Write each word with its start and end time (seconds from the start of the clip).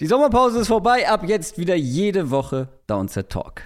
Die 0.00 0.06
Sommerpause 0.06 0.60
ist 0.60 0.68
vorbei, 0.68 1.08
ab 1.08 1.24
jetzt 1.26 1.58
wieder 1.58 1.74
jede 1.74 2.30
Woche 2.30 2.68
Downset 2.86 3.30
Talk. 3.30 3.62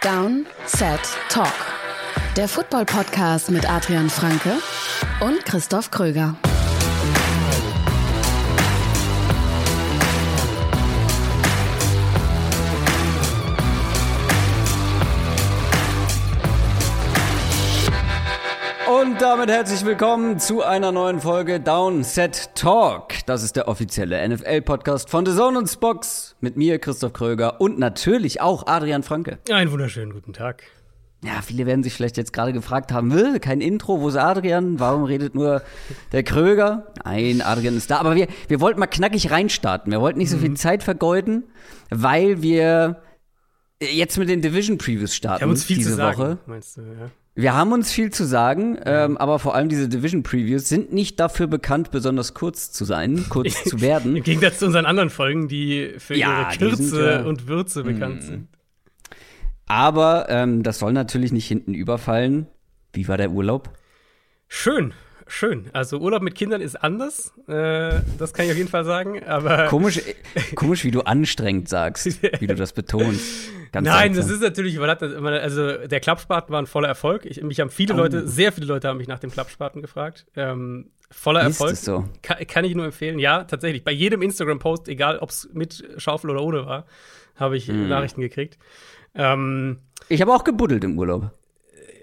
Down, 0.00 0.46
Set, 0.64 1.00
Talk. 1.28 1.52
Der 2.38 2.48
Football-Podcast 2.48 3.50
mit 3.50 3.70
Adrian 3.70 4.08
Franke 4.08 4.54
und 5.20 5.44
Christoph 5.44 5.90
Kröger. 5.90 6.36
Und 19.22 19.28
damit 19.28 19.50
herzlich 19.50 19.84
willkommen 19.84 20.40
zu 20.40 20.64
einer 20.64 20.90
neuen 20.90 21.20
Folge 21.20 21.60
Downset 21.60 22.56
Talk. 22.56 23.24
Das 23.26 23.44
ist 23.44 23.54
der 23.54 23.68
offizielle 23.68 24.28
NFL-Podcast 24.28 25.08
von 25.08 25.24
The 25.24 25.36
Zone 25.36 25.58
und 25.58 25.68
Spox 25.68 26.34
mit 26.40 26.56
mir, 26.56 26.80
Christoph 26.80 27.12
Kröger 27.12 27.60
und 27.60 27.78
natürlich 27.78 28.40
auch 28.40 28.66
Adrian 28.66 29.04
Franke. 29.04 29.38
Einen 29.48 29.70
wunderschönen 29.70 30.12
guten 30.12 30.32
Tag. 30.32 30.64
Ja, 31.22 31.40
viele 31.40 31.66
werden 31.66 31.84
sich 31.84 31.94
vielleicht 31.94 32.16
jetzt 32.16 32.32
gerade 32.32 32.52
gefragt 32.52 32.90
haben, 32.90 33.12
"Will, 33.12 33.38
kein 33.38 33.60
Intro, 33.60 34.00
wo 34.00 34.08
ist 34.08 34.16
Adrian? 34.16 34.80
Warum 34.80 35.04
redet 35.04 35.36
nur 35.36 35.62
der 36.10 36.24
Kröger? 36.24 36.92
Nein, 37.04 37.42
Adrian 37.42 37.76
ist 37.76 37.92
da. 37.92 37.98
Aber 37.98 38.16
wir, 38.16 38.26
wir 38.48 38.60
wollten 38.60 38.80
mal 38.80 38.88
knackig 38.88 39.30
reinstarten. 39.30 39.92
Wir 39.92 40.00
wollten 40.00 40.18
nicht 40.18 40.30
so 40.30 40.38
viel 40.38 40.54
Zeit 40.54 40.82
vergeuden, 40.82 41.44
weil 41.90 42.42
wir 42.42 43.00
jetzt 43.80 44.18
mit 44.18 44.28
den 44.28 44.42
Division 44.42 44.78
Previews 44.78 45.14
starten 45.14 45.42
Wir 45.42 45.44
haben 45.44 45.50
uns 45.50 45.62
viel 45.62 45.76
diese 45.76 45.90
zu 45.90 45.96
sagen, 45.96 46.18
Woche. 46.18 46.38
meinst 46.46 46.76
du, 46.76 46.80
ja? 46.80 47.10
Wir 47.34 47.54
haben 47.54 47.72
uns 47.72 47.90
viel 47.90 48.10
zu 48.10 48.24
sagen, 48.24 48.78
ähm, 48.84 49.16
aber 49.16 49.38
vor 49.38 49.54
allem 49.54 49.70
diese 49.70 49.88
Division 49.88 50.22
Previews 50.22 50.68
sind 50.68 50.92
nicht 50.92 51.18
dafür 51.18 51.46
bekannt, 51.46 51.90
besonders 51.90 52.34
kurz 52.34 52.72
zu 52.72 52.84
sein, 52.84 53.24
kurz 53.30 53.64
zu 53.64 53.80
werden. 53.80 54.16
Im 54.16 54.22
Gegensatz 54.22 54.58
zu 54.58 54.66
unseren 54.66 54.84
anderen 54.84 55.08
Folgen, 55.08 55.48
die 55.48 55.94
für 55.96 56.14
Ja, 56.14 56.42
ihre 56.42 56.50
sind 56.50 56.90
Kürze 56.90 57.10
ja- 57.10 57.22
und 57.22 57.48
Würze 57.48 57.84
bekannt 57.84 58.22
sind. 58.22 58.48
Aber 59.66 60.26
ähm, 60.28 60.62
das 60.62 60.78
soll 60.78 60.92
natürlich 60.92 61.32
nicht 61.32 61.48
hinten 61.48 61.72
überfallen. 61.72 62.48
Wie 62.92 63.08
war 63.08 63.16
der 63.16 63.30
Urlaub? 63.30 63.70
Schön, 64.48 64.92
schön. 65.32 65.70
Also 65.72 65.98
Urlaub 65.98 66.22
mit 66.22 66.34
Kindern 66.34 66.60
ist 66.60 66.76
anders, 66.76 67.32
äh, 67.48 68.00
das 68.18 68.32
kann 68.32 68.46
ich 68.46 68.52
auf 68.52 68.56
jeden 68.58 68.68
Fall 68.68 68.84
sagen, 68.84 69.22
aber 69.24 69.66
Komisch, 69.68 70.00
komisch, 70.54 70.84
wie 70.84 70.90
du 70.90 71.00
anstrengend 71.02 71.68
sagst, 71.68 72.22
wie 72.40 72.46
du 72.46 72.54
das 72.54 72.72
betonst. 72.72 73.50
Ganz 73.72 73.86
Nein, 73.88 74.12
das 74.14 74.26
seltsam. 74.26 74.34
ist 74.34 74.42
natürlich, 74.42 74.78
man 74.78 74.90
hat 74.90 75.00
das 75.02 75.14
also 75.14 75.86
der 75.86 76.00
Klappspaten 76.00 76.52
war 76.52 76.60
ein 76.60 76.66
voller 76.66 76.88
Erfolg. 76.88 77.24
Ich, 77.24 77.42
mich 77.42 77.58
haben 77.60 77.70
viele 77.70 77.94
Oh. 77.94 77.96
Leute, 77.96 78.28
sehr 78.28 78.52
viele 78.52 78.66
Leute 78.66 78.88
haben 78.88 78.98
mich 78.98 79.08
nach 79.08 79.18
dem 79.18 79.30
Klappspaten 79.30 79.80
gefragt. 79.80 80.26
Ähm, 80.36 80.90
voller 81.10 81.40
Ist 81.40 81.58
Erfolg. 81.60 81.72
es 81.72 81.84
so? 81.84 82.04
Kann, 82.20 82.46
kann 82.46 82.64
ich 82.66 82.74
nur 82.74 82.84
empfehlen. 82.84 83.18
Ja, 83.18 83.44
tatsächlich. 83.44 83.82
Bei 83.82 83.92
jedem 83.92 84.20
Instagram-Post, 84.20 84.88
egal 84.88 85.18
ob 85.20 85.30
es 85.30 85.48
mit 85.54 85.82
Schaufel 85.96 86.28
oder 86.28 86.42
ohne 86.42 86.66
war, 86.66 86.84
habe 87.36 87.56
ich 87.56 87.66
Hm. 87.68 87.88
Nachrichten 87.88 88.20
gekriegt. 88.20 88.58
Ähm, 89.14 89.78
Ich 90.10 90.20
habe 90.20 90.34
auch 90.34 90.44
gebuddelt 90.44 90.84
im 90.84 90.98
Urlaub. 90.98 91.30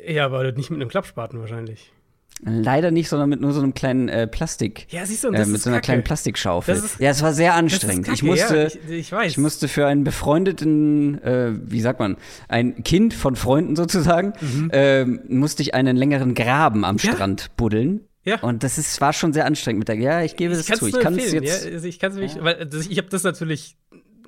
ja, 0.08 0.25
aber 0.25 0.52
nicht 0.53 0.71
mit 0.71 0.81
einem 0.81 0.89
Klappspaten 0.89 1.39
wahrscheinlich. 1.39 1.93
Leider 2.41 2.91
nicht, 2.91 3.09
sondern 3.09 3.27
mit 3.29 3.41
nur 3.41 3.51
so 3.51 3.61
einem 3.61 3.73
kleinen 3.73 4.07
äh, 4.07 4.25
Plastik. 4.25 4.87
Ja, 4.91 5.05
siehst 5.05 5.23
du, 5.25 5.27
und 5.27 5.33
äh, 5.35 5.39
das 5.39 5.47
mit 5.47 5.57
ist 5.57 5.63
so 5.63 5.69
einer 5.69 5.77
Kacke. 5.77 5.85
kleinen 5.87 6.03
Plastikschaufel. 6.05 6.75
Ist- 6.75 6.99
ja, 6.99 7.09
es 7.09 7.21
war 7.21 7.33
sehr 7.33 7.53
anstrengend. 7.55 8.05
Kacke, 8.05 8.15
ich 8.15 8.23
musste, 8.23 8.55
ja, 8.57 8.65
ich, 8.67 8.79
ich 8.89 9.11
weiß. 9.11 9.31
Ich 9.31 9.37
musste 9.37 9.67
für 9.67 9.87
einen 9.87 10.03
befreundeten, 10.05 11.21
äh, 11.21 11.51
wie 11.69 11.81
sagt 11.81 11.99
man, 11.99 12.15
ein 12.47 12.83
Kind 12.83 13.13
von 13.13 13.35
Freunden 13.35 13.75
sozusagen, 13.75 14.33
ähm, 14.71 15.19
musste 15.27 15.61
ich 15.63 15.73
einen 15.73 15.97
längeren 15.97 16.33
Graben 16.33 16.85
am 16.85 16.95
Mhm. 16.95 17.01
Ja. 17.03 17.11
Strand 17.13 17.57
buddeln. 17.57 18.01
Ja. 18.23 18.39
Und 18.41 18.63
das 18.63 18.77
ist, 18.77 18.99
war 19.01 19.13
schon 19.13 19.33
sehr 19.33 19.45
anstrengend 19.45 19.79
mit 19.79 19.87
der, 19.87 19.95
ja, 19.95 20.21
ich 20.23 20.35
gebe 20.35 20.53
es 20.53 20.65
zu. 20.65 20.87
Ich 20.87 20.99
kann 20.99 21.17
es 21.17 21.31
jetzt. 21.31 21.65
Ja, 21.65 21.71
also 21.73 21.87
ich 21.87 21.99
kann 21.99 22.11
es 22.11 22.17
nicht, 22.17 22.43
weil 22.43 22.65
das, 22.65 22.87
ich 22.87 22.97
habe 22.97 23.09
das 23.09 23.23
natürlich 23.23 23.75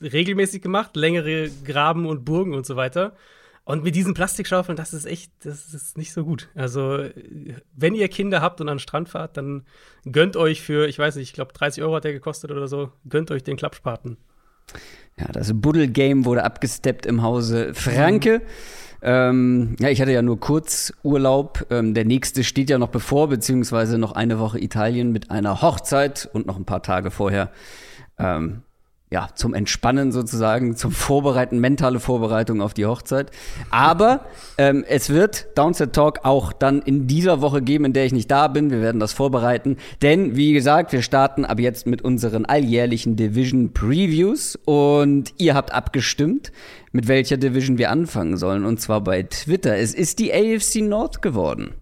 regelmäßig 0.01 0.61
gemacht, 0.61 0.95
längere 0.95 1.49
Graben 1.65 2.05
und 2.05 2.25
Burgen 2.25 2.53
und 2.55 2.65
so 2.65 2.75
weiter. 2.75 3.13
Und 3.63 3.83
mit 3.83 3.95
diesen 3.95 4.13
Plastikschaufeln, 4.13 4.75
das 4.75 4.93
ist 4.93 5.05
echt, 5.05 5.31
das 5.43 5.73
ist 5.73 5.97
nicht 5.97 6.13
so 6.13 6.25
gut. 6.25 6.49
Also, 6.55 7.05
wenn 7.75 7.93
ihr 7.93 8.07
Kinder 8.07 8.41
habt 8.41 8.59
und 8.59 8.69
an 8.69 8.77
den 8.77 8.79
Strand 8.79 9.09
fahrt, 9.09 9.37
dann 9.37 9.65
gönnt 10.11 10.35
euch 10.35 10.61
für, 10.61 10.87
ich 10.87 10.97
weiß 10.97 11.15
nicht, 11.15 11.29
ich 11.29 11.33
glaube 11.33 11.53
30 11.53 11.83
Euro 11.83 11.95
hat 11.95 12.03
der 12.03 12.13
gekostet 12.13 12.51
oder 12.51 12.67
so, 12.67 12.91
gönnt 13.07 13.29
euch 13.29 13.43
den 13.43 13.57
Klappspaten. 13.57 14.17
Ja, 15.17 15.27
das 15.27 15.51
Buddel-Game 15.53 16.25
wurde 16.25 16.43
abgesteppt 16.43 17.05
im 17.05 17.21
Hause 17.21 17.73
Franke. 17.73 18.41
Ähm, 19.03 19.75
ja, 19.79 19.89
ich 19.89 20.01
hatte 20.01 20.11
ja 20.11 20.21
nur 20.21 20.39
kurz 20.39 20.93
Urlaub. 21.03 21.65
Ähm, 21.69 21.93
der 21.93 22.05
nächste 22.05 22.43
steht 22.43 22.69
ja 22.69 22.77
noch 22.77 22.89
bevor, 22.89 23.29
beziehungsweise 23.29 23.97
noch 23.97 24.13
eine 24.13 24.39
Woche 24.39 24.59
Italien 24.59 25.11
mit 25.11 25.31
einer 25.31 25.61
Hochzeit 25.61 26.29
und 26.33 26.45
noch 26.45 26.57
ein 26.57 26.65
paar 26.65 26.83
Tage 26.83 27.11
vorher. 27.11 27.51
Ähm, 28.17 28.63
ja, 29.11 29.27
zum 29.35 29.53
Entspannen 29.53 30.13
sozusagen, 30.13 30.77
zum 30.77 30.91
Vorbereiten, 30.93 31.59
mentale 31.59 31.99
Vorbereitung 31.99 32.61
auf 32.61 32.73
die 32.73 32.85
Hochzeit. 32.85 33.29
Aber 33.69 34.25
ähm, 34.57 34.85
es 34.87 35.09
wird 35.09 35.47
Downset 35.57 35.91
Talk 35.91 36.21
auch 36.23 36.53
dann 36.53 36.81
in 36.81 37.07
dieser 37.07 37.41
Woche 37.41 37.61
geben, 37.61 37.83
in 37.83 37.93
der 37.93 38.05
ich 38.05 38.13
nicht 38.13 38.31
da 38.31 38.47
bin. 38.47 38.71
Wir 38.71 38.81
werden 38.81 39.01
das 39.01 39.11
vorbereiten. 39.11 39.75
Denn, 40.01 40.37
wie 40.37 40.53
gesagt, 40.53 40.93
wir 40.93 41.01
starten 41.01 41.43
ab 41.43 41.59
jetzt 41.59 41.87
mit 41.87 42.01
unseren 42.01 42.45
alljährlichen 42.45 43.17
Division 43.17 43.73
Previews. 43.73 44.57
Und 44.63 45.33
ihr 45.37 45.55
habt 45.55 45.73
abgestimmt, 45.73 46.53
mit 46.93 47.09
welcher 47.09 47.35
Division 47.35 47.77
wir 47.77 47.91
anfangen 47.91 48.37
sollen. 48.37 48.63
Und 48.63 48.79
zwar 48.79 49.01
bei 49.01 49.23
Twitter. 49.23 49.75
Es 49.77 49.93
ist 49.93 50.19
die 50.19 50.33
AFC 50.33 50.75
Nord 50.81 51.21
geworden. 51.21 51.73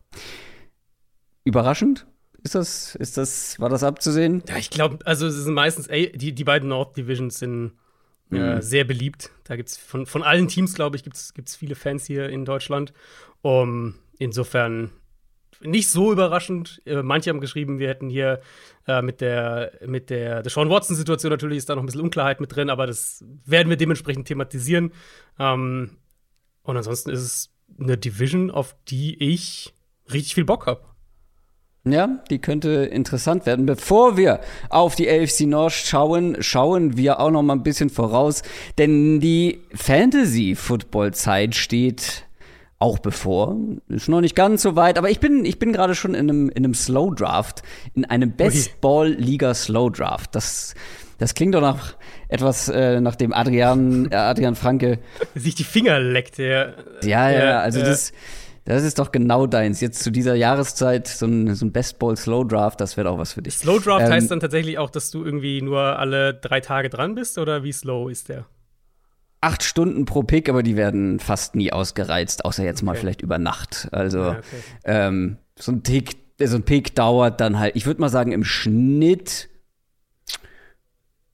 Überraschend? 1.43 2.07
Ist 2.43 2.55
das, 2.55 2.95
ist 2.95 3.17
das, 3.17 3.59
war 3.59 3.69
das 3.69 3.83
abzusehen? 3.83 4.43
Ja, 4.47 4.57
ich 4.57 4.69
glaube, 4.69 5.05
also 5.05 5.27
es 5.27 5.35
sind 5.35 5.53
meistens, 5.53 5.87
ey, 5.87 6.11
die, 6.15 6.33
die 6.33 6.43
beiden 6.43 6.69
Nord 6.69 6.95
Divisions 6.95 7.39
sind 7.39 7.73
äh, 8.31 8.61
sehr 8.61 8.83
beliebt. 8.83 9.31
Da 9.43 9.55
gibt 9.55 9.69
es 9.69 9.77
von, 9.77 10.05
von 10.05 10.23
allen 10.23 10.47
Teams, 10.47 10.73
glaube 10.73 10.95
ich, 10.95 11.03
gibt 11.03 11.17
es 11.17 11.55
viele 11.55 11.75
Fans 11.75 12.05
hier 12.05 12.29
in 12.29 12.45
Deutschland. 12.45 12.93
Um, 13.41 13.95
insofern 14.17 14.91
nicht 15.61 15.89
so 15.89 16.11
überraschend. 16.11 16.81
Äh, 16.85 17.01
manche 17.03 17.29
haben 17.29 17.41
geschrieben, 17.41 17.79
wir 17.79 17.89
hätten 17.89 18.09
hier 18.09 18.41
äh, 18.87 19.01
mit 19.01 19.21
der, 19.21 19.73
mit 19.85 20.09
der 20.09 20.43
Deshaun 20.43 20.69
Watson-Situation 20.69 21.31
natürlich 21.31 21.57
ist 21.57 21.69
da 21.69 21.75
noch 21.75 21.83
ein 21.83 21.85
bisschen 21.85 22.01
Unklarheit 22.01 22.39
mit 22.39 22.55
drin, 22.55 22.69
aber 22.69 22.87
das 22.87 23.23
werden 23.45 23.69
wir 23.69 23.77
dementsprechend 23.77 24.27
thematisieren. 24.27 24.91
Ähm, 25.37 25.97
und 26.63 26.77
ansonsten 26.77 27.09
ist 27.09 27.21
es 27.21 27.49
eine 27.79 27.97
Division, 27.97 28.51
auf 28.51 28.75
die 28.87 29.21
ich 29.21 29.73
richtig 30.11 30.35
viel 30.35 30.45
Bock 30.45 30.67
habe. 30.67 30.88
Ja, 31.85 32.19
die 32.29 32.39
könnte 32.39 32.69
interessant 32.69 33.45
werden. 33.45 33.65
Bevor 33.65 34.17
wir 34.17 34.41
auf 34.69 34.95
die 34.95 35.09
AFC 35.09 35.41
North 35.41 35.73
schauen, 35.73 36.37
schauen 36.41 36.97
wir 36.97 37.19
auch 37.19 37.31
noch 37.31 37.41
mal 37.41 37.53
ein 37.53 37.63
bisschen 37.63 37.89
voraus, 37.89 38.43
denn 38.77 39.19
die 39.19 39.61
Fantasy-Football-Zeit 39.73 41.55
steht 41.55 42.25
auch 42.79 42.99
bevor. 42.99 43.57
Ist 43.87 44.09
noch 44.09 44.21
nicht 44.21 44.35
ganz 44.35 44.61
so 44.61 44.75
weit, 44.75 44.97
aber 44.97 45.09
ich 45.09 45.19
bin, 45.19 45.45
ich 45.45 45.59
bin 45.59 45.73
gerade 45.73 45.95
schon 45.95 46.13
in 46.15 46.29
einem, 46.29 46.49
in 46.49 46.57
einem 46.57 46.73
Slow 46.73 47.13
Draft, 47.13 47.61
in 47.93 48.05
einem 48.05 48.31
Best 48.31 48.81
Ball 48.81 49.09
Liga 49.09 49.53
Slow 49.53 49.89
Draft. 49.89 50.35
Das, 50.35 50.75
das 51.17 51.33
klingt 51.33 51.55
doch 51.55 51.61
nach 51.61 51.95
etwas, 52.29 52.69
äh, 52.69 53.01
nach 53.01 53.15
dem 53.15 53.33
Adrian, 53.33 54.09
äh, 54.11 54.15
Adrian 54.15 54.55
Franke. 54.55 54.99
Sich 55.35 55.55
die 55.55 55.65
Finger 55.65 55.99
leckt. 55.99 56.37
Ja, 56.37 56.73
ja, 57.01 57.31
Ja, 57.31 57.59
also 57.59 57.79
äh, 57.79 57.83
das, 57.83 58.13
das 58.75 58.83
ist 58.83 58.99
doch 58.99 59.11
genau 59.11 59.47
deins. 59.47 59.81
Jetzt 59.81 60.03
zu 60.03 60.11
dieser 60.11 60.35
Jahreszeit 60.35 61.07
so 61.07 61.25
ein, 61.25 61.55
so 61.55 61.65
ein 61.65 61.71
Best 61.71 61.99
Ball 61.99 62.15
Slow 62.17 62.43
Draft, 62.47 62.79
das 62.81 62.97
wäre 62.97 63.09
auch 63.09 63.17
was 63.17 63.33
für 63.33 63.41
dich. 63.41 63.55
Slow 63.57 63.79
Draft 63.79 64.05
Ähm, 64.05 64.11
heißt 64.11 64.31
dann 64.31 64.39
tatsächlich 64.39 64.77
auch, 64.77 64.89
dass 64.89 65.11
du 65.11 65.23
irgendwie 65.23 65.61
nur 65.61 65.79
alle 65.99 66.33
drei 66.33 66.59
Tage 66.59 66.89
dran 66.89 67.15
bist 67.15 67.37
oder 67.37 67.63
wie 67.63 67.71
slow 67.71 68.09
ist 68.11 68.29
der? 68.29 68.45
acht 69.41 69.63
Stunden 69.63 70.03
pro 70.03 70.23
Pick, 70.23 70.49
aber 70.49 70.63
die 70.63 70.75
werden 70.75 71.19
fast 71.21 71.55
nie 71.55 71.71
ausgereizt, 71.71 72.43
außer 72.43 72.65
jetzt 72.65 72.81
mal 72.83 72.91
Okay. 72.91 72.99
vielleicht 72.99 73.21
über 73.21 73.37
Nacht. 73.37 73.87
Also 73.93 74.19
Ja, 74.19 74.29
okay. 74.39 74.43
ähm, 74.83 75.37
so 75.57 75.71
ein 75.71 75.81
Pick, 75.81 76.17
so 76.43 76.57
ein 76.57 76.63
Pick 76.63 76.93
dauert 76.93 77.39
dann 77.39 77.57
halt, 77.57 77.75
ich 77.77 77.85
würde 77.85 78.01
mal 78.01 78.09
sagen, 78.09 78.33
im 78.33 78.43
Schnitt, 78.43 79.47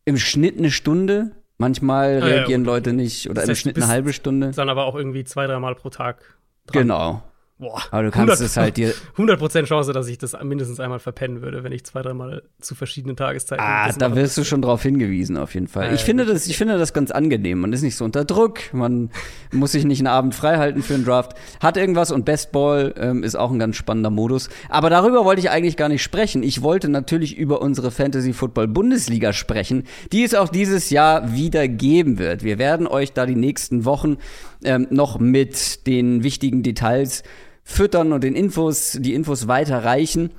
im 0.05 0.17
Schnitt 0.17 0.57
eine 0.59 0.69
Stunde. 0.71 1.31
Manchmal 1.57 2.05
Ah, 2.21 2.27
ja, 2.27 2.35
reagieren 2.35 2.61
gut. 2.63 2.67
Leute 2.67 2.93
nicht 2.93 3.29
oder 3.29 3.41
Das 3.41 3.49
im 3.49 3.55
Schnitt 3.55 3.77
eine 3.77 3.87
halbe 3.87 4.13
Stunde. 4.13 4.51
Dann 4.51 4.69
aber 4.69 4.85
auch 4.85 4.95
irgendwie 4.95 5.23
zwei, 5.23 5.47
dreimal 5.47 5.73
pro 5.73 5.89
Tag 5.89 6.34
dran. 6.67 6.83
Genau. 6.83 7.23
Boah. 7.57 7.81
Aber 7.91 8.03
du 8.03 8.11
kannst 8.11 8.41
es 8.41 8.57
halt 8.57 8.75
dir 8.75 8.93
100% 9.17 9.63
Chance, 9.63 9.93
dass 9.93 10.09
ich 10.09 10.17
das 10.17 10.35
mindestens 10.43 10.81
einmal 10.81 10.99
verpennen 10.99 11.41
würde, 11.41 11.63
wenn 11.63 11.71
ich 11.71 11.85
zwei, 11.85 12.01
dreimal 12.01 12.43
zu 12.59 12.75
verschiedenen 12.75 13.15
Tageszeiten. 13.15 13.63
Ah, 13.63 13.89
da 13.93 14.13
wirst 14.13 14.37
du 14.37 14.43
schon 14.43 14.61
drauf 14.61 14.83
hingewiesen, 14.83 15.37
auf 15.37 15.53
jeden 15.53 15.69
Fall. 15.69 15.85
Ja, 15.87 15.93
ich, 15.93 16.01
finde 16.01 16.25
das, 16.25 16.47
ich 16.47 16.57
finde 16.57 16.77
das 16.77 16.91
ganz 16.91 17.11
angenehm. 17.11 17.61
Man 17.61 17.71
ist 17.71 17.81
nicht 17.81 17.95
so 17.95 18.03
unter 18.03 18.25
Druck, 18.25 18.73
man 18.73 19.09
muss 19.53 19.71
sich 19.71 19.85
nicht 19.85 19.99
einen 19.99 20.07
Abend 20.07 20.35
frei 20.35 20.57
halten 20.57 20.83
für 20.83 20.95
einen 20.95 21.05
Draft. 21.05 21.35
Hat 21.61 21.77
irgendwas 21.77 22.11
und 22.11 22.25
Best 22.25 22.51
Ball 22.51 22.93
ähm, 22.97 23.23
ist 23.23 23.35
auch 23.35 23.51
ein 23.51 23.59
ganz 23.59 23.77
spannender 23.77 24.09
Modus. 24.09 24.49
Aber 24.67 24.89
darüber 24.89 25.23
wollte 25.23 25.39
ich 25.39 25.49
eigentlich 25.49 25.77
gar 25.77 25.87
nicht 25.87 26.03
sprechen. 26.03 26.43
Ich 26.43 26.61
wollte 26.61 26.89
natürlich 26.89 27.37
über 27.37 27.61
unsere 27.61 27.89
Fantasy 27.89 28.33
Football 28.33 28.67
Bundesliga 28.67 29.31
sprechen, 29.31 29.85
die 30.11 30.25
es 30.25 30.35
auch 30.35 30.49
dieses 30.49 30.89
Jahr 30.89 31.31
wieder 31.31 31.69
geben 31.69 32.17
wird. 32.17 32.43
Wir 32.43 32.57
werden 32.57 32.85
euch 32.85 33.13
da 33.13 33.25
die 33.25 33.35
nächsten 33.35 33.85
Wochen 33.85 34.17
ähm, 34.65 34.87
noch 34.89 35.19
mit 35.19 35.87
den 35.87 36.23
wichtigen 36.23 36.63
Details 36.63 37.23
füttern 37.63 38.13
und 38.13 38.23
den 38.23 38.35
Infos, 38.35 38.97
die 38.99 39.13
Infos 39.13 39.47
weiterreichen. 39.47 40.31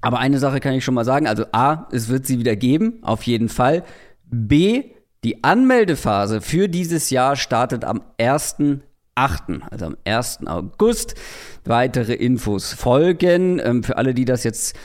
Aber 0.00 0.18
eine 0.18 0.38
Sache 0.38 0.60
kann 0.60 0.74
ich 0.74 0.84
schon 0.84 0.94
mal 0.94 1.04
sagen. 1.04 1.26
Also 1.26 1.46
A, 1.52 1.88
es 1.90 2.08
wird 2.08 2.26
sie 2.26 2.38
wieder 2.38 2.56
geben, 2.56 2.98
auf 3.02 3.22
jeden 3.22 3.48
Fall. 3.48 3.84
B, 4.24 4.84
die 5.24 5.42
Anmeldephase 5.42 6.40
für 6.40 6.68
dieses 6.68 7.10
Jahr 7.10 7.36
startet 7.36 7.84
am 7.84 8.02
1.8., 8.18 8.80
also 9.70 9.86
am 9.86 9.96
1. 10.04 10.46
August. 10.46 11.14
Weitere 11.64 12.12
Infos 12.14 12.74
folgen. 12.74 13.60
Ähm, 13.64 13.82
für 13.82 13.96
alle, 13.96 14.12
die 14.12 14.26
das 14.26 14.44
jetzt 14.44 14.76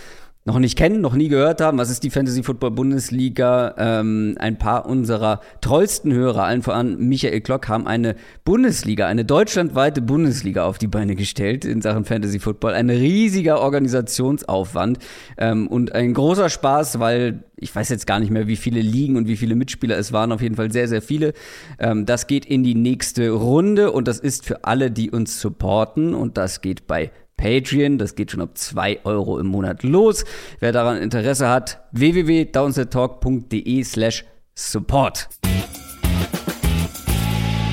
noch 0.50 0.58
nicht 0.58 0.76
kennen, 0.76 1.00
noch 1.00 1.14
nie 1.14 1.28
gehört 1.28 1.62
haben, 1.62 1.78
was 1.78 1.92
ist 1.92 2.04
die 2.04 2.10
Fantasy 2.10 2.42
Football 2.42 2.72
Bundesliga? 2.72 3.76
Ähm, 3.78 4.36
ein 4.40 4.58
paar 4.58 4.88
unserer 4.88 5.42
treuesten 5.62 6.12
Hörer, 6.12 6.44
allen 6.44 6.64
voran 6.64 6.98
Michael 6.98 7.42
Klock, 7.42 7.68
haben 7.68 7.86
eine 7.86 8.16
Bundesliga, 8.46 9.06
eine 9.06 9.26
deutschlandweite 9.26 10.02
Bundesliga 10.02 10.66
auf 10.66 10.80
die 10.80 10.88
Beine 10.88 11.16
gestellt 11.16 11.66
in 11.66 11.84
Sachen 11.84 12.04
Fantasy 12.04 12.40
Football. 12.40 12.74
Ein 12.74 12.90
riesiger 12.90 13.60
Organisationsaufwand 13.60 14.98
ähm, 15.38 15.68
und 15.68 15.94
ein 15.94 16.16
großer 16.16 16.50
Spaß, 16.50 17.00
weil 17.00 17.44
ich 17.56 17.76
weiß 17.76 17.90
jetzt 17.90 18.08
gar 18.08 18.20
nicht 18.20 18.32
mehr, 18.32 18.48
wie 18.48 18.56
viele 18.56 18.82
Ligen 18.82 19.18
und 19.18 19.28
wie 19.28 19.38
viele 19.38 19.54
Mitspieler 19.54 20.00
es 20.00 20.12
waren, 20.12 20.32
auf 20.32 20.42
jeden 20.42 20.56
Fall 20.56 20.72
sehr, 20.72 20.88
sehr 20.88 21.04
viele. 21.04 21.34
Ähm, 21.78 22.08
das 22.08 22.26
geht 22.26 22.46
in 22.46 22.64
die 22.64 22.74
nächste 22.74 23.30
Runde 23.30 23.92
und 23.92 24.08
das 24.08 24.18
ist 24.18 24.46
für 24.46 24.64
alle, 24.64 24.90
die 24.90 25.12
uns 25.12 25.40
supporten 25.40 26.16
und 26.16 26.38
das 26.38 26.62
geht 26.62 26.88
bei 26.88 27.12
Patreon. 27.40 27.98
Das 27.98 28.16
geht 28.16 28.32
schon 28.32 28.42
ab 28.42 28.58
2 28.58 29.06
Euro 29.06 29.40
im 29.40 29.48
Monat 29.48 29.84
los. 29.84 30.26
Wer 30.60 30.74
daran 30.74 30.98
Interesse 31.02 31.48
hat, 31.50 31.82
www.downsettalk.de 31.92 33.84
slash 33.84 34.26
support. 34.56 35.30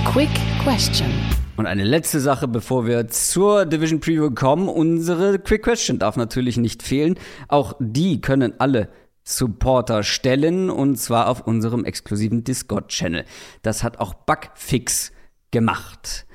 Quick 0.04 0.30
Question. 0.62 1.10
Und 1.56 1.66
eine 1.66 1.84
letzte 1.84 2.20
Sache, 2.20 2.46
bevor 2.46 2.86
wir 2.86 3.08
zur 3.08 3.66
Division 3.66 3.98
Preview 3.98 4.30
kommen. 4.30 4.68
Unsere 4.68 5.38
Quick 5.38 5.64
Question 5.64 5.98
darf 5.98 6.16
natürlich 6.16 6.58
nicht 6.58 6.82
fehlen. 6.82 7.18
Auch 7.48 7.74
die 7.80 8.20
können 8.20 8.52
alle 8.58 8.88
Supporter 9.24 10.04
stellen 10.04 10.70
und 10.70 10.96
zwar 10.96 11.28
auf 11.28 11.40
unserem 11.46 11.84
exklusiven 11.84 12.44
Discord-Channel. 12.44 13.24
Das 13.62 13.82
hat 13.82 13.98
auch 13.98 14.14
Bugfix 14.14 15.10
gemacht. 15.50 16.25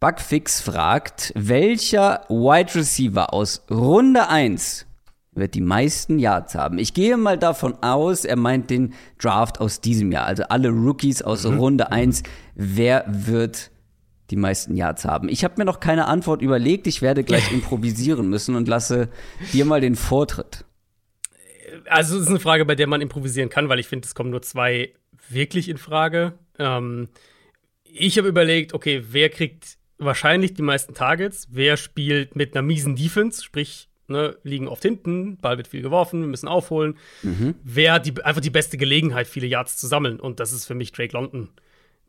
Bugfix 0.00 0.62
fragt, 0.62 1.30
welcher 1.36 2.24
Wide 2.30 2.74
Receiver 2.74 3.34
aus 3.34 3.66
Runde 3.70 4.30
1 4.30 4.86
wird 5.32 5.52
die 5.52 5.60
meisten 5.60 6.18
Yards 6.18 6.54
haben? 6.54 6.78
Ich 6.78 6.94
gehe 6.94 7.18
mal 7.18 7.36
davon 7.36 7.74
aus, 7.82 8.24
er 8.24 8.36
meint 8.36 8.70
den 8.70 8.94
Draft 9.18 9.60
aus 9.60 9.82
diesem 9.82 10.10
Jahr, 10.10 10.24
also 10.24 10.44
alle 10.44 10.70
Rookies 10.70 11.20
aus 11.20 11.44
mhm. 11.44 11.58
Runde 11.58 11.92
1. 11.92 12.22
Wer 12.54 13.04
wird 13.08 13.70
die 14.30 14.36
meisten 14.36 14.74
Yards 14.74 15.04
haben? 15.04 15.28
Ich 15.28 15.44
habe 15.44 15.56
mir 15.58 15.66
noch 15.66 15.80
keine 15.80 16.06
Antwort 16.06 16.40
überlegt. 16.40 16.86
Ich 16.86 17.02
werde 17.02 17.22
gleich 17.22 17.52
improvisieren 17.52 18.30
müssen 18.30 18.54
und 18.54 18.68
lasse 18.68 19.10
dir 19.52 19.66
mal 19.66 19.82
den 19.82 19.96
Vortritt. 19.96 20.64
Also, 21.90 22.16
es 22.16 22.22
ist 22.22 22.28
eine 22.28 22.40
Frage, 22.40 22.64
bei 22.64 22.74
der 22.74 22.86
man 22.86 23.02
improvisieren 23.02 23.50
kann, 23.50 23.68
weil 23.68 23.78
ich 23.78 23.86
finde, 23.86 24.06
es 24.06 24.14
kommen 24.14 24.30
nur 24.30 24.40
zwei 24.40 24.94
wirklich 25.28 25.68
in 25.68 25.76
Frage. 25.76 26.38
Ähm, 26.58 27.08
ich 27.84 28.16
habe 28.16 28.28
überlegt, 28.28 28.72
okay, 28.72 29.04
wer 29.10 29.28
kriegt 29.28 29.78
wahrscheinlich 30.00 30.54
die 30.54 30.62
meisten 30.62 30.94
Targets. 30.94 31.48
Wer 31.50 31.76
spielt 31.76 32.36
mit 32.36 32.54
einer 32.54 32.62
miesen 32.62 32.96
Defense, 32.96 33.44
sprich, 33.44 33.88
ne, 34.08 34.36
liegen 34.42 34.68
oft 34.68 34.82
hinten, 34.82 35.36
Ball 35.36 35.56
wird 35.56 35.68
viel 35.68 35.82
geworfen, 35.82 36.20
wir 36.20 36.28
müssen 36.28 36.48
aufholen. 36.48 36.98
Mhm. 37.22 37.54
Wer 37.62 37.94
hat 37.94 38.06
die, 38.06 38.22
einfach 38.22 38.40
die 38.40 38.50
beste 38.50 38.76
Gelegenheit, 38.76 39.26
viele 39.26 39.46
Yards 39.46 39.76
zu 39.76 39.86
sammeln? 39.86 40.20
Und 40.20 40.40
das 40.40 40.52
ist 40.52 40.66
für 40.66 40.74
mich 40.74 40.92
Drake 40.92 41.12
London. 41.12 41.50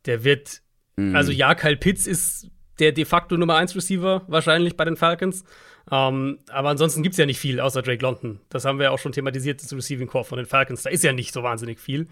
Der 0.05 0.23
wird, 0.23 0.61
mhm. 0.95 1.15
also 1.15 1.31
ja, 1.31 1.53
Kyle 1.55 1.77
Pitts 1.77 2.07
ist 2.07 2.49
der 2.79 2.91
de 2.91 3.05
facto 3.05 3.37
Nummer 3.37 3.57
1 3.57 3.75
Receiver 3.75 4.23
wahrscheinlich 4.27 4.75
bei 4.75 4.85
den 4.85 4.97
Falcons. 4.97 5.43
Ähm, 5.91 6.39
aber 6.49 6.69
ansonsten 6.69 7.03
gibt 7.03 7.13
es 7.13 7.19
ja 7.19 7.25
nicht 7.25 7.39
viel 7.39 7.59
außer 7.59 7.81
Drake 7.81 8.01
London. 8.01 8.39
Das 8.49 8.65
haben 8.65 8.79
wir 8.79 8.85
ja 8.85 8.91
auch 8.91 8.99
schon 8.99 9.11
thematisiert, 9.11 9.61
das 9.61 9.73
Receiving 9.73 10.07
Core 10.07 10.25
von 10.25 10.37
den 10.37 10.45
Falcons. 10.45 10.83
Da 10.83 10.89
ist 10.89 11.03
ja 11.03 11.13
nicht 11.13 11.33
so 11.33 11.43
wahnsinnig 11.43 11.79
viel. 11.79 12.07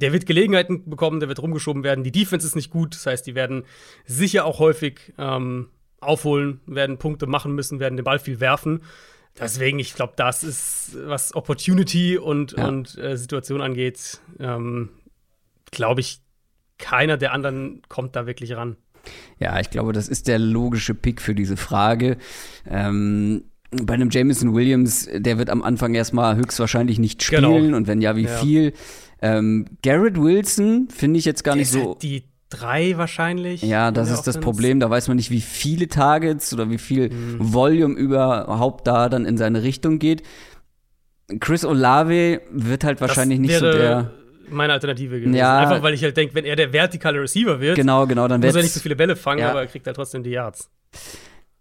Der 0.00 0.12
wird 0.12 0.26
Gelegenheiten 0.26 0.88
bekommen, 0.88 1.20
der 1.20 1.28
wird 1.28 1.40
rumgeschoben 1.40 1.84
werden. 1.84 2.04
Die 2.04 2.12
Defense 2.12 2.46
ist 2.46 2.56
nicht 2.56 2.70
gut, 2.70 2.94
das 2.94 3.06
heißt, 3.06 3.26
die 3.26 3.34
werden 3.34 3.64
sicher 4.04 4.44
auch 4.44 4.58
häufig 4.58 5.12
ähm, 5.18 5.68
aufholen, 6.00 6.60
werden 6.66 6.98
Punkte 6.98 7.26
machen 7.26 7.54
müssen, 7.54 7.80
werden 7.80 7.96
den 7.96 8.04
Ball 8.04 8.18
viel 8.18 8.40
werfen. 8.40 8.82
Deswegen, 9.38 9.78
ich 9.78 9.94
glaube, 9.94 10.14
das 10.16 10.42
ist, 10.42 10.96
was 11.04 11.34
Opportunity 11.34 12.18
und, 12.18 12.52
ja. 12.52 12.68
und 12.68 12.98
äh, 12.98 13.16
Situation 13.16 13.60
angeht, 13.62 14.20
ähm, 14.38 14.90
glaube 15.70 16.00
ich, 16.00 16.20
keiner 16.78 17.16
der 17.16 17.32
anderen 17.32 17.82
kommt 17.88 18.16
da 18.16 18.26
wirklich 18.26 18.56
ran. 18.56 18.76
Ja, 19.38 19.60
ich 19.60 19.70
glaube, 19.70 19.92
das 19.92 20.08
ist 20.08 20.28
der 20.28 20.38
logische 20.38 20.94
Pick 20.94 21.20
für 21.22 21.34
diese 21.34 21.56
Frage. 21.56 22.18
Ähm, 22.66 23.44
bei 23.70 23.94
einem 23.94 24.10
Jameson 24.10 24.54
Williams, 24.54 25.08
der 25.12 25.38
wird 25.38 25.50
am 25.50 25.62
Anfang 25.62 25.94
erstmal 25.94 26.36
höchstwahrscheinlich 26.36 26.98
nicht 26.98 27.24
genau. 27.28 27.50
spielen 27.50 27.64
genau. 27.66 27.76
und 27.76 27.86
wenn 27.86 28.00
ja, 28.00 28.16
wie 28.16 28.24
ja. 28.24 28.36
viel. 28.38 28.72
Ähm, 29.22 29.66
Garrett 29.82 30.20
Wilson 30.20 30.88
finde 30.88 31.18
ich 31.18 31.24
jetzt 31.24 31.44
gar 31.44 31.54
der 31.54 31.60
nicht 31.60 31.70
so. 31.70 31.90
Halt 31.90 32.02
die 32.02 32.24
drei 32.48 32.96
wahrscheinlich. 32.96 33.62
Ja, 33.62 33.90
das 33.90 34.10
ist 34.10 34.22
das 34.22 34.38
Problem. 34.38 34.80
Da 34.80 34.90
weiß 34.90 35.08
man 35.08 35.16
nicht, 35.16 35.30
wie 35.30 35.40
viele 35.40 35.88
Targets 35.88 36.52
oder 36.52 36.68
wie 36.70 36.78
viel 36.78 37.10
mhm. 37.10 37.36
Volume 37.38 37.94
überhaupt 37.94 38.86
da 38.86 39.08
dann 39.08 39.24
in 39.24 39.36
seine 39.36 39.62
Richtung 39.62 39.98
geht. 39.98 40.22
Chris 41.38 41.64
Olave 41.64 42.40
wird 42.50 42.82
halt 42.82 43.00
wahrscheinlich 43.00 43.38
nicht 43.38 43.56
so 43.56 43.70
der 43.70 44.10
meine 44.48 44.72
Alternative 44.72 45.20
gewesen. 45.20 45.34
Ja, 45.34 45.60
Einfach 45.60 45.82
weil 45.82 45.94
ich 45.94 46.02
halt 46.02 46.16
denke, 46.16 46.34
wenn 46.34 46.44
er 46.44 46.56
der 46.56 46.72
vertikale 46.72 47.20
Receiver 47.20 47.60
wird, 47.60 47.76
genau, 47.76 48.06
genau, 48.06 48.26
dann 48.26 48.40
muss 48.40 48.54
er 48.54 48.62
nicht 48.62 48.72
so 48.72 48.80
viele 48.80 48.96
Bälle 48.96 49.14
fangen, 49.14 49.40
ja. 49.40 49.50
aber 49.50 49.60
er 49.60 49.66
kriegt 49.68 49.86
halt 49.86 49.94
trotzdem 49.94 50.24
die 50.24 50.30
Yards. 50.30 50.68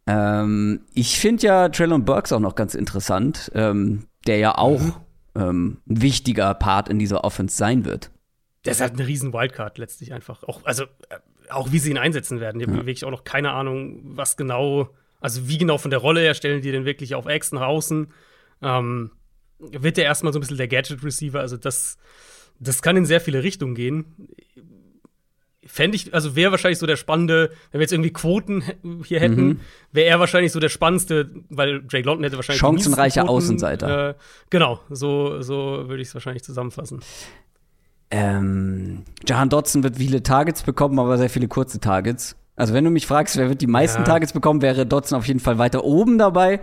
Ähm, 0.07 0.81
ich 0.93 1.19
finde 1.19 1.45
ja 1.45 1.69
Traylon 1.69 2.05
Burks 2.05 2.31
auch 2.31 2.39
noch 2.39 2.55
ganz 2.55 2.75
interessant, 2.75 3.51
ähm, 3.53 4.07
der 4.25 4.37
ja 4.37 4.57
auch 4.57 4.81
mhm 4.81 4.93
ähm, 5.35 5.77
ein 5.87 6.01
wichtiger 6.01 6.53
Part 6.53 6.89
in 6.89 6.99
dieser 6.99 7.23
Offense 7.23 7.55
sein 7.55 7.85
wird. 7.85 8.11
Der 8.65 8.71
ist 8.71 8.81
halt 8.81 8.93
eine 8.93 9.07
riesen 9.07 9.33
Wildcard 9.33 9.77
letztlich 9.77 10.13
einfach. 10.13 10.43
Auch, 10.43 10.65
also, 10.65 10.83
äh, 10.83 11.17
auch 11.49 11.71
wie 11.71 11.79
sie 11.79 11.91
ihn 11.91 11.97
einsetzen 11.97 12.39
werden. 12.39 12.59
Ich 12.59 12.67
habe 12.67 12.77
ja. 12.77 12.85
wirklich 12.85 13.05
auch 13.05 13.11
noch 13.11 13.23
keine 13.23 13.51
Ahnung, 13.51 14.01
was 14.03 14.37
genau, 14.37 14.89
also 15.19 15.47
wie 15.47 15.57
genau 15.57 15.77
von 15.77 15.91
der 15.91 15.99
Rolle 15.99 16.21
her 16.21 16.33
stellen 16.33 16.61
die 16.61 16.71
denn 16.71 16.85
wirklich 16.85 17.15
auf 17.15 17.25
Ex 17.25 17.51
nach 17.51 17.61
außen. 17.61 18.11
Ähm, 18.61 19.11
wird 19.59 19.97
der 19.97 20.05
erstmal 20.05 20.33
so 20.33 20.39
ein 20.39 20.41
bisschen 20.41 20.57
der 20.57 20.67
Gadget-Receiver. 20.67 21.39
Also, 21.39 21.57
das, 21.57 21.97
das 22.59 22.81
kann 22.81 22.97
in 22.97 23.05
sehr 23.05 23.21
viele 23.21 23.43
Richtungen 23.43 23.75
gehen 23.75 24.27
fände 25.65 25.95
ich, 25.95 26.13
also 26.13 26.35
wäre 26.35 26.51
wahrscheinlich 26.51 26.79
so 26.79 26.85
der 26.85 26.95
spannende, 26.95 27.51
wenn 27.71 27.79
wir 27.79 27.81
jetzt 27.81 27.91
irgendwie 27.91 28.11
Quoten 28.11 28.63
hier 29.05 29.19
hätten, 29.19 29.47
mhm. 29.47 29.59
wäre 29.91 30.07
er 30.07 30.19
wahrscheinlich 30.19 30.51
so 30.51 30.59
der 30.59 30.69
spannendste, 30.69 31.29
weil 31.49 31.81
Drake 31.81 32.05
London 32.05 32.23
hätte 32.23 32.37
wahrscheinlich 32.37 32.61
chancenreicher 32.61 33.21
Quoten, 33.21 33.35
Außenseiter. 33.35 34.09
Äh, 34.09 34.13
genau, 34.49 34.79
so, 34.89 35.41
so 35.41 35.87
würde 35.87 36.01
ich 36.01 36.07
es 36.07 36.13
wahrscheinlich 36.13 36.43
zusammenfassen. 36.43 37.01
Ähm, 38.11 39.03
Jahan 39.27 39.49
Dotson 39.49 39.83
wird 39.83 39.97
viele 39.97 40.23
Targets 40.23 40.63
bekommen, 40.63 40.97
aber 40.97 41.17
sehr 41.17 41.29
viele 41.29 41.47
kurze 41.47 41.79
Targets. 41.79 42.35
Also 42.55 42.73
wenn 42.73 42.83
du 42.83 42.89
mich 42.89 43.07
fragst, 43.07 43.37
wer 43.37 43.47
wird 43.47 43.61
die 43.61 43.67
meisten 43.67 43.99
ja. 43.99 44.05
Targets 44.05 44.33
bekommen, 44.33 44.61
wäre 44.61 44.85
Dotson 44.85 45.17
auf 45.17 45.25
jeden 45.27 45.39
Fall 45.39 45.57
weiter 45.59 45.85
oben 45.85 46.17
dabei. 46.17 46.59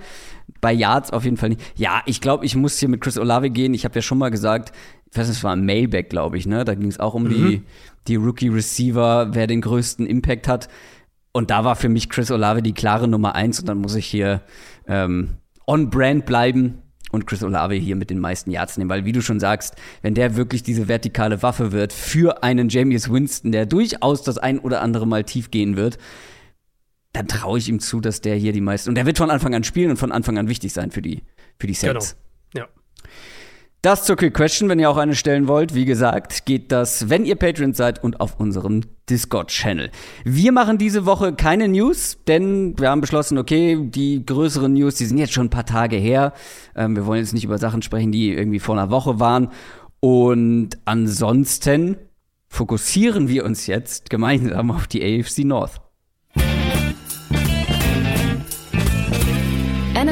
Bei 0.60 0.70
Yards 0.70 1.10
auf 1.10 1.24
jeden 1.24 1.38
Fall 1.38 1.50
nicht. 1.50 1.60
Ja, 1.74 2.02
ich 2.04 2.20
glaube, 2.20 2.44
ich 2.44 2.54
muss 2.54 2.78
hier 2.78 2.90
mit 2.90 3.00
Chris 3.00 3.16
Olave 3.16 3.48
gehen. 3.48 3.72
Ich 3.72 3.84
habe 3.84 3.94
ja 3.94 4.02
schon 4.02 4.18
mal 4.18 4.30
gesagt, 4.30 4.72
ich 5.16 5.20
weiß 5.20 5.28
nicht, 5.28 5.38
es 5.38 5.44
war 5.44 5.52
ein 5.52 5.64
Mailback, 5.64 6.10
glaube 6.10 6.36
ich, 6.36 6.46
ne? 6.46 6.66
Da 6.66 6.74
ging 6.74 6.88
es 6.88 7.00
auch 7.00 7.14
um 7.14 7.24
mhm. 7.24 7.28
die, 7.30 7.62
die 8.06 8.16
Rookie-Receiver, 8.16 9.30
wer 9.32 9.46
den 9.46 9.62
größten 9.62 10.06
Impact 10.06 10.46
hat. 10.46 10.68
Und 11.32 11.50
da 11.50 11.64
war 11.64 11.74
für 11.74 11.88
mich 11.88 12.10
Chris 12.10 12.30
Olave 12.30 12.60
die 12.60 12.74
klare 12.74 13.08
Nummer 13.08 13.34
eins. 13.34 13.58
Und 13.58 13.66
dann 13.66 13.78
muss 13.78 13.94
ich 13.94 14.04
hier 14.04 14.42
ähm, 14.86 15.38
on-brand 15.66 16.26
bleiben 16.26 16.82
und 17.12 17.26
Chris 17.26 17.42
Olave 17.42 17.74
hier 17.76 17.96
mit 17.96 18.10
den 18.10 18.18
meisten 18.18 18.50
Yards 18.50 18.76
nehmen. 18.76 18.90
Weil, 18.90 19.06
wie 19.06 19.12
du 19.12 19.22
schon 19.22 19.40
sagst, 19.40 19.74
wenn 20.02 20.12
der 20.12 20.36
wirklich 20.36 20.62
diese 20.62 20.86
vertikale 20.86 21.42
Waffe 21.42 21.72
wird 21.72 21.94
für 21.94 22.42
einen 22.42 22.68
James 22.68 23.10
Winston, 23.10 23.52
der 23.52 23.64
durchaus 23.64 24.22
das 24.22 24.36
ein 24.36 24.58
oder 24.58 24.82
andere 24.82 25.06
Mal 25.06 25.24
tief 25.24 25.50
gehen 25.50 25.76
wird, 25.76 25.96
dann 27.14 27.26
traue 27.26 27.58
ich 27.58 27.70
ihm 27.70 27.80
zu, 27.80 28.02
dass 28.02 28.20
der 28.20 28.36
hier 28.36 28.52
die 28.52 28.60
meisten. 28.60 28.90
Und 28.90 28.96
der 28.96 29.06
wird 29.06 29.16
von 29.16 29.30
Anfang 29.30 29.54
an 29.54 29.64
spielen 29.64 29.88
und 29.92 29.96
von 29.96 30.12
Anfang 30.12 30.36
an 30.36 30.48
wichtig 30.48 30.74
sein 30.74 30.90
für 30.90 31.00
die, 31.00 31.22
für 31.58 31.66
die 31.66 31.72
Sets. 31.72 32.10
Genau. 32.10 32.25
Das 33.86 34.02
zur 34.02 34.16
Quick 34.16 34.34
Question, 34.34 34.68
wenn 34.68 34.80
ihr 34.80 34.90
auch 34.90 34.96
eine 34.96 35.14
stellen 35.14 35.46
wollt. 35.46 35.72
Wie 35.72 35.84
gesagt, 35.84 36.44
geht 36.44 36.72
das, 36.72 37.08
wenn 37.08 37.24
ihr 37.24 37.36
Patreon 37.36 37.72
seid 37.72 38.02
und 38.02 38.18
auf 38.18 38.40
unserem 38.40 38.80
Discord-Channel. 39.08 39.92
Wir 40.24 40.50
machen 40.50 40.76
diese 40.76 41.06
Woche 41.06 41.34
keine 41.34 41.68
News, 41.68 42.18
denn 42.26 42.76
wir 42.80 42.90
haben 42.90 43.00
beschlossen, 43.00 43.38
okay, 43.38 43.78
die 43.80 44.26
größeren 44.26 44.72
News, 44.72 44.96
die 44.96 45.04
sind 45.04 45.18
jetzt 45.18 45.34
schon 45.34 45.46
ein 45.46 45.50
paar 45.50 45.66
Tage 45.66 45.94
her. 45.94 46.32
Ähm, 46.74 46.96
wir 46.96 47.06
wollen 47.06 47.20
jetzt 47.20 47.32
nicht 47.32 47.44
über 47.44 47.58
Sachen 47.58 47.80
sprechen, 47.80 48.10
die 48.10 48.32
irgendwie 48.32 48.58
vor 48.58 48.76
einer 48.76 48.90
Woche 48.90 49.20
waren. 49.20 49.52
Und 50.00 50.70
ansonsten 50.84 51.96
fokussieren 52.48 53.28
wir 53.28 53.44
uns 53.44 53.68
jetzt 53.68 54.10
gemeinsam 54.10 54.72
auf 54.72 54.88
die 54.88 55.04
AFC 55.04 55.44
North. 55.44 55.80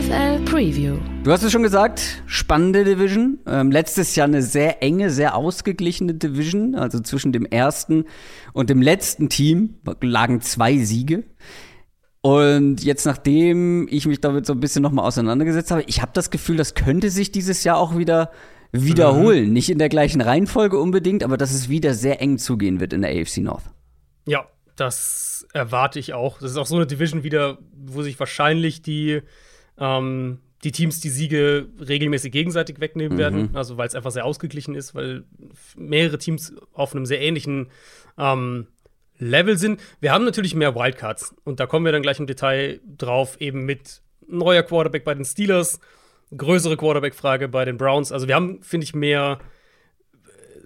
NFL 0.04 0.44
Preview. 0.44 0.98
Du 1.22 1.30
hast 1.30 1.42
es 1.42 1.52
schon 1.52 1.62
gesagt, 1.62 2.22
spannende 2.26 2.84
Division. 2.84 3.38
Ähm, 3.46 3.70
letztes 3.70 4.14
Jahr 4.16 4.26
eine 4.26 4.42
sehr 4.42 4.82
enge, 4.82 5.10
sehr 5.10 5.34
ausgeglichene 5.34 6.14
Division. 6.14 6.74
Also 6.74 7.00
zwischen 7.00 7.32
dem 7.32 7.46
ersten 7.46 8.04
und 8.52 8.70
dem 8.70 8.82
letzten 8.82 9.28
Team 9.28 9.76
lagen 10.02 10.40
zwei 10.40 10.78
Siege. 10.78 11.24
Und 12.20 12.82
jetzt, 12.82 13.06
nachdem 13.06 13.86
ich 13.90 14.06
mich 14.06 14.20
damit 14.20 14.46
so 14.46 14.52
ein 14.52 14.60
bisschen 14.60 14.82
nochmal 14.82 15.06
auseinandergesetzt 15.06 15.70
habe, 15.70 15.84
ich 15.86 16.02
habe 16.02 16.12
das 16.14 16.30
Gefühl, 16.30 16.56
das 16.56 16.74
könnte 16.74 17.10
sich 17.10 17.32
dieses 17.32 17.64
Jahr 17.64 17.78
auch 17.78 17.96
wieder 17.96 18.30
wiederholen. 18.72 19.46
Mhm. 19.46 19.52
Nicht 19.52 19.70
in 19.70 19.78
der 19.78 19.88
gleichen 19.88 20.20
Reihenfolge 20.20 20.78
unbedingt, 20.78 21.22
aber 21.22 21.36
dass 21.36 21.52
es 21.52 21.68
wieder 21.68 21.94
sehr 21.94 22.20
eng 22.20 22.38
zugehen 22.38 22.80
wird 22.80 22.92
in 22.92 23.02
der 23.02 23.10
AFC 23.10 23.38
North. 23.38 23.64
Ja, 24.26 24.46
das 24.76 25.46
erwarte 25.52 25.98
ich 25.98 26.12
auch. 26.12 26.38
Das 26.40 26.50
ist 26.50 26.56
auch 26.56 26.66
so 26.66 26.76
eine 26.76 26.86
Division 26.86 27.22
wieder, 27.22 27.58
wo 27.72 28.02
sich 28.02 28.18
wahrscheinlich 28.18 28.82
die, 28.82 29.22
ähm, 29.78 30.38
die 30.64 30.72
Teams 30.72 31.00
die 31.00 31.10
Siege 31.10 31.68
regelmäßig 31.78 32.32
gegenseitig 32.32 32.80
wegnehmen 32.80 33.16
mhm. 33.16 33.20
werden. 33.20 33.50
Also 33.54 33.76
weil 33.76 33.86
es 33.86 33.94
einfach 33.94 34.10
sehr 34.10 34.24
ausgeglichen 34.24 34.74
ist, 34.74 34.94
weil 34.94 35.24
mehrere 35.76 36.18
Teams 36.18 36.54
auf 36.72 36.94
einem 36.94 37.06
sehr 37.06 37.20
ähnlichen 37.20 37.70
ähm, 38.18 38.66
Level 39.18 39.58
sind. 39.58 39.80
Wir 40.00 40.12
haben 40.12 40.24
natürlich 40.24 40.54
mehr 40.54 40.74
Wildcards 40.74 41.34
und 41.44 41.60
da 41.60 41.66
kommen 41.66 41.84
wir 41.84 41.92
dann 41.92 42.02
gleich 42.02 42.18
im 42.18 42.26
Detail 42.26 42.80
drauf, 42.96 43.40
eben 43.40 43.64
mit 43.64 44.02
neuer 44.26 44.62
Quarterback 44.62 45.04
bei 45.04 45.14
den 45.14 45.24
Steelers, 45.24 45.80
größere 46.36 46.76
Quarterback-Frage 46.76 47.48
bei 47.48 47.64
den 47.64 47.76
Browns. 47.76 48.10
Also 48.10 48.26
wir 48.26 48.34
haben, 48.34 48.62
finde 48.62 48.84
ich, 48.84 48.94
mehr 48.94 49.38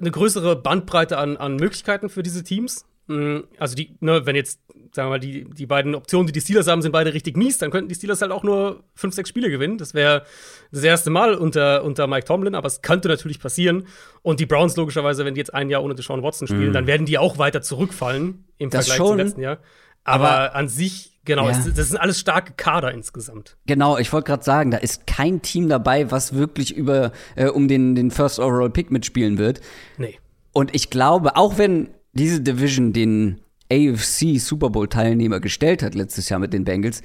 eine 0.00 0.10
größere 0.10 0.56
Bandbreite 0.56 1.18
an, 1.18 1.36
an 1.36 1.56
Möglichkeiten 1.56 2.08
für 2.08 2.22
diese 2.22 2.44
Teams. 2.44 2.86
Mm, 3.08 3.40
also 3.58 3.74
die, 3.74 3.96
ne, 4.00 4.24
wenn 4.26 4.36
jetzt, 4.36 4.60
sagen 4.92 5.08
wir 5.08 5.10
mal, 5.10 5.20
die, 5.20 5.44
die 5.44 5.66
beiden 5.66 5.94
Optionen, 5.94 6.26
die 6.26 6.32
die 6.32 6.40
Steelers 6.40 6.68
haben, 6.68 6.82
sind 6.82 6.92
beide 6.92 7.14
richtig 7.14 7.36
mies, 7.36 7.58
dann 7.58 7.70
könnten 7.70 7.88
die 7.88 7.94
Steelers 7.94 8.22
halt 8.22 8.30
auch 8.30 8.42
nur 8.42 8.84
fünf, 8.94 9.14
sechs 9.14 9.28
Spiele 9.28 9.50
gewinnen. 9.50 9.78
Das 9.78 9.94
wäre 9.94 10.24
das 10.70 10.84
erste 10.84 11.10
Mal 11.10 11.34
unter, 11.34 11.82
unter 11.84 12.06
Mike 12.06 12.26
Tomlin, 12.26 12.54
aber 12.54 12.66
es 12.66 12.82
könnte 12.82 13.08
natürlich 13.08 13.40
passieren. 13.40 13.86
Und 14.22 14.40
die 14.40 14.46
Browns 14.46 14.76
logischerweise, 14.76 15.24
wenn 15.24 15.34
die 15.34 15.40
jetzt 15.40 15.54
ein 15.54 15.70
Jahr 15.70 15.82
ohne 15.82 15.94
Deshaun 15.94 16.22
Watson 16.22 16.46
spielen, 16.46 16.68
mhm. 16.68 16.74
dann 16.74 16.86
werden 16.86 17.06
die 17.06 17.18
auch 17.18 17.38
weiter 17.38 17.62
zurückfallen 17.62 18.44
im 18.58 18.70
das 18.70 18.86
Vergleich 18.86 18.96
schon, 18.96 19.18
zum 19.18 19.26
letzten 19.26 19.40
Jahr. 19.40 19.58
Aber, 20.04 20.30
aber 20.30 20.54
an 20.54 20.68
sich 20.68 21.18
Genau, 21.28 21.46
ja. 21.46 21.52
das 21.52 21.88
sind 21.90 21.98
alles 21.98 22.18
starke 22.18 22.54
Kader 22.56 22.90
insgesamt. 22.90 23.58
Genau, 23.66 23.98
ich 23.98 24.14
wollte 24.14 24.28
gerade 24.28 24.42
sagen, 24.42 24.70
da 24.70 24.78
ist 24.78 25.06
kein 25.06 25.42
Team 25.42 25.68
dabei, 25.68 26.10
was 26.10 26.34
wirklich 26.34 26.74
über 26.74 27.12
äh, 27.36 27.48
um 27.48 27.68
den, 27.68 27.94
den 27.94 28.10
First 28.10 28.38
Overall 28.38 28.70
Pick 28.70 28.90
mitspielen 28.90 29.36
wird. 29.36 29.60
Nee. 29.98 30.18
Und 30.54 30.74
ich 30.74 30.88
glaube, 30.88 31.36
auch 31.36 31.58
wenn 31.58 31.90
diese 32.18 32.40
Division 32.40 32.92
den 32.92 33.40
AFC 33.72 34.38
Super 34.38 34.70
Bowl 34.70 34.88
Teilnehmer 34.88 35.40
gestellt 35.40 35.82
hat 35.82 35.94
letztes 35.94 36.28
Jahr 36.28 36.40
mit 36.40 36.52
den 36.52 36.64
Bengals, 36.64 37.02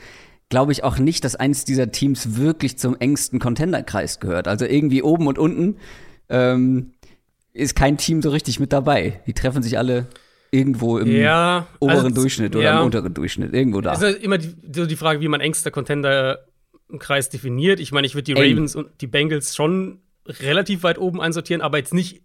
glaube 0.49 0.71
ich 0.71 0.83
auch 0.83 0.97
nicht, 0.97 1.23
dass 1.23 1.35
eins 1.35 1.65
dieser 1.65 1.91
Teams 1.91 2.37
wirklich 2.37 2.77
zum 2.77 2.95
engsten 2.99 3.39
Contenderkreis 3.39 4.19
gehört. 4.19 4.47
Also 4.47 4.65
irgendwie 4.65 5.01
oben 5.01 5.27
und 5.27 5.37
unten 5.37 5.77
ähm, 6.29 6.91
ist 7.53 7.75
kein 7.75 7.97
Team 7.97 8.21
so 8.21 8.29
richtig 8.29 8.59
mit 8.59 8.73
dabei. 8.73 9.21
Die 9.27 9.33
treffen 9.33 9.63
sich 9.63 9.77
alle 9.77 10.07
irgendwo 10.51 10.99
im 10.99 11.11
ja, 11.11 11.67
oberen 11.79 12.05
also, 12.05 12.09
Durchschnitt 12.21 12.55
oder 12.55 12.65
ja. 12.65 12.79
im 12.79 12.85
unteren 12.85 13.13
Durchschnitt, 13.13 13.53
irgendwo 13.53 13.81
da. 13.81 13.93
Ist 13.93 14.23
immer 14.23 14.37
die, 14.37 14.53
die 14.87 14.95
Frage, 14.95 15.19
wie 15.19 15.27
man 15.27 15.41
engster 15.41 15.71
Contenderkreis 15.71 17.29
definiert. 17.29 17.79
Ich 17.79 17.91
meine, 17.91 18.05
ich 18.05 18.13
würde 18.13 18.25
die 18.25 18.33
Ravens 18.33 18.75
Ey. 18.75 18.81
und 18.81 19.01
die 19.01 19.07
Bengals 19.07 19.55
schon 19.55 20.01
relativ 20.27 20.83
weit 20.83 20.99
oben 20.99 21.19
einsortieren, 21.19 21.61
aber 21.61 21.79
jetzt 21.79 21.93
nicht, 21.93 22.21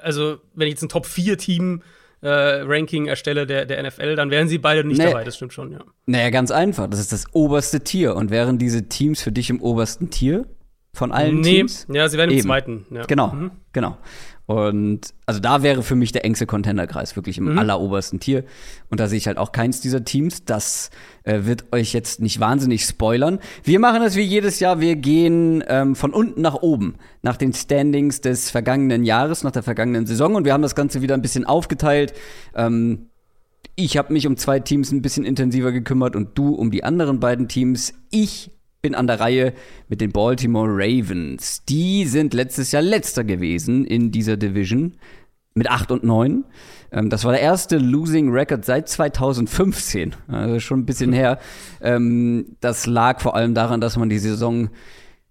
also 0.00 0.38
wenn 0.54 0.66
ich 0.66 0.72
jetzt 0.72 0.82
ein 0.82 0.88
Top-4-Team 0.88 1.82
äh, 2.20 2.28
Ranking 2.28 3.06
erstelle 3.06 3.46
der, 3.46 3.64
der 3.66 3.82
NFL, 3.82 4.16
dann 4.16 4.30
wären 4.30 4.48
sie 4.48 4.58
beide 4.58 4.84
nicht 4.84 4.98
nee. 4.98 5.04
dabei, 5.04 5.24
das 5.24 5.36
stimmt 5.36 5.52
schon, 5.52 5.72
ja. 5.72 5.80
Naja, 6.06 6.30
ganz 6.30 6.50
einfach. 6.50 6.88
Das 6.88 6.98
ist 7.00 7.12
das 7.12 7.26
oberste 7.32 7.80
Tier. 7.80 8.16
Und 8.16 8.30
wären 8.30 8.58
diese 8.58 8.88
Teams 8.88 9.22
für 9.22 9.32
dich 9.32 9.50
im 9.50 9.60
obersten 9.60 10.10
Tier 10.10 10.46
von 10.92 11.12
allen 11.12 11.40
nee. 11.40 11.58
Teams? 11.58 11.86
Ja, 11.92 12.08
sie 12.08 12.18
wären 12.18 12.30
im 12.30 12.40
zweiten. 12.40 12.86
Ja. 12.90 13.04
Genau, 13.04 13.28
mhm. 13.28 13.50
genau. 13.72 13.98
Und 14.48 15.12
also 15.26 15.40
da 15.40 15.62
wäre 15.62 15.82
für 15.82 15.94
mich 15.94 16.10
der 16.10 16.24
engste 16.24 16.46
Contender-Kreis 16.46 17.16
wirklich 17.16 17.36
im 17.36 17.52
mhm. 17.52 17.58
allerobersten 17.58 18.18
Tier. 18.18 18.44
Und 18.88 18.98
da 18.98 19.06
sehe 19.06 19.18
ich 19.18 19.26
halt 19.26 19.36
auch 19.36 19.52
keins 19.52 19.82
dieser 19.82 20.04
Teams. 20.04 20.46
Das 20.46 20.88
äh, 21.24 21.40
wird 21.42 21.70
euch 21.70 21.92
jetzt 21.92 22.22
nicht 22.22 22.40
wahnsinnig 22.40 22.82
spoilern. 22.84 23.40
Wir 23.62 23.78
machen 23.78 24.00
das 24.00 24.16
wie 24.16 24.22
jedes 24.22 24.58
Jahr. 24.58 24.80
Wir 24.80 24.96
gehen 24.96 25.62
ähm, 25.68 25.94
von 25.94 26.14
unten 26.14 26.40
nach 26.40 26.54
oben, 26.54 26.94
nach 27.20 27.36
den 27.36 27.52
Standings 27.52 28.22
des 28.22 28.50
vergangenen 28.50 29.04
Jahres, 29.04 29.44
nach 29.44 29.50
der 29.50 29.62
vergangenen 29.62 30.06
Saison. 30.06 30.34
Und 30.34 30.46
wir 30.46 30.54
haben 30.54 30.62
das 30.62 30.74
Ganze 30.74 31.02
wieder 31.02 31.12
ein 31.12 31.20
bisschen 31.20 31.44
aufgeteilt. 31.44 32.14
Ähm, 32.54 33.10
ich 33.76 33.98
habe 33.98 34.14
mich 34.14 34.26
um 34.26 34.38
zwei 34.38 34.60
Teams 34.60 34.92
ein 34.92 35.02
bisschen 35.02 35.26
intensiver 35.26 35.72
gekümmert 35.72 36.16
und 36.16 36.38
du 36.38 36.54
um 36.54 36.70
die 36.70 36.84
anderen 36.84 37.20
beiden 37.20 37.48
Teams. 37.48 37.92
Ich 38.10 38.50
bin 38.80 38.94
an 38.94 39.06
der 39.06 39.20
Reihe 39.20 39.54
mit 39.88 40.00
den 40.00 40.12
Baltimore 40.12 40.68
Ravens. 40.70 41.64
Die 41.68 42.04
sind 42.04 42.34
letztes 42.34 42.72
Jahr 42.72 42.82
letzter 42.82 43.24
gewesen 43.24 43.84
in 43.84 44.10
dieser 44.10 44.36
Division 44.36 44.94
mit 45.54 45.68
8 45.68 45.90
und 45.90 46.04
9. 46.04 46.44
Ähm, 46.92 47.10
das 47.10 47.24
war 47.24 47.32
der 47.32 47.42
erste 47.42 47.78
Losing 47.78 48.30
Record 48.30 48.64
seit 48.64 48.88
2015, 48.88 50.14
also 50.28 50.60
schon 50.60 50.80
ein 50.80 50.86
bisschen 50.86 51.12
her. 51.12 51.38
Ähm, 51.80 52.56
das 52.60 52.86
lag 52.86 53.20
vor 53.20 53.34
allem 53.34 53.54
daran, 53.54 53.80
dass 53.80 53.96
man 53.96 54.08
die 54.08 54.18
Saison 54.18 54.70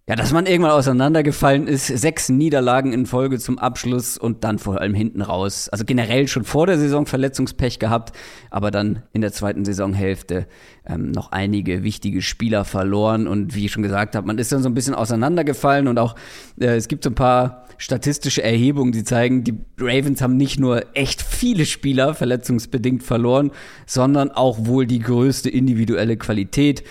ja, 0.10 0.16
dass 0.16 0.32
man 0.32 0.46
irgendwann 0.46 0.72
auseinandergefallen 0.72 1.68
ist, 1.68 1.88
sechs 1.88 2.30
Niederlagen 2.30 2.94
in 2.94 3.06
Folge 3.06 3.40
zum 3.40 3.60
Abschluss 3.60 4.18
und 4.18 4.46
dann 4.46 4.58
vor 4.58 4.80
allem 4.80 4.94
hinten 4.94 5.22
raus. 5.22 5.68
Also 5.68 5.84
generell 5.84 6.30
schon 6.30 6.46
vor 6.46 6.66
der 6.66 6.78
Saison 6.78 7.06
Verletzungspech 7.06 7.78
gehabt, 7.78 8.16
aber 8.50 8.72
dann 8.72 9.04
in 9.12 9.20
der 9.20 9.34
zweiten 9.34 9.66
Saisonhälfte 9.66 10.48
ähm, 10.86 11.12
noch 11.12 11.34
einige 11.34 11.84
wichtige 11.84 12.22
Spieler 12.22 12.64
verloren 12.64 13.28
und 13.28 13.54
wie 13.54 13.66
ich 13.66 13.74
schon 13.74 13.84
gesagt 13.84 14.16
habe, 14.16 14.26
man 14.26 14.38
ist 14.38 14.50
dann 14.54 14.64
so 14.64 14.70
ein 14.70 14.74
bisschen 14.74 14.96
auseinandergefallen 14.96 15.90
und 15.90 16.00
auch 16.00 16.16
äh, 16.58 16.78
es 16.78 16.88
gibt 16.88 17.04
so 17.04 17.10
ein 17.10 17.16
paar 17.16 17.66
statistische 17.78 18.42
Erhebungen, 18.42 18.94
die 18.94 19.04
zeigen, 19.04 19.44
die 19.44 19.56
Ravens 19.78 20.22
haben 20.22 20.38
nicht 20.38 20.58
nur 20.58 20.86
echt 20.96 21.22
viele 21.22 21.66
Spieler 21.66 22.14
verletzungsbedingt 22.14 23.04
verloren, 23.04 23.52
sondern 23.86 24.32
auch 24.32 24.68
wohl 24.68 24.88
die 24.88 25.00
größte 25.00 25.50
individuelle 25.50 26.16
Qualität. 26.16 26.86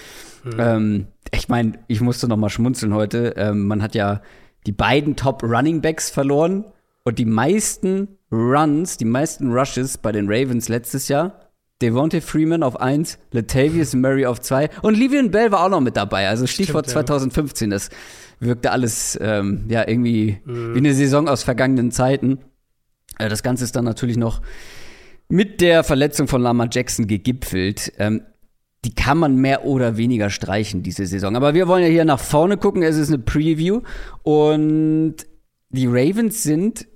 Mhm. 0.45 0.53
Ähm, 0.59 1.07
ich 1.37 1.49
meine, 1.49 1.73
ich 1.87 2.01
musste 2.01 2.29
noch 2.29 2.37
mal 2.37 2.51
schmunzeln 2.51 2.95
heute. 2.95 3.35
Ähm, 3.37 3.67
man 3.67 3.83
hat 3.83 3.95
ja 3.95 4.23
die 4.67 4.73
beiden 4.73 5.17
Top 5.17 5.43
Running 5.43 5.81
Backs 5.81 6.11
verloren 6.11 6.65
und 7.05 7.19
die 7.19 7.25
meisten 7.25 8.09
Runs, 8.33 8.97
die 8.97 9.05
meisten 9.05 9.53
Rushes 9.53 9.99
bei 9.99 10.13
den 10.13 10.27
Ravens 10.29 10.69
letztes 10.69 11.09
Jahr. 11.09 11.41
Devontae 11.83 12.23
Freeman 12.23 12.63
auf 12.63 12.81
1, 12.81 13.19
Latavius 13.33 13.95
Murray 13.95 14.25
auf 14.25 14.41
2 14.41 14.71
und 14.83 14.97
Livian 14.97 15.31
Bell 15.31 15.53
war 15.53 15.65
auch 15.65 15.69
noch 15.69 15.81
mit 15.81 15.97
dabei. 15.97 16.29
Also 16.29 16.47
Stichwort 16.47 16.87
Stimmt, 16.87 17.07
2015. 17.09 17.71
Das 17.71 17.91
wirkte 18.41 18.71
alles 18.71 19.19
ähm, 19.21 19.67
ja 19.69 19.87
irgendwie 19.87 20.39
mhm. 20.45 20.75
wie 20.75 20.79
eine 20.79 20.95
Saison 20.95 21.29
aus 21.29 21.43
vergangenen 21.43 21.91
Zeiten. 21.91 22.39
Äh, 23.19 23.29
das 23.29 23.43
Ganze 23.43 23.65
ist 23.65 23.77
dann 23.77 23.85
natürlich 23.85 24.17
noch 24.17 24.41
mit 25.29 25.61
der 25.61 25.85
Verletzung 25.85 26.29
von 26.29 26.41
Lama 26.41 26.69
Jackson 26.73 27.07
gegipfelt. 27.07 27.93
Ähm, 27.99 28.23
die 28.87 28.95
kann 28.95 29.19
man 29.19 29.35
mehr 29.35 29.65
oder 29.65 29.97
weniger 29.97 30.31
streichen, 30.31 30.85
diese 30.85 31.07
Saison. 31.07 31.35
Aber 31.35 31.55
wir 31.55 31.67
wollen 31.67 31.83
ja 31.83 31.89
hier 31.89 32.05
nach 32.05 32.21
vorne 32.21 32.57
gucken. 32.57 32.85
Es 32.85 32.97
ist 32.97 33.09
eine 33.09 33.19
Preview. 33.19 33.81
Und 34.23 35.17
die 35.71 35.89
Ravens 35.89 36.45
sind 36.45 36.87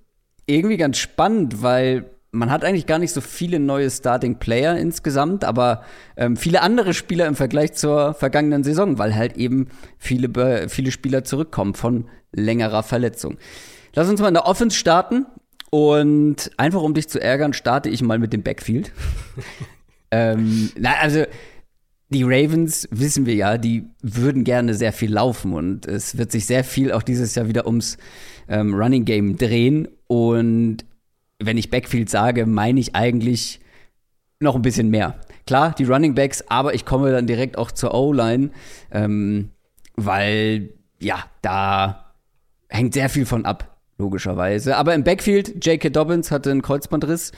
irgendwie 0.46 0.76
ganz 0.76 0.98
spannend, 0.98 1.62
weil 1.62 2.08
man 2.30 2.48
hat 2.48 2.64
eigentlich 2.64 2.86
gar 2.86 3.00
nicht 3.00 3.12
so 3.12 3.20
viele 3.20 3.58
neue 3.58 3.90
Starting 3.90 4.36
Player 4.36 4.76
insgesamt, 4.76 5.42
aber 5.42 5.82
ähm, 6.16 6.36
viele 6.36 6.62
andere 6.62 6.94
Spieler 6.94 7.26
im 7.26 7.34
Vergleich 7.34 7.72
zur 7.72 8.14
vergangenen 8.14 8.62
Saison, 8.62 8.98
weil 8.98 9.16
halt 9.16 9.36
eben 9.36 9.66
viele, 9.98 10.68
viele 10.68 10.92
Spieler 10.92 11.24
zurückkommen 11.24 11.74
von 11.74 12.08
längerer 12.30 12.84
Verletzung. 12.84 13.36
Lass 13.94 14.08
uns 14.08 14.20
mal 14.20 14.28
in 14.28 14.34
der 14.34 14.46
Offense 14.46 14.76
starten. 14.76 15.26
Und 15.72 16.50
einfach 16.56 16.82
um 16.82 16.94
dich 16.94 17.08
zu 17.08 17.20
ärgern, 17.20 17.52
starte 17.52 17.88
ich 17.88 18.00
mal 18.00 18.20
mit 18.20 18.32
dem 18.32 18.42
Backfield. 18.42 18.92
ähm, 20.10 20.70
na, 20.76 20.94
also 21.00 21.24
die 22.10 22.24
Ravens, 22.24 22.88
wissen 22.90 23.24
wir 23.24 23.34
ja, 23.34 23.56
die 23.56 23.84
würden 24.02 24.42
gerne 24.42 24.74
sehr 24.74 24.92
viel 24.92 25.12
laufen 25.12 25.54
und 25.54 25.86
es 25.86 26.18
wird 26.18 26.32
sich 26.32 26.44
sehr 26.44 26.64
viel 26.64 26.92
auch 26.92 27.02
dieses 27.02 27.34
Jahr 27.36 27.48
wieder 27.48 27.66
ums 27.66 27.98
ähm, 28.48 28.74
Running 28.74 29.04
Game 29.04 29.36
drehen. 29.36 29.88
Und 30.08 30.78
wenn 31.38 31.56
ich 31.56 31.70
Backfield 31.70 32.10
sage, 32.10 32.46
meine 32.46 32.80
ich 32.80 32.96
eigentlich 32.96 33.60
noch 34.40 34.56
ein 34.56 34.62
bisschen 34.62 34.90
mehr. 34.90 35.20
Klar, 35.46 35.74
die 35.78 35.84
Running 35.84 36.14
Backs, 36.14 36.44
aber 36.48 36.74
ich 36.74 36.84
komme 36.84 37.12
dann 37.12 37.28
direkt 37.28 37.56
auch 37.56 37.70
zur 37.70 37.94
O-Line, 37.94 38.50
ähm, 38.90 39.50
weil 39.94 40.70
ja, 40.98 41.24
da 41.42 42.12
hängt 42.68 42.94
sehr 42.94 43.08
viel 43.08 43.24
von 43.24 43.44
ab, 43.44 43.80
logischerweise. 43.98 44.76
Aber 44.76 44.94
im 44.94 45.04
Backfield, 45.04 45.64
J.K. 45.64 45.90
Dobbins 45.90 46.30
hatte 46.30 46.50
einen 46.50 46.62
Kreuzbandriss. 46.62 47.32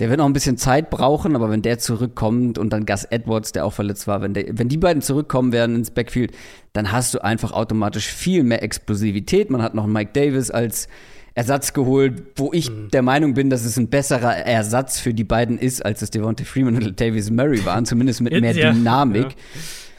Der 0.00 0.08
wird 0.08 0.18
noch 0.18 0.26
ein 0.26 0.32
bisschen 0.32 0.56
Zeit 0.56 0.90
brauchen, 0.90 1.36
aber 1.36 1.50
wenn 1.50 1.62
der 1.62 1.78
zurückkommt 1.78 2.58
und 2.58 2.72
dann 2.72 2.84
Gus 2.84 3.04
Edwards, 3.04 3.52
der 3.52 3.64
auch 3.64 3.72
verletzt 3.72 4.06
war, 4.06 4.22
wenn, 4.22 4.34
der, 4.34 4.58
wenn 4.58 4.68
die 4.68 4.76
beiden 4.76 5.02
zurückkommen 5.02 5.52
werden 5.52 5.76
ins 5.76 5.90
Backfield, 5.90 6.32
dann 6.72 6.90
hast 6.90 7.14
du 7.14 7.22
einfach 7.22 7.52
automatisch 7.52 8.08
viel 8.08 8.42
mehr 8.42 8.62
Explosivität. 8.62 9.50
Man 9.50 9.62
hat 9.62 9.74
noch 9.74 9.86
Mike 9.86 10.10
Davis 10.12 10.50
als 10.50 10.88
Ersatz 11.34 11.72
geholt, 11.72 12.22
wo 12.36 12.52
ich 12.52 12.70
mhm. 12.70 12.90
der 12.90 13.02
Meinung 13.02 13.34
bin, 13.34 13.50
dass 13.50 13.64
es 13.64 13.76
ein 13.76 13.88
besserer 13.88 14.36
Ersatz 14.36 15.00
für 15.00 15.12
die 15.12 15.24
beiden 15.24 15.58
ist, 15.58 15.84
als 15.84 16.00
es 16.00 16.10
Devontae 16.10 16.44
Freeman 16.44 16.76
und 16.76 17.00
Davis 17.00 17.30
Murray 17.30 17.64
waren, 17.64 17.86
zumindest 17.86 18.20
mit 18.20 18.32
mehr 18.40 18.52
ja, 18.52 18.72
Dynamik. 18.72 19.36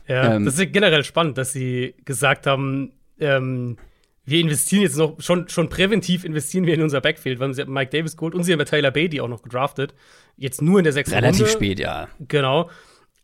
Ja, 0.08 0.16
ja 0.16 0.36
ähm, 0.36 0.46
das 0.46 0.58
ist 0.58 0.72
generell 0.72 1.04
spannend, 1.04 1.38
dass 1.38 1.52
sie 1.52 1.96
gesagt 2.06 2.48
haben, 2.48 2.94
ähm, 3.20 3.78
wir 4.26 4.40
investieren 4.40 4.82
jetzt 4.82 4.98
noch, 4.98 5.20
schon, 5.20 5.48
schon 5.50 5.70
präventiv 5.70 6.26
investieren 6.26 6.66
wir 6.66 6.74
in 6.74 6.82
unser 6.82 7.00
Backfield, 7.00 7.40
weil 7.40 7.54
sie 7.54 7.62
haben 7.62 7.74
Mike 7.74 7.96
Davis 7.96 8.18
geholt 8.18 8.34
und 8.34 8.44
sie 8.44 8.54
haben 8.54 8.66
Taylor 8.66 8.92
Beatty 8.92 9.22
auch 9.22 9.28
noch 9.28 9.44
gedraftet. 9.44 9.94
Jetzt 10.36 10.62
nur 10.62 10.80
in 10.80 10.84
der 10.84 10.94
sechsten 10.94 11.16
Relativ 11.16 11.42
Runde. 11.42 11.52
spät, 11.52 11.80
ja. 11.80 12.08
Genau. 12.28 12.70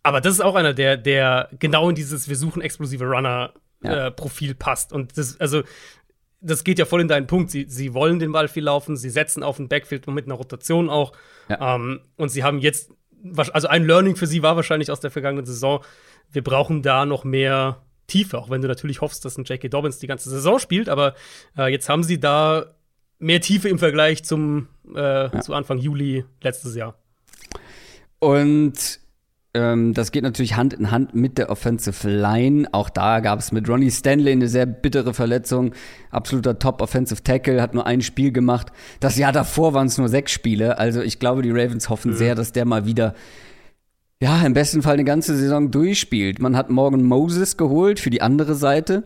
Aber 0.03 0.21
das 0.21 0.33
ist 0.33 0.41
auch 0.41 0.55
einer, 0.55 0.73
der, 0.73 0.97
der 0.97 1.49
genau 1.59 1.89
in 1.89 1.95
dieses 1.95 2.29
Wir 2.29 2.35
suchen 2.35 2.61
explosive 2.61 3.05
Runner-Profil 3.05 4.47
ja. 4.47 4.53
äh, 4.53 4.55
passt. 4.55 4.93
Und 4.93 5.17
das, 5.17 5.39
also, 5.39 5.63
das 6.39 6.63
geht 6.63 6.79
ja 6.79 6.85
voll 6.85 7.01
in 7.01 7.07
deinen 7.07 7.27
Punkt. 7.27 7.51
Sie, 7.51 7.65
sie 7.67 7.93
wollen 7.93 8.19
den 8.19 8.31
Ball 8.31 8.47
viel 8.47 8.63
laufen, 8.63 8.95
sie 8.95 9.09
setzen 9.09 9.43
auf 9.43 9.57
den 9.57 9.69
Backfield 9.69 10.07
mit 10.07 10.25
einer 10.25 10.35
Rotation 10.35 10.89
auch. 10.89 11.13
Ja. 11.49 11.75
Ähm, 11.75 12.01
und 12.15 12.29
sie 12.29 12.43
haben 12.43 12.59
jetzt, 12.59 12.91
also 13.35 13.67
ein 13.67 13.85
Learning 13.85 14.15
für 14.15 14.27
sie 14.27 14.43
war 14.43 14.55
wahrscheinlich 14.55 14.91
aus 14.91 14.99
der 14.99 15.11
vergangenen 15.11 15.45
Saison, 15.45 15.83
wir 16.31 16.43
brauchen 16.43 16.81
da 16.81 17.05
noch 17.05 17.23
mehr 17.23 17.81
Tiefe, 18.11 18.37
auch 18.37 18.49
wenn 18.49 18.61
du 18.61 18.67
natürlich 18.67 19.01
hoffst, 19.01 19.23
dass 19.23 19.37
ein 19.37 19.45
J.K. 19.45 19.69
Dobbins 19.69 19.99
die 19.99 20.07
ganze 20.07 20.29
Saison 20.29 20.59
spielt, 20.59 20.89
aber 20.89 21.15
äh, 21.57 21.71
jetzt 21.71 21.87
haben 21.87 22.03
sie 22.03 22.19
da 22.19 22.65
mehr 23.19 23.39
Tiefe 23.39 23.69
im 23.69 23.79
Vergleich 23.79 24.23
zum 24.23 24.67
äh, 24.93 24.99
ja. 24.99 25.41
zu 25.41 25.53
Anfang 25.53 25.77
Juli 25.77 26.25
letztes 26.41 26.75
Jahr. 26.75 26.95
Und 28.19 28.99
ähm, 29.53 29.93
das 29.93 30.11
geht 30.11 30.23
natürlich 30.23 30.55
Hand 30.55 30.73
in 30.73 30.91
Hand 30.91 31.13
mit 31.13 31.37
der 31.37 31.49
Offensive 31.49 32.09
Line. 32.09 32.67
Auch 32.71 32.89
da 32.89 33.19
gab 33.19 33.39
es 33.39 33.51
mit 33.51 33.67
Ronnie 33.67 33.91
Stanley 33.91 34.31
eine 34.31 34.47
sehr 34.47 34.65
bittere 34.65 35.13
Verletzung. 35.13 35.73
Absoluter 36.09 36.57
Top 36.57 36.81
Offensive 36.81 37.23
Tackle, 37.23 37.61
hat 37.61 37.73
nur 37.73 37.85
ein 37.85 38.01
Spiel 38.01 38.31
gemacht. 38.31 38.67
Das 38.99 39.17
Jahr 39.17 39.31
davor 39.31 39.73
waren 39.73 39.87
es 39.87 39.97
nur 39.97 40.09
sechs 40.09 40.31
Spiele. 40.31 40.77
Also 40.77 41.01
ich 41.01 41.19
glaube, 41.19 41.41
die 41.41 41.51
Ravens 41.51 41.89
hoffen 41.89 42.11
mhm. 42.11 42.15
sehr, 42.17 42.35
dass 42.35 42.53
der 42.53 42.65
mal 42.65 42.85
wieder 42.85 43.13
ja, 44.21 44.45
im 44.45 44.53
besten 44.53 44.83
Fall 44.83 44.93
eine 44.93 45.03
ganze 45.03 45.35
Saison 45.35 45.71
durchspielt. 45.71 46.39
Man 46.39 46.55
hat 46.55 46.69
Morgan 46.69 47.03
Moses 47.03 47.57
geholt 47.57 47.99
für 47.99 48.11
die 48.11 48.21
andere 48.21 48.53
Seite 48.53 49.03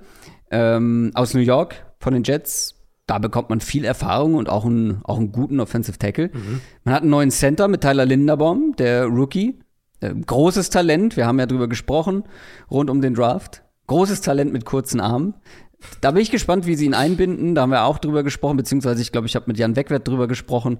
ähm, 0.51 1.11
aus 1.13 1.33
New 1.33 1.39
York 1.39 1.85
von 1.99 2.13
den 2.13 2.23
Jets. 2.23 2.75
Da 3.07 3.19
bekommt 3.19 3.49
man 3.49 3.61
viel 3.61 3.85
Erfahrung 3.85 4.33
und 4.33 4.49
auch 4.49 4.65
einen, 4.65 4.99
auch 5.05 5.17
einen 5.17 5.31
guten 5.31 5.61
Offensive 5.61 5.97
Tackle. 5.97 6.31
Mhm. 6.33 6.59
Man 6.83 6.93
hat 6.93 7.01
einen 7.03 7.11
neuen 7.11 7.31
Center 7.31 7.69
mit 7.69 7.79
Tyler 7.81 8.05
Linderbaum, 8.05 8.75
der 8.77 9.05
Rookie. 9.05 9.59
Äh, 10.01 10.13
großes 10.13 10.69
Talent, 10.69 11.15
wir 11.15 11.25
haben 11.25 11.39
ja 11.39 11.45
drüber 11.45 11.69
gesprochen, 11.69 12.23
rund 12.69 12.89
um 12.89 12.99
den 12.99 13.13
Draft. 13.13 13.63
Großes 13.87 14.19
Talent 14.19 14.51
mit 14.51 14.65
kurzen 14.65 14.99
Armen. 14.99 15.35
Da 16.01 16.11
bin 16.11 16.21
ich 16.23 16.31
gespannt, 16.31 16.65
wie 16.65 16.75
sie 16.75 16.85
ihn 16.85 16.93
einbinden. 16.93 17.55
Da 17.55 17.61
haben 17.61 17.69
wir 17.69 17.85
auch 17.85 17.99
drüber 17.99 18.23
gesprochen, 18.23 18.57
beziehungsweise 18.57 19.01
ich 19.01 19.13
glaube, 19.13 19.27
ich 19.27 19.35
habe 19.35 19.45
mit 19.47 19.57
Jan 19.57 19.77
Wegwert 19.77 20.05
drüber 20.05 20.27
gesprochen. 20.27 20.79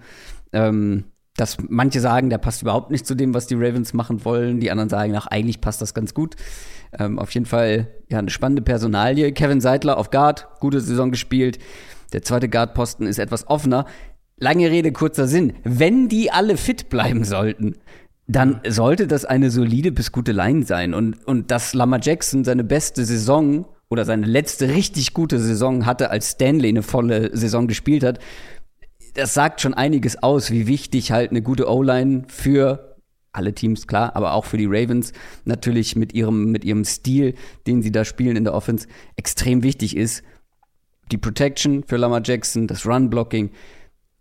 Ähm, 0.52 1.06
dass 1.38 1.58
manche 1.68 2.00
sagen, 2.00 2.30
der 2.30 2.38
passt 2.38 2.62
überhaupt 2.62 2.92
nicht 2.92 3.06
zu 3.06 3.16
dem, 3.16 3.34
was 3.34 3.48
die 3.48 3.56
Ravens 3.56 3.94
machen 3.94 4.24
wollen. 4.24 4.60
Die 4.60 4.72
anderen 4.72 4.90
sagen, 4.90 5.16
ach, 5.16 5.28
eigentlich 5.28 5.60
passt 5.60 5.82
das 5.82 5.94
ganz 5.94 6.14
gut. 6.14 6.36
Ähm, 6.98 7.20
auf 7.20 7.32
jeden 7.32 7.46
Fall, 7.46 7.88
ja, 8.10 8.20
eine 8.20 8.30
spannende 8.30 8.62
Personalie. 8.62 9.32
Kevin 9.34 9.60
Seidler 9.60 9.98
auf 9.98 10.12
Guard, 10.12 10.48
gute 10.60 10.80
Saison 10.80 11.12
gespielt. 11.12 11.60
Der 12.14 12.22
zweite 12.22 12.48
Guardposten 12.48 13.06
ist 13.06 13.20
etwas 13.20 13.48
offener. 13.48 13.86
Lange 14.38 14.70
Rede, 14.70 14.92
kurzer 14.92 15.28
Sinn. 15.28 15.54
Wenn 15.64 16.08
die 16.08 16.32
alle 16.32 16.56
fit 16.56 16.90
bleiben 16.90 17.24
sollten, 17.26 17.76
dann 18.28 18.62
sollte 18.68 19.08
das 19.08 19.26
eine 19.26 19.52
solide 19.52 19.92
bis 19.92 20.12
gute 20.12 20.32
Line 20.32 20.66
sein. 20.66 20.94
Und, 20.94 21.26
und 21.28 21.52
dass 21.52 21.74
Lama 21.74 22.00
Jackson 22.02 22.44
seine 22.44 22.64
beste 22.64 23.04
Saison 23.06 23.66
oder 23.90 24.06
seine 24.06 24.26
letzte 24.26 24.70
richtig 24.70 25.14
gute 25.14 25.40
Saison 25.40 25.86
hatte, 25.86 26.10
als 26.10 26.32
Stanley 26.32 26.70
eine 26.70 26.82
volle 26.82 27.36
Saison 27.36 27.68
gespielt 27.68 28.04
hat, 28.04 28.20
das 29.16 29.34
sagt 29.34 29.62
schon 29.62 29.74
einiges 29.74 30.22
aus, 30.22 30.52
wie 30.52 30.68
wichtig 30.68 31.12
halt 31.12 31.32
eine 31.32 31.42
gute 31.42 31.70
O-Line 31.70 32.24
für 32.28 32.96
alle 33.32 33.54
Teams, 33.54 33.88
klar, 33.88 34.16
aber 34.16 34.34
auch 34.34 34.46
für 34.46 34.58
die 34.58 34.68
Ravens 34.68 35.12
natürlich 35.44 35.96
mit 35.96 36.14
ihrem, 36.14 36.52
mit 36.52 36.64
ihrem 36.64 36.86
Stil, 36.86 37.34
den 37.68 37.82
sie 37.82 37.92
da 37.92 38.06
spielen 38.06 38.38
in 38.38 38.44
der 38.44 38.54
Offense, 38.54 38.88
extrem 39.18 39.64
wichtig 39.64 39.98
ist. 39.98 40.24
Die 41.12 41.18
Protection 41.18 41.84
für 41.84 41.98
Lamar 41.98 42.22
Jackson, 42.24 42.68
das 42.68 42.86
Run-Blocking. 42.86 43.52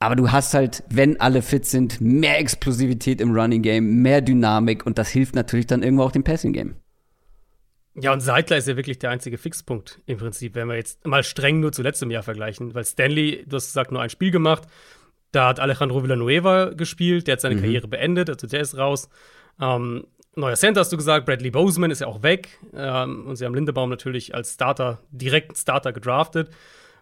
Aber 0.01 0.17
du 0.17 0.33
hast 0.33 0.55
halt, 0.55 0.83
wenn 0.91 1.21
alle 1.21 1.43
fit 1.43 1.65
sind, 1.65 2.01
mehr 2.01 2.39
Explosivität 2.39 3.21
im 3.21 3.31
Running 3.31 3.63
Game, 3.63 4.03
mehr 4.03 4.21
Dynamik 4.21 4.85
und 4.85 4.99
das 4.99 5.09
hilft 5.09 5.35
natürlich 5.35 5.67
dann 5.67 5.83
irgendwo 5.83 6.03
auch 6.03 6.13
dem 6.13 6.25
Passing 6.25 6.53
Game. 6.53 6.75
Ja, 7.97 8.13
und 8.13 8.21
Seidler 8.21 8.57
ist 8.57 8.67
ja 8.67 8.77
wirklich 8.77 8.99
der 8.99 9.11
einzige 9.11 9.39
Fixpunkt 9.39 10.01
im 10.07 10.19
Prinzip, 10.19 10.57
wenn 10.57 10.69
wir 10.69 10.75
jetzt 10.75 11.07
mal 11.07 11.23
streng 11.23 11.61
nur 11.61 11.73
zu 11.73 11.83
letztem 11.83 12.11
Jahr 12.11 12.25
vergleichen. 12.25 12.75
Weil 12.75 12.85
Stanley, 12.85 13.45
du 13.47 13.57
hast 13.57 13.69
gesagt, 13.69 13.93
nur 13.93 14.03
ein 14.03 14.11
Spiel 14.11 14.33
gemacht. 14.33 14.65
Da 15.31 15.49
hat 15.49 15.61
Alejandro 15.61 16.03
Villanueva 16.03 16.71
gespielt, 16.71 17.27
der 17.27 17.33
hat 17.33 17.41
seine 17.41 17.57
mhm. 17.57 17.61
Karriere 17.61 17.89
beendet, 17.89 18.31
also 18.31 18.47
der 18.47 18.61
ist 18.61 18.77
raus. 18.77 19.09
Ähm, 19.61 20.07
neuer 20.37 20.55
Center 20.55 20.81
hast 20.81 20.93
du 20.93 20.97
gesagt, 20.97 21.27
Bradley 21.27 21.51
Boseman 21.51 21.91
ist 21.91 22.01
ja 22.01 22.07
auch 22.07 22.23
weg. 22.23 22.59
Ähm, 22.75 23.27
und 23.27 23.37
sie 23.37 23.45
haben 23.45 23.55
Lindebaum 23.55 23.91
natürlich 23.91 24.35
als 24.35 24.55
Starter, 24.55 25.01
direkt 25.11 25.57
Starter 25.57 25.93
gedraftet. 25.93 26.51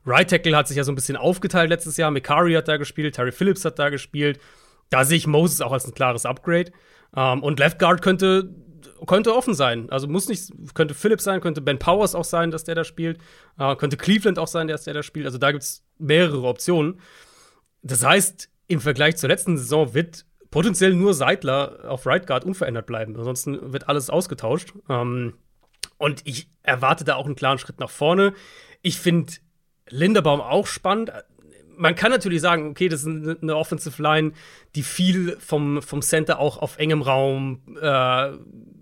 Right 0.04 0.28
Tackle 0.28 0.56
hat 0.56 0.68
sich 0.68 0.76
ja 0.76 0.84
so 0.84 0.92
ein 0.92 0.94
bisschen 0.94 1.16
aufgeteilt 1.16 1.70
letztes 1.70 1.96
Jahr. 1.96 2.10
Mikari 2.10 2.54
hat 2.54 2.68
da 2.68 2.76
gespielt, 2.76 3.14
Terry 3.14 3.32
Phillips 3.32 3.64
hat 3.64 3.78
da 3.78 3.88
gespielt. 3.88 4.40
Da 4.90 5.04
sehe 5.04 5.16
ich 5.16 5.26
Moses 5.26 5.60
auch 5.60 5.72
als 5.72 5.86
ein 5.86 5.94
klares 5.94 6.26
Upgrade. 6.26 6.72
Ähm, 7.16 7.42
und 7.42 7.58
Left 7.58 7.78
Guard 7.78 8.02
könnte 8.02 8.50
könnte 9.06 9.34
offen 9.34 9.54
sein. 9.54 9.90
Also 9.90 10.08
muss 10.08 10.28
nicht, 10.28 10.52
könnte 10.74 10.94
Phillips 10.94 11.24
sein, 11.24 11.40
könnte 11.40 11.60
Ben 11.60 11.78
Powers 11.78 12.14
auch 12.14 12.24
sein, 12.24 12.50
dass 12.50 12.64
der 12.64 12.74
da 12.74 12.84
spielt. 12.84 13.18
Äh, 13.58 13.76
könnte 13.76 13.96
Cleveland 13.96 14.38
auch 14.38 14.46
sein, 14.46 14.68
dass 14.68 14.84
der 14.84 14.94
da 14.94 15.02
spielt. 15.02 15.26
Also 15.26 15.38
da 15.38 15.50
gibt 15.52 15.64
es 15.64 15.84
mehrere 15.98 16.46
Optionen. 16.46 17.00
Das 17.82 18.04
heißt, 18.04 18.48
im 18.68 18.80
Vergleich 18.80 19.16
zur 19.16 19.28
letzten 19.28 19.58
Saison 19.58 19.94
wird 19.94 20.24
potenziell 20.50 20.94
nur 20.94 21.14
Seidler 21.14 21.84
auf 21.88 22.06
Right 22.06 22.26
Guard 22.26 22.44
unverändert 22.44 22.86
bleiben. 22.86 23.16
Ansonsten 23.16 23.72
wird 23.72 23.88
alles 23.88 24.10
ausgetauscht. 24.10 24.72
Ähm, 24.88 25.34
und 25.98 26.22
ich 26.24 26.48
erwarte 26.62 27.04
da 27.04 27.16
auch 27.16 27.26
einen 27.26 27.36
klaren 27.36 27.58
Schritt 27.58 27.80
nach 27.80 27.90
vorne. 27.90 28.34
Ich 28.82 28.98
finde 28.98 29.32
Linderbaum 29.88 30.40
auch 30.40 30.66
spannend 30.66 31.12
man 31.82 31.96
kann 31.96 32.12
natürlich 32.12 32.40
sagen, 32.40 32.70
okay, 32.70 32.88
das 32.88 33.04
ist 33.04 33.42
eine 33.42 33.56
Offensive 33.56 34.00
Line, 34.00 34.32
die 34.74 34.82
viel 34.82 35.36
vom, 35.40 35.82
vom 35.82 36.00
Center 36.00 36.38
auch 36.38 36.58
auf 36.58 36.78
engem 36.78 37.02
Raum 37.02 37.60
äh, 37.80 38.30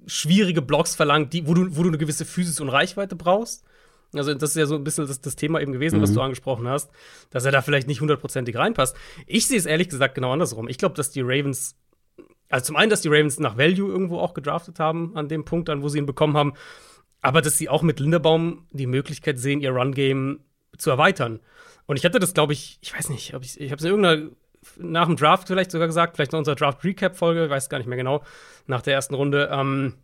schwierige 0.07 0.61
Blocks 0.61 0.95
verlangt, 0.95 1.33
die, 1.33 1.47
wo, 1.47 1.55
du, 1.55 1.77
wo 1.77 1.83
du 1.83 1.89
eine 1.89 1.99
gewisse 1.99 2.27
Physis 2.27 2.61
und 2.61 2.69
Reichweite 2.69 3.17
brauchst. 3.17 3.65
Also, 4.13 4.35
das 4.35 4.51
ist 4.51 4.57
ja 4.57 4.67
so 4.67 4.75
ein 4.75 4.85
bisschen 4.85 5.07
das, 5.07 5.21
das 5.21 5.37
Thema 5.37 5.61
eben 5.61 5.73
gewesen, 5.73 5.99
mhm. 5.99 6.03
was 6.03 6.13
du 6.13 6.21
angesprochen 6.21 6.69
hast, 6.69 6.91
dass 7.31 7.45
er 7.45 7.53
da 7.53 7.63
vielleicht 7.63 7.89
nicht 7.89 8.01
hundertprozentig 8.01 8.57
reinpasst. 8.57 8.97
Ich 9.27 9.47
sehe 9.47 9.59
es 9.59 9.67
ehrlich 9.67 9.89
gesagt 9.89 10.15
genau 10.15 10.33
andersrum. 10.33 10.69
Ich 10.69 10.79
glaube, 10.79 10.95
dass 10.95 11.11
die 11.11 11.23
Ravens, 11.23 11.77
also 12.51 12.67
zum 12.67 12.77
einen, 12.77 12.91
dass 12.91 13.01
die 13.01 13.09
Ravens 13.09 13.39
nach 13.39 13.57
Value 13.57 13.91
irgendwo 13.91 14.19
auch 14.19 14.35
gedraftet 14.35 14.79
haben, 14.79 15.17
an 15.17 15.29
dem 15.29 15.45
Punkt, 15.45 15.71
an 15.71 15.83
wo 15.83 15.89
sie 15.89 15.99
ihn 15.99 16.07
bekommen 16.07 16.37
haben, 16.37 16.55
aber 17.23 17.41
dass 17.41 17.57
sie 17.57 17.69
auch 17.69 17.83
mit 17.83 18.01
Linderbaum 18.01 18.67
die 18.73 18.87
Möglichkeit 18.87 19.39
sehen, 19.39 19.61
ihr 19.61 19.71
Run-Game 19.71 20.41
zu 20.77 20.91
erweitern. 20.91 21.41
Und 21.87 21.99
ich 21.99 22.05
hatte 22.05 22.19
das, 22.19 22.35
glaube 22.35 22.53
ich, 22.53 22.79
ich 22.81 22.95
weiß 22.95 23.09
nicht, 23.11 23.35
ob 23.35 23.43
ich, 23.43 23.61
ich 23.61 23.71
habe 23.71 23.79
es 23.79 23.85
in 23.85 23.91
irgendeiner, 23.91 24.31
nach 24.77 25.07
dem 25.07 25.17
Draft 25.17 25.49
vielleicht 25.49 25.71
sogar 25.71 25.87
gesagt, 25.87 26.17
vielleicht 26.17 26.33
in 26.33 26.39
unserer 26.39 26.55
Draft-Recap-Folge, 26.55 27.45
ich 27.45 27.51
weiß 27.51 27.69
gar 27.69 27.79
nicht 27.79 27.87
mehr 27.87 27.97
genau, 27.97 28.23
nach 28.67 28.83
der 28.83 28.95
ersten 28.95 29.15
Runde, 29.15 29.49
ähm, 29.53 29.95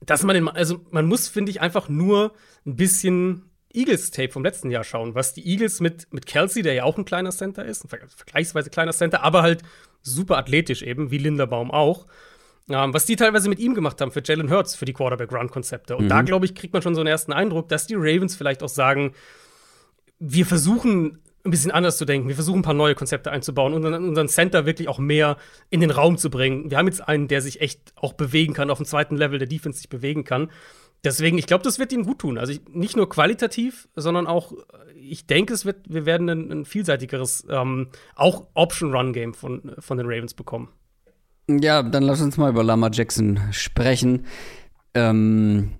dass 0.00 0.22
man 0.22 0.34
den, 0.34 0.48
also 0.48 0.84
man 0.90 1.06
muss, 1.06 1.28
finde 1.28 1.50
ich, 1.50 1.60
einfach 1.60 1.88
nur 1.88 2.32
ein 2.66 2.76
bisschen 2.76 3.50
Eagles-Tape 3.72 4.32
vom 4.32 4.42
letzten 4.42 4.70
Jahr 4.70 4.84
schauen, 4.84 5.14
was 5.14 5.34
die 5.34 5.46
Eagles 5.46 5.80
mit, 5.80 6.12
mit 6.12 6.26
Kelsey, 6.26 6.62
der 6.62 6.74
ja 6.74 6.84
auch 6.84 6.96
ein 6.96 7.04
kleiner 7.04 7.30
Center 7.30 7.64
ist, 7.64 7.84
ein 7.84 7.88
vergleichsweise 7.88 8.70
kleiner 8.70 8.92
Center, 8.92 9.22
aber 9.22 9.42
halt 9.42 9.62
super 10.02 10.38
athletisch 10.38 10.82
eben, 10.82 11.10
wie 11.10 11.18
Linderbaum 11.18 11.70
auch. 11.70 12.06
Ähm, 12.68 12.92
was 12.92 13.06
die 13.06 13.14
teilweise 13.14 13.48
mit 13.48 13.60
ihm 13.60 13.74
gemacht 13.74 14.00
haben 14.00 14.10
für 14.10 14.22
Jalen 14.24 14.50
Hurts, 14.50 14.74
für 14.74 14.86
die 14.86 14.92
Quarterback-Run-Konzepte. 14.92 15.96
Und 15.96 16.04
mhm. 16.04 16.08
da, 16.08 16.22
glaube 16.22 16.46
ich, 16.46 16.54
kriegt 16.54 16.72
man 16.72 16.82
schon 16.82 16.96
so 16.96 17.00
einen 17.00 17.08
ersten 17.08 17.32
Eindruck, 17.32 17.68
dass 17.68 17.86
die 17.86 17.94
Ravens 17.94 18.34
vielleicht 18.34 18.62
auch 18.62 18.68
sagen, 18.68 19.14
wir 20.18 20.46
versuchen 20.46 21.18
ein 21.44 21.50
bisschen 21.50 21.70
anders 21.70 21.96
zu 21.96 22.04
denken. 22.04 22.28
Wir 22.28 22.34
versuchen 22.34 22.60
ein 22.60 22.62
paar 22.62 22.74
neue 22.74 22.94
Konzepte 22.94 23.30
einzubauen 23.30 23.72
und 23.72 23.84
unseren 23.84 24.28
Center 24.28 24.66
wirklich 24.66 24.88
auch 24.88 24.98
mehr 24.98 25.36
in 25.70 25.80
den 25.80 25.90
Raum 25.90 26.18
zu 26.18 26.28
bringen. 26.28 26.70
Wir 26.70 26.78
haben 26.78 26.86
jetzt 26.86 27.06
einen, 27.06 27.28
der 27.28 27.40
sich 27.40 27.60
echt 27.60 27.92
auch 27.96 28.12
bewegen 28.12 28.52
kann, 28.52 28.70
auf 28.70 28.78
dem 28.78 28.86
zweiten 28.86 29.16
Level 29.16 29.38
der 29.38 29.48
Defense 29.48 29.78
sich 29.78 29.88
bewegen 29.88 30.24
kann. 30.24 30.50
Deswegen, 31.04 31.38
ich 31.38 31.46
glaube, 31.46 31.62
das 31.62 31.78
wird 31.78 31.92
ihnen 31.92 32.04
gut 32.04 32.18
tun. 32.18 32.36
Also 32.36 32.52
ich, 32.52 32.62
nicht 32.68 32.96
nur 32.96 33.08
qualitativ, 33.08 33.88
sondern 33.94 34.26
auch, 34.26 34.52
ich 34.96 35.26
denke, 35.26 35.54
es 35.54 35.64
wird, 35.64 35.88
wir 35.88 36.04
werden 36.04 36.28
ein, 36.28 36.50
ein 36.50 36.64
vielseitigeres, 36.64 37.46
ähm, 37.48 37.88
auch 38.16 38.48
Option-Run-Game 38.54 39.34
von, 39.34 39.76
von 39.78 39.98
den 39.98 40.06
Ravens 40.06 40.34
bekommen. 40.34 40.68
Ja, 41.48 41.84
dann 41.84 42.02
lass 42.02 42.20
uns 42.22 42.36
mal 42.38 42.50
über 42.50 42.64
Lama 42.64 42.90
Jackson 42.92 43.38
sprechen. 43.52 44.26
Ähm, 44.94 45.74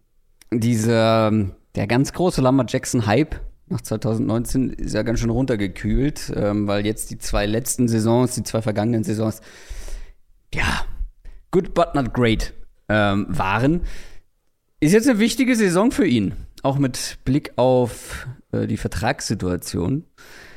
dieser, 0.52 1.32
der 1.74 1.86
ganz 1.88 2.12
große 2.12 2.40
Lama 2.40 2.64
Jackson-Hype 2.68 3.40
nach 3.68 3.80
2019 3.80 4.70
ist 4.70 4.94
ja 4.94 5.02
ganz 5.02 5.20
schön 5.20 5.30
runtergekühlt, 5.30 6.32
ähm, 6.34 6.68
weil 6.68 6.86
jetzt 6.86 7.10
die 7.10 7.18
zwei 7.18 7.46
letzten 7.46 7.88
Saisons, 7.88 8.34
die 8.34 8.44
zwei 8.44 8.62
vergangenen 8.62 9.02
Saisons, 9.02 9.40
ja, 10.54 10.84
good 11.50 11.74
but 11.74 11.94
not 11.94 12.14
great 12.14 12.54
ähm, 12.88 13.26
waren. 13.28 13.82
Ist 14.78 14.92
jetzt 14.92 15.08
eine 15.08 15.18
wichtige 15.18 15.56
Saison 15.56 15.90
für 15.90 16.06
ihn, 16.06 16.34
auch 16.62 16.78
mit 16.78 17.18
Blick 17.24 17.52
auf 17.56 18.28
äh, 18.52 18.66
die 18.66 18.76
Vertragssituation. 18.76 20.04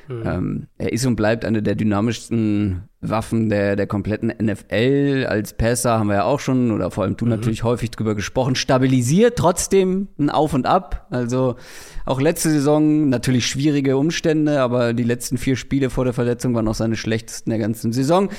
Mhm. 0.08 0.24
Ähm, 0.26 0.68
er 0.78 0.94
ist 0.94 1.06
und 1.06 1.16
bleibt 1.16 1.46
eine 1.46 1.64
der 1.64 1.76
dynamischsten 1.76 2.89
Waffen 3.02 3.48
der, 3.50 3.78
der 3.78 3.88
kompletten 3.88 4.34
NFL. 4.42 5.26
Als 5.30 5.54
Passer 5.54 6.00
haben 6.00 6.08
wir 6.08 6.16
ja 6.16 6.24
auch 6.26 6.40
schon, 6.40 6.72
oder 6.72 6.92
vor 6.92 7.06
allem 7.06 7.16
du 7.16 7.26
mhm. 7.26 7.32
natürlich 7.32 7.64
häufig 7.64 7.92
drüber 7.92 8.14
gesprochen, 8.14 8.56
stabilisiert 8.56 9.38
trotzdem 9.38 10.10
ein 10.18 10.30
Auf 10.30 10.54
und 10.54 10.66
Ab. 10.66 11.08
Also 11.10 11.56
auch 12.06 12.20
letzte 12.20 12.50
Saison 12.50 13.08
natürlich 13.08 13.48
schwierige 13.48 13.96
Umstände, 13.96 14.62
aber 14.62 14.94
die 14.94 15.04
letzten 15.04 15.38
vier 15.38 15.56
Spiele 15.56 15.90
vor 15.90 16.04
der 16.04 16.14
Verletzung 16.14 16.54
waren 16.56 16.68
auch 16.68 16.76
seine 16.76 16.98
schlechtesten 16.98 17.50
der 17.52 17.60
ganzen 17.60 17.94
Saison. 17.94 18.30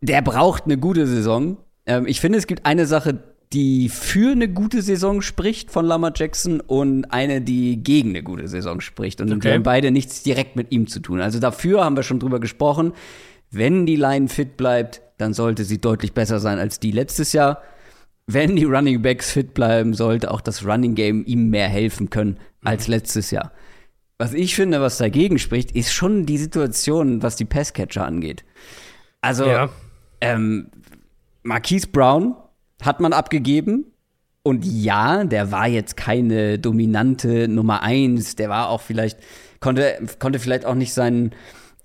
Der 0.00 0.20
braucht 0.20 0.64
eine 0.64 0.76
gute 0.76 1.06
Saison. 1.06 1.58
Ähm, 1.86 2.06
ich 2.06 2.20
finde, 2.20 2.38
es 2.38 2.48
gibt 2.48 2.66
eine 2.66 2.86
Sache, 2.86 3.22
die 3.52 3.88
für 3.88 4.32
eine 4.32 4.48
gute 4.48 4.82
Saison 4.82 5.22
spricht 5.22 5.70
von 5.70 5.86
Lamar 5.86 6.12
Jackson 6.14 6.60
und 6.60 7.04
eine, 7.12 7.40
die 7.40 7.82
gegen 7.82 8.10
eine 8.10 8.24
gute 8.24 8.48
Saison 8.48 8.80
spricht. 8.80 9.20
Und 9.20 9.30
okay. 9.30 9.40
die 9.40 9.54
haben 9.54 9.62
beide 9.62 9.92
nichts 9.92 10.24
direkt 10.24 10.56
mit 10.56 10.72
ihm 10.72 10.88
zu 10.88 10.98
tun. 10.98 11.20
Also 11.20 11.38
dafür 11.38 11.84
haben 11.84 11.96
wir 11.96 12.02
schon 12.02 12.18
drüber 12.18 12.40
gesprochen. 12.40 12.92
Wenn 13.54 13.86
die 13.86 13.96
Line 13.96 14.28
fit 14.28 14.56
bleibt, 14.56 15.02
dann 15.18 15.32
sollte 15.32 15.64
sie 15.64 15.80
deutlich 15.80 16.12
besser 16.12 16.40
sein 16.40 16.58
als 16.58 16.80
die 16.80 16.90
letztes 16.90 17.32
Jahr. 17.32 17.62
Wenn 18.26 18.56
die 18.56 18.64
Running 18.64 19.02
Backs 19.02 19.30
fit 19.30 19.54
bleiben, 19.54 19.94
sollte 19.94 20.30
auch 20.30 20.40
das 20.40 20.64
Running 20.64 20.94
Game 20.94 21.24
ihm 21.26 21.50
mehr 21.50 21.68
helfen 21.68 22.10
können 22.10 22.38
als 22.62 22.88
mhm. 22.88 22.94
letztes 22.94 23.30
Jahr. 23.30 23.52
Was 24.18 24.32
ich 24.32 24.54
finde, 24.54 24.80
was 24.80 24.98
dagegen 24.98 25.38
spricht, 25.38 25.72
ist 25.72 25.92
schon 25.92 26.24
die 26.24 26.38
Situation, 26.38 27.22
was 27.22 27.36
die 27.36 27.44
Passcatcher 27.44 28.06
angeht. 28.06 28.44
Also, 29.20 29.46
ja. 29.46 29.68
ähm, 30.20 30.70
Marquise 31.42 31.88
Brown 31.88 32.36
hat 32.82 33.00
man 33.00 33.12
abgegeben. 33.12 33.86
Und 34.42 34.64
ja, 34.64 35.24
der 35.24 35.50
war 35.52 35.68
jetzt 35.68 35.96
keine 35.96 36.58
dominante 36.58 37.48
Nummer 37.48 37.82
eins. 37.82 38.36
Der 38.36 38.50
war 38.50 38.68
auch 38.68 38.82
vielleicht, 38.82 39.18
konnte, 39.60 39.96
konnte 40.18 40.38
vielleicht 40.38 40.66
auch 40.66 40.74
nicht 40.74 40.92
seinen, 40.92 41.32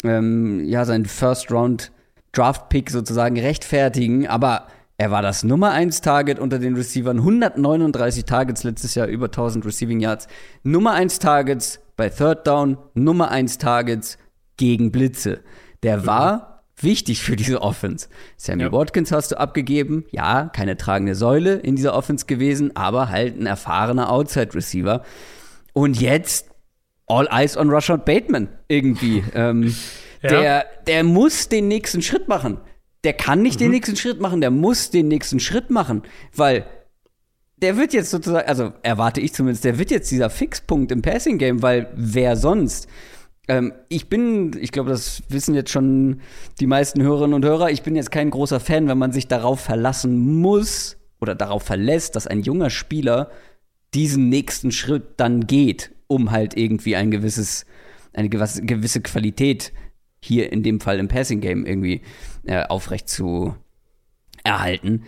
ähm, 0.04 0.64
ja, 0.66 0.86
seinen 0.86 1.06
First 1.06 1.52
Round 1.52 1.92
Draft 2.32 2.70
Pick 2.70 2.90
sozusagen 2.90 3.40
rechtfertigen. 3.40 4.28
Aber 4.28 4.68
er 4.98 5.12
war 5.12 5.22
das 5.22 5.44
Nummer 5.44 5.72
1 5.72 6.02
Target 6.02 6.40
unter 6.40 6.60
den 6.60 6.76
Receivern. 6.76 7.20
139 7.20 8.26
Targets 8.26 8.64
letztes 8.64 8.96
Jahr, 8.96 9.08
über 9.08 9.26
1000 9.26 9.66
Receiving 9.66 10.00
Yards. 10.00 10.28
Nummer 10.64 10.94
1 10.94 11.20
Targets 11.20 11.80
bei 11.96 12.10
Third 12.10 12.46
Down. 12.46 12.78
Nummer 12.94 13.32
1 13.32 13.58
Targets 13.58 14.18
gegen 14.58 14.92
Blitze. 14.92 15.40
Der 15.84 16.06
war 16.06 16.64
wichtig 16.76 17.22
für 17.22 17.36
diese 17.36 17.62
Offense. 17.62 18.08
Sammy 18.38 18.64
ja. 18.64 18.72
Watkins 18.72 19.12
hast 19.12 19.32
du 19.32 19.40
abgegeben. 19.40 20.06
Ja, 20.12 20.50
keine 20.54 20.78
tragende 20.78 21.16
Säule 21.16 21.56
in 21.56 21.76
dieser 21.76 21.94
Offense 21.94 22.26
gewesen, 22.26 22.76
aber 22.76 23.10
halt 23.10 23.40
ein 23.40 23.46
erfahrener 23.46 24.12
Outside 24.12 24.54
Receiver. 24.54 25.04
Und 25.74 26.00
jetzt 26.00 26.50
All 27.10 27.28
Eyes 27.30 27.58
on 27.58 27.70
Rashad 27.70 28.06
Bateman 28.06 28.48
irgendwie. 28.70 29.24
ähm, 29.34 29.76
ja. 30.22 30.30
der, 30.30 30.66
der 30.88 31.04
muss 31.04 31.50
den 31.50 31.68
nächsten 31.68 32.02
Schritt 32.02 32.30
machen 32.30 32.60
der 33.04 33.14
kann 33.14 33.42
nicht 33.42 33.60
mhm. 33.60 33.66
den 33.66 33.72
nächsten 33.72 33.96
Schritt 33.96 34.20
machen, 34.20 34.42
der 34.42 34.52
muss 34.52 34.90
den 34.90 35.08
nächsten 35.08 35.40
Schritt 35.40 35.70
machen, 35.70 36.04
weil 36.36 36.66
der 37.58 37.78
wird 37.78 37.94
jetzt 37.94 38.12
sozusagen, 38.12 38.48
also 38.48 38.74
erwarte 38.84 39.22
ich 39.22 39.34
zumindest, 39.34 39.66
der 39.66 39.78
wird 39.78 39.92
jetzt 39.92 40.12
dieser 40.12 40.30
Fixpunkt 40.30 40.92
im 40.92 41.02
Passing 41.02 41.38
Game, 41.38 41.62
weil 41.62 41.92
wer 41.96 42.38
sonst? 42.38 42.88
Ähm, 43.50 43.74
ich 43.90 44.08
bin, 44.08 44.58
ich 44.60 44.72
glaube, 44.72 44.90
das 44.90 45.24
wissen 45.28 45.56
jetzt 45.56 45.72
schon 45.72 46.22
die 46.60 46.68
meisten 46.68 47.02
Hörerinnen 47.02 47.34
und 47.34 47.46
Hörer, 47.46 47.70
ich 47.70 47.84
bin 47.84 47.96
jetzt 47.96 48.12
kein 48.12 48.30
großer 48.30 48.60
Fan, 48.60 48.88
wenn 48.88 48.98
man 48.98 49.12
sich 49.12 49.28
darauf 49.28 49.60
verlassen 49.60 50.40
muss 50.40 50.98
oder 51.20 51.36
darauf 51.36 51.64
verlässt, 51.64 52.16
dass 52.16 52.28
ein 52.28 52.42
junger 52.42 52.70
Spieler 52.70 53.30
diesen 53.94 54.30
nächsten 54.30 54.72
Schritt 54.72 55.16
dann 55.18 55.48
geht, 55.48 55.92
um 56.10 56.32
halt 56.32 56.58
irgendwie 56.58 56.98
ein 56.98 57.12
gewisses, 57.12 57.66
eine 58.14 58.28
gewisse 58.28 59.02
Qualität 59.02 59.72
hier 60.22 60.52
in 60.52 60.64
dem 60.64 60.82
Fall 60.82 61.00
im 61.00 61.08
Passing 61.08 61.40
Game 61.40 61.66
irgendwie 61.66 62.02
äh, 62.46 62.64
aufrecht 62.64 63.08
zu 63.08 63.56
erhalten. 64.44 65.04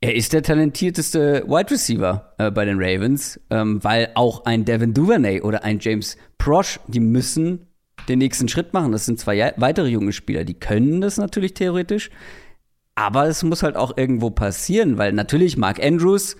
Er 0.00 0.14
ist 0.14 0.32
der 0.32 0.42
talentierteste 0.42 1.44
Wide 1.46 1.70
Receiver 1.70 2.34
äh, 2.38 2.50
bei 2.50 2.64
den 2.64 2.76
Ravens, 2.78 3.40
ähm, 3.50 3.82
weil 3.82 4.10
auch 4.14 4.44
ein 4.44 4.64
Devin 4.64 4.94
Duvernay 4.94 5.40
oder 5.40 5.64
ein 5.64 5.78
James 5.80 6.16
Prosh, 6.38 6.80
die 6.88 7.00
müssen 7.00 7.66
den 8.08 8.18
nächsten 8.18 8.48
Schritt 8.48 8.72
machen. 8.72 8.92
Das 8.92 9.06
sind 9.06 9.18
zwei 9.18 9.54
weitere 9.56 9.88
junge 9.88 10.12
Spieler, 10.12 10.44
die 10.44 10.54
können 10.54 11.00
das 11.00 11.16
natürlich 11.16 11.54
theoretisch. 11.54 12.10
Aber 12.94 13.26
es 13.26 13.42
muss 13.42 13.62
halt 13.62 13.76
auch 13.76 13.96
irgendwo 13.96 14.30
passieren, 14.30 14.98
weil 14.98 15.12
natürlich 15.12 15.56
Mark 15.56 15.82
Andrews, 15.82 16.36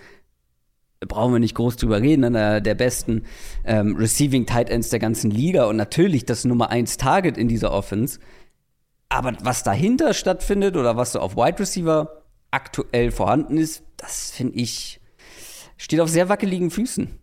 brauchen 1.05 1.33
wir 1.33 1.39
nicht 1.39 1.55
groß 1.55 1.77
drüber 1.77 2.01
reden, 2.01 2.23
einer 2.23 2.61
der 2.61 2.75
besten 2.75 3.23
ähm, 3.65 3.95
Receiving 3.95 4.45
Tight 4.45 4.69
Ends 4.69 4.89
der 4.89 4.99
ganzen 4.99 5.31
Liga 5.31 5.65
und 5.65 5.77
natürlich 5.77 6.25
das 6.25 6.45
Nummer 6.45 6.69
1 6.69 6.97
Target 6.97 7.37
in 7.37 7.47
dieser 7.47 7.71
Offense. 7.71 8.19
Aber 9.09 9.33
was 9.41 9.63
dahinter 9.63 10.13
stattfindet 10.13 10.75
oder 10.75 10.97
was 10.97 11.11
so 11.11 11.19
auf 11.19 11.35
Wide 11.35 11.59
Receiver 11.59 12.23
aktuell 12.51 13.11
vorhanden 13.11 13.57
ist, 13.57 13.83
das 13.97 14.31
finde 14.31 14.55
ich, 14.55 14.99
steht 15.77 15.99
auf 15.99 16.09
sehr 16.09 16.29
wackeligen 16.29 16.71
Füßen. 16.71 17.19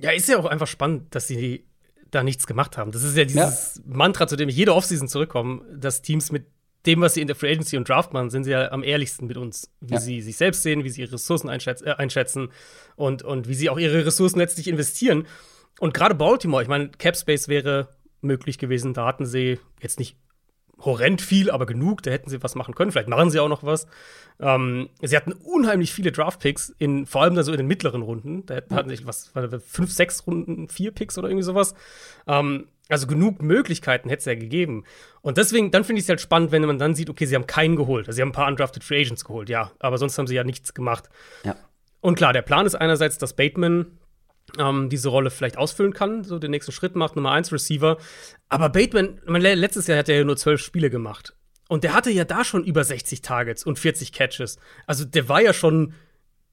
Ja, 0.00 0.10
ist 0.10 0.28
ja 0.28 0.38
auch 0.38 0.46
einfach 0.46 0.66
spannend, 0.66 1.14
dass 1.14 1.28
sie 1.28 1.66
da 2.10 2.22
nichts 2.22 2.46
gemacht 2.46 2.76
haben. 2.78 2.92
Das 2.92 3.02
ist 3.02 3.16
ja 3.16 3.24
dieses 3.24 3.76
ja. 3.76 3.82
Mantra, 3.86 4.26
zu 4.26 4.36
dem 4.36 4.48
ich 4.48 4.56
jede 4.56 4.74
Offseason 4.74 5.08
zurückkomme, 5.08 5.62
dass 5.74 6.02
Teams 6.02 6.30
mit 6.30 6.46
dem, 6.86 7.00
was 7.00 7.14
sie 7.14 7.20
in 7.20 7.26
der 7.26 7.36
Free 7.36 7.52
Agency 7.52 7.76
und 7.76 7.88
Draft 7.88 8.12
machen, 8.12 8.30
sind 8.30 8.44
sie 8.44 8.50
ja 8.50 8.72
am 8.72 8.82
ehrlichsten 8.82 9.26
mit 9.26 9.36
uns. 9.36 9.70
Wie 9.80 9.94
ja. 9.94 10.00
sie 10.00 10.20
sich 10.20 10.36
selbst 10.36 10.62
sehen, 10.62 10.84
wie 10.84 10.88
sie 10.90 11.02
ihre 11.02 11.12
Ressourcen 11.12 11.48
einschätzen, 11.48 11.86
äh, 11.86 11.92
einschätzen 11.92 12.50
und, 12.96 13.22
und 13.22 13.48
wie 13.48 13.54
sie 13.54 13.70
auch 13.70 13.78
ihre 13.78 14.04
Ressourcen 14.04 14.38
letztlich 14.38 14.68
investieren. 14.68 15.26
Und 15.78 15.94
gerade 15.94 16.14
Baltimore, 16.14 16.62
ich 16.62 16.68
meine, 16.68 16.90
Capspace 16.90 17.48
wäre 17.48 17.88
möglich 18.20 18.58
gewesen. 18.58 18.94
Da 18.94 19.06
hatten 19.06 19.26
sie 19.26 19.58
jetzt 19.80 19.98
nicht 19.98 20.16
horrend 20.84 21.22
viel, 21.22 21.50
aber 21.50 21.66
genug. 21.66 22.02
Da 22.02 22.10
hätten 22.10 22.30
sie 22.30 22.42
was 22.42 22.54
machen 22.54 22.74
können. 22.74 22.90
Vielleicht 22.90 23.08
machen 23.08 23.30
sie 23.30 23.40
auch 23.40 23.48
noch 23.48 23.62
was. 23.62 23.86
Ähm, 24.40 24.88
sie 25.00 25.16
hatten 25.16 25.32
unheimlich 25.32 25.92
viele 25.92 26.12
Draft-Picks, 26.12 26.74
in, 26.78 27.06
vor 27.06 27.22
allem 27.22 27.34
da 27.34 27.42
so 27.42 27.52
in 27.52 27.58
den 27.58 27.66
mittleren 27.66 28.02
Runden. 28.02 28.44
Da 28.46 28.56
hatten 28.56 28.88
sie, 28.88 29.06
was, 29.06 29.32
fünf, 29.66 29.92
sechs 29.92 30.26
Runden, 30.26 30.68
vier 30.68 30.90
Picks 30.90 31.18
oder 31.18 31.28
irgendwie 31.28 31.44
sowas. 31.44 31.74
Ähm, 32.26 32.66
also 32.92 33.06
genug 33.06 33.42
Möglichkeiten 33.42 34.08
hätte 34.08 34.20
es 34.20 34.24
ja 34.26 34.34
gegeben. 34.34 34.84
Und 35.22 35.38
deswegen, 35.38 35.70
dann 35.70 35.84
finde 35.84 36.00
ich 36.00 36.04
es 36.04 36.08
halt 36.08 36.20
spannend, 36.20 36.52
wenn 36.52 36.62
man 36.62 36.78
dann 36.78 36.94
sieht, 36.94 37.10
okay, 37.10 37.26
sie 37.26 37.34
haben 37.34 37.46
keinen 37.46 37.74
geholt. 37.74 38.06
Also 38.06 38.16
sie 38.16 38.22
haben 38.22 38.28
ein 38.28 38.34
paar 38.34 38.48
undrafted 38.48 38.84
Free 38.84 39.00
Agents 39.00 39.24
geholt, 39.24 39.48
ja. 39.48 39.72
Aber 39.78 39.98
sonst 39.98 40.18
haben 40.18 40.26
sie 40.26 40.34
ja 40.34 40.44
nichts 40.44 40.74
gemacht. 40.74 41.08
Ja. 41.44 41.56
Und 42.00 42.16
klar, 42.16 42.32
der 42.32 42.42
Plan 42.42 42.66
ist 42.66 42.74
einerseits, 42.74 43.18
dass 43.18 43.34
Bateman 43.34 43.98
ähm, 44.58 44.88
diese 44.90 45.08
Rolle 45.08 45.30
vielleicht 45.30 45.56
ausfüllen 45.56 45.94
kann, 45.94 46.24
so 46.24 46.38
den 46.38 46.50
nächsten 46.50 46.72
Schritt 46.72 46.96
macht, 46.96 47.16
Nummer 47.16 47.32
1 47.32 47.52
Receiver. 47.52 47.96
Aber 48.48 48.68
Bateman, 48.68 49.20
mein, 49.26 49.42
letztes 49.42 49.86
Jahr 49.86 49.98
hat 49.98 50.08
er 50.08 50.18
ja 50.18 50.24
nur 50.24 50.36
zwölf 50.36 50.60
Spiele 50.60 50.90
gemacht. 50.90 51.34
Und 51.68 51.84
der 51.84 51.94
hatte 51.94 52.10
ja 52.10 52.24
da 52.24 52.44
schon 52.44 52.64
über 52.64 52.84
60 52.84 53.22
Targets 53.22 53.64
und 53.64 53.78
40 53.78 54.12
Catches. 54.12 54.58
Also 54.86 55.04
der 55.04 55.28
war 55.28 55.40
ja 55.40 55.54
schon 55.54 55.94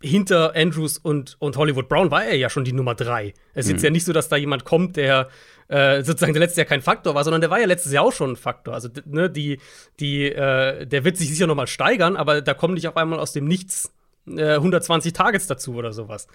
hinter 0.01 0.55
Andrews 0.55 0.97
und, 0.97 1.35
und 1.39 1.57
Hollywood 1.57 1.89
Brown 1.89 2.09
war 2.09 2.23
er 2.23 2.35
ja 2.35 2.49
schon 2.49 2.63
die 2.63 2.71
Nummer 2.71 2.95
drei. 2.95 3.33
Es 3.53 3.65
ist 3.65 3.67
mhm. 3.67 3.75
jetzt 3.75 3.83
ja 3.83 3.89
nicht 3.89 4.05
so, 4.05 4.13
dass 4.13 4.29
da 4.29 4.37
jemand 4.37 4.63
kommt, 4.63 4.95
der 4.95 5.29
äh, 5.67 6.03
sozusagen 6.03 6.33
der 6.33 6.39
letztes 6.39 6.57
Jahr 6.57 6.65
kein 6.65 6.81
Faktor 6.81 7.15
war, 7.15 7.23
sondern 7.23 7.41
der 7.41 7.49
war 7.49 7.59
ja 7.59 7.65
letztes 7.65 7.91
Jahr 7.91 8.05
auch 8.05 8.13
schon 8.13 8.31
ein 8.31 8.35
Faktor. 8.37 8.73
Also 8.73 8.89
ne, 9.05 9.29
die, 9.29 9.59
die, 9.99 10.25
äh, 10.25 10.85
der 10.85 11.03
wird 11.03 11.17
sich 11.17 11.29
sicher 11.29 11.47
noch 11.47 11.55
mal 11.55 11.67
steigern, 11.67 12.15
aber 12.15 12.41
da 12.41 12.53
kommen 12.53 12.75
nicht 12.75 12.87
auf 12.87 12.97
einmal 12.97 13.19
aus 13.19 13.33
dem 13.33 13.45
Nichts 13.45 13.93
äh, 14.27 14.55
120 14.55 15.13
Targets 15.13 15.47
dazu 15.47 15.75
oder 15.75 15.91
sowas. 15.91 16.27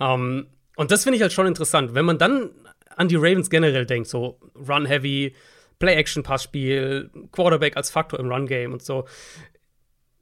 Ähm, 0.00 0.48
und 0.76 0.90
das 0.90 1.04
finde 1.04 1.16
ich 1.16 1.22
halt 1.22 1.32
schon 1.32 1.46
interessant. 1.46 1.94
Wenn 1.94 2.04
man 2.04 2.18
dann 2.18 2.50
an 2.96 3.08
die 3.08 3.16
Ravens 3.16 3.48
generell 3.48 3.86
denkt, 3.86 4.08
so 4.08 4.38
Run-Heavy, 4.56 5.34
Play-Action-Passspiel, 5.78 7.10
Quarterback 7.32 7.76
als 7.76 7.90
Faktor 7.90 8.18
im 8.18 8.30
Run-Game 8.30 8.72
und 8.72 8.82
so, 8.82 9.06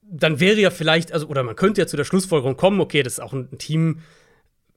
dann 0.02 0.40
wäre 0.40 0.60
ja 0.60 0.70
vielleicht, 0.70 1.12
also, 1.12 1.26
oder 1.26 1.42
man 1.42 1.56
könnte 1.56 1.80
ja 1.80 1.86
zu 1.86 1.96
der 1.96 2.04
Schlussfolgerung 2.04 2.56
kommen, 2.56 2.80
okay, 2.80 3.02
das 3.02 3.14
ist 3.14 3.20
auch 3.20 3.32
ein 3.32 3.56
Team, 3.58 4.00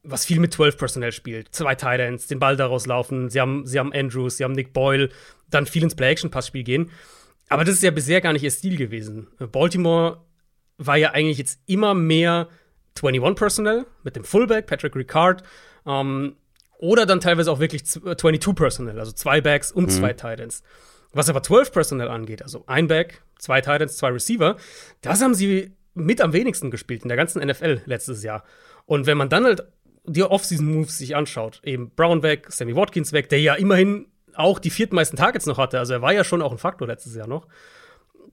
was 0.04 0.26
viel 0.26 0.40
mit 0.40 0.54
12 0.54 0.78
Personell 0.78 1.12
spielt. 1.12 1.54
Zwei 1.54 1.76
Titans, 1.76 2.28
den 2.28 2.40
Ball 2.40 2.56
daraus 2.56 2.86
laufen, 2.86 3.30
sie 3.30 3.42
haben, 3.42 3.66
sie 3.66 3.80
haben 3.80 3.92
Andrews, 3.92 4.38
sie 4.38 4.44
haben 4.44 4.54
Nick 4.54 4.72
Boyle, 4.72 5.10
dann 5.50 5.66
viel 5.66 5.84
ins 5.84 5.96
Play-Action-Passspiel 5.96 6.64
gehen. 6.64 6.92
Aber 7.50 7.64
das 7.64 7.76
ist 7.76 7.84
ja 7.84 7.92
bisher 7.92 8.22
gar 8.22 8.34
nicht 8.34 8.44
ihr 8.44 8.52
Stil 8.52 8.78
gewesen. 8.78 9.28
Baltimore 9.52 10.22
war 10.78 10.98
ja 10.98 11.12
eigentlich 11.12 11.38
jetzt 11.38 11.60
immer 11.66 11.94
mehr 11.94 12.50
21 13.02 13.36
Personnel 13.36 13.86
mit 14.04 14.16
dem 14.16 14.24
Fullback, 14.24 14.68
Patrick 14.68 14.96
Ricard, 14.96 15.44
ähm, 15.86 16.36
oder 16.78 17.06
dann 17.06 17.20
teilweise 17.20 17.52
auch 17.52 17.60
wirklich 17.60 17.86
22 17.86 18.48
äh, 18.48 18.54
Personnel, 18.54 19.00
also 19.00 19.12
zwei 19.12 19.42
Backs 19.42 19.72
und 19.72 19.86
mhm. 19.86 19.90
zwei 19.90 20.14
Titans. 20.14 20.64
Was 21.16 21.30
aber 21.30 21.42
12 21.42 21.72
Personnel 21.72 22.10
angeht, 22.10 22.42
also 22.42 22.66
ein 22.68 22.88
Back, 22.88 23.22
zwei 23.40 23.62
Titans, 23.62 23.96
zwei 23.96 24.10
Receiver, 24.10 24.58
das 25.02 25.22
haben 25.22 25.34
sie 25.34 25.72
mit 25.94 26.20
am 26.20 26.34
wenigsten 26.34 26.72
gespielt 26.72 27.04
in 27.04 27.08
der 27.08 27.16
ganzen 27.16 27.42
NFL 27.42 27.84
letztes 27.86 28.22
Jahr. 28.22 28.44
Und 28.86 29.06
wenn 29.08 29.18
man 29.18 29.30
dann 29.30 29.46
halt 29.46 29.64
die 30.04 30.24
Offseason-Moves 30.24 30.98
sich 30.98 31.16
anschaut, 31.16 31.62
eben 31.64 31.90
Brown 31.92 32.22
weg, 32.22 32.48
Sammy 32.50 32.76
Watkins 32.76 33.14
weg, 33.14 33.30
der 33.30 33.40
ja 33.40 33.56
immerhin 33.56 34.08
auch 34.34 34.60
die 34.60 34.70
viertmeisten 34.70 35.18
Targets 35.18 35.46
noch 35.46 35.58
hatte, 35.58 35.80
also 35.80 35.94
er 35.94 36.02
war 36.02 36.12
ja 36.12 36.26
schon 36.26 36.42
auch 36.42 36.52
ein 36.52 36.58
Faktor 36.58 36.86
letztes 36.86 37.16
Jahr 37.16 37.28
noch. 37.28 37.48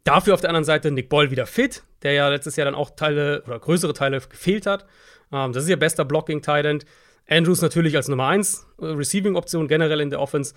Dafür 0.02 0.34
auf 0.34 0.40
der 0.40 0.50
anderen 0.50 0.64
Seite 0.64 0.90
Nick 0.90 1.08
Boyle 1.08 1.30
wieder 1.30 1.46
fit, 1.46 1.84
der 2.02 2.14
ja 2.14 2.28
letztes 2.30 2.56
Jahr 2.56 2.64
dann 2.64 2.74
auch 2.74 2.90
Teile 2.90 3.44
oder 3.46 3.60
größere 3.60 3.94
Teile 3.94 4.20
gefehlt 4.20 4.66
hat. 4.66 4.86
Ähm, 5.32 5.52
das 5.52 5.62
ist 5.62 5.70
ihr 5.70 5.78
bester 5.78 6.04
Blocking-Tight 6.04 6.84
Andrews 7.28 7.62
natürlich 7.62 7.94
als 7.94 8.08
Nummer 8.08 8.26
1 8.26 8.66
äh, 8.80 8.86
Receiving-Option 8.86 9.68
generell 9.68 10.00
in 10.00 10.10
der 10.10 10.20
Offense. 10.20 10.54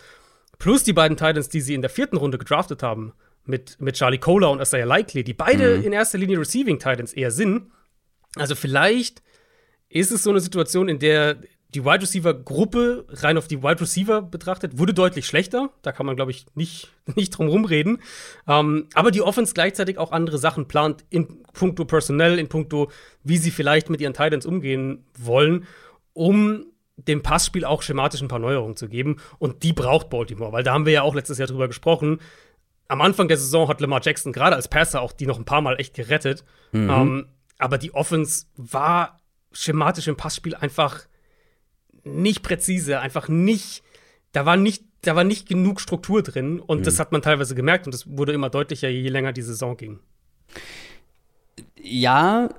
Plus 0.57 0.83
die 0.83 0.93
beiden 0.93 1.17
Titans, 1.17 1.49
die 1.49 1.61
sie 1.61 1.73
in 1.73 1.81
der 1.81 1.89
vierten 1.89 2.17
Runde 2.17 2.37
gedraftet 2.37 2.83
haben, 2.83 3.13
mit, 3.45 3.79
mit 3.79 3.95
Charlie 3.95 4.17
Kohler 4.17 4.51
und 4.51 4.61
Isaiah 4.61 4.85
Likely, 4.85 5.23
die 5.23 5.33
beide 5.33 5.77
mhm. 5.77 5.83
in 5.83 5.93
erster 5.93 6.17
Linie 6.17 6.39
Receiving 6.39 6.79
Titans 6.79 7.13
eher 7.13 7.31
sind. 7.31 7.71
Also 8.35 8.55
vielleicht 8.55 9.21
ist 9.89 10.11
es 10.11 10.23
so 10.23 10.31
eine 10.31 10.39
Situation, 10.39 10.89
in 10.89 10.99
der 10.99 11.37
die 11.73 11.83
Wide 11.83 12.01
Receiver 12.01 12.33
Gruppe 12.33 13.05
rein 13.09 13.37
auf 13.37 13.47
die 13.47 13.61
Wide 13.61 13.81
Receiver 13.81 14.21
betrachtet 14.21 14.77
wurde 14.77 14.93
deutlich 14.93 15.25
schlechter. 15.25 15.71
Da 15.81 15.91
kann 15.91 16.05
man 16.05 16.15
glaube 16.15 16.31
ich 16.31 16.45
nicht 16.55 16.89
nicht 17.15 17.31
drum 17.31 17.49
rumreden. 17.49 18.01
Ähm, 18.47 18.87
aber 18.93 19.11
die 19.11 19.21
Offense 19.21 19.53
gleichzeitig 19.53 19.97
auch 19.97 20.11
andere 20.11 20.37
Sachen 20.37 20.67
plant 20.67 21.03
in 21.09 21.43
puncto 21.53 21.85
personell, 21.85 22.39
in 22.39 22.47
puncto 22.47 22.91
wie 23.23 23.37
sie 23.37 23.51
vielleicht 23.51 23.89
mit 23.89 24.01
ihren 24.01 24.13
Titans 24.13 24.45
umgehen 24.45 25.05
wollen, 25.17 25.67
um 26.13 26.65
dem 26.97 27.21
Passspiel 27.21 27.65
auch 27.65 27.81
schematisch 27.81 28.21
ein 28.21 28.27
paar 28.27 28.39
Neuerungen 28.39 28.75
zu 28.75 28.87
geben. 28.87 29.17
Und 29.37 29.63
die 29.63 29.73
braucht 29.73 30.09
Baltimore, 30.09 30.51
weil 30.51 30.63
da 30.63 30.73
haben 30.73 30.85
wir 30.85 30.93
ja 30.93 31.01
auch 31.01 31.15
letztes 31.15 31.37
Jahr 31.37 31.47
drüber 31.47 31.67
gesprochen. 31.67 32.19
Am 32.87 33.01
Anfang 33.01 33.27
der 33.27 33.37
Saison 33.37 33.67
hat 33.67 33.81
Lamar 33.81 34.01
Jackson 34.03 34.31
gerade 34.31 34.55
als 34.55 34.67
Passer 34.67 35.01
auch 35.01 35.11
die 35.11 35.25
noch 35.25 35.37
ein 35.39 35.45
paar 35.45 35.61
Mal 35.61 35.79
echt 35.79 35.93
gerettet. 35.93 36.43
Mhm. 36.71 36.89
Ähm, 36.89 37.27
aber 37.57 37.77
die 37.77 37.93
Offense 37.93 38.45
war 38.55 39.21
schematisch 39.51 40.07
im 40.07 40.17
Passspiel 40.17 40.55
einfach 40.55 41.07
nicht 42.03 42.43
präzise, 42.43 42.99
einfach 42.99 43.27
nicht, 43.29 43.83
da 44.31 44.45
war 44.45 44.57
nicht, 44.57 44.83
da 45.01 45.15
war 45.15 45.23
nicht 45.23 45.47
genug 45.47 45.81
Struktur 45.81 46.21
drin 46.21 46.59
und 46.59 46.79
mhm. 46.79 46.83
das 46.83 46.99
hat 46.99 47.11
man 47.11 47.21
teilweise 47.21 47.55
gemerkt 47.55 47.87
und 47.87 47.93
das 47.93 48.17
wurde 48.17 48.33
immer 48.33 48.49
deutlicher, 48.49 48.89
je 48.89 49.09
länger 49.09 49.33
die 49.33 49.41
Saison 49.41 49.77
ging. 49.77 49.99
Ja, 51.81 52.49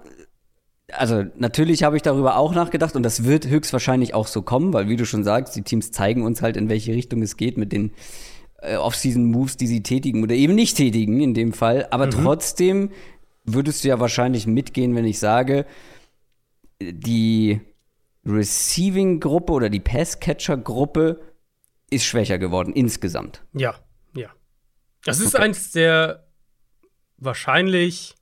also 0.92 1.24
natürlich 1.36 1.82
habe 1.82 1.96
ich 1.96 2.02
darüber 2.02 2.36
auch 2.36 2.54
nachgedacht 2.54 2.94
und 2.94 3.02
das 3.02 3.24
wird 3.24 3.46
höchstwahrscheinlich 3.46 4.14
auch 4.14 4.26
so 4.26 4.42
kommen, 4.42 4.72
weil 4.72 4.88
wie 4.88 4.96
du 4.96 5.04
schon 5.04 5.24
sagst, 5.24 5.56
die 5.56 5.62
Teams 5.62 5.90
zeigen 5.90 6.22
uns 6.22 6.42
halt, 6.42 6.56
in 6.56 6.68
welche 6.68 6.92
Richtung 6.92 7.22
es 7.22 7.36
geht 7.36 7.56
mit 7.56 7.72
den 7.72 7.92
äh, 8.58 8.76
Off-Season-Moves, 8.76 9.56
die 9.56 9.66
sie 9.66 9.82
tätigen 9.82 10.22
oder 10.22 10.34
eben 10.34 10.54
nicht 10.54 10.76
tätigen 10.76 11.20
in 11.20 11.34
dem 11.34 11.52
Fall. 11.52 11.88
Aber 11.90 12.06
mhm. 12.06 12.10
trotzdem 12.10 12.90
würdest 13.44 13.84
du 13.84 13.88
ja 13.88 14.00
wahrscheinlich 14.00 14.46
mitgehen, 14.46 14.94
wenn 14.94 15.04
ich 15.04 15.18
sage, 15.18 15.66
die 16.80 17.60
Receiving-Gruppe 18.24 19.52
oder 19.52 19.70
die 19.70 19.80
Pass-Catcher-Gruppe 19.80 21.20
ist 21.90 22.04
schwächer 22.04 22.38
geworden 22.38 22.72
insgesamt. 22.72 23.44
Ja, 23.52 23.76
ja. 24.14 24.28
Das 25.04 25.20
ist 25.20 25.34
okay. 25.34 25.44
eins 25.44 25.70
der 25.70 26.26
wahrscheinlich, 27.16 28.15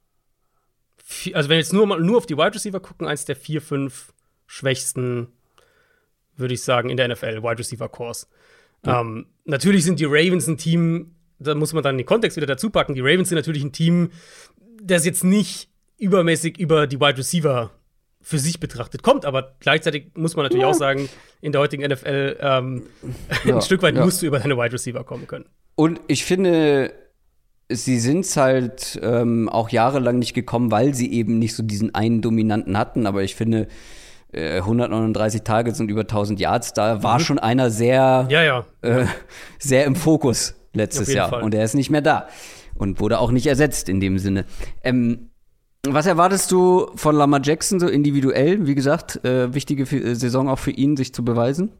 also 1.34 1.48
wenn 1.48 1.56
wir 1.56 1.58
jetzt 1.58 1.72
nur, 1.72 1.98
nur 1.98 2.18
auf 2.18 2.26
die 2.26 2.36
Wide 2.36 2.54
Receiver 2.54 2.80
gucken, 2.80 3.06
eins 3.06 3.24
der 3.24 3.36
vier, 3.36 3.60
fünf 3.60 4.12
schwächsten, 4.46 5.28
würde 6.36 6.54
ich 6.54 6.62
sagen, 6.62 6.90
in 6.90 6.96
der 6.96 7.08
NFL, 7.08 7.42
Wide 7.42 7.58
Receiver 7.58 7.88
Cores. 7.88 8.28
Ja. 8.84 9.00
Ähm, 9.00 9.26
natürlich 9.44 9.84
sind 9.84 10.00
die 10.00 10.06
Ravens 10.06 10.46
ein 10.46 10.58
Team, 10.58 11.14
da 11.38 11.54
muss 11.54 11.72
man 11.72 11.82
dann 11.82 11.98
den 11.98 12.06
Kontext 12.06 12.36
wieder 12.36 12.46
dazu 12.46 12.70
packen. 12.70 12.94
Die 12.94 13.00
Ravens 13.00 13.28
sind 13.28 13.36
natürlich 13.36 13.62
ein 13.62 13.72
Team, 13.72 14.10
das 14.82 15.04
jetzt 15.04 15.24
nicht 15.24 15.68
übermäßig 15.98 16.58
über 16.58 16.86
die 16.86 17.00
Wide 17.00 17.18
Receiver 17.18 17.70
für 18.20 18.38
sich 18.38 18.58
betrachtet 18.58 19.02
kommt. 19.02 19.24
Aber 19.24 19.54
gleichzeitig 19.60 20.12
muss 20.14 20.36
man 20.36 20.44
natürlich 20.44 20.62
ja. 20.62 20.68
auch 20.68 20.74
sagen, 20.74 21.08
in 21.40 21.52
der 21.52 21.60
heutigen 21.60 21.84
NFL 21.84 22.38
ähm, 22.40 22.86
ja, 23.44 23.56
ein 23.56 23.62
Stück 23.62 23.82
weit 23.82 23.94
musst 23.94 24.22
du 24.22 24.26
über 24.26 24.38
deine 24.38 24.56
Wide 24.56 24.72
Receiver 24.72 25.04
kommen 25.04 25.26
können. 25.26 25.46
Und 25.76 26.00
ich 26.06 26.24
finde, 26.24 26.92
sie 27.68 27.98
sind 27.98 28.20
es 28.20 28.36
halt 28.36 29.00
ähm, 29.02 29.48
auch 29.48 29.70
jahrelang 29.70 30.18
nicht 30.18 30.34
gekommen, 30.34 30.70
weil 30.70 30.94
sie 30.94 31.12
eben 31.12 31.38
nicht 31.38 31.54
so 31.54 31.62
diesen 31.62 31.94
einen 31.94 32.20
Dominanten 32.20 32.76
hatten. 32.76 33.06
Aber 33.06 33.22
ich 33.22 33.34
finde, 33.34 33.68
äh, 34.32 34.58
139 34.58 35.42
Tage 35.42 35.74
sind 35.74 35.90
über 35.90 36.02
1000 36.02 36.40
Yards. 36.40 36.72
Da 36.72 37.02
war 37.02 37.18
mhm. 37.18 37.22
schon 37.22 37.38
einer 37.38 37.70
sehr, 37.70 38.26
ja, 38.30 38.42
ja. 38.42 38.66
Äh, 38.82 39.06
sehr 39.58 39.84
im 39.84 39.96
Fokus 39.96 40.54
letztes 40.72 41.12
Jahr. 41.12 41.30
Fall. 41.30 41.42
Und 41.42 41.54
er 41.54 41.64
ist 41.64 41.74
nicht 41.74 41.90
mehr 41.90 42.02
da. 42.02 42.28
Und 42.74 43.00
wurde 43.00 43.18
auch 43.20 43.30
nicht 43.30 43.46
ersetzt 43.46 43.88
in 43.88 44.00
dem 44.00 44.18
Sinne. 44.18 44.44
Ähm, 44.82 45.30
was 45.86 46.06
erwartest 46.06 46.50
du 46.50 46.90
von 46.96 47.14
Lamar 47.14 47.40
Jackson 47.42 47.78
so 47.78 47.86
individuell? 47.86 48.66
Wie 48.66 48.74
gesagt, 48.74 49.24
äh, 49.24 49.52
wichtige 49.54 49.84
äh, 49.84 50.14
Saison 50.14 50.48
auch 50.48 50.58
für 50.58 50.70
ihn, 50.70 50.96
sich 50.96 51.14
zu 51.14 51.24
beweisen. 51.24 51.72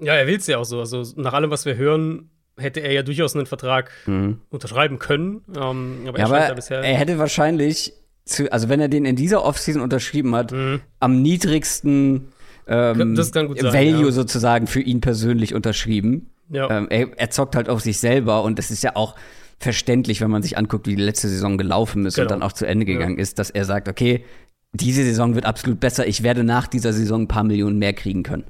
Ja, 0.00 0.14
er 0.14 0.26
will 0.26 0.36
es 0.36 0.46
ja 0.46 0.58
auch 0.58 0.64
so. 0.64 0.80
Also 0.80 1.02
nach 1.16 1.32
allem, 1.32 1.50
was 1.50 1.64
wir 1.64 1.76
hören, 1.76 2.30
hätte 2.58 2.80
er 2.80 2.92
ja 2.92 3.02
durchaus 3.02 3.34
einen 3.34 3.46
Vertrag 3.46 3.90
mhm. 4.06 4.40
unterschreiben 4.50 4.98
können. 4.98 5.42
Ähm, 5.56 6.04
aber, 6.06 6.18
er, 6.18 6.20
ja, 6.20 6.26
aber 6.26 6.48
ja 6.48 6.54
bisher 6.54 6.80
er 6.80 6.94
hätte 6.94 7.18
wahrscheinlich, 7.18 7.92
zu, 8.24 8.50
also 8.52 8.68
wenn 8.68 8.80
er 8.80 8.88
den 8.88 9.04
in 9.04 9.16
dieser 9.16 9.44
Offseason 9.44 9.82
unterschrieben 9.82 10.34
hat, 10.34 10.52
mhm. 10.52 10.80
am 11.00 11.22
niedrigsten 11.22 12.28
ähm, 12.66 13.16
sein, 13.16 13.48
Value 13.48 14.06
ja. 14.06 14.10
sozusagen 14.10 14.66
für 14.66 14.80
ihn 14.80 15.00
persönlich 15.00 15.54
unterschrieben. 15.54 16.30
Ja. 16.50 16.70
Ähm, 16.70 16.86
er, 16.90 17.08
er 17.16 17.30
zockt 17.30 17.56
halt 17.56 17.68
auf 17.68 17.80
sich 17.80 17.98
selber 17.98 18.42
und 18.42 18.58
das 18.58 18.70
ist 18.70 18.82
ja 18.82 18.96
auch 18.96 19.16
verständlich, 19.58 20.20
wenn 20.20 20.30
man 20.30 20.42
sich 20.42 20.56
anguckt, 20.56 20.86
wie 20.86 20.96
die 20.96 21.02
letzte 21.02 21.28
Saison 21.28 21.58
gelaufen 21.58 22.06
ist 22.06 22.14
genau. 22.14 22.24
und 22.24 22.30
dann 22.30 22.42
auch 22.42 22.52
zu 22.52 22.66
Ende 22.66 22.84
gegangen 22.84 23.16
ja. 23.16 23.22
ist, 23.22 23.38
dass 23.38 23.50
er 23.50 23.64
sagt, 23.64 23.88
okay, 23.88 24.24
diese 24.72 25.02
Saison 25.02 25.34
wird 25.34 25.46
absolut 25.46 25.80
besser, 25.80 26.06
ich 26.06 26.22
werde 26.22 26.44
nach 26.44 26.66
dieser 26.66 26.92
Saison 26.92 27.22
ein 27.22 27.28
paar 27.28 27.44
Millionen 27.44 27.78
mehr 27.78 27.92
kriegen 27.92 28.22
können. 28.22 28.44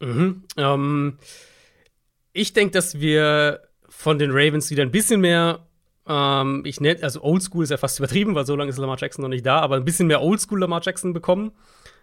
Mhm. 0.00 0.44
Ähm, 0.56 1.18
ich 2.34 2.52
denke, 2.52 2.72
dass 2.72 3.00
wir 3.00 3.60
von 3.88 4.18
den 4.18 4.32
Ravens 4.32 4.70
wieder 4.70 4.82
ein 4.82 4.90
bisschen 4.90 5.20
mehr, 5.20 5.66
ähm, 6.06 6.62
ich 6.66 6.80
nenne, 6.80 7.02
also 7.02 7.22
Oldschool 7.22 7.64
ist 7.64 7.70
ja 7.70 7.78
fast 7.78 7.98
übertrieben, 8.00 8.34
weil 8.34 8.44
so 8.44 8.56
lange 8.56 8.68
ist 8.68 8.76
Lamar 8.76 8.98
Jackson 8.98 9.22
noch 9.22 9.30
nicht 9.30 9.46
da, 9.46 9.60
aber 9.60 9.76
ein 9.76 9.84
bisschen 9.86 10.08
mehr 10.08 10.20
Oldschool 10.20 10.60
Lamar 10.60 10.82
Jackson 10.84 11.14
bekommen. 11.14 11.52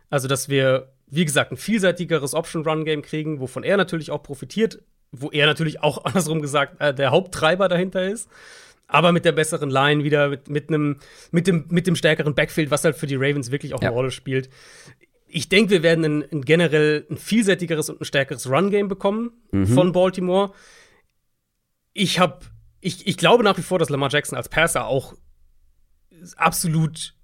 Also, 0.10 0.28
dass 0.28 0.50
wir, 0.50 0.92
wie 1.08 1.24
gesagt, 1.24 1.52
ein 1.52 1.58
vielseitigeres 1.58 2.34
Option-Run-Game 2.34 3.02
kriegen, 3.02 3.40
wovon 3.40 3.64
er 3.64 3.78
natürlich 3.78 4.12
auch 4.12 4.24
profitiert, 4.24 4.82
wo 5.12 5.30
er 5.30 5.46
natürlich 5.46 5.84
auch 5.84 6.04
andersrum 6.06 6.42
gesagt 6.42 6.82
äh, 6.82 6.94
der 6.94 7.12
Haupttreiber 7.12 7.68
dahinter 7.68 8.08
ist. 8.08 8.30
Aber 8.88 9.14
mit 9.14 9.24
der 9.24 9.32
besseren 9.32 9.70
Line 9.70 10.04
wieder, 10.04 10.28
mit, 10.28 10.50
mit, 10.50 10.68
einem, 10.68 11.00
mit, 11.32 11.48
dem, 11.48 11.66
mit 11.70 11.88
dem 11.88 11.96
stärkeren 11.96 12.36
Backfield, 12.36 12.72
was 12.72 12.84
halt 12.84 12.98
für 12.98 13.08
die 13.08 13.16
Ravens 13.16 13.50
wirklich 13.50 13.74
auch 13.74 13.82
ja. 13.82 13.88
eine 13.88 13.96
Rolle 13.96 14.12
spielt. 14.12 14.50
Ich 15.34 15.50
denke, 15.50 15.72
wir 15.72 15.84
werden 15.84 16.06
ein, 16.06 16.24
ein, 16.32 16.42
generell 16.42 17.06
ein 17.10 17.18
vielseitigeres 17.18 17.90
und 17.90 18.02
ein 18.02 18.06
stärkeres 18.06 18.50
Run-Game 18.50 18.88
bekommen 18.88 19.32
mhm. 19.52 19.68
von 19.68 19.92
Baltimore. 19.92 20.54
Ich 21.94 22.20
habe, 22.20 22.46
ich, 22.80 23.08
ich 23.08 23.18
glaube 23.18 23.44
nach 23.44 23.58
wie 23.58 23.64
vor, 23.64 23.80
dass 23.80 23.90
Lamar 23.90 24.10
Jackson 24.10 24.38
als 24.38 24.50
Passer 24.50 24.88
auch 24.88 25.16
absolut 26.38 27.16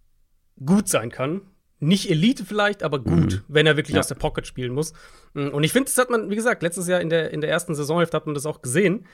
gut 0.63 0.87
sein 0.87 1.11
kann 1.11 1.41
nicht 1.79 2.09
Elite 2.09 2.43
vielleicht, 2.45 2.83
aber 2.83 2.99
gut, 2.99 3.33
mhm. 3.33 3.43
wenn 3.47 3.67
er 3.67 3.77
wirklich 3.77 3.95
ja. 3.95 3.99
aus 3.99 4.07
der 4.07 4.15
Pocket 4.15 4.47
spielen 4.47 4.73
muss. 4.73 4.93
Mm, 5.33 5.49
und 5.49 5.63
ich 5.63 5.71
finde, 5.71 5.85
das 5.85 5.97
hat 5.97 6.09
man, 6.09 6.29
wie 6.29 6.35
gesagt, 6.35 6.63
letztes 6.63 6.87
Jahr 6.87 7.01
in 7.01 7.09
der, 7.09 7.31
in 7.31 7.41
der 7.41 7.49
ersten 7.49 7.75
Saisonhälfte 7.75 8.17
hat 8.17 8.25
man 8.25 8.35
das 8.35 8.45
auch 8.45 8.61
gesehen. 8.61 9.05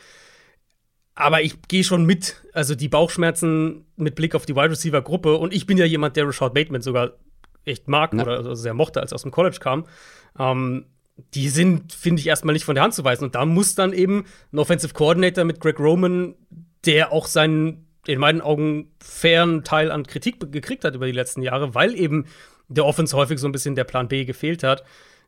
Aber 1.15 1.41
ich 1.41 1.61
gehe 1.67 1.83
schon 1.83 2.05
mit, 2.05 2.41
also 2.53 2.73
die 2.73 2.87
Bauchschmerzen 2.87 3.85
mit 3.97 4.15
Blick 4.15 4.33
auf 4.33 4.45
die 4.45 4.55
Wide 4.55 4.71
Receiver 4.71 5.01
Gruppe. 5.01 5.35
Und 5.35 5.53
ich 5.53 5.67
bin 5.67 5.77
ja 5.77 5.85
jemand, 5.85 6.15
der 6.15 6.25
Rashad 6.25 6.53
Bateman 6.53 6.81
sogar 6.81 7.13
echt 7.65 7.87
mag 7.87 8.13
ja. 8.13 8.23
oder 8.23 8.37
also 8.37 8.55
sehr 8.55 8.73
mochte, 8.73 9.01
als 9.01 9.11
er 9.11 9.15
aus 9.15 9.23
dem 9.23 9.31
College 9.31 9.57
kam. 9.59 9.85
Ähm, 10.37 10.85
die 11.35 11.49
sind, 11.49 11.93
finde 11.93 12.21
ich, 12.21 12.27
erstmal 12.27 12.53
nicht 12.53 12.65
von 12.65 12.75
der 12.75 12.83
Hand 12.83 12.93
zu 12.93 13.03
weisen. 13.03 13.25
Und 13.25 13.35
da 13.35 13.45
muss 13.45 13.75
dann 13.75 13.93
eben 13.93 14.25
ein 14.51 14.59
Offensive 14.59 14.93
Coordinator 14.93 15.43
mit 15.43 15.59
Greg 15.59 15.79
Roman, 15.79 16.35
der 16.85 17.11
auch 17.11 17.27
seinen 17.27 17.87
in 18.05 18.19
meinen 18.19 18.41
Augen 18.41 18.91
fairen 19.01 19.63
Teil 19.63 19.91
an 19.91 20.05
Kritik 20.05 20.51
gekriegt 20.51 20.83
hat 20.83 20.95
über 20.95 21.05
die 21.05 21.13
letzten 21.13 21.41
Jahre, 21.41 21.73
weil 21.73 21.95
eben 21.95 22.25
der 22.67 22.85
Offense 22.85 23.15
häufig 23.15 23.39
so 23.39 23.47
ein 23.47 23.51
bisschen 23.51 23.75
der 23.75 23.83
Plan 23.83 24.07
B 24.07 24.25
gefehlt 24.25 24.63
hat, 24.63 24.83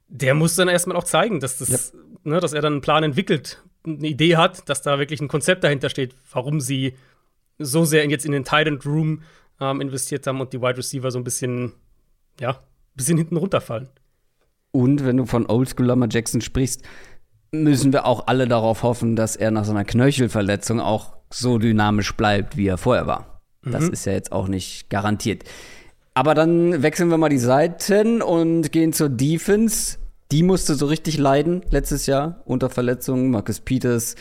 der 0.08 0.34
muss 0.34 0.56
dann 0.56 0.68
erstmal 0.68 0.98
auch 0.98 1.04
zeigen, 1.04 1.40
dass, 1.40 1.58
das, 1.58 1.94
ja. 1.94 2.00
ne, 2.24 2.40
dass 2.40 2.54
er 2.54 2.62
dann 2.62 2.74
einen 2.74 2.82
Plan 2.82 3.04
entwickelt, 3.04 3.64
eine 3.86 4.08
Idee 4.08 4.36
hat, 4.36 4.68
dass 4.70 4.82
da 4.82 5.00
wirklich 5.00 5.22
ein 5.22 5.28
Konzept 5.28 5.64
dahinter 5.64 5.90
steht, 5.90 6.16
warum 6.32 6.60
sie 6.60 6.96
so 7.58 7.86
sehr 7.86 8.08
jetzt 8.10 8.26
in 8.26 8.32
den 8.32 8.44
Tight 8.44 8.86
Room 8.86 9.24
ähm, 9.62 9.82
investiert 9.82 10.28
haben 10.28 10.42
und 10.42 10.52
die 10.52 10.62
Wide 10.62 10.78
Receiver 10.78 11.10
so 11.12 11.20
ein 11.20 11.24
bisschen, 11.24 11.74
ja, 12.40 12.52
ein 12.52 12.96
bisschen 12.96 13.18
hinten 13.18 13.38
runterfallen. 13.38 13.90
Und 14.72 15.06
wenn 15.06 15.18
du 15.18 15.26
von 15.26 15.46
Oldschool 15.46 15.86
Lamar 15.86 16.10
Jackson 16.12 16.42
sprichst, 16.42 16.84
müssen 17.52 17.94
wir 17.94 18.06
auch 18.06 18.28
alle 18.28 18.48
darauf 18.48 18.84
hoffen, 18.84 19.16
dass 19.16 19.36
er 19.36 19.52
nach 19.52 19.66
so 19.66 19.72
einer 19.72 19.86
Knöchelverletzung 19.86 20.80
auch 20.80 21.16
so 21.32 21.58
dynamisch 21.58 22.16
bleibt, 22.16 22.58
wie 22.58 22.68
er 22.68 22.78
vorher 22.78 23.08
war. 23.08 23.42
Mhm. 23.62 23.72
Das 23.72 23.88
ist 23.88 24.06
ja 24.06 24.14
jetzt 24.14 24.32
auch 24.32 24.48
nicht 24.48 24.90
garantiert. 24.90 25.44
Aber 26.14 26.34
dann 26.34 26.82
wechseln 26.82 27.10
wir 27.10 27.18
mal 27.18 27.30
die 27.30 27.38
Seiten 27.38 28.22
und 28.22 28.72
gehen 28.72 28.94
zur 28.94 29.10
Defense. 29.10 29.98
Die 30.32 30.44
musste 30.44 30.76
so 30.76 30.86
richtig 30.86 31.18
leiden 31.18 31.62
letztes 31.70 32.06
Jahr 32.06 32.42
unter 32.46 32.70
Verletzungen. 32.70 33.32
Marcus 33.32 33.60
Peters, 33.60 34.16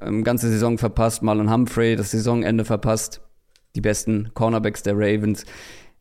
ähm, 0.00 0.24
ganze 0.24 0.50
Saison 0.50 0.78
verpasst. 0.78 1.22
Marlon 1.22 1.50
Humphrey, 1.50 1.96
das 1.96 2.10
Saisonende 2.10 2.64
verpasst. 2.64 3.22
Die 3.74 3.80
besten 3.80 4.30
Cornerbacks 4.34 4.82
der 4.82 4.94
Ravens. 4.94 5.46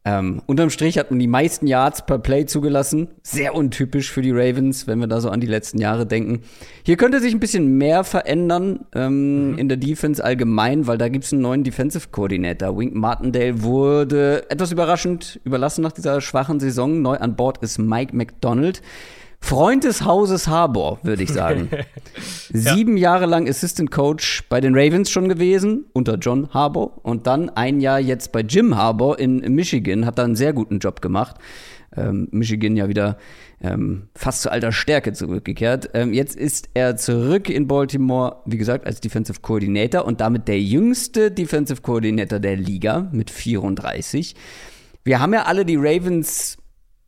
Ähm, 0.04 0.42
unterm 0.48 0.72
Strich 0.72 0.98
hat 0.98 1.12
man 1.12 1.20
die 1.20 1.28
meisten 1.28 1.68
Yards 1.68 2.06
per 2.08 2.18
Play 2.18 2.48
zugelassen. 2.48 3.10
Sehr 3.22 3.54
untypisch 3.54 4.12
für 4.12 4.24
die 4.24 4.32
Ravens, 4.32 4.88
wenn 4.88 5.00
wir 5.00 5.08
da 5.08 5.22
so 5.22 5.30
an 5.30 5.42
die 5.42 5.48
letzten 5.48 5.80
Jahre 5.80 6.08
denken. 6.08 6.42
Hier 6.84 6.98
könnte 6.98 7.20
sich 7.20 7.34
ein 7.34 7.40
bisschen 7.40 7.78
mehr 7.78 8.04
verändern 8.04 8.86
ähm, 8.96 9.52
mhm. 9.52 9.58
in 9.60 9.70
der 9.70 9.78
Defense 9.78 10.24
allgemein, 10.24 10.88
weil 10.88 10.98
da 10.98 11.08
gibt 11.08 11.26
es 11.26 11.34
einen 11.34 11.44
neuen 11.44 11.64
Defensive 11.64 12.08
Coordinator. 12.10 12.76
Wink 12.76 12.96
Martindale 12.96 13.62
wurde 13.62 14.50
etwas 14.50 14.72
überraschend 14.72 15.40
überlassen 15.44 15.84
nach 15.84 15.92
dieser 15.92 16.20
schwachen 16.20 16.60
Saison. 16.60 17.04
Neu 17.04 17.18
an 17.18 17.36
Bord 17.36 17.60
ist 17.62 17.78
Mike 17.78 18.16
McDonald. 18.16 18.82
Freund 19.42 19.84
des 19.84 20.06
Hauses 20.06 20.48
Harbour, 20.48 21.00
würde 21.04 21.24
ich 21.24 21.30
sagen. 21.30 21.70
Sieben 22.54 22.96
ja. 22.96 23.12
Jahre 23.12 23.26
lang 23.26 23.50
Assistant 23.50 23.92
Coach 23.92 24.44
bei 24.48 24.62
den 24.62 24.76
Ravens 24.76 25.10
schon 25.10 25.28
gewesen, 25.28 25.86
unter 25.94 26.16
John 26.16 26.54
Harbour. 26.54 27.04
Und 27.04 27.28
dann 27.28 27.50
ein 27.50 27.82
Jahr 27.82 28.00
jetzt 28.00 28.32
bei 28.32 28.42
Jim 28.42 28.78
Harbour 28.78 29.20
in 29.20 29.40
Michigan, 29.54 30.06
hat 30.06 30.18
da 30.18 30.24
einen 30.24 30.36
sehr 30.36 30.54
guten 30.54 30.80
Job 30.80 31.02
gemacht. 31.02 31.36
ähm, 31.98 32.30
Michigan 32.32 32.78
ja 32.78 32.88
wieder 32.88 33.18
ähm, 33.62 34.08
fast 34.16 34.44
zu 34.44 34.52
alter 34.52 34.72
Stärke 34.72 35.14
zurückgekehrt. 35.14 35.90
Ähm, 35.94 36.14
jetzt 36.14 36.36
ist 36.36 36.70
er 36.74 36.96
zurück 36.96 37.50
in 37.50 37.68
Baltimore, 37.68 38.38
wie 38.46 38.58
gesagt, 38.58 38.86
als 38.86 39.02
Defensive 39.02 39.42
Coordinator 39.42 40.06
und 40.06 40.22
damit 40.22 40.48
der 40.48 40.62
jüngste 40.62 41.32
Defensive 41.32 41.82
Coordinator 41.82 42.40
der 42.40 42.56
Liga 42.56 43.10
mit 43.12 43.30
34. 43.30 44.36
Wir 45.04 45.20
haben 45.20 45.34
ja 45.34 45.44
alle 45.44 45.66
die 45.66 45.78
Ravens 45.78 46.58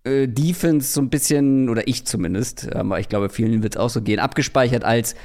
äh, 0.03 0.27
Defense 0.27 0.91
so 0.91 1.01
ein 1.01 1.09
bisschen, 1.09 1.69
oder 1.69 1.87
ich 1.87 2.05
zumindest, 2.05 2.73
aber 2.75 2.99
ich 2.99 3.09
glaube, 3.09 3.29
vielen 3.29 3.63
wird 3.63 3.75
es 3.75 3.79
auch 3.81 3.89
so 3.89 4.01
gehen, 4.01 4.19
abgespeichert 4.19 4.83
als 4.83 5.15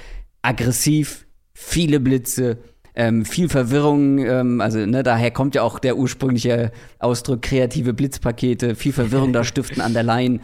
aggressiv, 0.43 1.27
viele 1.53 2.01
Blitze, 2.01 2.59
ähm, 2.95 3.25
viel 3.25 3.49
Verwirrung, 3.49 4.19
ähm, 4.19 4.61
also 4.61 4.85
ne, 4.85 5.03
daher 5.03 5.31
kommt 5.31 5.55
ja 5.55 5.63
auch 5.63 5.79
der 5.79 5.97
ursprüngliche 5.97 6.73
Ausdruck 6.99 7.43
kreative 7.43 7.95
Blitzpakete, 7.95 8.75
viel 8.75 8.93
Verwirrung 8.93 9.33
da 9.33 9.45
stiften 9.45 9.81
an 9.81 9.95
der 9.95 10.03
Line 10.03 10.41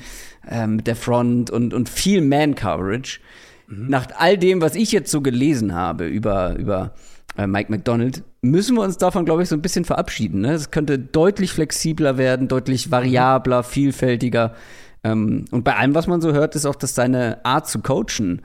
ähm, 0.49 0.77
mit 0.77 0.87
der 0.87 0.97
Front 0.97 1.51
und, 1.51 1.75
und 1.75 1.88
viel 1.88 2.20
Man-Coverage. 2.20 3.20
Mhm. 3.66 3.88
Nach 3.88 4.07
all 4.18 4.38
dem, 4.38 4.61
was 4.61 4.77
ich 4.77 4.92
jetzt 4.92 5.11
so 5.11 5.20
gelesen 5.20 5.75
habe 5.75 6.07
über, 6.07 6.55
über 6.57 6.94
Mike 7.37 7.70
McDonald, 7.70 8.23
müssen 8.42 8.77
wir 8.77 8.83
uns 8.83 8.97
davon, 8.97 9.25
glaube 9.25 9.42
ich, 9.42 9.49
so 9.49 9.57
ein 9.57 9.62
bisschen 9.62 9.85
verabschieden. 9.85 10.42
Ne? 10.42 10.53
Es 10.53 10.70
könnte 10.70 10.99
deutlich 10.99 11.53
flexibler 11.53 12.16
werden, 12.16 12.49
deutlich 12.49 12.90
variabler, 12.90 13.62
vielfältiger. 13.62 14.55
Ähm, 15.03 15.44
und 15.51 15.64
bei 15.64 15.77
allem, 15.77 15.94
was 15.94 16.07
man 16.07 16.20
so 16.20 16.33
hört, 16.33 16.55
ist 16.55 16.66
auch, 16.66 16.77
dass 16.77 16.94
seine 16.94 17.44
Art 17.44 17.68
zu 17.68 17.81
coachen 17.81 18.42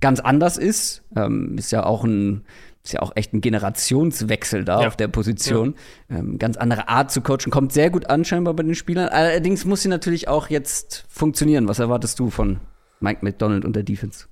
ganz 0.00 0.20
anders 0.20 0.56
ist. 0.56 1.02
Ähm, 1.14 1.56
ist 1.58 1.70
ja 1.70 1.84
auch 1.84 2.04
ein 2.04 2.44
ist 2.82 2.94
ja 2.94 3.02
auch 3.02 3.12
echt 3.14 3.34
ein 3.34 3.42
Generationswechsel 3.42 4.64
da 4.64 4.80
ja. 4.80 4.88
auf 4.88 4.96
der 4.96 5.08
Position. 5.08 5.74
Ja. 6.08 6.18
Ähm, 6.18 6.38
ganz 6.38 6.56
andere 6.56 6.88
Art 6.88 7.10
zu 7.10 7.20
coachen, 7.20 7.50
kommt 7.50 7.72
sehr 7.72 7.90
gut 7.90 8.08
an 8.08 8.24
scheinbar 8.24 8.54
bei 8.54 8.62
den 8.62 8.74
Spielern. 8.74 9.08
Allerdings 9.08 9.66
muss 9.66 9.82
sie 9.82 9.88
natürlich 9.88 10.28
auch 10.28 10.48
jetzt 10.48 11.04
funktionieren. 11.08 11.68
Was 11.68 11.78
erwartest 11.78 12.18
du 12.18 12.30
von 12.30 12.60
Mike 13.00 13.20
McDonald 13.22 13.66
und 13.66 13.76
der 13.76 13.82
Defense? 13.82 14.26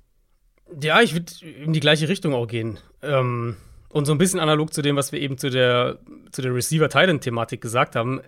Ja, 0.81 1.01
ich 1.01 1.13
würde 1.15 1.33
in 1.63 1.73
die 1.73 1.81
gleiche 1.81 2.09
Richtung 2.09 2.35
auch 2.35 2.47
gehen. 2.47 2.79
Ähm, 3.03 3.57
und 3.89 4.05
so 4.05 4.13
ein 4.13 4.19
bisschen 4.19 4.41
analog 4.41 4.73
zu 4.73 4.83
dem, 4.83 4.97
was 4.97 5.13
wir 5.13 5.21
eben 5.21 5.39
zu 5.39 5.51
der, 5.51 5.99
zu 6.31 6.43
der 6.43 6.55
Receiver-Thailand-Thematik 6.55 7.61
gesagt 7.61 7.97
haben 7.97 8.21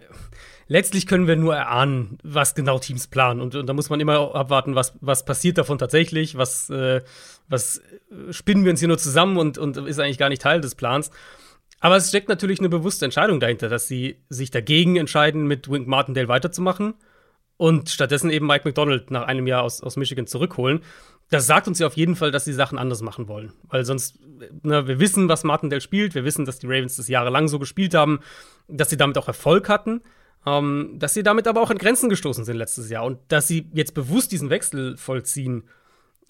letztlich 0.71 1.09
können 1.09 1.27
wir 1.27 1.35
nur 1.37 1.55
erahnen, 1.57 2.17
was 2.23 2.55
genau 2.55 2.79
Teams 2.79 3.09
planen. 3.09 3.41
Und, 3.41 3.57
und 3.57 3.67
da 3.67 3.73
muss 3.73 3.91
man 3.91 3.99
immer 3.99 4.35
abwarten, 4.35 4.77
was, 4.77 4.95
was 5.01 5.25
passiert 5.25 5.59
davon 5.59 5.79
tatsächlich, 5.79 6.37
was, 6.37 6.71
äh, 6.71 7.03
was 7.49 7.79
äh, 7.79 8.33
spinnen 8.33 8.65
wir 8.65 8.71
uns 8.71 8.79
hier 8.79 8.89
nur 8.89 8.97
zusammen 8.97 9.37
und, 9.37 9.59
und 9.59 9.77
ist 9.77 9.99
eigentlich 9.99 10.17
gar 10.17 10.29
nicht 10.29 10.43
Teil 10.43 10.61
des 10.61 10.77
Plans. 10.77 11.11
Aber 11.81 11.97
es 11.97 12.09
steckt 12.09 12.29
natürlich 12.29 12.61
eine 12.61 12.69
bewusste 12.69 13.05
Entscheidung 13.05 13.41
dahinter, 13.41 13.69
dass 13.69 13.89
sie 13.89 14.23
sich 14.29 14.53
dagegen 14.53 14.97
entscheiden, 14.97 15.47
mit 15.47 15.69
Wink 15.69 15.89
Martindale 15.89 16.29
weiterzumachen 16.29 16.95
und 17.57 17.91
stattdessen 17.91 18.31
eben 18.31 18.47
Mike 18.47 18.63
McDonald 18.65 19.11
nach 19.11 19.27
einem 19.27 19.49
Jahr 19.49 19.65
aus, 19.65 19.83
aus 19.83 19.97
Michigan 19.97 20.29
zurückholen. 20.29 20.83
Das 21.31 21.47
sagt 21.47 21.69
uns 21.69 21.79
ja 21.79 21.87
auf 21.87 21.97
jeden 21.97 22.17
Fall, 22.17 22.33
dass 22.33 22.45
sie 22.45 22.53
Sachen 22.53 22.77
anders 22.77 23.03
machen 23.03 23.29
wollen. 23.29 23.53
Weil 23.69 23.85
sonst, 23.85 24.19
na, 24.63 24.87
wir 24.87 24.99
wissen, 24.99 25.29
was 25.29 25.45
Martindale 25.45 25.81
spielt, 25.81 26.15
wir 26.15 26.25
wissen, 26.25 26.45
dass 26.45 26.59
die 26.59 26.67
Ravens 26.67 26.97
das 26.97 27.09
jahrelang 27.09 27.49
so 27.49 27.59
gespielt 27.59 27.95
haben, 27.95 28.21
dass 28.67 28.91
sie 28.91 28.97
damit 28.97 29.17
auch 29.17 29.29
Erfolg 29.29 29.69
hatten. 29.69 30.03
Ähm, 30.47 30.97
dass 30.99 31.15
sie 31.15 31.23
damit 31.23 31.47
aber 31.47 31.61
auch 31.61 31.71
an 31.71 31.79
Grenzen 31.79 32.09
gestoßen 32.09 32.45
sind 32.45 32.57
letztes 32.57 32.89
Jahr 32.89 33.05
und 33.05 33.19
dass 33.29 33.47
sie 33.47 33.69
jetzt 33.75 33.93
bewusst 33.93 34.33
diesen 34.33 34.49
Wechsel 34.49 34.97
vollziehen. 34.97 35.65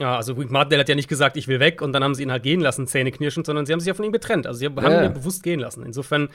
Ja, 0.00 0.16
also 0.16 0.34
Martindale 0.34 0.80
hat 0.80 0.88
ja 0.88 0.94
nicht 0.96 1.08
gesagt, 1.08 1.36
ich 1.36 1.46
will 1.46 1.60
weg 1.60 1.80
und 1.80 1.92
dann 1.92 2.02
haben 2.02 2.14
sie 2.14 2.24
ihn 2.24 2.32
halt 2.32 2.42
gehen 2.42 2.60
lassen, 2.60 2.88
Zähne 2.88 3.12
knirschend, 3.12 3.46
sondern 3.46 3.66
sie 3.66 3.72
haben 3.72 3.80
sich 3.80 3.86
ja 3.86 3.94
von 3.94 4.04
ihm 4.04 4.12
getrennt. 4.12 4.46
Also 4.46 4.58
sie 4.58 4.66
haben 4.66 4.76
ja. 4.82 5.04
ihn 5.04 5.14
bewusst 5.14 5.44
gehen 5.44 5.60
lassen. 5.60 5.84
Insofern 5.84 6.28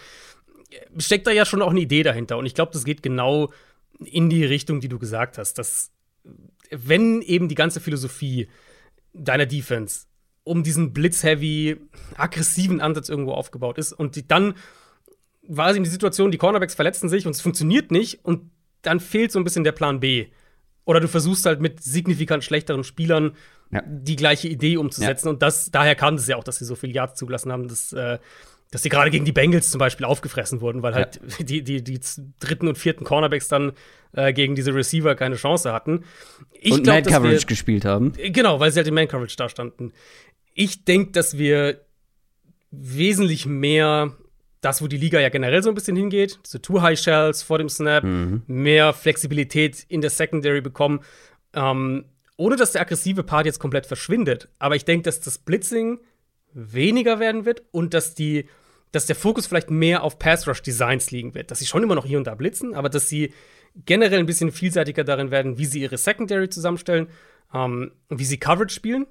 steckt 0.97 1.27
da 1.27 1.31
ja 1.31 1.45
schon 1.45 1.61
auch 1.61 1.71
eine 1.71 1.81
Idee 1.81 2.03
dahinter 2.03 2.37
und 2.37 2.45
ich 2.45 2.55
glaube, 2.55 2.71
das 2.71 2.85
geht 2.85 3.03
genau 3.03 3.51
in 3.99 4.29
die 4.29 4.45
Richtung, 4.45 4.79
die 4.79 4.87
du 4.87 4.97
gesagt 4.97 5.37
hast, 5.37 5.57
dass 5.57 5.91
wenn 6.71 7.21
eben 7.21 7.47
die 7.47 7.55
ganze 7.55 7.79
Philosophie 7.79 8.49
deiner 9.13 9.45
Defense 9.45 10.05
um 10.43 10.61
diesen 10.63 10.93
blitzheavy, 10.93 11.77
aggressiven 12.15 12.79
Ansatz 12.79 13.09
irgendwo 13.09 13.31
aufgebaut 13.31 13.77
ist 13.77 13.93
und 13.93 14.15
die 14.15 14.27
dann 14.27 14.53
war 15.47 15.69
es 15.69 15.75
eben 15.75 15.83
die 15.83 15.91
Situation, 15.91 16.31
die 16.31 16.37
Cornerbacks 16.37 16.75
verletzen 16.75 17.09
sich 17.09 17.25
und 17.25 17.35
es 17.35 17.41
funktioniert 17.41 17.91
nicht 17.91 18.23
und 18.23 18.51
dann 18.81 18.99
fehlt 18.99 19.31
so 19.31 19.39
ein 19.39 19.43
bisschen 19.43 19.63
der 19.63 19.71
Plan 19.71 19.99
B. 19.99 20.27
Oder 20.85 20.99
du 20.99 21.07
versuchst 21.07 21.45
halt 21.45 21.61
mit 21.61 21.83
signifikant 21.83 22.43
schlechteren 22.43 22.83
Spielern 22.83 23.35
ja. 23.71 23.81
die 23.85 24.15
gleiche 24.15 24.47
Idee 24.47 24.77
umzusetzen. 24.77 25.27
Ja. 25.27 25.33
Und 25.33 25.41
das, 25.41 25.71
daher 25.71 25.95
kam 25.95 26.15
es 26.15 26.27
ja 26.27 26.35
auch, 26.35 26.43
dass 26.43 26.57
sie 26.57 26.65
so 26.65 26.75
viel 26.75 26.91
Yards 26.91 27.17
zugelassen 27.17 27.51
haben, 27.51 27.67
dass, 27.67 27.91
äh, 27.93 28.19
dass 28.69 28.83
sie 28.83 28.89
gerade 28.89 29.09
gegen 29.09 29.25
die 29.25 29.31
Bengals 29.31 29.71
zum 29.71 29.79
Beispiel 29.79 30.05
aufgefressen 30.05 30.61
wurden, 30.61 30.83
weil 30.83 30.93
halt 30.93 31.19
ja. 31.39 31.45
die, 31.45 31.63
die, 31.63 31.83
die 31.83 31.99
dritten 32.39 32.67
und 32.67 32.77
vierten 32.77 33.03
Cornerbacks 33.03 33.47
dann 33.47 33.73
äh, 34.15 34.33
gegen 34.33 34.55
diese 34.55 34.73
Receiver 34.73 35.15
keine 35.15 35.35
Chance 35.35 35.71
hatten. 35.73 36.03
Ich 36.51 36.73
und 36.73 36.83
glaub, 36.83 37.03
Man-Coverage 37.03 37.45
gespielt 37.45 37.85
haben. 37.85 38.13
Genau, 38.13 38.59
weil 38.59 38.71
sie 38.71 38.77
halt 38.77 38.87
im 38.87 38.95
Man-Coverage 38.95 39.35
da 39.37 39.49
standen. 39.49 39.93
Ich 40.53 40.85
denke, 40.85 41.11
dass 41.11 41.37
wir 41.37 41.81
wesentlich 42.71 43.45
mehr 43.45 44.13
das, 44.61 44.81
wo 44.81 44.87
die 44.87 44.97
Liga 44.97 45.19
ja 45.19 45.29
generell 45.29 45.61
so 45.61 45.69
ein 45.69 45.75
bisschen 45.75 45.95
hingeht, 45.95 46.39
so 46.43 46.57
Two 46.57 46.81
High 46.81 46.99
Shells 46.99 47.43
vor 47.43 47.59
dem 47.59 47.69
Snap, 47.69 48.03
mhm. 48.03 48.41
mehr 48.47 48.93
Flexibilität 48.93 49.85
in 49.87 50.01
der 50.01 50.09
Secondary 50.09 50.61
bekommen, 50.61 51.01
ähm, 51.53 52.05
ohne 52.37 52.55
dass 52.55 52.71
der 52.71 52.81
aggressive 52.81 53.23
Part 53.23 53.45
jetzt 53.45 53.59
komplett 53.59 53.85
verschwindet. 53.85 54.49
Aber 54.57 54.75
ich 54.75 54.83
denke, 54.83 55.03
dass 55.03 55.21
das 55.21 55.37
Blitzing 55.37 55.99
weniger 56.53 57.19
werden 57.19 57.45
wird 57.45 57.63
und 57.71 57.93
dass 57.93 58.15
die 58.15 58.47
dass 58.91 59.07
der 59.07 59.15
Fokus 59.17 59.45
vielleicht 59.45 59.69
mehr 59.69 60.03
auf 60.03 60.19
Pass-Rush-Designs 60.19 61.11
liegen 61.11 61.35
wird. 61.35 61.51
Dass 61.51 61.59
sie 61.59 61.65
schon 61.65 61.83
immer 61.83 61.95
noch 61.95 62.05
hier 62.05 62.17
und 62.17 62.27
da 62.27 62.33
blitzen, 62.33 62.73
aber 62.73 62.87
dass 62.87 63.09
sie 63.09 63.33
generell 63.85 64.19
ein 64.19 64.25
bisschen 64.25 64.51
vielseitiger 64.51 65.03
darin 65.03 65.31
werden, 65.31 65.57
wie 65.57 65.65
sie 65.65 65.81
ihre 65.81 65.97
Secondary 65.97 66.49
zusammenstellen, 66.49 67.07
ähm, 67.53 67.91
wie 68.09 68.25
sie 68.25 68.37
Coverage 68.37 68.73
spielen 68.73 69.07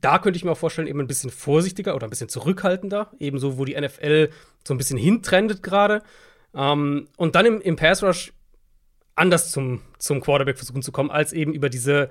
da 0.00 0.18
könnte 0.18 0.36
ich 0.36 0.44
mir 0.44 0.52
auch 0.52 0.58
vorstellen, 0.58 0.88
eben 0.88 1.00
ein 1.00 1.06
bisschen 1.06 1.30
vorsichtiger 1.30 1.94
oder 1.94 2.06
ein 2.06 2.10
bisschen 2.10 2.28
zurückhaltender, 2.28 3.12
ebenso 3.18 3.58
wo 3.58 3.64
die 3.64 3.80
NFL 3.80 4.30
so 4.66 4.74
ein 4.74 4.78
bisschen 4.78 4.98
hintrendet 4.98 5.62
gerade. 5.62 6.02
Ähm, 6.54 7.08
und 7.16 7.34
dann 7.34 7.46
im, 7.46 7.60
im 7.60 7.76
Pass 7.76 8.02
Rush 8.02 8.32
anders 9.14 9.52
zum, 9.52 9.82
zum 9.98 10.20
Quarterback 10.20 10.56
versuchen 10.56 10.82
zu 10.82 10.90
kommen, 10.90 11.10
als 11.10 11.32
eben 11.32 11.52
über 11.52 11.68
diese, 11.68 12.10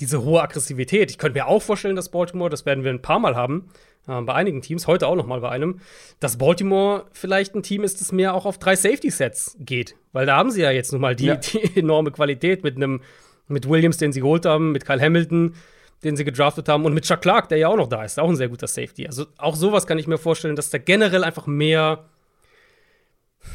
diese 0.00 0.22
hohe 0.22 0.42
Aggressivität. 0.42 1.10
Ich 1.10 1.18
könnte 1.18 1.38
mir 1.38 1.46
auch 1.46 1.62
vorstellen, 1.62 1.96
dass 1.96 2.10
Baltimore, 2.10 2.50
das 2.50 2.66
werden 2.66 2.84
wir 2.84 2.90
ein 2.90 3.02
paar 3.02 3.18
Mal 3.18 3.36
haben, 3.36 3.70
äh, 4.08 4.20
bei 4.20 4.34
einigen 4.34 4.60
Teams, 4.60 4.86
heute 4.86 5.06
auch 5.06 5.16
noch 5.16 5.26
mal 5.26 5.40
bei 5.40 5.50
einem, 5.50 5.80
dass 6.20 6.38
Baltimore 6.38 7.06
vielleicht 7.12 7.54
ein 7.54 7.62
Team 7.62 7.84
ist, 7.84 8.00
das 8.00 8.12
mehr 8.12 8.34
auch 8.34 8.46
auf 8.46 8.58
drei 8.58 8.76
Safety-Sets 8.76 9.56
geht. 9.60 9.96
Weil 10.12 10.26
da 10.26 10.36
haben 10.36 10.50
sie 10.50 10.62
ja 10.62 10.70
jetzt 10.70 10.92
nun 10.92 11.00
mal 11.00 11.16
die, 11.16 11.26
ja. 11.26 11.36
die 11.36 11.76
enorme 11.76 12.10
Qualität 12.10 12.64
mit 12.64 12.76
einem 12.76 13.00
mit 13.46 13.68
Williams, 13.68 13.98
den 13.98 14.12
sie 14.12 14.20
geholt 14.20 14.46
haben, 14.46 14.72
mit 14.72 14.86
Kyle 14.86 15.00
Hamilton, 15.00 15.54
den 16.02 16.16
sie 16.16 16.24
gedraftet 16.24 16.68
haben, 16.68 16.84
und 16.84 16.94
mit 16.94 17.04
Chuck 17.04 17.20
Clark, 17.20 17.48
der 17.48 17.58
ja 17.58 17.68
auch 17.68 17.76
noch 17.76 17.88
da 17.88 18.04
ist, 18.04 18.18
auch 18.18 18.28
ein 18.28 18.36
sehr 18.36 18.48
guter 18.48 18.66
Safety. 18.66 19.06
Also 19.06 19.26
auch 19.36 19.56
sowas 19.56 19.86
kann 19.86 19.98
ich 19.98 20.06
mir 20.06 20.18
vorstellen, 20.18 20.56
dass 20.56 20.70
da 20.70 20.78
generell 20.78 21.24
einfach 21.24 21.46
mehr, 21.46 22.06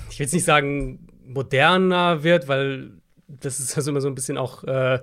ich 0.09 0.19
will 0.19 0.25
jetzt 0.25 0.33
nicht 0.33 0.45
sagen 0.45 1.07
moderner 1.25 2.23
wird, 2.23 2.47
weil 2.47 2.91
das 3.27 3.59
ist 3.59 3.77
also 3.77 3.91
immer 3.91 4.01
so 4.01 4.07
ein 4.07 4.15
bisschen 4.15 4.37
auch 4.37 4.63
äh, 4.63 4.99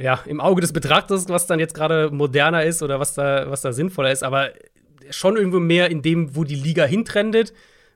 ja, 0.00 0.20
im 0.26 0.40
Auge 0.40 0.60
des 0.60 0.72
Betrachters, 0.72 1.28
was 1.28 1.46
dann 1.46 1.60
jetzt 1.60 1.74
gerade 1.74 2.10
moderner 2.10 2.64
ist 2.64 2.82
oder 2.82 2.98
was 2.98 3.14
da, 3.14 3.50
was 3.50 3.60
da 3.60 3.72
sinnvoller 3.72 4.10
ist, 4.10 4.22
aber 4.22 4.50
schon 5.10 5.36
irgendwo 5.36 5.60
mehr 5.60 5.90
in 5.90 6.02
dem, 6.02 6.34
wo 6.34 6.44
die 6.44 6.54
Liga 6.54 6.84
hintrendet, 6.84 7.52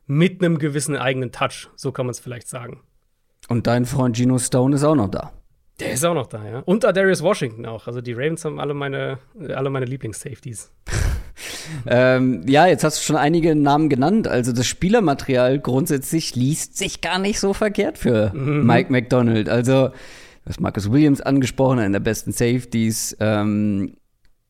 mit 0.07 0.43
einem 0.43 0.59
gewissen 0.59 0.97
eigenen 0.97 1.33
Touch. 1.33 1.71
So 1.77 1.93
kann 1.93 2.07
man 2.07 2.11
es 2.11 2.21
vielleicht 2.21 2.49
sagen. 2.49 2.83
Und 3.49 3.67
dein 3.67 3.87
Freund 3.87 4.17
Gino 4.17 4.39
Stone 4.39 4.77
ist 4.77 4.85
auch 4.85 4.95
noch 4.95 5.11
da. 5.11 5.33
Der 5.81 5.93
ist 5.93 6.05
auch 6.05 6.15
noch 6.15 6.27
da, 6.27 6.45
ja. 6.47 6.59
Und 6.61 6.85
Darius 6.85 7.23
Washington 7.23 7.67
auch. 7.67 7.87
Also 7.87 8.01
die 8.01 8.13
Ravens 8.13 8.45
haben 8.45 8.61
alle 8.61 8.75
meine, 8.75 9.19
alle 9.55 9.71
meine 9.71 9.87
Lieblings-Safeties. 9.87 10.71
ähm, 11.87 12.43
ja, 12.47 12.67
jetzt 12.67 12.85
hast 12.85 12.99
du 12.99 13.03
schon 13.03 13.17
einige 13.17 13.57
Namen 13.57 13.89
genannt. 13.89 14.29
Also 14.29 14.53
das 14.53 14.67
Spielermaterial 14.67 15.59
grundsätzlich 15.59 16.37
liest 16.37 16.77
sich 16.77 17.01
gar 17.01 17.19
nicht 17.19 17.41
so 17.41 17.55
verkehrt 17.55 17.99
für 17.99 18.33
mhm. 18.35 18.67
Mike 18.67 18.93
McDonald. 18.93 19.49
Also, 19.49 19.91
hast 20.47 20.61
Marcus 20.61 20.91
Williams 20.91 21.21
angesprochen, 21.21 21.79
einer 21.79 21.93
der 21.93 22.01
besten 22.01 22.33
Safeties. 22.33 23.17
Ähm, 23.21 23.97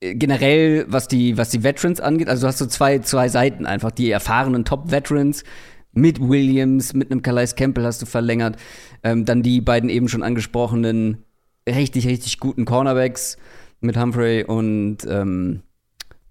generell, 0.01 0.87
was 0.89 1.09
die, 1.09 1.39
was 1.39 1.51
die 1.51 1.63
Veterans 1.63 2.01
angeht, 2.01 2.29
also 2.29 2.43
du 2.43 2.49
hast 2.49 2.59
so 2.59 2.67
zwei, 2.67 2.99
zwei 2.99 3.29
Seiten 3.29 3.67
einfach. 3.67 3.91
Die 3.91 4.11
erfahrenen 4.11 4.65
Top-Veterans 4.65 5.45
mit 5.93 6.21
Williams, 6.21 6.93
mit 6.95 7.11
einem 7.11 7.23
Calais 7.23 7.55
Campbell 7.55 7.85
hast 7.85 8.03
du 8.03 8.07
verlängert. 8.07 8.57
Ähm, 9.03 9.25
dann 9.25 9.43
die 9.43 9.61
beiden 9.61 9.89
eben 9.89 10.09
schon 10.09 10.23
angesprochenen 10.23 11.25
richtig, 11.69 12.07
richtig 12.07 12.41
guten 12.41 12.65
Cornerbacks 12.65 13.37
mit 13.81 13.97
Humphrey 13.97 14.45
und 14.45 14.99
ähm, 15.09 15.63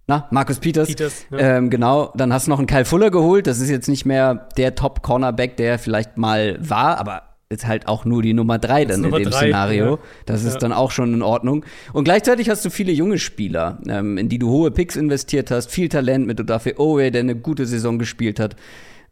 na, 0.06 0.28
Marcus 0.32 0.60
Peters. 0.60 0.90
Peters 0.90 1.26
ja. 1.32 1.58
ähm, 1.58 1.70
genau, 1.70 2.12
dann 2.16 2.34
hast 2.34 2.48
du 2.48 2.52
noch 2.52 2.58
einen 2.58 2.68
Kyle 2.68 2.86
Fuller 2.86 3.10
geholt. 3.10 3.48
Das 3.48 3.60
ist 3.60 3.70
jetzt 3.70 3.88
nicht 3.88 4.06
mehr 4.06 4.50
der 4.58 4.76
Top-Cornerback, 4.76 5.56
der 5.56 5.80
vielleicht 5.80 6.18
mal 6.18 6.58
war, 6.60 6.98
aber 6.98 7.33
ist 7.54 7.68
halt 7.68 7.88
auch 7.88 8.06
nur 8.06 8.22
die 8.22 8.34
Nummer 8.34 8.60
drei 8.60 8.86
dann 8.86 8.98
in 8.98 9.02
Nummer 9.04 9.20
dem 9.20 9.30
drei, 9.30 9.38
Szenario. 9.38 9.96
Ja. 9.96 10.00
Das 10.26 10.44
ist 10.44 10.54
ja. 10.54 10.60
dann 10.60 10.74
auch 10.74 10.92
schon 10.92 11.14
in 11.14 11.22
Ordnung. 11.22 11.66
Und 11.94 12.04
gleichzeitig 12.04 12.50
hast 12.50 12.66
du 12.66 12.70
viele 12.70 12.92
junge 12.92 13.20
Spieler, 13.20 13.80
ähm, 13.88 14.18
in 14.18 14.30
die 14.30 14.40
du 14.40 14.50
hohe 14.50 14.72
Picks 14.72 14.96
investiert 14.96 15.52
hast, 15.52 15.72
viel 15.72 15.90
Talent 15.90 16.28
mit 16.28 16.40
Odafe 16.40 16.80
Owe, 16.80 17.12
der 17.12 17.22
eine 17.22 17.36
gute 17.36 17.66
Saison 17.66 18.00
gespielt 18.00 18.40
hat. 18.40 18.56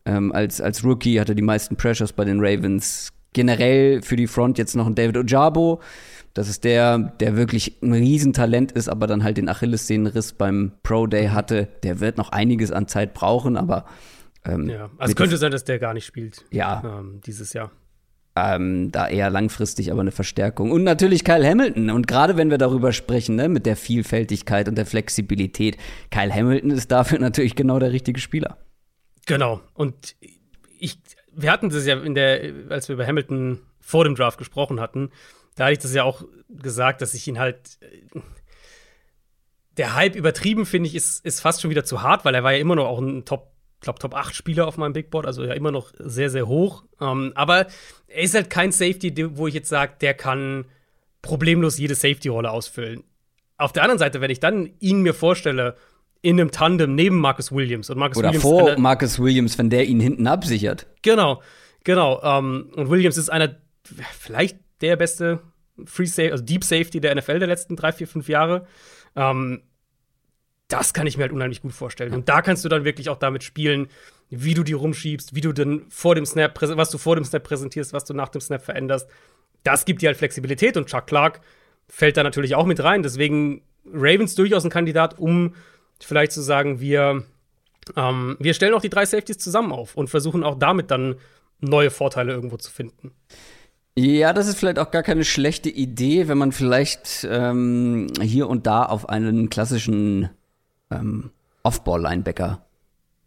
Ähm, 0.05 0.31
als, 0.31 0.59
als 0.59 0.83
Rookie 0.83 1.19
hat 1.19 1.29
er 1.29 1.35
die 1.35 1.41
meisten 1.41 1.75
Pressures 1.75 2.13
bei 2.13 2.25
den 2.25 2.39
Ravens 2.39 3.13
generell 3.33 4.01
für 4.01 4.15
die 4.15 4.27
Front 4.27 4.57
jetzt 4.57 4.75
noch 4.75 4.87
ein 4.87 4.95
David 4.95 5.17
Ojabo. 5.17 5.79
Das 6.33 6.47
ist 6.47 6.63
der, 6.63 6.97
der 6.97 7.35
wirklich 7.35 7.77
ein 7.81 7.93
Riesentalent 7.93 8.71
ist, 8.71 8.87
aber 8.87 9.05
dann 9.05 9.23
halt 9.23 9.37
den 9.37 9.49
Achillessehnenriss 9.49 10.33
beim 10.33 10.71
Pro 10.81 11.05
Day 11.05 11.27
hatte. 11.27 11.67
Der 11.83 11.99
wird 11.99 12.17
noch 12.17 12.29
einiges 12.29 12.71
an 12.71 12.87
Zeit 12.87 13.13
brauchen, 13.13 13.57
aber 13.57 13.85
ähm, 14.45 14.69
ja, 14.69 14.89
also 14.97 15.11
es 15.11 15.15
könnte 15.15 15.37
sein, 15.37 15.51
dass 15.51 15.65
der 15.65 15.77
gar 15.77 15.93
nicht 15.93 16.05
spielt. 16.05 16.45
Ja. 16.51 16.81
Ähm, 16.85 17.21
dieses 17.25 17.53
Jahr. 17.53 17.71
Ähm, 18.33 18.91
da 18.91 19.09
eher 19.09 19.29
langfristig 19.29 19.91
aber 19.91 20.01
eine 20.01 20.11
Verstärkung. 20.11 20.71
Und 20.71 20.83
natürlich 20.83 21.25
Kyle 21.25 21.45
Hamilton. 21.45 21.89
Und 21.89 22.07
gerade 22.07 22.37
wenn 22.37 22.49
wir 22.49 22.57
darüber 22.57 22.93
sprechen, 22.93 23.35
ne, 23.35 23.49
mit 23.49 23.65
der 23.65 23.75
Vielfältigkeit 23.75 24.69
und 24.69 24.75
der 24.75 24.85
Flexibilität, 24.85 25.77
Kyle 26.11 26.33
Hamilton 26.33 26.71
ist 26.71 26.91
dafür 26.91 27.19
natürlich 27.19 27.55
genau 27.55 27.77
der 27.79 27.91
richtige 27.91 28.21
Spieler. 28.21 28.57
Genau. 29.25 29.61
Und 29.73 30.15
ich, 30.79 30.97
wir 31.33 31.51
hatten 31.51 31.69
das 31.69 31.85
ja 31.85 31.99
in 31.99 32.15
der, 32.15 32.53
als 32.69 32.87
wir 32.87 32.95
über 32.95 33.05
Hamilton 33.05 33.59
vor 33.79 34.05
dem 34.05 34.15
Draft 34.15 34.37
gesprochen 34.37 34.79
hatten, 34.79 35.09
da 35.55 35.65
hatte 35.65 35.73
ich 35.73 35.79
das 35.79 35.93
ja 35.93 36.03
auch 36.03 36.23
gesagt, 36.49 37.01
dass 37.01 37.13
ich 37.13 37.27
ihn 37.27 37.39
halt. 37.39 37.79
Der 39.77 39.95
Hype 39.95 40.15
übertrieben, 40.15 40.65
finde 40.65 40.87
ich, 40.89 40.95
ist, 40.95 41.25
ist 41.25 41.39
fast 41.39 41.61
schon 41.61 41.69
wieder 41.69 41.85
zu 41.85 42.01
hart, 42.01 42.25
weil 42.25 42.35
er 42.35 42.43
war 42.43 42.51
ja 42.51 42.59
immer 42.59 42.75
noch 42.75 42.87
auch 42.87 42.99
ein 42.99 43.23
Top, 43.25 43.50
glaube 43.81 43.99
Top 43.99 44.15
8 44.15 44.35
Spieler 44.35 44.67
auf 44.67 44.77
meinem 44.77 44.93
Big 44.93 45.09
Board, 45.09 45.25
also 45.25 45.43
ja 45.43 45.53
immer 45.53 45.71
noch 45.71 45.91
sehr, 45.97 46.29
sehr 46.29 46.47
hoch. 46.47 46.83
Ähm, 46.99 47.31
aber 47.35 47.67
er 48.07 48.21
ist 48.23 48.35
halt 48.35 48.49
kein 48.49 48.71
Safety, 48.71 49.37
wo 49.37 49.47
ich 49.47 49.53
jetzt 49.53 49.69
sage, 49.69 49.93
der 49.99 50.13
kann 50.13 50.65
problemlos 51.21 51.77
jede 51.77 51.95
Safety-Rolle 51.95 52.49
ausfüllen. 52.49 53.03
Auf 53.57 53.73
der 53.73 53.83
anderen 53.83 53.99
Seite, 53.99 54.21
wenn 54.21 54.31
ich 54.31 54.39
dann 54.39 54.71
ihn 54.79 55.01
mir 55.01 55.13
vorstelle, 55.13 55.75
in 56.21 56.39
einem 56.39 56.51
Tandem 56.51 56.95
neben 56.95 57.17
Marcus 57.17 57.51
Williams 57.51 57.89
und 57.89 57.97
Marcus 57.97 58.17
Oder 58.17 58.29
Williams 58.29 58.43
vor 58.43 58.77
Marcus 58.77 59.19
Williams, 59.19 59.57
wenn 59.57 59.69
der 59.69 59.85
ihn 59.87 59.99
hinten 59.99 60.27
absichert. 60.27 60.87
Genau, 61.01 61.41
genau. 61.83 62.21
Ähm, 62.23 62.71
und 62.75 62.89
Williams 62.89 63.17
ist 63.17 63.29
einer, 63.29 63.55
vielleicht 64.17 64.57
der 64.81 64.95
beste 64.95 65.39
Free 65.85 66.05
Safety, 66.05 66.31
also 66.31 66.43
Deep 66.43 66.63
Safety 66.63 67.01
der 67.01 67.15
NFL 67.15 67.39
der 67.39 67.47
letzten 67.47 67.75
drei, 67.75 67.91
vier, 67.91 68.07
fünf 68.07 68.29
Jahre. 68.29 68.67
Ähm, 69.15 69.63
das 70.71 70.93
kann 70.93 71.07
ich 71.07 71.17
mir 71.17 71.23
halt 71.23 71.33
unheimlich 71.33 71.61
gut 71.61 71.73
vorstellen. 71.73 72.13
Und 72.13 72.29
da 72.29 72.41
kannst 72.41 72.63
du 72.63 72.69
dann 72.69 72.85
wirklich 72.85 73.09
auch 73.09 73.17
damit 73.17 73.43
spielen, 73.43 73.87
wie 74.29 74.53
du 74.53 74.63
die 74.63 74.73
rumschiebst, 74.73 75.35
wie 75.35 75.41
du 75.41 75.51
dann 75.51 75.85
vor 75.89 76.15
dem 76.15 76.25
Snap, 76.25 76.57
was 76.61 76.89
du 76.89 76.97
vor 76.97 77.15
dem 77.15 77.25
Snap 77.25 77.43
präsentierst, 77.43 77.93
was 77.93 78.05
du 78.05 78.13
nach 78.13 78.29
dem 78.29 78.41
Snap 78.41 78.63
veränderst. 78.63 79.09
Das 79.63 79.85
gibt 79.85 80.01
dir 80.01 80.07
halt 80.07 80.17
Flexibilität 80.17 80.77
und 80.77 80.87
Chuck 80.87 81.07
Clark 81.07 81.41
fällt 81.87 82.17
da 82.17 82.23
natürlich 82.23 82.55
auch 82.55 82.65
mit 82.65 82.81
rein. 82.81 83.03
Deswegen 83.03 83.61
Ravens 83.85 84.35
durchaus 84.35 84.63
ein 84.63 84.69
Kandidat, 84.69 85.19
um 85.19 85.55
vielleicht 85.99 86.31
zu 86.31 86.41
sagen, 86.41 86.79
wir, 86.79 87.23
ähm, 87.97 88.37
wir 88.39 88.53
stellen 88.53 88.73
auch 88.73 88.81
die 88.81 88.89
drei 88.89 89.05
Safeties 89.05 89.39
zusammen 89.39 89.73
auf 89.73 89.97
und 89.97 90.09
versuchen 90.09 90.43
auch 90.43 90.57
damit 90.57 90.89
dann 90.89 91.15
neue 91.59 91.91
Vorteile 91.91 92.31
irgendwo 92.31 92.57
zu 92.57 92.71
finden. 92.71 93.11
Ja, 93.97 94.31
das 94.31 94.47
ist 94.47 94.57
vielleicht 94.57 94.79
auch 94.79 94.89
gar 94.89 95.03
keine 95.03 95.25
schlechte 95.25 95.69
Idee, 95.69 96.29
wenn 96.29 96.37
man 96.37 96.53
vielleicht 96.53 97.27
ähm, 97.29 98.07
hier 98.21 98.47
und 98.47 98.65
da 98.65 98.83
auf 98.83 99.09
einen 99.09 99.49
klassischen 99.49 100.29
ähm, 100.91 101.31
Off-Ball-Linebacker 101.63 102.65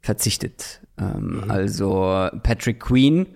verzichtet. 0.00 0.82
Ähm, 0.98 1.42
mhm. 1.44 1.50
Also 1.50 2.28
Patrick 2.42 2.80
Queen, 2.80 3.26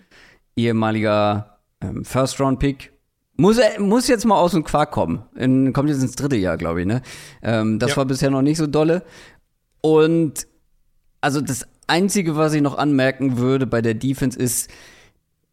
ehemaliger 0.57 1.59
ähm, 1.81 2.05
First-Round-Pick, 2.05 2.93
muss, 3.37 3.59
muss 3.79 4.09
jetzt 4.09 4.24
mal 4.24 4.39
aus 4.39 4.51
dem 4.51 4.64
Quark 4.64 4.91
kommen. 4.91 5.22
In, 5.37 5.72
kommt 5.72 5.89
jetzt 5.89 6.03
ins 6.03 6.16
dritte 6.16 6.37
Jahr, 6.37 6.57
glaube 6.57 6.81
ich. 6.81 6.87
Ne? 6.87 7.03
Ähm, 7.43 7.79
das 7.79 7.91
ja. 7.91 7.97
war 7.99 8.05
bisher 8.05 8.31
noch 8.31 8.43
nicht 8.43 8.59
so 8.59 8.66
dolle. 8.66 9.05
Und 9.81 10.47
also 11.20 11.41
das 11.41 11.66
Einzige, 11.87 12.37
was 12.37 12.53
ich 12.53 12.62
noch 12.62 12.76
anmerken 12.76 13.39
würde 13.39 13.66
bei 13.66 13.81
der 13.81 13.95
Defense 13.95 14.39
ist, 14.39 14.70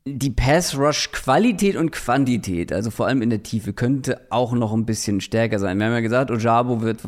die 0.07 0.29
Pass-Rush-Qualität 0.29 1.75
und 1.75 1.91
Quantität, 1.91 2.71
also 2.71 2.91
vor 2.91 3.07
allem 3.07 3.21
in 3.21 3.31
der 3.31 3.41
Tiefe, 3.41 3.73
könnte 3.73 4.21
auch 4.29 4.53
noch 4.53 4.73
ein 4.73 4.85
bisschen 4.85 5.21
stärker 5.21 5.57
sein. 5.57 5.79
Wir 5.79 5.87
haben 5.87 5.93
ja 5.93 6.01
gesagt, 6.01 6.29
Ojabo 6.29 6.81
wird, 6.81 6.99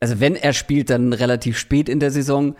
also 0.00 0.20
wenn 0.20 0.36
er 0.36 0.52
spielt, 0.52 0.90
dann 0.90 1.12
relativ 1.12 1.58
spät 1.58 1.88
in 1.88 2.00
der 2.00 2.10
Saison 2.10 2.54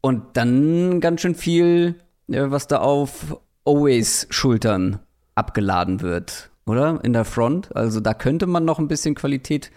und 0.00 0.36
dann 0.36 1.00
ganz 1.00 1.20
schön 1.22 1.34
viel, 1.34 1.96
was 2.26 2.66
da 2.66 2.78
auf 2.78 3.40
Always 3.64 4.26
Schultern 4.30 5.00
abgeladen 5.34 6.02
wird, 6.02 6.50
oder? 6.66 7.00
In 7.02 7.12
der 7.12 7.24
Front. 7.24 7.74
Also 7.74 8.00
da 8.00 8.14
könnte 8.14 8.46
man 8.46 8.64
noch 8.64 8.78
ein 8.78 8.88
bisschen 8.88 9.14
Qualität 9.14 9.70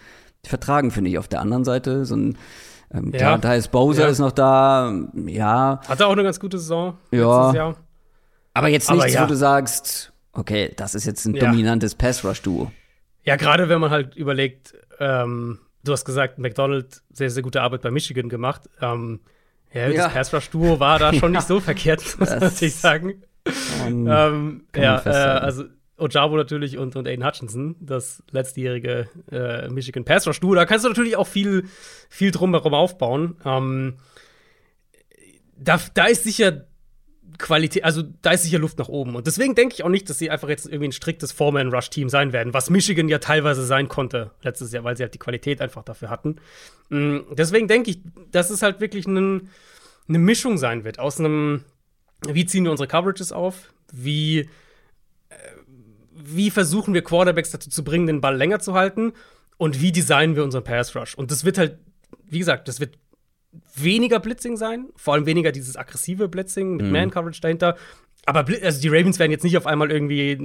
vertragen, 0.44 0.90
finde 0.90 1.10
ich. 1.10 1.18
Auf 1.18 1.28
der 1.28 1.40
anderen 1.40 1.64
Seite, 1.64 2.04
so 2.04 2.16
ein 2.16 2.38
ähm, 2.92 3.10
ja. 3.12 3.18
klar, 3.18 3.38
da 3.38 3.54
ist 3.54 3.70
Bowser 3.70 4.04
ja. 4.04 4.08
ist 4.08 4.18
noch 4.18 4.32
da, 4.32 4.92
ja. 5.26 5.80
Hatte 5.86 6.06
auch 6.06 6.12
eine 6.12 6.22
ganz 6.22 6.40
gute 6.40 6.58
Saison 6.58 6.96
ja. 7.10 7.40
letztes 7.40 7.56
Jahr. 7.56 7.76
Aber 8.54 8.68
jetzt 8.68 8.90
nichts, 8.90 9.12
ja. 9.12 9.22
wo 9.22 9.26
du 9.26 9.36
sagst, 9.36 10.12
okay, 10.32 10.72
das 10.76 10.94
ist 10.94 11.04
jetzt 11.04 11.24
ein 11.26 11.34
ja. 11.34 11.44
dominantes 11.44 11.94
Pass-Rush-Duo. 11.94 12.72
Ja, 13.24 13.36
gerade 13.36 13.68
wenn 13.68 13.80
man 13.80 13.90
halt 13.90 14.16
überlegt, 14.16 14.74
ähm, 14.98 15.58
du 15.84 15.92
hast 15.92 16.04
gesagt, 16.04 16.38
McDonald 16.38 17.02
sehr, 17.10 17.30
sehr 17.30 17.42
gute 17.42 17.62
Arbeit 17.62 17.82
bei 17.82 17.90
Michigan 17.90 18.28
gemacht. 18.28 18.68
Ähm, 18.80 19.20
ja, 19.72 19.88
ja, 19.88 20.04
das 20.04 20.12
Pass-Rush-Duo 20.12 20.80
war 20.80 20.98
da 20.98 21.12
schon 21.12 21.32
nicht 21.32 21.46
so 21.46 21.60
verkehrt, 21.60 22.02
muss 22.18 22.30
natürlich 22.30 22.76
sagen. 22.76 23.22
Um, 23.86 24.06
ähm, 24.08 24.66
ja, 24.74 25.00
äh, 25.04 25.38
also 25.40 25.64
Ojabo 25.98 26.36
natürlich 26.36 26.78
und, 26.78 26.96
und 26.96 27.08
Aiden 27.08 27.24
Hutchinson, 27.24 27.76
das 27.80 28.22
letztjährige 28.30 29.08
äh, 29.30 29.68
Michigan 29.68 30.04
Pass 30.04 30.26
Rush 30.26 30.40
Duo. 30.40 30.54
Da 30.54 30.64
kannst 30.64 30.84
du 30.84 30.88
natürlich 30.88 31.16
auch 31.16 31.26
viel, 31.26 31.64
viel 32.08 32.30
drumherum 32.30 32.74
aufbauen. 32.74 33.36
Ähm, 33.44 33.96
da, 35.56 35.80
da 35.94 36.06
ist 36.06 36.24
sicher 36.24 36.67
Qualität, 37.38 37.84
also 37.84 38.02
da 38.22 38.32
ist 38.32 38.42
sicher 38.42 38.58
Luft 38.58 38.78
nach 38.78 38.88
oben. 38.88 39.14
Und 39.14 39.26
deswegen 39.26 39.54
denke 39.54 39.74
ich 39.74 39.84
auch 39.84 39.88
nicht, 39.88 40.10
dass 40.10 40.18
sie 40.18 40.30
einfach 40.30 40.48
jetzt 40.48 40.66
irgendwie 40.66 40.88
ein 40.88 40.92
striktes 40.92 41.30
Foreman-Rush-Team 41.32 42.08
sein 42.08 42.32
werden, 42.32 42.52
was 42.52 42.68
Michigan 42.68 43.08
ja 43.08 43.18
teilweise 43.18 43.64
sein 43.64 43.88
konnte 43.88 44.32
letztes 44.42 44.72
Jahr, 44.72 44.84
weil 44.84 44.96
sie 44.96 45.04
halt 45.04 45.14
die 45.14 45.18
Qualität 45.18 45.60
einfach 45.60 45.84
dafür 45.84 46.10
hatten. 46.10 46.36
Mm, 46.88 47.18
deswegen 47.30 47.68
denke 47.68 47.90
ich, 47.90 48.00
dass 48.32 48.50
es 48.50 48.62
halt 48.62 48.80
wirklich 48.80 49.06
ein, 49.06 49.48
eine 50.08 50.18
Mischung 50.18 50.58
sein 50.58 50.84
wird 50.84 50.98
aus 50.98 51.20
einem, 51.20 51.64
wie 52.26 52.44
ziehen 52.44 52.64
wir 52.64 52.72
unsere 52.72 52.88
Coverages 52.88 53.30
auf, 53.30 53.72
wie, 53.92 54.40
äh, 55.28 55.34
wie 56.12 56.50
versuchen 56.50 56.92
wir 56.92 57.02
Quarterbacks 57.02 57.52
dazu 57.52 57.70
zu 57.70 57.84
bringen, 57.84 58.08
den 58.08 58.20
Ball 58.20 58.36
länger 58.36 58.58
zu 58.58 58.74
halten 58.74 59.12
und 59.58 59.80
wie 59.80 59.92
designen 59.92 60.34
wir 60.34 60.42
unseren 60.42 60.64
Pass-Rush. 60.64 61.14
Und 61.14 61.30
das 61.30 61.44
wird 61.44 61.56
halt, 61.56 61.78
wie 62.26 62.38
gesagt, 62.40 62.66
das 62.66 62.80
wird 62.80 62.98
weniger 63.74 64.20
Blitzing 64.20 64.56
sein, 64.56 64.88
vor 64.96 65.14
allem 65.14 65.26
weniger 65.26 65.52
dieses 65.52 65.76
aggressive 65.76 66.28
Blitzing 66.28 66.76
mit 66.76 66.86
mhm. 66.86 66.92
Man-Coverage 66.92 67.40
dahinter. 67.40 67.76
Aber 68.26 68.44
also 68.62 68.80
die 68.80 68.88
Ravens 68.88 69.18
werden 69.18 69.30
jetzt 69.30 69.44
nicht 69.44 69.56
auf 69.56 69.66
einmal 69.66 69.90
irgendwie 69.90 70.36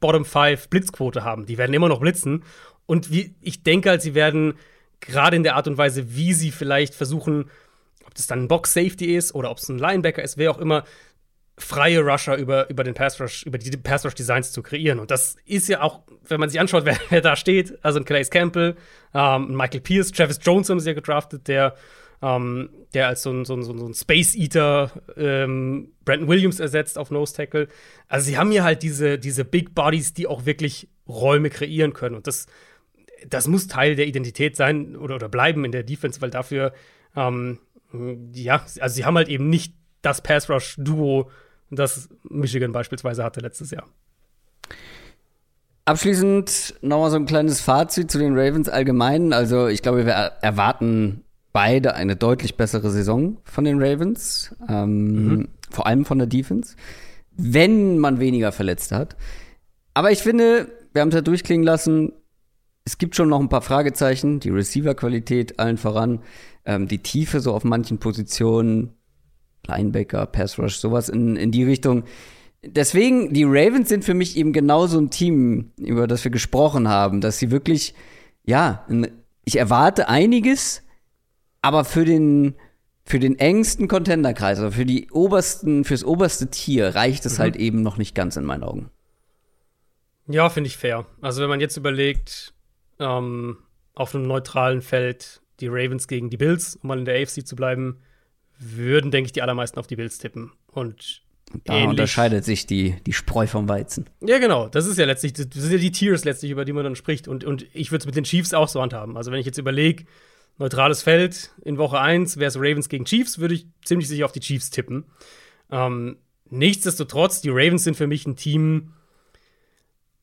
Bottom 0.00 0.24
5 0.24 0.68
Blitzquote 0.68 1.24
haben. 1.24 1.46
Die 1.46 1.58
werden 1.58 1.74
immer 1.74 1.88
noch 1.88 2.00
blitzen. 2.00 2.44
Und 2.86 3.12
wie, 3.12 3.34
ich 3.42 3.62
denke 3.62 3.90
halt, 3.90 4.02
sie 4.02 4.14
werden 4.14 4.54
gerade 5.00 5.36
in 5.36 5.42
der 5.42 5.56
Art 5.56 5.68
und 5.68 5.76
Weise, 5.76 6.16
wie 6.16 6.32
sie 6.32 6.50
vielleicht 6.50 6.94
versuchen, 6.94 7.50
ob 8.06 8.14
das 8.14 8.26
dann 8.26 8.44
ein 8.44 8.48
Box-Safety 8.48 9.14
ist 9.14 9.34
oder 9.34 9.50
ob 9.50 9.58
es 9.58 9.68
ein 9.68 9.78
Linebacker 9.78 10.22
ist, 10.22 10.38
wer 10.38 10.50
auch 10.50 10.58
immer, 10.58 10.84
freie 11.58 12.00
Rusher 12.00 12.36
über, 12.36 12.70
über 12.70 12.84
den 12.84 12.94
Pass 12.94 13.20
Rush, 13.20 13.42
über 13.44 13.58
die 13.58 13.76
Pass 13.76 14.04
Rush 14.04 14.14
Designs 14.14 14.52
zu 14.52 14.62
kreieren. 14.62 14.98
Und 14.98 15.10
das 15.10 15.36
ist 15.44 15.68
ja 15.68 15.82
auch, 15.82 16.00
wenn 16.26 16.40
man 16.40 16.48
sich 16.48 16.60
anschaut, 16.60 16.84
wer, 16.86 16.96
wer 17.10 17.20
da 17.20 17.36
steht, 17.36 17.78
also 17.84 17.98
ein 17.98 18.04
Calais 18.04 18.30
Campbell, 18.30 18.76
ähm, 19.12 19.54
Michael 19.54 19.80
Pierce, 19.80 20.12
Travis 20.12 20.38
Jones 20.42 20.70
haben 20.70 20.80
sie 20.80 20.88
ja 20.88 20.94
gedraftet, 20.94 21.48
der 21.48 21.74
ähm, 22.22 22.70
der 22.94 23.08
als 23.08 23.22
so 23.22 23.30
ein, 23.30 23.44
so 23.44 23.54
ein, 23.54 23.62
so 23.62 23.72
ein 23.72 23.94
Space 23.94 24.34
Eater 24.34 24.90
ähm, 25.16 25.92
Brandon 26.04 26.28
Williams 26.28 26.58
ersetzt 26.60 26.98
auf 26.98 27.10
Nose 27.10 27.34
Tackle. 27.34 27.68
Also 28.08 28.26
sie 28.26 28.38
haben 28.38 28.50
hier 28.50 28.64
halt 28.64 28.82
diese, 28.82 29.18
diese 29.18 29.44
Big 29.44 29.74
Bodies, 29.74 30.14
die 30.14 30.26
auch 30.26 30.46
wirklich 30.46 30.88
Räume 31.06 31.50
kreieren 31.50 31.92
können. 31.92 32.16
Und 32.16 32.26
das, 32.26 32.46
das 33.28 33.46
muss 33.46 33.68
Teil 33.68 33.94
der 33.94 34.06
Identität 34.06 34.56
sein 34.56 34.96
oder, 34.96 35.16
oder 35.16 35.28
bleiben 35.28 35.64
in 35.64 35.72
der 35.72 35.84
Defense, 35.84 36.20
weil 36.20 36.30
dafür, 36.30 36.72
ähm, 37.14 37.60
ja, 38.32 38.64
also 38.80 38.94
sie 38.94 39.04
haben 39.04 39.16
halt 39.16 39.28
eben 39.28 39.48
nicht 39.48 39.74
das 40.02 40.20
Pass-Rush-Duo, 40.22 41.30
das 41.70 42.08
Michigan 42.22 42.72
beispielsweise 42.72 43.24
hatte 43.24 43.40
letztes 43.40 43.70
Jahr. 43.70 43.86
Abschließend 45.84 46.74
nochmal 46.82 47.10
so 47.10 47.16
ein 47.16 47.26
kleines 47.26 47.60
Fazit 47.60 48.10
zu 48.10 48.18
den 48.18 48.38
Ravens 48.38 48.68
allgemein. 48.68 49.32
Also 49.32 49.68
ich 49.68 49.80
glaube, 49.80 50.04
wir 50.04 50.12
erwarten 50.12 51.24
beide 51.58 51.96
eine 51.96 52.14
deutlich 52.14 52.56
bessere 52.56 52.88
Saison 52.88 53.38
von 53.42 53.64
den 53.64 53.82
Ravens, 53.82 54.54
ähm, 54.68 55.24
mhm. 55.24 55.48
vor 55.68 55.88
allem 55.88 56.04
von 56.04 56.18
der 56.18 56.28
Defense, 56.28 56.76
wenn 57.32 57.98
man 57.98 58.20
weniger 58.20 58.52
Verletzte 58.52 58.94
hat. 58.94 59.16
Aber 59.92 60.12
ich 60.12 60.20
finde, 60.20 60.70
wir 60.92 61.02
haben 61.02 61.08
es 61.08 61.16
ja 61.16 61.20
durchklingen 61.20 61.66
lassen, 61.66 62.12
es 62.84 62.96
gibt 62.96 63.16
schon 63.16 63.28
noch 63.28 63.40
ein 63.40 63.48
paar 63.48 63.62
Fragezeichen, 63.62 64.38
die 64.38 64.50
Receiver-Qualität 64.50 65.58
allen 65.58 65.78
voran, 65.78 66.20
ähm, 66.64 66.86
die 66.86 67.02
Tiefe 67.02 67.40
so 67.40 67.52
auf 67.52 67.64
manchen 67.64 67.98
Positionen, 67.98 68.92
Linebacker, 69.66 70.26
Pass 70.26 70.60
Rush, 70.60 70.76
sowas 70.76 71.08
in, 71.08 71.34
in 71.34 71.50
die 71.50 71.64
Richtung. 71.64 72.04
Deswegen, 72.64 73.34
die 73.34 73.42
Ravens 73.42 73.88
sind 73.88 74.04
für 74.04 74.14
mich 74.14 74.36
eben 74.36 74.52
genau 74.52 74.86
so 74.86 75.00
ein 75.00 75.10
Team, 75.10 75.72
über 75.76 76.06
das 76.06 76.22
wir 76.22 76.30
gesprochen 76.30 76.86
haben, 76.86 77.20
dass 77.20 77.40
sie 77.40 77.50
wirklich, 77.50 77.94
ja, 78.44 78.86
ich 79.44 79.56
erwarte 79.56 80.08
einiges, 80.08 80.84
aber 81.62 81.84
für 81.84 82.04
den, 82.04 82.54
für 83.04 83.18
den 83.18 83.38
engsten 83.38 83.88
Contenderkreis, 83.88 84.58
also 84.58 84.70
für 84.70 84.86
die 84.86 85.10
obersten, 85.10 85.84
fürs 85.84 86.04
oberste 86.04 86.50
Tier 86.50 86.94
reicht 86.94 87.26
es 87.26 87.38
mhm. 87.38 87.42
halt 87.42 87.56
eben 87.56 87.82
noch 87.82 87.96
nicht 87.96 88.14
ganz 88.14 88.36
in 88.36 88.44
meinen 88.44 88.64
Augen. 88.64 88.90
Ja, 90.26 90.50
finde 90.50 90.68
ich 90.68 90.76
fair. 90.76 91.06
Also 91.20 91.40
wenn 91.42 91.48
man 91.48 91.60
jetzt 91.60 91.76
überlegt, 91.76 92.52
ähm, 92.98 93.58
auf 93.94 94.14
einem 94.14 94.26
neutralen 94.26 94.82
Feld 94.82 95.40
die 95.60 95.68
Ravens 95.68 96.06
gegen 96.06 96.30
die 96.30 96.36
Bills, 96.36 96.76
um 96.76 96.88
mal 96.88 96.98
in 96.98 97.04
der 97.04 97.20
AFC 97.20 97.46
zu 97.46 97.56
bleiben, 97.56 98.00
würden, 98.58 99.10
denke 99.10 99.26
ich, 99.26 99.32
die 99.32 99.42
allermeisten 99.42 99.78
auf 99.78 99.86
die 99.86 99.96
Bills 99.96 100.18
tippen. 100.18 100.52
Und 100.70 101.22
da 101.64 101.74
ähnlich. 101.74 101.90
unterscheidet 101.90 102.44
sich 102.44 102.66
die, 102.66 102.96
die 103.06 103.12
Spreu 103.12 103.46
vom 103.46 103.68
Weizen. 103.68 104.10
Ja, 104.20 104.38
genau. 104.38 104.68
Das 104.68 104.86
ist 104.86 104.98
ja 104.98 105.06
letztlich, 105.06 105.32
das 105.32 105.46
sind 105.50 105.72
ja 105.72 105.78
die 105.78 105.90
Tiers 105.90 106.24
letztlich, 106.24 106.50
über 106.50 106.64
die 106.64 106.72
man 106.72 106.84
dann 106.84 106.96
spricht. 106.96 107.26
Und, 107.26 107.44
und 107.44 107.66
ich 107.72 107.90
würde 107.90 108.02
es 108.02 108.06
mit 108.06 108.16
den 108.16 108.24
Chiefs 108.24 108.52
auch 108.52 108.68
so 108.68 108.82
handhaben. 108.82 109.16
Also 109.16 109.32
wenn 109.32 109.40
ich 109.40 109.46
jetzt 109.46 109.58
überlege, 109.58 110.04
neutrales 110.58 111.02
Feld 111.02 111.52
in 111.62 111.78
Woche 111.78 112.00
1 112.00 112.36
wäre 112.36 112.48
es 112.48 112.56
Ravens 112.56 112.88
gegen 112.88 113.04
Chiefs, 113.04 113.38
würde 113.38 113.54
ich 113.54 113.66
ziemlich 113.84 114.08
sicher 114.08 114.24
auf 114.24 114.32
die 114.32 114.40
Chiefs 114.40 114.70
tippen. 114.70 115.06
Ähm, 115.70 116.18
nichtsdestotrotz, 116.50 117.40
die 117.40 117.50
Ravens 117.50 117.84
sind 117.84 117.96
für 117.96 118.06
mich 118.06 118.26
ein 118.26 118.36
Team, 118.36 118.94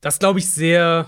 das 0.02 0.20
glaube 0.20 0.40
ich 0.40 0.52
sehr, 0.52 1.08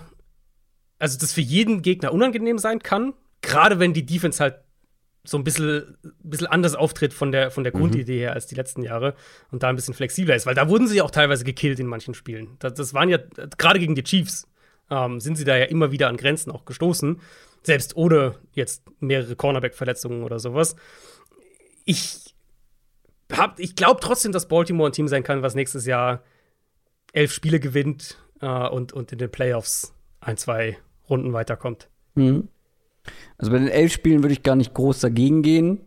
also 0.97 1.19
das 1.19 1.33
für 1.33 1.41
jeden 1.41 1.81
Gegner 1.81 2.13
unangenehm 2.13 2.57
sein 2.57 2.79
kann. 2.79 3.13
Gerade 3.41 3.79
wenn 3.79 3.93
die 3.93 4.05
Defense 4.05 4.41
halt 4.41 4.55
so 5.23 5.37
ein 5.37 5.43
bisschen, 5.43 5.97
bisschen 6.23 6.47
anders 6.47 6.73
auftritt 6.73 7.13
von 7.13 7.31
der, 7.31 7.51
von 7.51 7.63
der 7.63 7.75
mhm. 7.75 7.79
Grundidee 7.79 8.19
her 8.19 8.33
als 8.33 8.47
die 8.47 8.55
letzten 8.55 8.81
Jahre 8.81 9.13
und 9.51 9.61
da 9.61 9.69
ein 9.69 9.75
bisschen 9.75 9.93
flexibler 9.93 10.35
ist, 10.35 10.45
weil 10.45 10.55
da 10.55 10.69
wurden 10.69 10.87
sie 10.87 10.97
ja 10.97 11.03
auch 11.03 11.11
teilweise 11.11 11.43
gekillt 11.43 11.79
in 11.79 11.87
manchen 11.87 12.13
Spielen. 12.13 12.55
Das, 12.59 12.73
das 12.73 12.93
waren 12.93 13.09
ja, 13.09 13.19
gerade 13.57 13.79
gegen 13.79 13.95
die 13.95 14.03
Chiefs, 14.03 14.47
ähm, 14.89 15.19
sind 15.19 15.35
sie 15.35 15.43
da 15.43 15.57
ja 15.57 15.65
immer 15.65 15.91
wieder 15.91 16.07
an 16.07 16.17
Grenzen 16.17 16.51
auch 16.51 16.63
gestoßen, 16.63 17.19
selbst 17.67 17.95
ohne 17.95 18.35
jetzt 18.53 18.83
mehrere 18.99 19.35
Cornerback-Verletzungen 19.35 20.23
oder 20.23 20.39
sowas. 20.39 20.75
Ich, 21.85 22.33
ich 23.57 23.75
glaube 23.75 23.99
trotzdem, 24.01 24.31
dass 24.31 24.47
Baltimore 24.47 24.89
ein 24.89 24.93
Team 24.93 25.07
sein 25.07 25.23
kann, 25.23 25.43
was 25.43 25.53
nächstes 25.53 25.85
Jahr 25.85 26.23
elf 27.13 27.31
Spiele 27.31 27.59
gewinnt 27.59 28.17
äh, 28.41 28.67
und, 28.67 28.93
und 28.93 29.11
in 29.11 29.19
den 29.19 29.29
Playoffs 29.29 29.93
ein, 30.19 30.37
zwei 30.37 30.77
Runden 31.09 31.33
weiterkommt. 31.33 31.89
Mhm. 32.15 32.47
Also 33.37 33.51
bei 33.51 33.59
den 33.59 33.67
elf 33.67 33.93
Spielen 33.93 34.23
würde 34.23 34.33
ich 34.33 34.43
gar 34.43 34.55
nicht 34.55 34.73
groß 34.73 35.01
dagegen 35.01 35.43
gehen. 35.43 35.81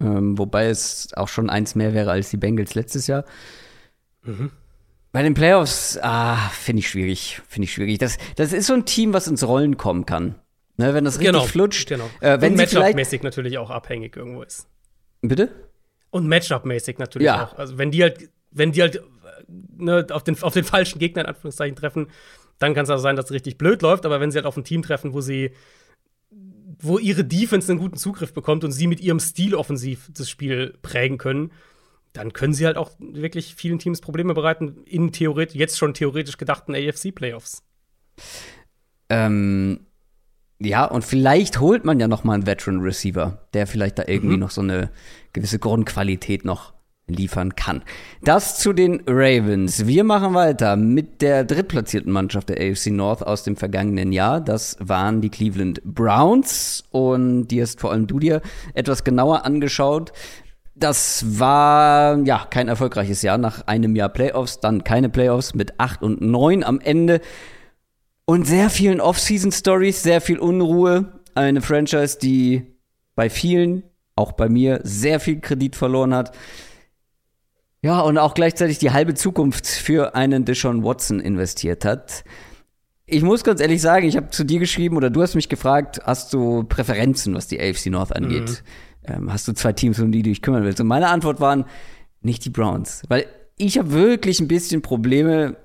Ähm, 0.00 0.38
wobei 0.38 0.66
es 0.66 1.12
auch 1.14 1.28
schon 1.28 1.50
eins 1.50 1.74
mehr 1.74 1.92
wäre 1.92 2.10
als 2.10 2.30
die 2.30 2.36
Bengals 2.36 2.74
letztes 2.74 3.06
Jahr. 3.06 3.24
Mhm. 4.22 4.50
Bei 5.10 5.22
den 5.22 5.34
Playoffs, 5.34 5.98
ah, 6.02 6.36
finde 6.50 6.80
ich 6.80 6.88
schwierig. 6.88 7.40
Finde 7.48 7.64
ich 7.64 7.72
schwierig. 7.72 7.98
Das, 7.98 8.18
das 8.36 8.52
ist 8.52 8.66
so 8.66 8.74
ein 8.74 8.84
Team, 8.84 9.12
was 9.12 9.26
ins 9.26 9.46
Rollen 9.46 9.76
kommen 9.76 10.06
kann. 10.06 10.36
Ne, 10.76 10.92
wenn 10.92 11.04
das 11.04 11.14
richtig 11.14 11.32
genau, 11.32 11.46
flutscht. 11.46 11.88
Genau. 11.88 12.08
Äh, 12.20 12.40
wenn 12.40 12.52
Und 12.52 12.58
Matchup-mäßig 12.58 13.22
natürlich 13.22 13.58
auch 13.58 13.70
abhängig 13.70 14.16
irgendwo 14.16 14.42
ist. 14.42 14.68
Bitte? 15.22 15.50
Und 16.10 16.26
Matchup-mäßig 16.26 16.98
natürlich 16.98 17.26
ja. 17.26 17.46
auch. 17.46 17.58
Also 17.58 17.78
wenn 17.78 17.90
die 17.90 18.02
halt, 18.02 18.28
wenn 18.50 18.72
die 18.72 18.82
halt 18.82 19.02
ne, 19.48 20.06
auf, 20.10 20.22
den, 20.22 20.42
auf 20.42 20.52
den 20.52 20.64
falschen 20.64 20.98
Gegner 20.98 21.22
in 21.22 21.28
Anführungszeichen 21.28 21.76
treffen, 21.76 22.08
dann 22.58 22.74
kann 22.74 22.84
es 22.84 22.90
auch 22.90 22.98
sein, 22.98 23.16
dass 23.16 23.26
es 23.26 23.32
richtig 23.32 23.58
blöd 23.58 23.82
läuft. 23.82 24.04
Aber 24.06 24.20
wenn 24.20 24.30
sie 24.30 24.38
halt 24.38 24.46
auf 24.46 24.56
ein 24.56 24.64
Team 24.64 24.82
treffen, 24.82 25.14
wo 25.14 25.20
sie 25.20 25.52
wo 26.78 26.98
ihre 26.98 27.24
Defense 27.24 27.70
einen 27.70 27.80
guten 27.80 27.96
Zugriff 27.96 28.32
bekommt 28.32 28.64
und 28.64 28.72
sie 28.72 28.86
mit 28.86 29.00
ihrem 29.00 29.20
Stil 29.20 29.54
offensiv 29.54 30.10
das 30.12 30.28
Spiel 30.28 30.76
prägen 30.82 31.18
können, 31.18 31.52
dann 32.12 32.32
können 32.32 32.54
sie 32.54 32.66
halt 32.66 32.76
auch 32.76 32.92
wirklich 32.98 33.54
vielen 33.54 33.78
Teams 33.78 34.00
Probleme 34.00 34.34
bereiten 34.34 34.82
in 34.84 35.12
theoretisch, 35.12 35.56
jetzt 35.56 35.78
schon 35.78 35.94
theoretisch 35.94 36.36
gedachten 36.36 36.74
AFC-Playoffs. 36.74 37.62
Ähm, 39.08 39.85
ja, 40.58 40.84
und 40.84 41.04
vielleicht 41.04 41.60
holt 41.60 41.84
man 41.84 42.00
ja 42.00 42.08
noch 42.08 42.24
mal 42.24 42.34
einen 42.34 42.46
Veteran 42.46 42.80
Receiver, 42.80 43.38
der 43.52 43.66
vielleicht 43.66 43.98
da 43.98 44.04
irgendwie 44.06 44.36
mhm. 44.36 44.40
noch 44.40 44.50
so 44.50 44.62
eine 44.62 44.90
gewisse 45.32 45.58
Grundqualität 45.58 46.44
noch 46.44 46.72
liefern 47.08 47.54
kann. 47.54 47.82
Das 48.22 48.58
zu 48.58 48.72
den 48.72 49.02
Ravens. 49.06 49.86
Wir 49.86 50.02
machen 50.02 50.34
weiter 50.34 50.76
mit 50.76 51.22
der 51.22 51.44
drittplatzierten 51.44 52.10
Mannschaft 52.10 52.48
der 52.48 52.56
AFC 52.56 52.88
North 52.88 53.24
aus 53.24 53.44
dem 53.44 53.56
vergangenen 53.56 54.12
Jahr. 54.12 54.40
Das 54.40 54.76
waren 54.80 55.20
die 55.20 55.28
Cleveland 55.28 55.82
Browns 55.84 56.84
und 56.90 57.48
die 57.48 57.62
hast 57.62 57.80
vor 57.80 57.92
allem 57.92 58.06
du 58.06 58.18
dir 58.18 58.40
etwas 58.74 59.04
genauer 59.04 59.44
angeschaut. 59.44 60.12
Das 60.74 61.38
war 61.38 62.18
ja 62.24 62.46
kein 62.50 62.68
erfolgreiches 62.68 63.22
Jahr 63.22 63.38
nach 63.38 63.66
einem 63.66 63.94
Jahr 63.94 64.08
Playoffs, 64.08 64.60
dann 64.60 64.84
keine 64.84 65.08
Playoffs 65.08 65.54
mit 65.54 65.78
8 65.78 66.02
und 66.02 66.20
9 66.20 66.64
am 66.64 66.80
Ende 66.80 67.20
und 68.26 68.46
sehr 68.46 68.68
vielen 68.68 69.00
Off-Season 69.00 69.52
Stories, 69.52 70.02
sehr 70.02 70.20
viel 70.20 70.38
Unruhe. 70.38 71.20
Eine 71.34 71.62
Franchise, 71.62 72.18
die 72.20 72.66
bei 73.14 73.30
vielen, 73.30 73.84
auch 74.16 74.32
bei 74.32 74.48
mir, 74.48 74.80
sehr 74.82 75.20
viel 75.20 75.40
Kredit 75.40 75.76
verloren 75.76 76.12
hat. 76.14 76.36
Ja, 77.82 78.00
und 78.00 78.18
auch 78.18 78.34
gleichzeitig 78.34 78.78
die 78.78 78.90
halbe 78.90 79.14
Zukunft 79.14 79.66
für 79.66 80.14
einen 80.14 80.44
Deshaun 80.44 80.82
Watson 80.82 81.20
investiert 81.20 81.84
hat. 81.84 82.24
Ich 83.06 83.22
muss 83.22 83.44
ganz 83.44 83.60
ehrlich 83.60 83.80
sagen, 83.80 84.08
ich 84.08 84.16
habe 84.16 84.30
zu 84.30 84.42
dir 84.42 84.58
geschrieben 84.58 84.96
oder 84.96 85.08
du 85.08 85.22
hast 85.22 85.36
mich 85.36 85.48
gefragt, 85.48 86.00
hast 86.04 86.32
du 86.32 86.64
Präferenzen, 86.64 87.34
was 87.34 87.46
die 87.46 87.60
AFC 87.60 87.86
North 87.86 88.14
angeht? 88.14 88.64
Mhm. 89.06 89.14
Ähm, 89.14 89.32
hast 89.32 89.46
du 89.46 89.52
zwei 89.52 89.72
Teams, 89.72 90.00
um 90.00 90.10
die 90.10 90.22
du 90.22 90.30
dich 90.30 90.42
kümmern 90.42 90.64
willst? 90.64 90.80
Und 90.80 90.88
meine 90.88 91.08
Antwort 91.08 91.38
waren 91.38 91.64
nicht 92.22 92.44
die 92.44 92.50
Browns, 92.50 93.04
weil 93.06 93.26
ich 93.56 93.78
habe 93.78 93.92
wirklich 93.92 94.40
ein 94.40 94.48
bisschen 94.48 94.82
Probleme, 94.82 95.56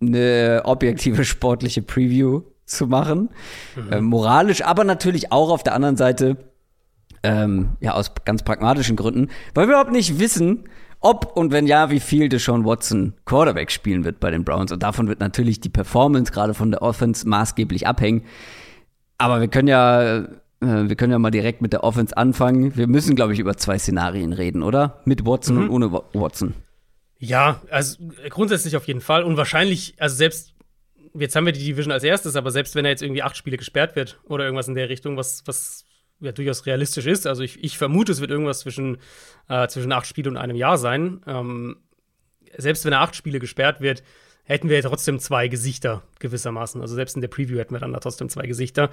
eine 0.00 0.62
objektive 0.64 1.24
sportliche 1.24 1.82
Preview 1.82 2.42
zu 2.64 2.86
machen. 2.86 3.30
Mhm. 3.76 3.92
Ähm, 3.92 4.04
moralisch, 4.04 4.62
aber 4.64 4.84
natürlich 4.84 5.32
auch 5.32 5.50
auf 5.50 5.62
der 5.62 5.74
anderen 5.74 5.96
Seite, 5.96 6.36
ähm, 7.22 7.76
ja, 7.80 7.92
aus 7.92 8.12
ganz 8.24 8.42
pragmatischen 8.42 8.96
Gründen, 8.96 9.28
weil 9.54 9.66
wir 9.66 9.74
überhaupt 9.74 9.92
nicht 9.92 10.18
wissen, 10.18 10.64
ob 11.00 11.36
und 11.36 11.50
wenn 11.50 11.66
ja, 11.66 11.90
wie 11.90 12.00
viel 12.00 12.28
Deshaun 12.28 12.64
Watson 12.64 13.14
Quarterback 13.24 13.70
spielen 13.70 14.04
wird 14.04 14.20
bei 14.20 14.30
den 14.30 14.44
Browns. 14.44 14.70
Und 14.70 14.82
davon 14.82 15.08
wird 15.08 15.20
natürlich 15.20 15.60
die 15.60 15.70
Performance 15.70 16.30
gerade 16.30 16.54
von 16.54 16.70
der 16.70 16.82
Offense 16.82 17.26
maßgeblich 17.26 17.86
abhängen. 17.86 18.24
Aber 19.16 19.40
wir 19.40 19.48
können 19.48 19.68
ja, 19.68 20.18
äh, 20.18 20.26
wir 20.60 20.96
können 20.96 21.12
ja 21.12 21.18
mal 21.18 21.30
direkt 21.30 21.62
mit 21.62 21.72
der 21.72 21.84
Offense 21.84 22.16
anfangen. 22.16 22.76
Wir 22.76 22.86
müssen, 22.86 23.16
glaube 23.16 23.32
ich, 23.32 23.38
über 23.38 23.56
zwei 23.56 23.78
Szenarien 23.78 24.32
reden, 24.34 24.62
oder? 24.62 25.00
Mit 25.04 25.24
Watson 25.24 25.56
mhm. 25.56 25.62
und 25.62 25.70
ohne 25.70 26.02
Watson. 26.12 26.54
Ja, 27.20 27.60
also 27.70 27.98
grundsätzlich 28.30 28.76
auf 28.76 28.86
jeden 28.86 29.02
Fall. 29.02 29.22
Und 29.24 29.36
wahrscheinlich, 29.36 29.94
also 29.98 30.16
selbst, 30.16 30.54
jetzt 31.12 31.36
haben 31.36 31.44
wir 31.44 31.52
die 31.52 31.64
Division 31.64 31.92
als 31.92 32.02
erstes, 32.02 32.34
aber 32.34 32.50
selbst 32.50 32.74
wenn 32.74 32.86
er 32.86 32.90
jetzt 32.90 33.02
irgendwie 33.02 33.22
acht 33.22 33.36
Spiele 33.36 33.58
gesperrt 33.58 33.94
wird 33.94 34.18
oder 34.24 34.44
irgendwas 34.44 34.68
in 34.68 34.74
der 34.74 34.88
Richtung, 34.88 35.18
was, 35.18 35.42
was 35.44 35.84
ja 36.20 36.32
durchaus 36.32 36.64
realistisch 36.64 37.04
ist. 37.06 37.26
Also 37.26 37.42
ich, 37.42 37.62
ich 37.62 37.76
vermute, 37.76 38.10
es 38.12 38.22
wird 38.22 38.30
irgendwas 38.30 38.60
zwischen, 38.60 38.98
äh, 39.48 39.68
zwischen 39.68 39.92
acht 39.92 40.06
Spielen 40.06 40.28
und 40.28 40.36
einem 40.38 40.56
Jahr 40.56 40.78
sein. 40.78 41.20
Ähm, 41.26 41.76
selbst 42.56 42.86
wenn 42.86 42.94
er 42.94 43.00
acht 43.00 43.14
Spiele 43.14 43.38
gesperrt 43.38 43.82
wird, 43.82 44.02
hätten 44.44 44.70
wir 44.70 44.76
ja 44.76 44.88
trotzdem 44.88 45.18
zwei 45.18 45.48
Gesichter 45.48 46.02
gewissermaßen. 46.20 46.80
Also 46.80 46.94
selbst 46.94 47.16
in 47.16 47.20
der 47.20 47.28
Preview 47.28 47.58
hätten 47.58 47.74
wir 47.74 47.80
dann 47.80 47.92
da 47.92 48.00
trotzdem 48.00 48.30
zwei 48.30 48.46
Gesichter. 48.46 48.90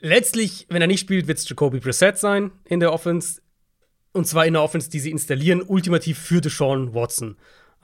Letztlich, 0.00 0.66
wenn 0.68 0.82
er 0.82 0.86
nicht 0.86 1.00
spielt, 1.00 1.26
wird 1.26 1.38
es 1.38 1.48
Jacoby 1.48 1.80
Brissett 1.80 2.18
sein 2.18 2.52
in 2.64 2.80
der 2.80 2.92
Offense. 2.92 3.40
Und 4.18 4.24
zwar 4.24 4.46
in 4.46 4.54
der 4.54 4.64
Offense, 4.64 4.90
die 4.90 4.98
sie 4.98 5.12
installieren, 5.12 5.62
ultimativ 5.62 6.18
für 6.18 6.40
Deshaun 6.40 6.92
Watson. 6.92 7.36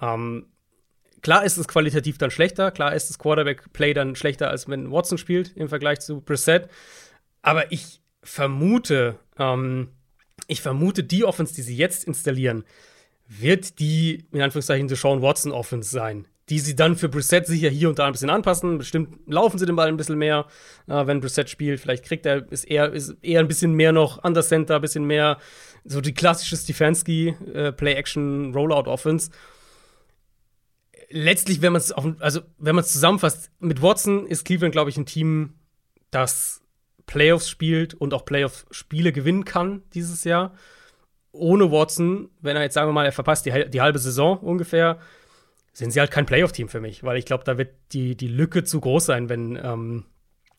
Ähm, 0.03 0.47
klar 1.23 1.45
ist 1.45 1.59
es 1.59 1.69
qualitativ 1.69 2.19
dann 2.19 2.33
schlechter, 2.33 2.73
klar 2.73 2.93
ist 2.93 3.09
das 3.09 3.21
Quarterback-Play 3.21 3.95
dann 3.95 4.17
schlechter, 4.17 4.51
als 4.51 4.69
wenn 4.69 4.91
Watson 4.91 5.17
spielt 5.17 5.57
im 5.57 5.69
Vergleich 5.69 6.01
zu 6.01 6.23
Brissett. 6.23 6.69
Aber 7.43 7.71
ich 7.71 8.01
vermute, 8.25 9.21
ähm, 9.39 9.91
ich 10.49 10.61
vermute, 10.61 11.05
die 11.05 11.25
Offense, 11.25 11.55
die 11.55 11.63
sie 11.63 11.77
jetzt 11.77 12.03
installieren, 12.03 12.65
wird 13.29 13.79
die, 13.79 14.27
in 14.33 14.43
Anführungszeichen, 14.43 14.89
die 14.89 14.97
Sean 14.97 15.23
Watson 15.23 15.53
Offense 15.53 15.89
sein. 15.89 16.27
Die 16.49 16.59
sie 16.59 16.75
dann 16.75 16.97
für 16.97 17.09
Brissett 17.09 17.47
sicher 17.47 17.71
hier 17.71 17.89
und 17.89 18.01
da 18.01 18.07
ein 18.07 18.13
bisschen 18.13 18.29
anpassen. 18.29 18.77
Bestimmt 18.77 19.21
laufen 19.27 19.59
sie 19.59 19.67
den 19.67 19.77
Ball 19.77 19.89
ein 19.89 19.97
bisschen 19.97 20.19
mehr, 20.19 20.47
äh, 20.89 21.07
wenn 21.07 21.21
Brissett 21.21 21.49
spielt. 21.49 21.81
Vielleicht 21.81 22.05
kriegt 22.05 22.27
er, 22.27 22.51
ist 22.51 22.65
eher, 22.65 22.93
eher 23.23 23.41
ein 23.41 23.49
bisschen 23.49 23.73
mehr 23.73 23.93
noch 23.93 24.23
Under 24.25 24.43
Center, 24.43 24.75
ein 24.75 24.83
bisschen 24.83 25.05
mehr 25.05 25.39
so 25.85 26.01
die 26.01 26.15
klassische 26.15 26.57
Stefanski 26.57 27.37
äh, 27.53 27.73
Play-Action-Rollout-Offense. 27.73 29.31
Letztlich, 31.11 31.63
wenn 31.63 31.73
man 31.73 31.81
es 31.81 31.93
also 31.93 32.41
wenn 32.59 32.75
man 32.75 32.85
es 32.85 32.93
zusammenfasst, 32.93 33.51
mit 33.61 33.83
Watson 33.83 34.27
ist 34.27 34.45
Cleveland, 34.45 34.73
glaube 34.73 34.91
ich, 34.91 34.97
ein 34.97 35.07
Team, 35.07 35.55
das 36.11 36.63
Playoffs 37.07 37.51
spielt 37.51 37.95
und 37.95 38.15
auch 38.15 38.25
Playoff-Spiele 38.25 39.13
gewinnen 39.13 39.45
kann 39.45 39.83
dieses 39.93 40.25
Jahr. 40.25 40.55
Ohne 41.33 41.71
Watson, 41.71 42.31
wenn 42.41 42.57
er 42.57 42.63
jetzt 42.63 42.75
sagen 42.75 42.89
wir 42.89 42.93
mal, 42.93 43.05
er 43.05 43.13
verpasst 43.13 43.45
die, 43.45 43.69
die 43.69 43.81
halbe 43.81 43.99
Saison 43.99 44.39
ungefähr, 44.39 44.99
sind 45.73 45.91
sie 45.91 46.01
halt 46.01 46.11
kein 46.11 46.27
Playoff-Team 46.27 46.69
für 46.69 46.81
mich, 46.81 47.03
weil 47.03 47.19
ich 47.19 47.27
glaube, 47.27 47.45
da 47.45 47.59
wird 47.59 47.75
die, 47.93 48.17
die 48.17 48.29
Lücke 48.29 48.65
zu 48.65 48.81
groß 48.81 49.05
sein, 49.05 49.29
wenn, 49.29 49.57
ähm, 49.63 50.05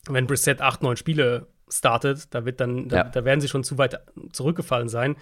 wenn 0.06 0.26
Brissett 0.26 0.60
acht, 0.60 0.82
neun 0.82 0.96
Spiele 0.96 1.48
startet. 1.68 2.34
Da 2.34 2.44
wird 2.44 2.60
dann, 2.60 2.88
ja. 2.88 3.04
da, 3.04 3.04
da, 3.04 3.24
werden 3.24 3.40
sie 3.40 3.48
schon 3.48 3.64
zu 3.64 3.78
weit 3.78 4.00
zurückgefallen 4.32 4.88
sein. 4.88 5.16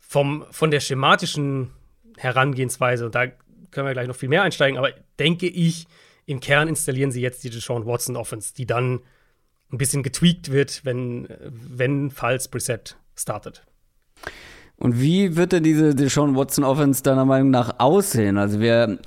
Vom, 0.00 0.44
von 0.50 0.70
der 0.70 0.80
schematischen 0.80 1.72
Herangehensweise, 2.16 3.06
und 3.06 3.14
da 3.14 3.26
können 3.70 3.86
wir 3.86 3.92
gleich 3.92 4.08
noch 4.08 4.16
viel 4.16 4.28
mehr 4.28 4.42
einsteigen, 4.42 4.78
aber 4.78 4.90
denke 5.18 5.46
ich, 5.46 5.86
im 6.26 6.40
Kern 6.40 6.68
installieren 6.68 7.10
sie 7.10 7.20
jetzt 7.20 7.44
die 7.44 7.50
Deshaun 7.50 7.86
Watson 7.86 8.16
Offense, 8.16 8.54
die 8.54 8.66
dann 8.66 9.00
ein 9.72 9.78
bisschen 9.78 10.02
getweakt 10.02 10.50
wird, 10.50 10.84
wenn, 10.84 11.28
wenn 11.40 12.10
falls 12.10 12.48
Preset 12.48 12.96
startet. 13.16 13.64
Und 14.76 15.00
wie 15.00 15.36
wird 15.36 15.52
denn 15.52 15.62
diese 15.62 15.94
Deshaun 15.94 16.36
Watson 16.36 16.64
Offense 16.64 17.02
deiner 17.02 17.24
Meinung 17.24 17.50
nach 17.50 17.78
aussehen? 17.78 18.36
Also 18.36 18.60
wir 18.60 18.98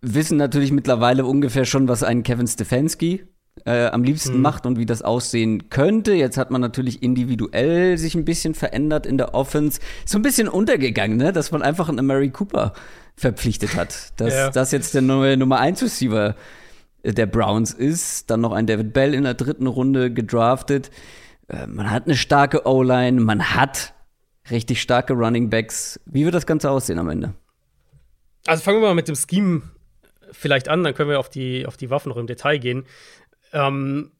wissen 0.00 0.38
natürlich 0.38 0.72
mittlerweile 0.72 1.24
ungefähr 1.24 1.64
schon, 1.64 1.88
was 1.88 2.02
ein 2.02 2.22
Kevin 2.22 2.46
Stefanski 2.46 3.24
äh, 3.64 3.86
am 3.86 4.02
liebsten 4.02 4.36
mhm. 4.36 4.42
macht 4.42 4.66
und 4.66 4.78
wie 4.78 4.86
das 4.86 5.02
aussehen 5.02 5.68
könnte. 5.70 6.12
Jetzt 6.12 6.36
hat 6.36 6.50
man 6.50 6.60
natürlich 6.60 7.02
individuell 7.02 7.98
sich 7.98 8.14
ein 8.14 8.24
bisschen 8.24 8.54
verändert 8.54 9.06
in 9.06 9.18
der 9.18 9.34
Offense. 9.34 9.80
So 10.06 10.18
ein 10.18 10.22
bisschen 10.22 10.48
untergegangen, 10.48 11.16
ne? 11.16 11.32
dass 11.32 11.50
man 11.50 11.62
einfach 11.62 11.88
einen 11.88 12.06
Mary 12.06 12.30
Cooper 12.30 12.72
verpflichtet 13.16 13.76
hat. 13.76 14.12
Dass 14.20 14.34
ja. 14.34 14.50
das 14.50 14.72
jetzt 14.72 14.94
der 14.94 15.02
neue 15.02 15.36
Nummer 15.36 15.60
1 15.60 15.82
Receiver 15.82 16.36
der 17.04 17.26
Browns 17.26 17.72
ist. 17.72 18.30
Dann 18.30 18.40
noch 18.40 18.52
ein 18.52 18.66
David 18.66 18.92
Bell 18.92 19.14
in 19.14 19.24
der 19.24 19.34
dritten 19.34 19.66
Runde 19.66 20.12
gedraftet. 20.12 20.90
Äh, 21.48 21.66
man 21.66 21.90
hat 21.90 22.06
eine 22.06 22.16
starke 22.16 22.66
O-Line, 22.66 23.20
man 23.20 23.54
hat 23.54 23.94
richtig 24.50 24.80
starke 24.80 25.12
Running 25.12 25.50
Backs. 25.50 26.00
Wie 26.06 26.24
wird 26.24 26.34
das 26.34 26.46
Ganze 26.46 26.70
aussehen 26.70 26.98
am 26.98 27.08
Ende? 27.08 27.34
Also 28.46 28.62
fangen 28.62 28.80
wir 28.80 28.88
mal 28.88 28.94
mit 28.94 29.08
dem 29.08 29.16
Scheme 29.16 29.62
vielleicht 30.32 30.68
an, 30.68 30.84
dann 30.84 30.94
können 30.94 31.10
wir 31.10 31.18
auf 31.18 31.28
die, 31.28 31.66
auf 31.66 31.76
die 31.76 31.90
Waffen 31.90 32.08
noch 32.08 32.16
im 32.16 32.26
Detail 32.26 32.58
gehen. 32.58 32.84
Ähm, 33.52 34.12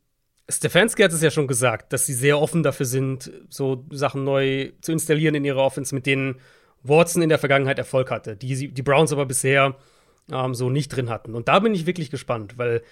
Stefanski 0.48 1.02
hat 1.02 1.12
es 1.12 1.22
ja 1.22 1.30
schon 1.30 1.46
gesagt, 1.46 1.92
dass 1.92 2.06
sie 2.06 2.14
sehr 2.14 2.40
offen 2.40 2.62
dafür 2.62 2.86
sind, 2.86 3.30
so 3.48 3.84
Sachen 3.90 4.24
neu 4.24 4.72
zu 4.80 4.92
installieren 4.92 5.34
in 5.34 5.44
ihrer 5.44 5.62
Offense, 5.62 5.94
mit 5.94 6.06
denen 6.06 6.40
Watson 6.82 7.22
in 7.22 7.28
der 7.28 7.38
Vergangenheit 7.38 7.78
Erfolg 7.78 8.10
hatte, 8.10 8.36
die 8.36 8.72
die 8.72 8.82
Browns 8.82 9.12
aber 9.12 9.26
bisher 9.26 9.76
ähm, 10.32 10.54
so 10.54 10.70
nicht 10.70 10.88
drin 10.88 11.10
hatten. 11.10 11.34
Und 11.34 11.48
da 11.48 11.60
bin 11.60 11.74
ich 11.74 11.86
wirklich 11.86 12.10
gespannt, 12.10 12.58
weil 12.58 12.82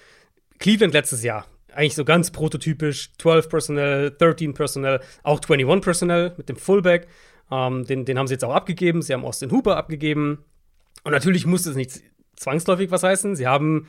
Cleveland 0.59 0.93
letztes 0.93 1.23
Jahr 1.23 1.47
eigentlich 1.75 1.95
so 1.95 2.05
ganz 2.05 2.31
prototypisch 2.31 3.13
12 3.19 3.49
Personnel, 3.49 4.11
13 4.11 4.55
Personnel, 4.55 5.01
auch 5.23 5.41
21 5.41 5.83
Personnel 5.83 6.35
mit 6.37 6.49
dem 6.49 6.57
Fullback. 6.57 7.07
Ähm, 7.51 7.85
den, 7.87 8.05
den 8.05 8.19
haben 8.19 8.27
sie 8.27 8.35
jetzt 8.35 8.45
auch 8.45 8.55
abgegeben. 8.55 9.03
Sie 9.03 9.13
haben 9.13 9.25
Austin 9.25 9.51
Hooper 9.51 9.77
abgegeben. 9.77 10.45
Und 11.05 11.13
natürlich 11.13 11.47
musste 11.47 11.71
es 11.71 11.77
nicht 11.77 12.03
zwangsläufig 12.37 12.91
was 12.91 13.03
heißen. 13.03 13.37
Sie 13.37 13.47
haben 13.47 13.87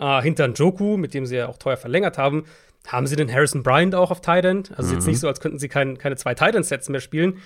äh, 0.00 0.22
hinter 0.22 0.48
Joku, 0.48 0.96
mit 0.96 1.14
dem 1.14 1.26
sie 1.26 1.36
ja 1.36 1.48
auch 1.48 1.58
teuer 1.58 1.76
verlängert 1.76 2.18
haben, 2.18 2.44
haben 2.86 3.06
sie 3.06 3.16
den 3.16 3.32
Harrison 3.32 3.62
Bryant 3.62 3.94
auch 3.94 4.10
auf 4.10 4.20
Tight 4.20 4.44
End. 4.44 4.72
Also 4.76 4.90
mhm. 4.90 4.94
jetzt 4.96 5.06
nicht 5.06 5.20
so, 5.20 5.28
als 5.28 5.40
könnten 5.40 5.58
sie 5.58 5.68
kein, 5.68 5.98
keine 5.98 6.16
zwei 6.16 6.34
Tight 6.34 6.54
End-Sets 6.54 6.88
mehr 6.88 7.00
spielen. 7.00 7.38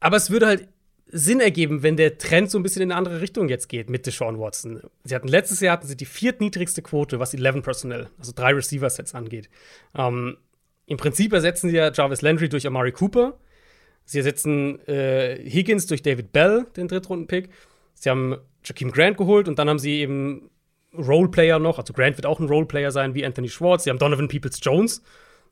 Aber 0.00 0.16
es 0.16 0.30
würde 0.30 0.46
halt 0.46 0.68
Sinn 1.06 1.40
ergeben, 1.40 1.82
wenn 1.82 1.96
der 1.96 2.16
Trend 2.16 2.50
so 2.50 2.58
ein 2.58 2.62
bisschen 2.62 2.82
in 2.82 2.90
eine 2.90 2.98
andere 2.98 3.20
Richtung 3.20 3.48
jetzt 3.48 3.68
geht 3.68 3.90
mit 3.90 4.06
Deshaun 4.06 4.38
Watson. 4.38 4.80
Sie 5.04 5.14
hatten 5.14 5.28
letztes 5.28 5.60
Jahr 5.60 5.74
hatten 5.74 5.86
sie 5.86 5.96
die 5.96 6.06
viertniedrigste 6.06 6.80
Quote, 6.80 7.18
was 7.18 7.34
11 7.34 7.62
Personnel, 7.62 8.08
also 8.18 8.32
drei 8.34 8.54
Receiver-Sets 8.54 9.14
angeht. 9.14 9.50
Ähm, 9.94 10.38
Im 10.86 10.96
Prinzip 10.96 11.32
ersetzen 11.32 11.68
sie 11.68 11.76
ja 11.76 11.92
Jarvis 11.92 12.22
Landry 12.22 12.48
durch 12.48 12.66
Amari 12.66 12.92
Cooper. 12.92 13.38
Sie 14.04 14.18
ersetzen 14.18 14.80
äh, 14.88 15.38
Higgins 15.48 15.86
durch 15.86 16.02
David 16.02 16.32
Bell, 16.32 16.66
den 16.76 16.88
Drittrunden-Pick. 16.88 17.50
Sie 17.94 18.08
haben 18.08 18.36
Jakeem 18.64 18.90
Grant 18.90 19.18
geholt 19.18 19.48
und 19.48 19.58
dann 19.58 19.68
haben 19.68 19.78
sie 19.78 20.00
eben 20.00 20.50
Roleplayer 20.96 21.58
noch. 21.58 21.78
Also 21.78 21.92
Grant 21.92 22.16
wird 22.16 22.26
auch 22.26 22.40
ein 22.40 22.48
Roleplayer 22.48 22.90
sein 22.90 23.14
wie 23.14 23.24
Anthony 23.24 23.48
Schwartz. 23.48 23.84
Sie 23.84 23.90
haben 23.90 23.98
Donovan 23.98 24.28
Peoples 24.28 24.58
Jones, 24.62 25.02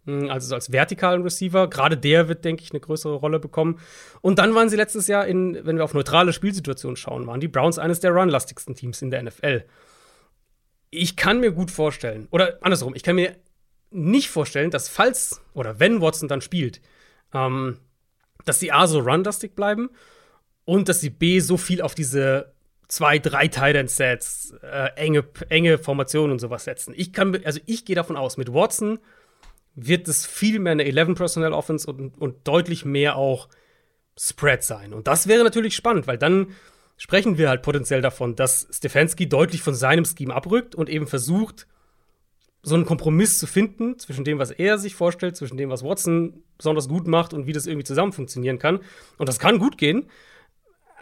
hm, 0.05 0.31
also 0.31 0.55
als 0.55 0.73
vertikalen 0.73 1.23
Receiver. 1.23 1.69
Gerade 1.69 1.97
der 1.97 2.29
wird, 2.29 2.45
denke 2.45 2.63
ich, 2.63 2.71
eine 2.71 2.81
größere 2.81 3.15
Rolle 3.15 3.41
bekommen. 3.41 3.81
Und 4.21 4.39
dann 4.39 4.55
waren 4.55 4.69
sie 4.69 4.77
letztes 4.77 5.07
Jahr 5.07 5.27
in, 5.27 5.59
wenn 5.65 5.77
wir 5.77 5.85
auf 5.85 5.95
neutrale 5.95 6.33
Spielsituationen 6.33 6.97
schauen, 6.97 7.27
waren 7.27 7.41
die 7.41 7.49
Browns 7.49 7.79
eines 7.79 8.01
der 8.01 8.13
runlastigsten 8.13 8.75
Teams 8.75 9.03
in 9.03 9.11
der 9.11 9.23
NFL. 9.23 9.65
Ich 10.91 11.17
kann 11.17 11.41
mir 11.41 11.53
gut 11.53 11.71
vorstellen, 11.71 12.27
oder 12.31 12.59
andersrum, 12.63 12.95
ich 12.95 13.03
kann 13.03 13.15
mir 13.15 13.37
nicht 13.91 14.29
vorstellen, 14.29 14.71
dass 14.71 14.89
falls 14.89 15.41
oder 15.55 15.81
wenn 15.81 16.01
Watson 16.01 16.29
dann 16.29 16.41
spielt, 16.41 16.81
ähm, 17.33 17.79
dass 18.45 18.61
sie 18.61 18.73
A 18.73 18.87
so 18.87 19.01
runlastig 19.01 19.55
bleiben 19.55 19.91
und 20.65 20.89
dass 20.89 21.01
sie 21.01 21.11
B 21.11 21.41
so 21.41 21.57
viel 21.57 21.83
auf 21.83 21.95
diese 21.95 22.53
zwei, 22.91 23.19
drei 23.21 23.49
Tight-End-Sets, 23.49 24.55
äh, 24.63 24.91
enge, 24.97 25.25
enge 25.49 25.79
Formationen 25.79 26.33
und 26.33 26.39
sowas 26.41 26.65
setzen. 26.65 26.93
Ich 26.97 27.13
kann, 27.13 27.41
also 27.45 27.61
ich 27.67 27.85
gehe 27.85 27.97
davon 27.97 28.17
aus, 28.17 28.37
mit 28.37 28.53
Watson 28.53 28.99
wird 29.77 30.09
es 30.09 30.27
viel 30.27 30.59
mehr 30.59 30.73
eine 30.73 30.83
11-Personnel-Offense 30.83 31.89
und, 31.89 32.21
und 32.21 32.47
deutlich 32.49 32.85
mehr 32.85 33.17
auch 33.17 33.49
Spread 34.19 34.65
sein. 34.65 34.93
Und 34.93 35.07
das 35.07 35.29
wäre 35.29 35.45
natürlich 35.45 35.77
spannend, 35.77 36.07
weil 36.09 36.19
dann 36.19 36.49
sprechen 36.97 37.39
wir 37.39 37.49
halt 37.49 37.63
potenziell 37.63 38.03
davon, 38.03 38.35
dass 38.35 38.69
Stefanski 38.73 39.29
deutlich 39.29 39.63
von 39.63 39.75
seinem 39.75 40.05
Scheme 40.05 40.35
abrückt 40.35 40.75
und 40.75 40.91
eben 40.91 41.07
versucht, 41.07 41.69
so 42.63 42.75
einen 42.75 42.85
Kompromiss 42.85 43.39
zu 43.39 43.47
finden 43.47 43.99
zwischen 43.99 44.25
dem, 44.25 44.39
was 44.39 44.51
er 44.51 44.79
sich 44.79 44.95
vorstellt, 44.95 45.37
zwischen 45.37 45.57
dem, 45.57 45.71
was 45.71 45.83
Watson 45.83 46.43
besonders 46.59 46.89
gut 46.89 47.07
macht 47.07 47.33
und 47.33 47.47
wie 47.47 47.53
das 47.53 47.67
irgendwie 47.67 47.87
zusammen 47.87 48.13
funktionieren 48.13 48.59
kann. 48.59 48.81
Und 49.17 49.29
das 49.29 49.39
kann 49.39 49.59
gut 49.59 49.79
gehen. 49.79 50.11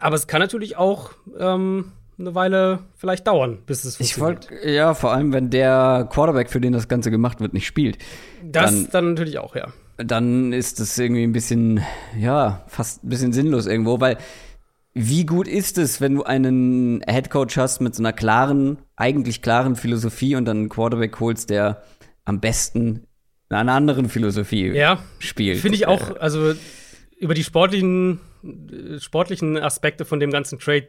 Aber 0.01 0.17
es 0.17 0.27
kann 0.27 0.41
natürlich 0.41 0.77
auch 0.77 1.13
ähm, 1.39 1.93
eine 2.19 2.35
Weile 2.35 2.81
vielleicht 2.97 3.27
dauern, 3.27 3.59
bis 3.67 3.85
es 3.85 3.97
funktioniert. 3.97 4.45
Ich 4.45 4.51
wollte, 4.51 4.71
ja, 4.71 4.95
vor 4.95 5.13
allem, 5.13 5.33
wenn 5.33 5.51
der 5.51 6.09
Quarterback, 6.11 6.51
für 6.51 6.61
den 6.61 6.73
das 6.73 6.89
Ganze 6.89 7.11
gemacht 7.11 7.41
wird, 7.41 7.53
nicht 7.53 7.67
spielt. 7.67 7.99
Das 8.43 8.71
dann, 8.71 8.89
dann 8.91 9.09
natürlich 9.11 9.39
auch, 9.39 9.55
ja. 9.55 9.69
Dann 9.97 10.53
ist 10.53 10.81
das 10.81 10.97
irgendwie 10.99 11.25
ein 11.25 11.33
bisschen, 11.33 11.83
ja, 12.19 12.65
fast 12.67 13.05
ein 13.05 13.09
bisschen 13.09 13.33
sinnlos 13.33 13.67
irgendwo, 13.67 14.01
weil 14.01 14.19
wie 14.95 15.27
gut 15.27 15.47
ist 15.47 15.79
es, 15.79 16.01
wenn 16.01 16.15
du 16.15 16.25
einen 16.25 17.03
Headcoach 17.07 17.57
hast 17.57 17.81
mit 17.81 17.95
so 17.95 18.03
einer 18.03 18.13
klaren, 18.13 18.79
eigentlich 18.97 19.43
klaren 19.43 19.77
Philosophie 19.77 20.35
und 20.35 20.45
dann 20.45 20.57
einen 20.57 20.69
Quarterback 20.69 21.21
holst, 21.21 21.51
der 21.51 21.83
am 22.25 22.41
besten 22.41 23.07
in 23.49 23.57
einer 23.57 23.73
anderen 23.73 24.09
Philosophie 24.09 24.73
ja, 24.73 24.99
spielt? 25.21 25.61
Finde 25.61 25.77
ich 25.77 25.87
auch, 25.87 26.17
äh, 26.17 26.19
also 26.19 26.53
über 27.17 27.35
die 27.35 27.45
sportlichen 27.45 28.21
sportlichen 28.99 29.57
Aspekte 29.57 30.05
von 30.05 30.21
dem 30.21 30.31
ganzen 30.31 30.59
Trade 30.59 30.89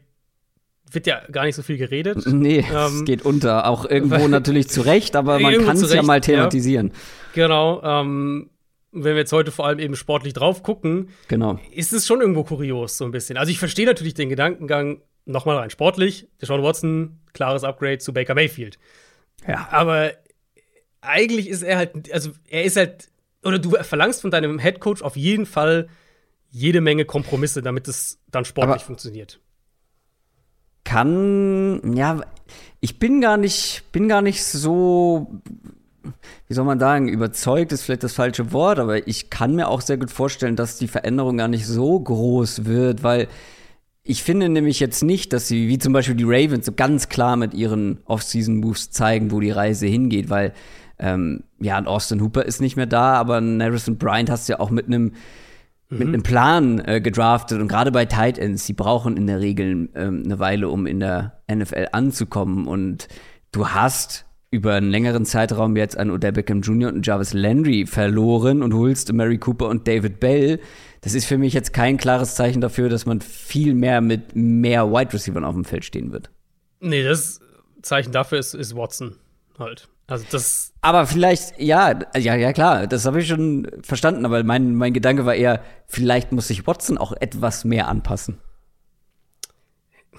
wird 0.92 1.08
ja 1.08 1.22
gar 1.32 1.46
nicht 1.46 1.56
so 1.56 1.62
viel 1.62 1.78
geredet. 1.78 2.26
Nee, 2.26 2.60
ähm, 2.60 3.00
es 3.00 3.06
geht 3.06 3.24
unter. 3.24 3.68
Auch 3.68 3.86
irgendwo 3.86 4.28
natürlich 4.28 4.70
zu 4.70 4.82
Recht, 4.82 5.16
aber 5.16 5.40
man 5.40 5.66
kann 5.66 5.78
es 5.78 5.94
ja 5.94 6.02
mal 6.02 6.22
thematisieren. 6.22 6.88
Ja. 6.88 6.94
Genau. 7.34 7.82
Ähm, 7.84 8.50
wenn 8.92 9.14
wir 9.14 9.18
jetzt 9.18 9.32
heute 9.32 9.52
vor 9.52 9.68
allem 9.68 9.80
eben 9.80 9.96
sportlich 9.96 10.34
drauf 10.34 10.64
gucken, 10.64 11.10
genau. 11.28 11.60
ist 11.72 11.94
es 11.94 12.08
schon 12.08 12.22
irgendwo 12.22 12.44
kurios, 12.44 12.98
so 12.98 13.06
ein 13.06 13.12
bisschen. 13.12 13.38
Also 13.38 13.52
ich 13.52 13.60
verstehe 13.60 13.86
natürlich 13.86 14.16
den 14.16 14.30
Gedankengang, 14.30 15.02
nochmal 15.26 15.58
rein 15.58 15.70
sportlich, 15.70 16.28
Deshaun 16.42 16.64
Watson, 16.64 17.20
klares 17.34 17.64
Upgrade 17.64 18.00
zu 18.00 18.14
Baker 18.14 18.34
Mayfield. 18.34 18.80
Ja. 19.48 19.68
Aber 19.72 20.12
eigentlich 21.02 21.50
ist 21.50 21.62
er 21.62 21.78
halt, 21.78 22.12
also 22.12 22.32
er 22.48 22.64
ist 22.64 22.78
halt, 22.78 23.10
oder 23.44 23.60
du 23.60 23.72
verlangst 23.72 24.22
von 24.22 24.32
deinem 24.32 24.58
Headcoach 24.60 25.02
auf 25.02 25.16
jeden 25.16 25.46
Fall 25.46 25.88
jede 26.50 26.82
Menge 26.82 27.06
Kompromisse, 27.06 27.62
damit 27.62 27.88
es 27.88 28.20
dann 28.30 28.46
sportlich 28.46 28.76
Aber 28.76 28.84
funktioniert. 28.84 29.40
Kann, 30.84 31.96
ja, 31.96 32.22
ich 32.80 33.00
bin 33.00 33.22
gar 33.22 33.38
nicht, 33.38 33.84
bin 33.92 34.08
gar 34.08 34.22
nicht 34.22 34.44
so, 34.44 35.42
wie 36.48 36.54
soll 36.54 36.66
man 36.66 36.80
sagen, 36.80 37.08
überzeugt 37.08 37.72
ist 37.72 37.84
vielleicht 37.84 38.04
das 38.04 38.14
falsche 38.14 38.52
Wort, 38.52 38.80
aber 38.80 39.08
ich 39.08 39.30
kann 39.30 39.56
mir 39.56 39.68
auch 39.68 39.82
sehr 39.82 39.98
gut 39.98 40.10
vorstellen, 40.10 40.56
dass 40.56 40.78
die 40.78 40.88
Veränderung 40.88 41.38
gar 41.38 41.48
nicht 41.48 41.68
so 41.68 42.00
groß 42.00 42.66
wird, 42.66 43.04
weil 43.04 43.28
ich 44.04 44.24
finde 44.24 44.50
nämlich 44.50 44.80
jetzt 44.80 45.04
nicht, 45.04 45.34
dass 45.34 45.48
sie, 45.48 45.68
wie 45.68 45.78
zum 45.78 45.94
Beispiel 45.94 46.16
die 46.16 46.24
Ravens, 46.26 46.66
so 46.66 46.72
ganz 46.72 47.10
klar 47.10 47.36
mit 47.36 47.54
ihren 47.54 48.00
Off-Season-Moves 48.06 48.90
zeigen, 48.90 49.30
wo 49.30 49.40
die 49.40 49.52
Reise 49.52 49.86
hingeht, 49.86 50.32
weil 50.32 50.54
ähm, 50.98 51.44
ja, 51.60 51.78
ein 51.78 51.86
Austin 51.86 52.22
Hooper 52.22 52.44
ist 52.44 52.62
nicht 52.62 52.76
mehr 52.76 52.88
da, 52.88 53.14
aber 53.14 53.38
ein 53.38 53.62
Harrison 53.62 53.98
Bryant 53.98 54.32
hast 54.32 54.50
du 54.50 54.54
ja 54.54 54.60
auch 54.60 54.72
mit 54.72 54.88
einem 54.88 55.14
mit 55.90 56.08
mhm. 56.08 56.14
einem 56.14 56.24
Plan 56.24 56.80
äh, 56.86 57.02
gedraftet 57.02 57.60
und 57.60 57.68
gerade 57.68 57.92
bei 57.92 58.06
Tight 58.06 58.38
Ends, 58.38 58.66
die 58.66 58.74
brauchen 58.74 59.18
in 59.18 59.28
der 59.28 59.40
Regel 59.40 59.90
ähm, 59.96 60.24
eine 60.24 60.40
Weile, 60.40 60.70
um 60.70 60.86
in 60.86 61.00
der 61.00 61.42
NFL 61.52 61.88
anzukommen 61.92 62.68
und 62.68 63.08
du 63.52 63.70
hast 63.70 64.26
über 64.52 64.76
einen 64.76 64.90
längeren 64.90 65.26
Zeitraum 65.26 65.76
jetzt 65.76 65.98
an 65.98 66.10
Odell 66.10 66.32
Beckham 66.32 66.62
Jr. 66.62 66.92
und 66.92 67.06
Jarvis 67.06 67.34
Landry 67.34 67.86
verloren 67.86 68.64
und 68.64 68.74
holst 68.74 69.12
Mary 69.14 69.38
Cooper 69.38 69.68
und 69.68 69.88
David 69.88 70.20
Bell. 70.20 70.60
Das 71.02 71.14
ist 71.14 71.26
für 71.26 71.38
mich 71.38 71.54
jetzt 71.54 71.74
kein 71.74 71.98
klares 71.98 72.36
Zeichen 72.36 72.62
dafür, 72.62 72.90
dass 72.90 73.06
man 73.06 73.22
viel 73.22 73.76
mehr 73.76 74.02
mit 74.02 74.36
mehr 74.36 74.92
Wide 74.92 75.14
Receivers 75.14 75.44
auf 75.44 75.54
dem 75.54 75.66
Feld 75.66 75.86
stehen 75.86 76.12
wird. 76.12 76.32
Nee, 76.80 77.04
das 77.04 77.40
Zeichen 77.82 78.12
dafür 78.12 78.40
ist, 78.40 78.54
ist 78.54 78.76
Watson 78.76 79.16
halt. 79.58 79.88
Also 80.10 80.26
das. 80.32 80.74
Aber 80.82 81.06
vielleicht, 81.06 81.60
ja, 81.60 82.00
ja, 82.18 82.36
ja, 82.36 82.52
klar, 82.52 82.88
das 82.88 83.06
habe 83.06 83.22
ich 83.22 83.28
schon 83.28 83.70
verstanden, 83.82 84.26
aber 84.26 84.44
mein, 84.44 84.76
mein 84.76 84.94
Gedanke 84.94 85.26
war 85.26 85.36
eher, 85.36 85.64
vielleicht 85.86 86.32
muss 86.32 86.48
sich 86.48 86.66
Watson 86.66 86.98
auch 86.98 87.14
etwas 87.14 87.64
mehr 87.64 87.88
anpassen. 87.88 88.40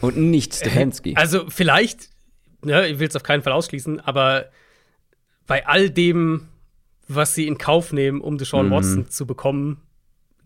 Und 0.00 0.16
nicht 0.16 0.54
Stefanski. 0.54 1.16
Also 1.16 1.44
vielleicht, 1.48 2.08
ne, 2.62 2.86
ich 2.86 2.98
will 2.98 3.08
es 3.08 3.16
auf 3.16 3.22
keinen 3.22 3.42
Fall 3.42 3.52
ausschließen, 3.52 4.00
aber 4.00 4.46
bei 5.46 5.66
all 5.66 5.90
dem, 5.90 6.48
was 7.08 7.34
sie 7.34 7.46
in 7.46 7.58
Kauf 7.58 7.92
nehmen, 7.92 8.20
um 8.20 8.38
Deshaun 8.38 8.68
mhm. 8.68 8.70
Watson 8.70 9.10
zu 9.10 9.26
bekommen, 9.26 9.82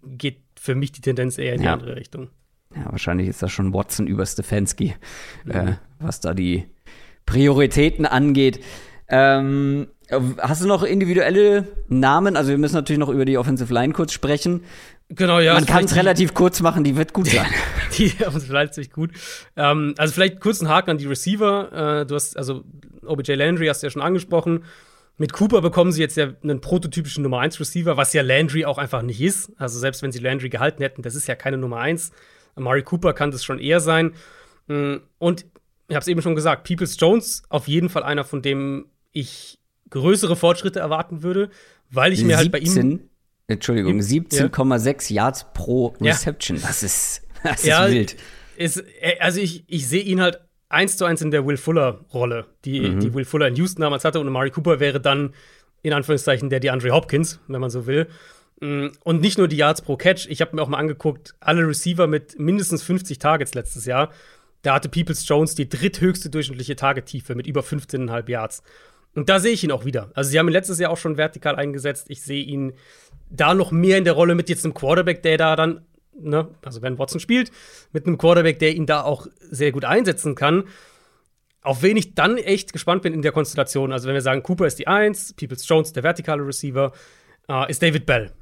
geht 0.03 0.38
für 0.59 0.74
mich 0.74 0.92
die 0.92 1.03
Tendenz 1.03 1.36
eher 1.36 1.55
in 1.55 1.61
die 1.61 1.66
ja. 1.66 1.74
andere 1.74 1.97
Richtung. 1.97 2.30
Ja, 2.74 2.90
wahrscheinlich 2.90 3.28
ist 3.28 3.42
das 3.42 3.53
schon 3.53 3.74
Watson 3.74 4.07
über 4.07 4.24
Stefanski, 4.24 4.95
mhm. 5.45 5.51
äh, 5.51 5.76
was 5.99 6.20
da 6.20 6.34
die 6.34 6.64
Prioritäten 7.26 8.07
angeht. 8.07 8.61
Ähm, 9.09 9.88
Äh, 10.09 10.20
hast 10.38 10.62
du 10.62 10.66
noch 10.66 10.82
individuelle 10.82 11.66
Namen? 11.88 12.36
Also 12.36 12.50
wir 12.50 12.59
müssen 12.59 12.74
natürlich 12.74 13.00
noch 13.00 13.09
über 13.09 13.24
die 13.24 13.38
Offensive 13.38 13.72
Line 13.72 13.92
kurz 13.92 14.12
sprechen. 14.12 14.64
Genau, 15.09 15.38
ja. 15.38 15.55
Man 15.55 15.66
kann 15.66 15.84
es 15.84 15.96
relativ 15.96 16.34
kurz 16.34 16.61
machen, 16.61 16.84
die 16.84 16.96
wird 16.96 17.12
gut 17.12 17.26
sein. 17.30 17.46
die 17.96 18.12
Offensive 18.26 18.52
Line 18.52 18.66
ist 18.66 18.74
ziemlich 18.74 18.92
gut. 18.92 19.11
Ähm, 19.57 19.94
also 19.96 20.12
vielleicht 20.12 20.40
kurz 20.40 20.61
einen 20.61 20.68
Haken 20.70 20.90
an 20.90 20.98
die 20.98 21.07
Receiver. 21.07 22.00
Äh, 22.00 22.07
du 22.07 22.14
hast, 22.14 22.36
also 22.36 22.64
OBJ 23.07 23.32
Landry 23.34 23.66
hast 23.66 23.82
du 23.82 23.86
ja 23.86 23.90
schon 23.90 24.02
angesprochen. 24.02 24.64
Mit 25.16 25.32
Cooper 25.32 25.61
bekommen 25.62 25.92
sie 25.92 26.00
jetzt 26.00 26.16
ja 26.16 26.32
einen 26.42 26.61
prototypischen 26.61 27.22
Nummer 27.22 27.38
1 27.38 27.61
Receiver, 27.61 27.96
was 27.96 28.12
ja 28.12 28.22
Landry 28.22 28.64
auch 28.64 28.78
einfach 28.78 29.02
nicht 29.02 29.20
ist. 29.20 29.52
Also 29.59 29.78
selbst 29.78 30.02
wenn 30.02 30.11
sie 30.11 30.18
Landry 30.18 30.48
gehalten 30.48 30.82
hätten, 30.82 31.02
das 31.02 31.14
ist 31.14 31.28
ja 31.28 31.36
keine 31.36 31.57
Nummer 31.57 31.78
1. 31.78 32.11
Amari 32.57 32.82
Cooper 32.82 33.12
kann 33.12 33.30
das 33.30 33.44
schon 33.44 33.59
eher 33.61 33.80
sein. 33.80 34.12
Mm, 34.66 34.96
und 35.18 35.46
ich 35.86 35.94
habe 35.94 36.02
es 36.02 36.09
eben 36.09 36.20
schon 36.20 36.34
gesagt, 36.34 36.66
Peoples 36.66 36.96
Jones 36.98 37.42
auf 37.48 37.68
jeden 37.68 37.90
Fall 37.90 38.02
einer, 38.02 38.24
von 38.24 38.42
dem 38.42 38.86
ich 39.15 39.59
größere 39.89 40.37
Fortschritte 40.37 40.81
erwarten 40.81 41.23
würde, 41.23 41.49
weil 41.91 42.12
ich 42.12 42.21
mir 42.23 42.37
17, 42.37 42.39
halt 42.39 42.53
bei 42.53 42.59
ihm. 42.59 43.09
Entschuldigung, 43.47 43.99
17,6 44.01 45.12
ja. 45.12 45.23
Yards 45.23 45.47
pro 45.55 45.95
Reception. 46.01 46.59
Ja. 46.59 46.67
Das 46.67 46.83
ist, 46.83 47.23
das 47.43 47.61
ist 47.61 47.67
ja, 47.67 47.89
wild. 47.89 48.17
Ist, 48.57 48.85
äh, 49.01 49.19
also 49.21 49.41
ich, 49.41 49.65
ich 49.67 49.87
sehe 49.87 50.03
ihn 50.03 50.21
halt 50.21 50.41
eins 50.69 50.97
zu 50.97 51.05
eins 51.05 51.23
in 51.23 51.31
der 51.31 51.47
Will 51.47 51.57
Fuller-Rolle, 51.57 52.47
die, 52.65 52.81
mhm. 52.81 53.01
die 53.01 53.15
Will 53.15 53.25
Fuller 53.25 53.49
in 53.49 53.57
Houston 53.57 53.83
damals 53.83 54.05
hatte. 54.05 54.21
Und 54.21 54.27
Amari 54.27 54.51
Cooper 54.51 54.81
wäre 54.81 55.01
dann 55.01 55.35
in 55.83 55.93
Anführungszeichen 55.93 56.51
der 56.51 56.61
die 56.61 56.71
Andre 56.71 56.91
Hopkins, 56.91 57.41
wenn 57.47 57.61
man 57.61 57.71
so 57.71 57.87
will. 57.87 58.09
Mm, 58.61 58.89
und 59.05 59.21
nicht 59.21 59.39
nur 59.39 59.49
die 59.49 59.57
Yards 59.57 59.83
pro 59.83 59.97
Catch. 59.97 60.27
Ich 60.29 60.41
habe 60.41 60.57
mir 60.57 60.62
auch 60.62 60.69
mal 60.69 60.79
angeguckt, 60.79 61.35
alle 61.41 61.67
Receiver 61.67 62.07
mit 62.07 62.39
mindestens 62.39 62.83
50 62.83 63.19
Targets 63.19 63.55
letztes 63.55 63.85
Jahr. 63.85 64.11
Da 64.62 64.75
hatte 64.75 64.89
Peoples 64.89 65.29
Jones 65.29 65.55
die 65.55 65.69
dritthöchste 65.69 66.31
durchschnittliche 66.31 66.75
Targettiefe 66.75 67.35
mit 67.35 67.47
über 67.47 67.61
15,5 67.61 68.31
Yards. 68.31 68.62
Und 69.15 69.29
da 69.29 69.39
sehe 69.39 69.53
ich 69.53 69.62
ihn 69.62 69.71
auch 69.71 69.85
wieder. 69.85 70.11
Also, 70.15 70.31
sie 70.31 70.39
haben 70.39 70.49
ihn 70.49 70.53
letztes 70.53 70.79
Jahr 70.79 70.91
auch 70.91 70.97
schon 70.97 71.17
vertikal 71.17 71.57
eingesetzt. 71.57 72.07
Ich 72.09 72.23
sehe 72.23 72.43
ihn 72.43 72.75
da 73.31 73.55
noch 73.55 73.71
mehr 73.71 73.99
in 73.99 74.05
der 74.05 74.15
Rolle 74.15 74.35
mit 74.35 74.49
jetzt 74.49 74.65
einem 74.65 74.75
Quarterback, 74.75 75.23
der 75.23 75.39
da 75.39 75.57
dann, 75.57 75.87
ne, 76.19 76.49
also 76.65 76.83
wenn 76.83 76.99
Watson 76.99 77.21
spielt, 77.21 77.51
mit 77.93 78.07
einem 78.07 78.19
Quarterback, 78.19 78.59
der 78.59 78.75
ihn 78.75 78.87
da 78.87 79.03
auch 79.03 79.27
sehr 79.39 79.73
gut 79.73 79.85
einsetzen 79.85 80.35
kann. 80.35 80.65
Auf 81.62 81.83
wen 81.83 81.97
ich 81.97 82.15
dann 82.15 82.37
echt 82.37 82.73
gespannt 82.73 83.03
bin 83.03 83.15
in 83.15 83.23
der 83.23 83.33
Konstellation, 83.33 83.93
also 83.93 84.07
wenn 84.07 84.15
wir 84.15 84.21
sagen, 84.21 84.43
Cooper 84.43 84.67
ist 84.67 84.79
die 84.79 84.87
1, 84.87 85.35
Peoples 85.35 85.67
Jones 85.67 85.93
der 85.93 86.03
vertikale 86.03 86.47
Receiver, 86.47 86.93
äh, 87.49 87.71
ist 87.71 87.83
David 87.83 88.05
Bell. 88.05 88.33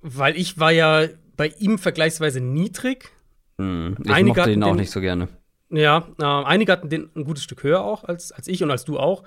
Weil 0.00 0.36
ich 0.36 0.58
war 0.58 0.72
ja 0.72 1.06
bei 1.36 1.48
ihm 1.58 1.78
vergleichsweise 1.78 2.40
niedrig. 2.40 3.10
Hm, 3.58 3.96
ich 4.02 4.10
einige 4.10 4.40
mochte 4.40 4.52
ihn 4.52 4.62
auch 4.62 4.68
den, 4.68 4.76
nicht 4.76 4.90
so 4.90 5.00
gerne. 5.00 5.28
Ja, 5.70 6.08
äh, 6.18 6.24
einige 6.24 6.72
hatten 6.72 6.88
den 6.88 7.10
ein 7.14 7.24
gutes 7.24 7.44
Stück 7.44 7.62
höher 7.62 7.82
auch 7.82 8.04
als, 8.04 8.32
als 8.32 8.48
ich 8.48 8.62
und 8.62 8.70
als 8.70 8.84
du 8.84 8.98
auch. 8.98 9.22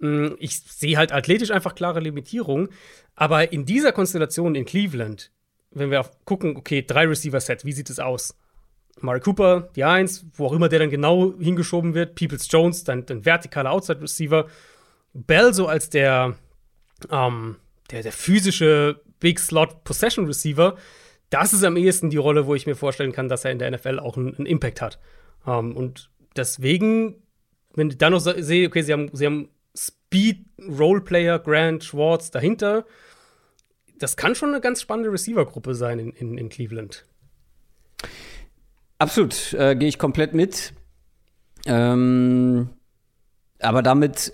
Hm, 0.00 0.36
ich 0.38 0.60
sehe 0.60 0.96
halt 0.96 1.12
athletisch 1.12 1.50
einfach 1.50 1.74
klare 1.74 2.00
Limitierungen. 2.00 2.68
Aber 3.14 3.52
in 3.52 3.64
dieser 3.64 3.92
Konstellation 3.92 4.54
in 4.54 4.64
Cleveland, 4.64 5.30
wenn 5.70 5.90
wir 5.90 6.04
gucken, 6.24 6.56
okay, 6.56 6.84
drei 6.86 7.06
Receiver-Set, 7.06 7.64
wie 7.64 7.72
sieht 7.72 7.90
es 7.90 7.98
aus? 7.98 8.36
Mari 9.00 9.20
Cooper, 9.20 9.70
die 9.74 9.84
Eins, 9.84 10.24
wo 10.34 10.46
auch 10.46 10.52
immer 10.52 10.68
der 10.68 10.78
dann 10.78 10.90
genau 10.90 11.34
hingeschoben 11.38 11.94
wird, 11.94 12.14
Peoples 12.14 12.48
Jones, 12.50 12.84
dann, 12.84 13.04
dann 13.06 13.22
vertikaler 13.22 13.72
Outside-Receiver, 13.72 14.46
Bell 15.14 15.52
so 15.52 15.66
als 15.66 15.90
der, 15.90 16.36
ähm, 17.10 17.56
der, 17.90 18.02
der 18.02 18.12
physische 18.12 19.00
Big 19.20 19.40
Slot 19.40 19.84
Possession 19.84 20.26
Receiver, 20.26 20.76
das 21.30 21.52
ist 21.52 21.64
am 21.64 21.76
ehesten 21.76 22.10
die 22.10 22.16
Rolle, 22.16 22.46
wo 22.46 22.54
ich 22.54 22.66
mir 22.66 22.76
vorstellen 22.76 23.12
kann, 23.12 23.28
dass 23.28 23.44
er 23.44 23.50
in 23.50 23.58
der 23.58 23.70
NFL 23.70 23.98
auch 23.98 24.16
einen, 24.16 24.36
einen 24.36 24.46
Impact 24.46 24.80
hat. 24.80 25.00
Ähm, 25.46 25.76
und 25.76 26.10
deswegen, 26.36 27.22
wenn 27.74 27.90
ich 27.90 27.98
dann 27.98 28.12
noch 28.12 28.20
sehe, 28.20 28.68
okay, 28.68 28.82
sie 28.82 28.92
haben, 28.92 29.10
sie 29.12 29.26
haben 29.26 29.48
Speed, 29.76 30.46
Roleplayer, 30.60 31.38
Grant, 31.38 31.84
Schwartz 31.84 32.30
dahinter. 32.30 32.84
Das 33.98 34.16
kann 34.16 34.34
schon 34.34 34.50
eine 34.50 34.60
ganz 34.60 34.80
spannende 34.80 35.12
Receiver-Gruppe 35.12 35.74
sein 35.74 35.98
in, 35.98 36.10
in, 36.12 36.38
in, 36.38 36.48
Cleveland. 36.48 37.04
Absolut, 38.98 39.52
äh, 39.54 39.74
gehe 39.76 39.88
ich 39.88 39.98
komplett 39.98 40.34
mit. 40.34 40.72
Ähm, 41.66 42.70
aber 43.60 43.82
damit, 43.82 44.32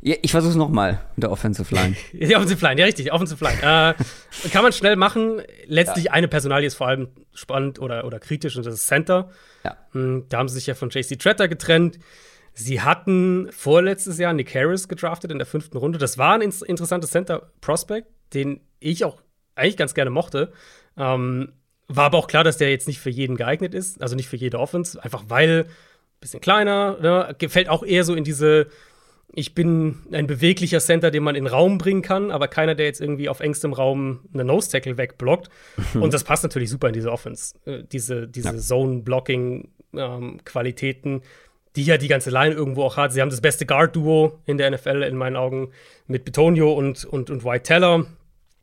ich 0.00 0.30
versuche 0.30 0.50
es 0.50 0.56
nochmal 0.56 1.00
mit 1.16 1.24
der 1.24 1.32
Offensive 1.32 1.74
Line. 1.74 1.96
die 2.12 2.36
Offensive 2.36 2.64
Line, 2.64 2.80
ja 2.80 2.86
richtig, 2.86 3.12
Offensive 3.12 3.42
Line. 3.44 3.58
äh, 3.60 4.48
kann 4.50 4.62
man 4.62 4.72
schnell 4.72 4.96
machen. 4.96 5.42
Letztlich 5.66 6.06
ja. 6.06 6.12
eine 6.12 6.28
Personalie 6.28 6.66
ist 6.66 6.74
vor 6.74 6.86
allem 6.86 7.08
spannend 7.34 7.80
oder, 7.80 8.04
oder 8.04 8.20
kritisch 8.20 8.56
und 8.56 8.64
das 8.64 8.74
ist 8.74 8.86
Center. 8.86 9.30
Ja. 9.64 9.76
Hm, 9.92 10.26
da 10.28 10.38
haben 10.38 10.48
sie 10.48 10.54
sich 10.54 10.66
ja 10.66 10.74
von 10.74 10.90
JC 10.90 11.18
Tretter 11.18 11.48
getrennt. 11.48 11.98
Sie 12.54 12.80
hatten 12.80 13.48
vorletztes 13.50 14.18
Jahr 14.18 14.32
Nick 14.32 14.54
Harris 14.54 14.88
gedraftet 14.88 15.30
in 15.30 15.38
der 15.38 15.46
fünften 15.46 15.78
Runde. 15.78 15.98
Das 15.98 16.18
war 16.18 16.34
ein 16.34 16.42
interessantes 16.42 17.10
Center-Prospect, 17.10 18.08
den 18.34 18.60
ich 18.78 19.04
auch 19.04 19.22
eigentlich 19.54 19.76
ganz 19.76 19.94
gerne 19.94 20.10
mochte. 20.10 20.52
Ähm, 20.96 21.52
war 21.88 22.04
aber 22.04 22.18
auch 22.18 22.26
klar, 22.26 22.44
dass 22.44 22.58
der 22.58 22.70
jetzt 22.70 22.88
nicht 22.88 23.00
für 23.00 23.10
jeden 23.10 23.36
geeignet 23.36 23.74
ist, 23.74 24.00
also 24.02 24.16
nicht 24.16 24.28
für 24.28 24.36
jede 24.36 24.58
Offense, 24.58 25.02
einfach 25.02 25.24
weil 25.28 25.66
ein 25.66 26.20
bisschen 26.20 26.40
kleiner, 26.40 26.98
ne? 27.00 27.34
gefällt 27.38 27.68
auch 27.68 27.82
eher 27.82 28.04
so 28.04 28.14
in 28.14 28.24
diese, 28.24 28.68
ich 29.34 29.54
bin 29.54 30.00
ein 30.12 30.26
beweglicher 30.26 30.80
Center, 30.80 31.10
den 31.10 31.22
man 31.22 31.34
in 31.34 31.46
Raum 31.46 31.78
bringen 31.78 32.02
kann, 32.02 32.30
aber 32.30 32.48
keiner, 32.48 32.74
der 32.74 32.84
jetzt 32.86 33.00
irgendwie 33.00 33.28
auf 33.28 33.40
engstem 33.40 33.72
Raum 33.72 34.20
eine 34.32 34.44
Nose-Tackle 34.44 34.98
wegblockt. 34.98 35.48
Und 35.94 36.14
das 36.14 36.24
passt 36.24 36.42
natürlich 36.42 36.70
super 36.70 36.88
in 36.88 36.94
diese 36.94 37.12
Offense. 37.12 37.54
Äh, 37.64 37.84
diese 37.84 38.26
diese 38.28 38.54
ja. 38.54 38.58
Zone-Blocking-Qualitäten. 38.58 41.12
Ähm, 41.14 41.22
die 41.76 41.84
ja 41.84 41.96
die 41.96 42.08
ganze 42.08 42.30
Line 42.30 42.54
irgendwo 42.54 42.84
auch 42.84 42.96
hat. 42.96 43.12
Sie 43.12 43.20
haben 43.20 43.30
das 43.30 43.40
beste 43.40 43.66
Guard-Duo 43.66 44.38
in 44.44 44.58
der 44.58 44.70
NFL 44.70 45.02
in 45.02 45.16
meinen 45.16 45.36
Augen 45.36 45.72
mit 46.06 46.24
Betonio 46.24 46.72
und, 46.72 47.04
und, 47.04 47.30
und 47.30 47.44
White 47.44 47.64
Teller. 47.64 48.06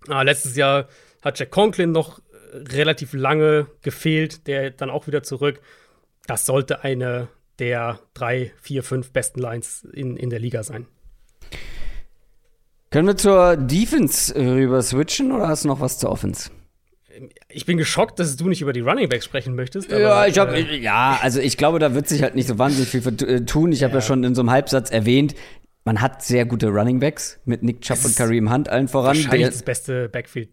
Äh, 0.07 0.23
letztes 0.23 0.55
Jahr 0.55 0.87
hat 1.21 1.39
Jack 1.39 1.51
Conklin 1.51 1.91
noch 1.91 2.21
relativ 2.53 3.13
lange 3.13 3.67
gefehlt, 3.81 4.47
der 4.47 4.71
dann 4.71 4.89
auch 4.89 5.07
wieder 5.07 5.23
zurück. 5.23 5.61
Das 6.27 6.45
sollte 6.45 6.83
eine 6.83 7.27
der 7.59 7.99
drei, 8.13 8.53
vier, 8.61 8.83
fünf 8.83 9.11
besten 9.11 9.39
Lines 9.39 9.85
in, 9.93 10.15
in 10.15 10.29
der 10.29 10.39
Liga 10.39 10.63
sein. 10.63 10.87
Können 12.91 13.07
wir 13.07 13.17
zur 13.17 13.57
Defense 13.57 14.33
rüber 14.35 14.81
switchen 14.81 15.31
oder 15.31 15.47
hast 15.47 15.63
du 15.63 15.67
noch 15.67 15.79
was 15.79 15.99
zur 15.99 16.11
Offense? 16.11 16.49
Ich 17.49 17.65
bin 17.65 17.77
geschockt, 17.77 18.19
dass 18.19 18.35
du 18.35 18.47
nicht 18.47 18.61
über 18.61 18.73
die 18.73 18.81
Running 18.81 19.09
Backs 19.09 19.25
sprechen 19.25 19.55
möchtest. 19.55 19.91
ja, 19.91 20.25
ich 20.25 20.37
hab, 20.37 20.51
äh, 20.51 20.77
ja, 20.77 21.19
also 21.21 21.39
ich 21.39 21.57
glaube, 21.57 21.79
da 21.79 21.93
wird 21.93 22.07
sich 22.07 22.21
halt 22.23 22.35
nicht 22.35 22.47
so 22.47 22.57
wahnsinnig 22.57 22.89
viel 22.89 23.05
äh, 23.27 23.45
tun. 23.45 23.71
Ich 23.71 23.83
habe 23.83 23.93
ja. 23.93 23.99
ja 23.99 24.01
schon 24.05 24.23
in 24.23 24.35
so 24.35 24.41
einem 24.41 24.51
Halbsatz 24.51 24.91
erwähnt, 24.91 25.35
man 25.85 26.01
hat 26.01 26.21
sehr 26.23 26.45
gute 26.45 26.67
Running 26.67 26.99
Backs 26.99 27.39
mit 27.45 27.63
Nick 27.63 27.81
Chubb 27.81 28.03
und 28.03 28.15
Kareem 28.15 28.51
Hunt 28.51 28.69
allen 28.69 28.87
voran. 28.87 29.15
Wahrscheinlich 29.15 29.47
das 29.47 29.63
beste 29.63 30.09
Backfield 30.09 30.49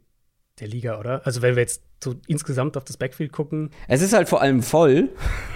der 0.61 0.69
Liga, 0.69 0.99
oder? 0.99 1.21
Also 1.27 1.43
wenn 1.43 1.57
wir 1.57 1.63
jetzt 1.63 1.83
so 2.03 2.15
insgesamt 2.27 2.77
auf 2.77 2.85
das 2.85 2.97
Backfield 2.97 3.33
gucken. 3.33 3.71
Es 3.89 4.03
ist 4.03 4.13
halt 4.13 4.29
vor 4.29 4.41
allem 4.41 4.63
voll, 4.63 5.11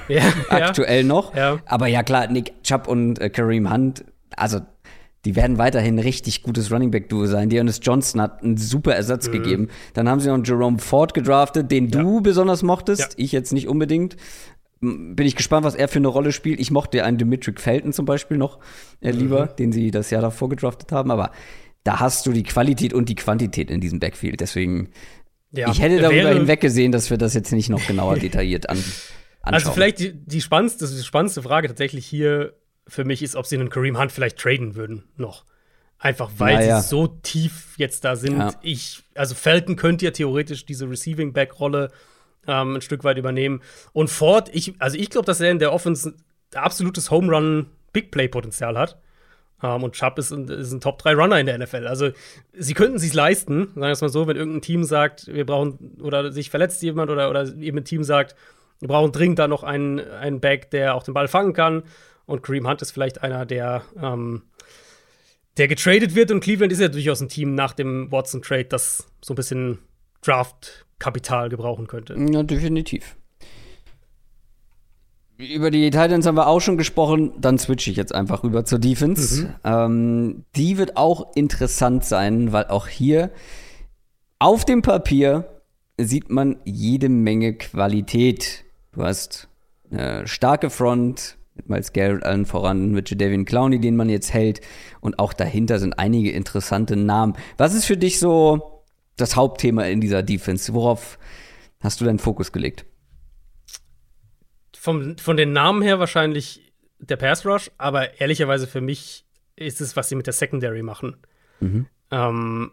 ja, 0.08 0.22
aktuell 0.48 1.04
noch. 1.04 1.34
Ja. 1.34 1.60
Aber 1.66 1.86
ja 1.86 2.02
klar, 2.02 2.26
Nick 2.26 2.62
Chubb 2.62 2.88
und 2.88 3.18
äh, 3.20 3.30
Kareem 3.30 3.72
Hunt, 3.72 4.04
also 4.36 4.60
die 5.24 5.36
werden 5.36 5.58
weiterhin 5.58 5.96
ein 5.96 6.00
richtig 6.00 6.42
gutes 6.42 6.72
Running 6.72 6.90
Back 6.90 7.08
Duo 7.10 7.26
sein. 7.26 7.50
Dearness 7.50 7.80
Johnson 7.82 8.20
hat 8.20 8.42
einen 8.42 8.56
super 8.56 8.94
Ersatz 8.94 9.28
mhm. 9.28 9.32
gegeben. 9.32 9.68
Dann 9.92 10.08
haben 10.08 10.20
sie 10.20 10.28
noch 10.28 10.34
einen 10.34 10.44
Jerome 10.44 10.78
Ford 10.78 11.12
gedraftet, 11.12 11.70
den 11.70 11.88
ja. 11.88 12.00
du 12.00 12.22
besonders 12.22 12.62
mochtest, 12.62 13.12
ja. 13.12 13.24
ich 13.24 13.32
jetzt 13.32 13.52
nicht 13.52 13.68
unbedingt. 13.68 14.16
Bin 14.80 15.26
ich 15.26 15.36
gespannt, 15.36 15.66
was 15.66 15.74
er 15.74 15.88
für 15.88 15.98
eine 15.98 16.08
Rolle 16.08 16.32
spielt. 16.32 16.58
Ich 16.58 16.70
mochte 16.70 17.04
einen 17.04 17.18
Dimitri 17.18 17.52
Felton 17.54 17.92
zum 17.92 18.06
Beispiel 18.06 18.38
noch 18.38 18.60
äh, 19.02 19.10
lieber, 19.10 19.46
mhm. 19.46 19.56
den 19.58 19.72
sie 19.72 19.90
das 19.90 20.08
Jahr 20.08 20.22
davor 20.22 20.48
gedraftet 20.48 20.90
haben. 20.90 21.10
Aber 21.10 21.32
da 21.84 22.00
hast 22.00 22.24
du 22.24 22.32
die 22.32 22.42
Qualität 22.42 22.94
und 22.94 23.10
die 23.10 23.14
Quantität 23.14 23.70
in 23.70 23.82
diesem 23.82 24.00
Backfield. 24.00 24.40
Deswegen, 24.40 24.88
ja, 25.52 25.70
ich 25.70 25.82
hätte 25.82 26.00
darüber 26.00 26.30
hinweggesehen, 26.30 26.92
dass 26.92 27.10
wir 27.10 27.18
das 27.18 27.34
jetzt 27.34 27.52
nicht 27.52 27.68
noch 27.68 27.86
genauer 27.86 28.16
detailliert 28.18 28.70
an, 28.70 28.78
also 28.78 28.90
anschauen. 29.42 29.54
Also 29.54 29.72
vielleicht 29.72 29.98
die, 29.98 30.12
die, 30.14 30.40
spannendste, 30.40 30.88
die 30.88 31.02
spannendste 31.02 31.42
Frage 31.42 31.68
tatsächlich 31.68 32.06
hier 32.06 32.54
für 32.90 33.04
mich 33.04 33.22
ist, 33.22 33.36
ob 33.36 33.46
sie 33.46 33.56
einen 33.56 33.70
Kareem 33.70 33.98
Hunt 33.98 34.12
vielleicht 34.12 34.38
traden 34.38 34.74
würden 34.74 35.04
noch. 35.16 35.44
Einfach 35.98 36.30
weil 36.38 36.54
naja. 36.54 36.80
sie 36.80 36.88
so 36.88 37.08
tief 37.08 37.74
jetzt 37.76 38.04
da 38.04 38.16
sind. 38.16 38.38
Ja. 38.38 38.54
Ich, 38.62 39.02
also 39.14 39.34
Felton 39.34 39.76
könnte 39.76 40.06
ja 40.06 40.10
theoretisch 40.10 40.64
diese 40.64 40.88
Receiving 40.88 41.32
Back 41.32 41.60
Rolle 41.60 41.90
ähm, 42.46 42.76
ein 42.76 42.80
Stück 42.80 43.04
weit 43.04 43.18
übernehmen. 43.18 43.60
Und 43.92 44.08
Ford, 44.08 44.48
ich, 44.52 44.74
also 44.78 44.96
ich 44.96 45.10
glaube, 45.10 45.26
dass 45.26 45.40
er 45.40 45.50
in 45.50 45.58
der 45.58 45.72
Offense 45.72 46.14
absolutes 46.54 47.10
Home 47.10 47.30
Run 47.30 47.66
Big 47.92 48.10
Play 48.10 48.28
Potenzial 48.28 48.78
hat. 48.78 48.98
Um, 49.62 49.68
ähm, 49.68 49.82
und 49.82 49.92
Chubb 49.92 50.18
ist 50.18 50.32
ein, 50.32 50.48
ist 50.48 50.72
ein 50.72 50.80
Top 50.80 50.98
3 50.98 51.12
Runner 51.14 51.38
in 51.38 51.44
der 51.44 51.58
NFL. 51.58 51.86
Also, 51.86 52.12
sie 52.54 52.72
könnten 52.72 52.98
sich 52.98 53.12
leisten, 53.12 53.66
sagen 53.66 53.80
wir 53.82 53.90
es 53.90 54.00
mal 54.00 54.08
so, 54.08 54.26
wenn 54.26 54.36
irgendein 54.36 54.62
Team 54.62 54.84
sagt, 54.84 55.26
wir 55.26 55.44
brauchen, 55.44 55.98
oder 56.00 56.32
sich 56.32 56.48
verletzt 56.48 56.82
jemand, 56.82 57.10
oder, 57.10 57.28
oder 57.28 57.46
eben 57.58 57.76
ein 57.76 57.84
Team 57.84 58.02
sagt, 58.02 58.36
wir 58.78 58.88
brauchen 58.88 59.12
dringend 59.12 59.38
da 59.38 59.48
noch 59.48 59.62
einen, 59.62 60.00
einen 60.00 60.40
Back, 60.40 60.70
der 60.70 60.94
auch 60.94 61.02
den 61.02 61.12
Ball 61.12 61.28
fangen 61.28 61.52
kann. 61.52 61.82
Und 62.30 62.44
Kareem 62.44 62.68
Hunt 62.68 62.80
ist 62.80 62.92
vielleicht 62.92 63.22
einer, 63.24 63.44
der, 63.44 63.82
ähm, 64.00 64.42
der 65.56 65.66
getradet 65.66 66.14
wird. 66.14 66.30
Und 66.30 66.40
Cleveland 66.40 66.72
ist 66.72 66.80
ja 66.80 66.86
durchaus 66.86 67.20
ein 67.20 67.28
Team 67.28 67.56
nach 67.56 67.72
dem 67.72 68.10
Watson-Trade, 68.12 68.66
das 68.66 69.08
so 69.20 69.32
ein 69.32 69.36
bisschen 69.36 69.78
Draft-Kapital 70.22 71.48
gebrauchen 71.48 71.88
könnte. 71.88 72.14
Ja, 72.16 72.44
definitiv. 72.44 73.16
über 75.38 75.70
die 75.70 75.90
Titans 75.90 76.26
haben 76.26 76.36
wir 76.36 76.46
auch 76.46 76.60
schon 76.60 76.78
gesprochen. 76.78 77.32
Dann 77.38 77.58
switche 77.58 77.90
ich 77.90 77.96
jetzt 77.96 78.14
einfach 78.14 78.44
rüber 78.44 78.64
zur 78.64 78.78
Defense. 78.78 79.42
Mhm. 79.42 79.54
Ähm, 79.64 80.44
die 80.54 80.78
wird 80.78 80.96
auch 80.96 81.34
interessant 81.34 82.04
sein, 82.04 82.52
weil 82.52 82.66
auch 82.66 82.86
hier 82.86 83.32
auf 84.38 84.64
dem 84.64 84.82
Papier 84.82 85.62
sieht 85.98 86.30
man 86.30 86.58
jede 86.64 87.08
Menge 87.08 87.54
Qualität. 87.54 88.64
Du 88.92 89.02
hast 89.02 89.48
eine 89.90 90.28
starke 90.28 90.70
Front, 90.70 91.38
Miles 91.68 91.92
Garrett 91.92 92.24
allen 92.24 92.46
voran, 92.46 92.92
mit 92.92 93.10
Jadavian 93.10 93.44
Clowney, 93.44 93.80
den 93.80 93.96
man 93.96 94.08
jetzt 94.08 94.32
hält. 94.32 94.60
Und 95.00 95.18
auch 95.18 95.32
dahinter 95.32 95.78
sind 95.78 95.98
einige 95.98 96.30
interessante 96.30 96.96
Namen. 96.96 97.36
Was 97.56 97.74
ist 97.74 97.86
für 97.86 97.96
dich 97.96 98.18
so 98.18 98.84
das 99.16 99.36
Hauptthema 99.36 99.84
in 99.84 100.00
dieser 100.00 100.22
Defense? 100.22 100.72
Worauf 100.74 101.18
hast 101.80 102.00
du 102.00 102.04
deinen 102.04 102.18
Fokus 102.18 102.52
gelegt? 102.52 102.84
Vom, 104.76 105.18
von 105.18 105.36
den 105.36 105.52
Namen 105.52 105.82
her 105.82 105.98
wahrscheinlich 105.98 106.72
der 106.98 107.16
Pass 107.16 107.44
Rush, 107.44 107.70
aber 107.78 108.20
ehrlicherweise 108.20 108.66
für 108.66 108.80
mich 108.80 109.26
ist 109.56 109.80
es, 109.80 109.96
was 109.96 110.08
sie 110.08 110.14
mit 110.14 110.26
der 110.26 110.32
Secondary 110.32 110.82
machen. 110.82 111.16
Mhm. 111.60 111.86
Ähm, 112.10 112.72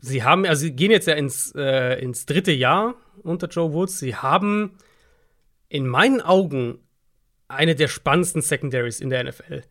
sie 0.00 0.22
haben, 0.22 0.44
also 0.44 0.62
sie 0.62 0.72
gehen 0.72 0.90
jetzt 0.90 1.06
ja 1.06 1.14
ins, 1.14 1.52
äh, 1.56 2.00
ins 2.02 2.26
dritte 2.26 2.52
Jahr 2.52 2.94
unter 3.22 3.48
Joe 3.48 3.72
Woods. 3.72 3.98
Sie 3.98 4.16
haben 4.16 4.76
in 5.68 5.86
meinen 5.86 6.20
Augen 6.20 6.78
eine 7.50 7.74
der 7.74 7.88
spannendsten 7.88 8.42
Secondaries 8.42 9.00
in 9.00 9.10
der 9.10 9.24
NFL. 9.24 9.62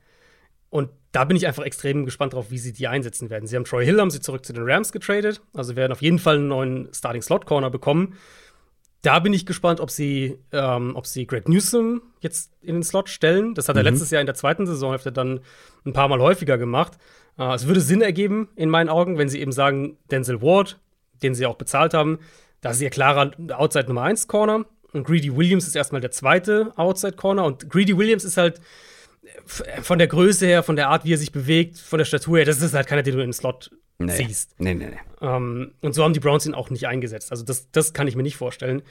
Und 0.70 0.90
da 1.12 1.24
bin 1.24 1.36
ich 1.36 1.48
einfach 1.48 1.64
extrem 1.64 2.06
gespannt 2.06 2.34
drauf, 2.34 2.52
wie 2.52 2.60
sie 2.60 2.74
die 2.74 2.88
einsetzen 2.88 3.30
werden. 3.30 3.48
Sie 3.48 3.56
haben 3.56 3.64
Troy 3.64 3.84
Hill, 3.84 4.00
haben 4.00 4.12
sie 4.12 4.22
zurück 4.22 4.46
zu 4.46 4.54
den 4.54 4.70
Rams 4.70 4.92
getradet. 4.92 5.42
Also 5.54 5.76
werden 5.76 5.92
auf 5.92 6.02
jeden 6.02 6.20
Fall 6.20 6.36
einen 6.36 6.48
neuen 6.48 6.94
Starting 6.94 7.24
Slot 7.24 7.46
Corner 7.46 7.72
bekommen. 7.72 8.16
Da 9.02 9.20
bin 9.20 9.34
ich 9.34 9.46
gespannt, 9.46 9.80
ob 9.80 9.90
sie, 9.90 10.38
ähm, 10.52 10.96
ob 10.96 11.08
sie 11.08 11.26
Greg 11.26 11.48
Newsom 11.48 12.02
jetzt 12.20 12.52
in 12.62 12.76
den 12.76 12.84
Slot 12.84 13.10
stellen. 13.10 13.56
Das 13.56 13.70
hat 13.70 13.78
er 13.78 13.84
mhm. 13.84 13.90
letztes 13.90 14.12
Jahr 14.12 14.20
in 14.20 14.28
der 14.28 14.36
zweiten 14.36 14.68
Saisonhälfte 14.68 15.12
dann 15.12 15.40
ein 15.86 15.94
paar 15.94 16.10
Mal 16.10 16.20
häufiger 16.20 16.58
gemacht. 16.58 16.98
Äh, 17.38 17.54
es 17.54 17.66
würde 17.66 17.80
Sinn 17.80 18.02
ergeben, 18.02 18.50
in 18.56 18.70
meinen 18.70 18.90
Augen, 18.90 19.18
wenn 19.18 19.30
sie 19.30 19.40
eben 19.40 19.54
sagen, 19.54 19.98
Denzel 20.12 20.42
Ward, 20.42 20.80
den 21.24 21.34
sie 21.34 21.46
auch 21.46 21.56
bezahlt 21.56 21.94
haben, 21.94 22.20
da 22.62 22.72
ist 22.72 22.82
ihr 22.82 22.90
klarer 22.90 23.32
Outside 23.52 23.88
Nummer 23.88 24.04
1 24.04 24.28
Corner. 24.28 24.66
Und 24.94 25.06
Greedy 25.06 25.36
Williams 25.36 25.68
ist 25.68 25.76
erstmal 25.76 26.02
der 26.02 26.12
zweite 26.12 26.74
Outside 26.76 27.16
Corner. 27.16 27.46
Und 27.46 27.70
Greedy 27.70 27.98
Williams 27.98 28.24
ist 28.24 28.38
halt 28.38 28.60
von 29.82 29.98
der 29.98 30.08
Größe 30.08 30.46
her, 30.46 30.64
von 30.64 30.76
der 30.76 30.90
Art, 30.90 31.06
wie 31.06 31.14
er 31.14 31.18
sich 31.18 31.32
bewegt, 31.32 31.78
von 31.78 31.98
der 31.98 32.06
Statur 32.06 32.38
her, 32.38 32.46
das 32.46 32.62
ist 32.62 32.74
halt 32.74 32.88
keiner, 32.88 33.04
den 33.04 33.16
du 33.16 33.22
in 33.22 33.28
den 33.28 33.34
Slot 33.34 33.72
nee. 33.98 34.14
ziehst. 34.14 34.56
Nee, 34.60 34.74
nee, 34.74 34.88
nee. 34.90 35.00
Ähm, 35.22 35.74
und 35.82 35.94
so 35.94 36.04
haben 36.04 36.14
die 36.14 36.20
Browns 36.20 36.46
ihn 36.46 36.54
auch 36.54 36.70
nicht 36.70 36.88
eingesetzt. 36.88 37.32
Also 37.32 37.44
das, 37.44 37.70
das 37.72 37.94
kann 37.94 38.08
ich 38.08 38.16
mir 38.16 38.24
nicht 38.24 38.38
vorstellen. 38.38 38.82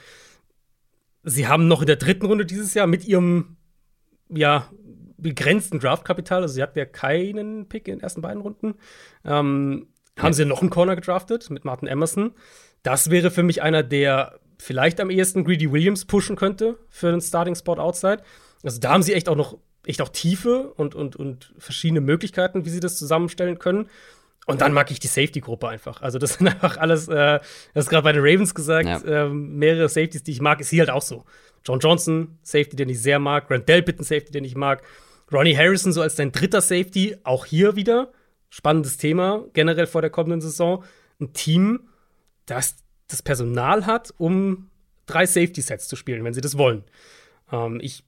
Sie 1.23 1.47
haben 1.47 1.67
noch 1.67 1.81
in 1.81 1.87
der 1.87 1.97
dritten 1.97 2.25
Runde 2.25 2.45
dieses 2.45 2.73
Jahr 2.73 2.87
mit 2.87 3.05
ihrem 3.05 3.57
ja, 4.29 4.69
begrenzten 5.17 5.79
Draftkapital, 5.79 6.43
also 6.43 6.53
sie 6.53 6.63
hatten 6.63 6.79
ja 6.79 6.85
keinen 6.85 7.67
Pick 7.67 7.87
in 7.87 7.95
den 7.95 8.03
ersten 8.03 8.21
beiden 8.21 8.41
Runden, 8.41 8.75
ähm, 9.25 9.87
haben 10.17 10.33
sie 10.33 10.45
noch 10.45 10.61
einen 10.61 10.69
Corner 10.69 10.95
gedraftet 10.95 11.49
mit 11.49 11.65
Martin 11.65 11.87
Emerson. 11.87 12.33
Das 12.83 13.09
wäre 13.09 13.31
für 13.31 13.43
mich 13.43 13.61
einer, 13.61 13.83
der 13.83 14.39
vielleicht 14.59 14.99
am 14.99 15.09
ehesten 15.09 15.43
Greedy 15.43 15.71
Williams 15.71 16.05
pushen 16.05 16.35
könnte 16.35 16.77
für 16.89 17.11
den 17.11 17.21
Starting 17.21 17.55
Spot 17.55 17.75
Outside. 17.75 18.21
Also 18.61 18.79
da 18.79 18.91
haben 18.91 19.03
sie 19.03 19.13
echt 19.13 19.29
auch 19.29 19.35
noch 19.35 19.57
echt 19.85 20.01
auch 20.01 20.09
Tiefe 20.09 20.73
und, 20.73 20.93
und, 20.93 21.15
und 21.15 21.53
verschiedene 21.57 22.01
Möglichkeiten, 22.01 22.65
wie 22.65 22.69
sie 22.69 22.79
das 22.79 22.97
zusammenstellen 22.97 23.57
können. 23.57 23.89
Und 24.45 24.61
dann 24.61 24.73
mag 24.73 24.89
ich 24.89 24.99
die 24.99 25.07
Safety-Gruppe 25.07 25.67
einfach. 25.67 26.01
Also, 26.01 26.17
das 26.17 26.33
sind 26.37 26.47
einfach 26.47 26.77
alles, 26.77 27.07
äh, 27.07 27.39
das 27.73 27.85
ist 27.85 27.89
gerade 27.89 28.03
bei 28.03 28.11
den 28.11 28.21
Ravens 28.21 28.55
gesagt, 28.55 28.87
ja. 28.87 29.25
äh, 29.25 29.29
mehrere 29.29 29.89
Safeties, 29.89 30.23
die 30.23 30.31
ich 30.31 30.41
mag, 30.41 30.59
ist 30.59 30.69
hier 30.69 30.81
halt 30.81 30.89
auch 30.89 31.01
so. 31.01 31.23
John 31.63 31.79
Johnson, 31.79 32.39
Safety, 32.41 32.75
den 32.75 32.89
ich 32.89 33.01
sehr 33.01 33.19
mag. 33.19 33.47
Grant 33.47 33.69
Delpit, 33.69 33.99
ein 33.99 34.03
Safety, 34.03 34.31
den 34.31 34.43
ich 34.43 34.55
mag. 34.55 34.83
Ronnie 35.31 35.55
Harrison 35.55 35.93
so 35.93 36.01
als 36.01 36.15
dein 36.15 36.31
dritter 36.31 36.61
Safety, 36.61 37.17
auch 37.23 37.45
hier 37.45 37.75
wieder. 37.75 38.11
Spannendes 38.49 38.97
Thema, 38.97 39.45
generell 39.53 39.85
vor 39.85 40.01
der 40.01 40.09
kommenden 40.09 40.41
Saison. 40.41 40.83
Ein 41.19 41.33
Team, 41.33 41.89
das 42.47 42.77
das 43.09 43.21
Personal 43.21 43.85
hat, 43.85 44.13
um 44.17 44.69
drei 45.05 45.25
Safety-Sets 45.25 45.89
zu 45.89 45.97
spielen, 45.97 46.23
wenn 46.23 46.33
sie 46.33 46.41
das 46.41 46.57
wollen. 46.57 46.83
Ähm, 47.51 47.79
ich 47.81 48.03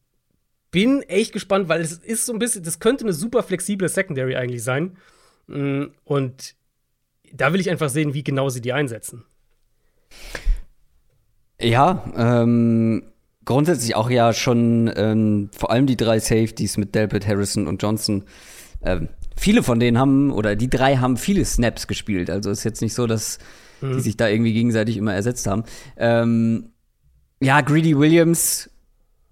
bin 0.70 1.02
echt 1.04 1.34
gespannt, 1.34 1.68
weil 1.68 1.82
es 1.82 1.94
ist 1.94 2.26
so 2.26 2.34
ein 2.34 2.40
bisschen, 2.40 2.64
das 2.64 2.80
könnte 2.80 3.04
eine 3.04 3.14
super 3.14 3.44
flexible 3.44 3.90
Secondary 3.90 4.36
eigentlich 4.36 4.64
sein. 4.64 4.98
Mm, 5.48 5.86
und 6.06 6.56
da 7.34 7.52
will 7.52 7.60
ich 7.60 7.70
einfach 7.70 7.90
sehen, 7.90 8.14
wie 8.14 8.24
genau 8.24 8.50
sie 8.50 8.62
die 8.62 8.74
einsetzen. 8.74 9.26
Ja, 11.60 12.06
ähm, 12.16 13.04
grundsätzlich 13.46 13.96
auch 13.96 14.10
ja 14.10 14.34
schon 14.34 14.92
ähm, 14.96 15.50
vor 15.58 15.72
allem 15.72 15.88
die 15.88 15.98
drei 15.98 16.20
Safeties 16.20 16.78
mit 16.78 16.96
Delpit, 16.96 17.28
Harrison 17.28 17.68
und 17.68 17.82
Johnson. 17.82 18.24
Ähm, 18.84 19.10
viele 19.36 19.64
von 19.64 19.80
denen 19.80 19.98
haben, 19.98 20.32
oder 20.32 20.56
die 20.56 20.70
drei 20.70 20.98
haben 20.98 21.18
viele 21.18 21.46
Snaps 21.46 21.88
gespielt. 21.88 22.30
Also 22.30 22.50
ist 22.50 22.64
jetzt 22.64 22.82
nicht 22.82 22.94
so, 22.94 23.08
dass 23.08 23.40
mhm. 23.82 23.94
die 23.94 24.02
sich 24.02 24.18
da 24.18 24.28
irgendwie 24.28 24.54
gegenseitig 24.54 24.98
immer 24.98 25.14
ersetzt 25.14 25.48
haben. 25.48 25.64
Ähm, 25.98 26.72
ja, 27.42 27.62
Greedy 27.62 27.98
Williams 27.98 28.70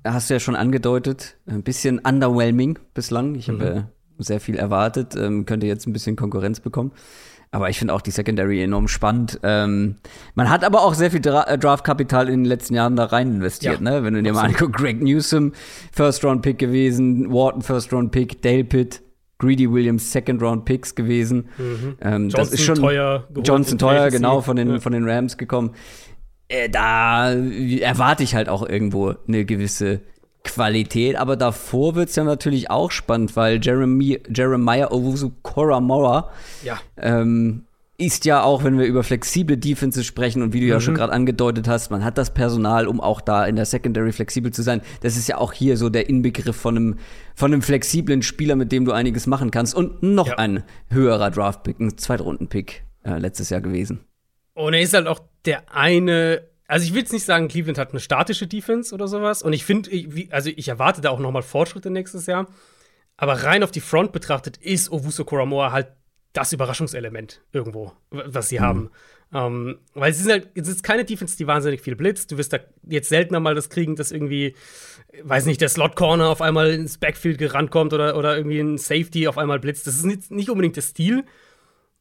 hast 0.03 0.29
du 0.29 0.33
ja 0.33 0.39
schon 0.39 0.55
angedeutet, 0.55 1.37
ein 1.45 1.63
bisschen 1.63 1.99
underwhelming 1.99 2.79
bislang. 2.93 3.35
Ich 3.35 3.49
habe 3.49 3.87
mhm. 4.17 4.23
sehr 4.23 4.39
viel 4.39 4.55
erwartet, 4.55 5.15
ähm, 5.15 5.45
könnte 5.45 5.67
jetzt 5.67 5.87
ein 5.87 5.93
bisschen 5.93 6.15
Konkurrenz 6.15 6.59
bekommen. 6.59 6.91
Aber 7.51 7.69
ich 7.69 7.79
finde 7.79 7.95
auch 7.95 8.01
die 8.01 8.11
Secondary 8.11 8.61
enorm 8.61 8.87
spannend. 8.87 9.39
Ähm, 9.41 9.95
man 10.35 10.51
hat 10.51 10.63
aber 10.63 10.83
auch 10.83 10.93
sehr 10.93 11.09
viel 11.09 11.19
Dra 11.19 11.45
äh, 11.45 11.57
Draftkapital 11.57 12.29
in 12.29 12.41
den 12.41 12.45
letzten 12.45 12.75
Jahren 12.75 12.95
da 12.95 13.05
rein 13.05 13.33
investiert, 13.33 13.81
ja, 13.81 13.81
ne? 13.81 14.03
Wenn 14.03 14.13
du 14.13 14.21
dir 14.21 14.33
mal 14.33 14.45
anguckst, 14.45 14.75
Greg 14.77 15.01
Newsom, 15.01 15.53
First-Round-Pick 15.91 16.59
gewesen, 16.59 17.31
Wharton, 17.31 17.63
First-Round-Pick, 17.63 18.43
Dale 18.43 18.65
Pitt, 18.65 19.01
Greedy 19.39 19.71
Williams 19.71 20.11
Second-Round-Picks 20.11 20.95
gewesen. 20.95 21.49
Mhm. 21.57 21.97
Ähm, 22.01 22.29
das 22.29 22.51
ist 22.51 22.63
schon 22.63 22.75
teuer 22.75 23.27
Johnson 23.43 23.77
teuer, 23.77 24.11
genau, 24.11 24.41
von 24.41 24.55
den, 24.55 24.69
ja. 24.69 24.79
von 24.79 24.91
den 24.91 25.09
Rams 25.09 25.37
gekommen. 25.37 25.71
Äh, 26.49 26.69
da 26.69 27.31
erwarte 27.31 28.23
ich 28.23 28.35
halt 28.35 28.49
auch 28.49 28.67
irgendwo 28.67 29.15
eine 29.27 29.45
gewisse 29.45 30.01
Qualität, 30.43 31.15
aber 31.15 31.35
davor 31.35 31.95
wird 31.95 32.09
es 32.09 32.15
ja 32.15 32.23
natürlich 32.23 32.69
auch 32.69 32.91
spannend, 32.91 33.35
weil 33.35 33.59
Jeremy, 33.61 34.21
Jeremiah 34.33 34.91
Owusu 34.91 35.31
Koramora 35.41 36.31
ja. 36.63 36.79
ähm, 36.97 37.65
ist 37.99 38.25
ja 38.25 38.43
auch, 38.43 38.63
wenn 38.63 38.77
wir 38.77 38.85
über 38.85 39.03
flexible 39.03 39.57
Defenses 39.57 40.05
sprechen 40.05 40.41
und 40.41 40.53
wie 40.53 40.59
du 40.59 40.65
mhm. 40.65 40.71
ja 40.71 40.79
schon 40.79 40.95
gerade 40.95 41.13
angedeutet 41.13 41.67
hast, 41.67 41.91
man 41.91 42.03
hat 42.03 42.17
das 42.17 42.33
Personal, 42.33 42.87
um 42.87 43.01
auch 43.01 43.21
da 43.21 43.45
in 43.45 43.55
der 43.55 43.65
Secondary 43.65 44.11
flexibel 44.11 44.51
zu 44.51 44.61
sein. 44.61 44.81
Das 45.01 45.17
ist 45.17 45.27
ja 45.27 45.37
auch 45.37 45.53
hier 45.53 45.77
so 45.77 45.89
der 45.89 46.09
Inbegriff 46.09 46.55
von 46.55 46.75
einem, 46.75 46.99
von 47.35 47.53
einem 47.53 47.61
flexiblen 47.61 48.21
Spieler, 48.21 48.55
mit 48.55 48.71
dem 48.71 48.85
du 48.85 48.91
einiges 48.91 49.27
machen 49.27 49.51
kannst. 49.51 49.75
Und 49.75 50.01
noch 50.01 50.27
ja. 50.27 50.37
ein 50.37 50.63
höherer 50.89 51.31
Draft-Pick, 51.31 51.79
ein 51.79 51.97
Zweitrunden-Pick 51.97 52.83
äh, 53.03 53.17
letztes 53.17 53.49
Jahr 53.49 53.61
gewesen. 53.61 53.99
Und 54.53 54.73
er 54.73 54.81
ist 54.81 54.93
halt 54.93 55.07
auch 55.07 55.21
der 55.45 55.73
eine 55.73 56.49
also 56.69 56.85
ich 56.85 56.93
will 56.93 56.99
jetzt 56.99 57.13
nicht 57.13 57.25
sagen, 57.25 57.47
Cleveland 57.47 57.79
hat 57.79 57.89
eine 57.89 57.99
statische 57.99 58.45
Defense 58.45 58.93
oder 58.93 59.07
sowas. 59.07 59.41
Und 59.41 59.53
ich 59.53 59.65
finde, 59.65 59.89
also 60.29 60.51
ich 60.55 60.67
erwarte 60.67 61.01
da 61.01 61.09
auch 61.09 61.17
noch 61.17 61.31
mal 61.31 61.41
Fortschritte 61.41 61.89
nächstes 61.89 62.27
Jahr. 62.27 62.45
Aber 63.17 63.43
rein 63.43 63.63
auf 63.63 63.71
die 63.71 63.81
Front 63.81 64.11
betrachtet 64.11 64.57
ist 64.57 64.91
Owusu 64.91 65.25
Koramoa 65.25 65.71
halt 65.71 65.87
das 66.39 66.53
Überraschungselement 66.53 67.41
irgendwo, 67.51 67.93
was 68.09 68.49
sie 68.49 68.59
mhm. 68.59 68.63
haben. 68.63 68.91
Ähm, 69.31 69.79
weil 69.93 70.11
es 70.11 70.19
ist 70.19 70.29
halt, 70.29 70.49
es 70.55 70.67
ist 70.67 70.83
keine 70.83 71.05
Defense, 71.05 71.37
die 71.37 71.45
wahnsinnig 71.45 71.81
viel 71.81 71.95
blitzt. 71.95 72.31
Du 72.31 72.37
wirst 72.37 72.51
da 72.51 72.59
jetzt 72.87 73.09
seltener 73.09 73.39
mal 73.39 73.53
das 73.53 73.69
kriegen, 73.69 73.95
dass 73.95 74.11
irgendwie, 74.11 74.55
weiß 75.21 75.45
nicht, 75.45 75.61
der 75.61 75.69
Slot 75.69 75.95
Corner 75.95 76.29
auf 76.29 76.41
einmal 76.41 76.71
ins 76.71 76.97
Backfield 76.97 77.37
gerannt 77.37 77.69
kommt 77.69 77.93
oder, 77.93 78.17
oder 78.17 78.35
irgendwie 78.35 78.59
ein 78.59 78.77
Safety 78.77 79.27
auf 79.27 79.37
einmal 79.37 79.59
blitzt. 79.59 79.85
Das 79.85 79.95
ist 79.95 80.05
nicht, 80.05 80.31
nicht 80.31 80.49
unbedingt 80.49 80.75
der 80.75 80.81
Stil. 80.81 81.25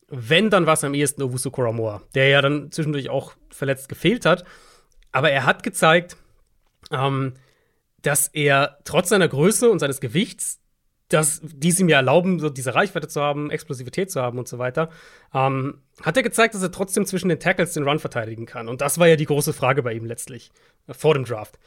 Wenn, 0.09 0.49
dann 0.49 0.65
war 0.65 0.73
es 0.73 0.85
am 0.85 0.95
ehesten 0.95 1.23
Owusu 1.23 1.51
Koramoa, 1.51 2.03
der 2.15 2.29
ja 2.29 2.41
dann 2.41 2.71
zwischendurch 2.73 3.11
auch 3.11 3.35
verletzt 3.51 3.91
gefehlt 3.91 4.25
hat. 4.25 4.45
Aber 5.13 5.31
er 5.31 5.45
hat 5.45 5.63
gezeigt, 5.63 6.17
ähm, 6.91 7.35
dass 8.01 8.29
er 8.29 8.79
trotz 8.85 9.11
seiner 9.11 9.29
Größe 9.29 9.69
und 9.69 9.81
seines 9.81 10.01
Gewichts, 10.01 10.58
dass 11.09 11.41
dies 11.43 11.81
ihm 11.81 11.89
ja 11.89 11.97
erlauben, 11.97 12.39
so 12.39 12.51
diese 12.51 12.75
Reichweite 12.75 13.09
zu 13.09 13.21
haben, 13.21 13.51
Explosivität 13.51 14.11
zu 14.11 14.21
haben 14.21 14.39
und 14.39 14.47
so 14.47 14.59
weiter, 14.59 14.91
ähm, 15.33 15.81
hat 16.03 16.17
er 16.17 16.23
gezeigt, 16.23 16.55
dass 16.55 16.63
er 16.63 16.71
trotzdem 16.71 17.07
zwischen 17.07 17.29
den 17.29 17.41
Tackles 17.41 17.73
den 17.73 17.85
Run 17.85 17.99
verteidigen 17.99 18.47
kann. 18.47 18.69
Und 18.69 18.81
das 18.81 18.99
war 18.99 19.09
ja 19.09 19.17
die 19.17 19.25
große 19.25 19.53
Frage 19.53 19.83
bei 19.83 19.95
ihm 19.95 20.05
letztlich, 20.05 20.51
äh, 20.87 20.95
vor 20.95 21.15
dem 21.15 21.25
Draft. 21.25 21.59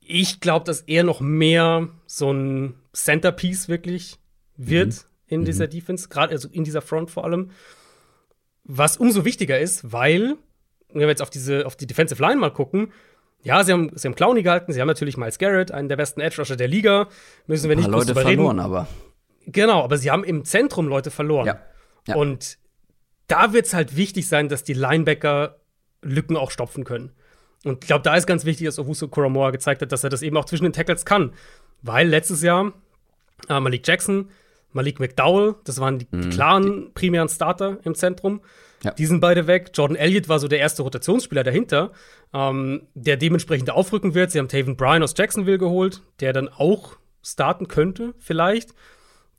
Ich 0.00 0.40
glaube, 0.40 0.64
dass 0.64 0.82
er 0.82 1.04
noch 1.04 1.20
mehr 1.20 1.88
so 2.06 2.32
ein 2.32 2.74
Centerpiece 2.92 3.68
wirklich 3.68 4.18
wird. 4.56 4.88
Mhm 4.88 5.12
in 5.32 5.40
mhm. 5.40 5.44
dieser 5.46 5.66
Defense, 5.66 6.08
gerade 6.08 6.32
also 6.32 6.48
in 6.48 6.62
dieser 6.62 6.82
Front 6.82 7.10
vor 7.10 7.24
allem. 7.24 7.50
Was 8.64 8.96
umso 8.96 9.24
wichtiger 9.24 9.58
ist, 9.58 9.92
weil, 9.92 10.36
wenn 10.90 11.00
wir 11.00 11.08
jetzt 11.08 11.22
auf 11.22 11.30
diese, 11.30 11.66
auf 11.66 11.74
die 11.74 11.86
Defensive 11.86 12.22
Line 12.22 12.36
mal 12.36 12.52
gucken, 12.52 12.92
ja, 13.42 13.64
sie 13.64 13.72
haben, 13.72 13.90
sie 13.94 14.06
haben 14.06 14.14
Clowney 14.14 14.42
gehalten, 14.42 14.72
sie 14.72 14.80
haben 14.80 14.88
natürlich 14.88 15.16
Miles 15.16 15.38
Garrett, 15.38 15.72
einen 15.72 15.88
der 15.88 15.96
besten 15.96 16.20
Edge 16.20 16.36
Rusher 16.38 16.56
der 16.56 16.68
Liga. 16.68 17.08
Müssen 17.46 17.68
wir 17.68 17.76
nicht 17.76 17.90
groß 17.90 18.08
Leute 18.08 18.20
verloren, 18.20 18.60
aber. 18.60 18.86
Genau, 19.46 19.82
aber 19.82 19.98
sie 19.98 20.10
haben 20.10 20.22
im 20.22 20.44
Zentrum 20.44 20.86
Leute 20.86 21.10
verloren. 21.10 21.46
Ja. 21.46 21.60
ja. 22.06 22.14
Und 22.14 22.58
da 23.26 23.52
wird 23.52 23.66
es 23.66 23.74
halt 23.74 23.96
wichtig 23.96 24.28
sein, 24.28 24.48
dass 24.48 24.62
die 24.62 24.74
Linebacker 24.74 25.56
Lücken 26.02 26.36
auch 26.36 26.50
stopfen 26.50 26.84
können. 26.84 27.12
Und 27.64 27.84
ich 27.84 27.88
glaube, 27.88 28.02
da 28.02 28.14
ist 28.16 28.26
ganz 28.26 28.44
wichtig, 28.44 28.66
dass 28.66 28.78
Owusu 28.78 29.08
Koromoa 29.08 29.50
gezeigt 29.50 29.82
hat, 29.82 29.92
dass 29.92 30.04
er 30.04 30.10
das 30.10 30.22
eben 30.22 30.36
auch 30.36 30.44
zwischen 30.44 30.64
den 30.64 30.72
Tackles 30.72 31.04
kann. 31.04 31.32
Weil 31.80 32.08
letztes 32.08 32.42
Jahr 32.42 32.72
äh, 33.48 33.60
Malik 33.60 33.86
Jackson, 33.86 34.30
Malik 34.72 35.00
McDowell, 35.00 35.56
das 35.64 35.80
waren 35.80 35.98
die, 35.98 36.06
die 36.10 36.30
klaren 36.30 36.92
primären 36.94 37.28
Starter 37.28 37.78
im 37.84 37.94
Zentrum. 37.94 38.40
Ja. 38.84 38.92
Die 38.92 39.06
sind 39.06 39.20
beide 39.20 39.46
weg. 39.46 39.70
Jordan 39.74 39.96
Elliott 39.96 40.28
war 40.28 40.38
so 40.38 40.48
der 40.48 40.58
erste 40.58 40.82
Rotationsspieler 40.82 41.44
dahinter, 41.44 41.92
ähm, 42.32 42.88
der 42.94 43.16
dementsprechend 43.16 43.70
aufrücken 43.70 44.14
wird. 44.14 44.30
Sie 44.30 44.38
haben 44.38 44.48
Taven 44.48 44.76
Bryan 44.76 45.02
aus 45.02 45.14
Jacksonville 45.16 45.58
geholt, 45.58 46.02
der 46.20 46.32
dann 46.32 46.48
auch 46.48 46.96
starten 47.22 47.68
könnte, 47.68 48.14
vielleicht. 48.18 48.74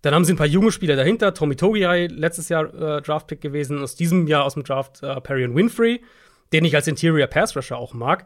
Dann 0.01 0.13
haben 0.13 0.25
sie 0.25 0.33
ein 0.33 0.37
paar 0.37 0.47
junge 0.47 0.71
Spieler 0.71 0.95
dahinter. 0.95 1.33
Tommy 1.33 1.55
Togiai, 1.55 2.07
letztes 2.07 2.49
Jahr 2.49 2.73
äh, 2.73 3.01
Draftpick 3.01 3.41
gewesen, 3.41 3.81
aus 3.81 3.95
diesem 3.95 4.27
Jahr 4.27 4.43
aus 4.43 4.53
dem 4.53 4.63
Draft 4.63 5.01
äh, 5.01 5.19
Perry 5.21 5.53
Winfrey, 5.53 6.01
den 6.51 6.65
ich 6.65 6.75
als 6.75 6.87
Interior 6.87 7.27
Pass 7.27 7.55
Rusher 7.55 7.77
auch 7.77 7.93
mag. 7.93 8.25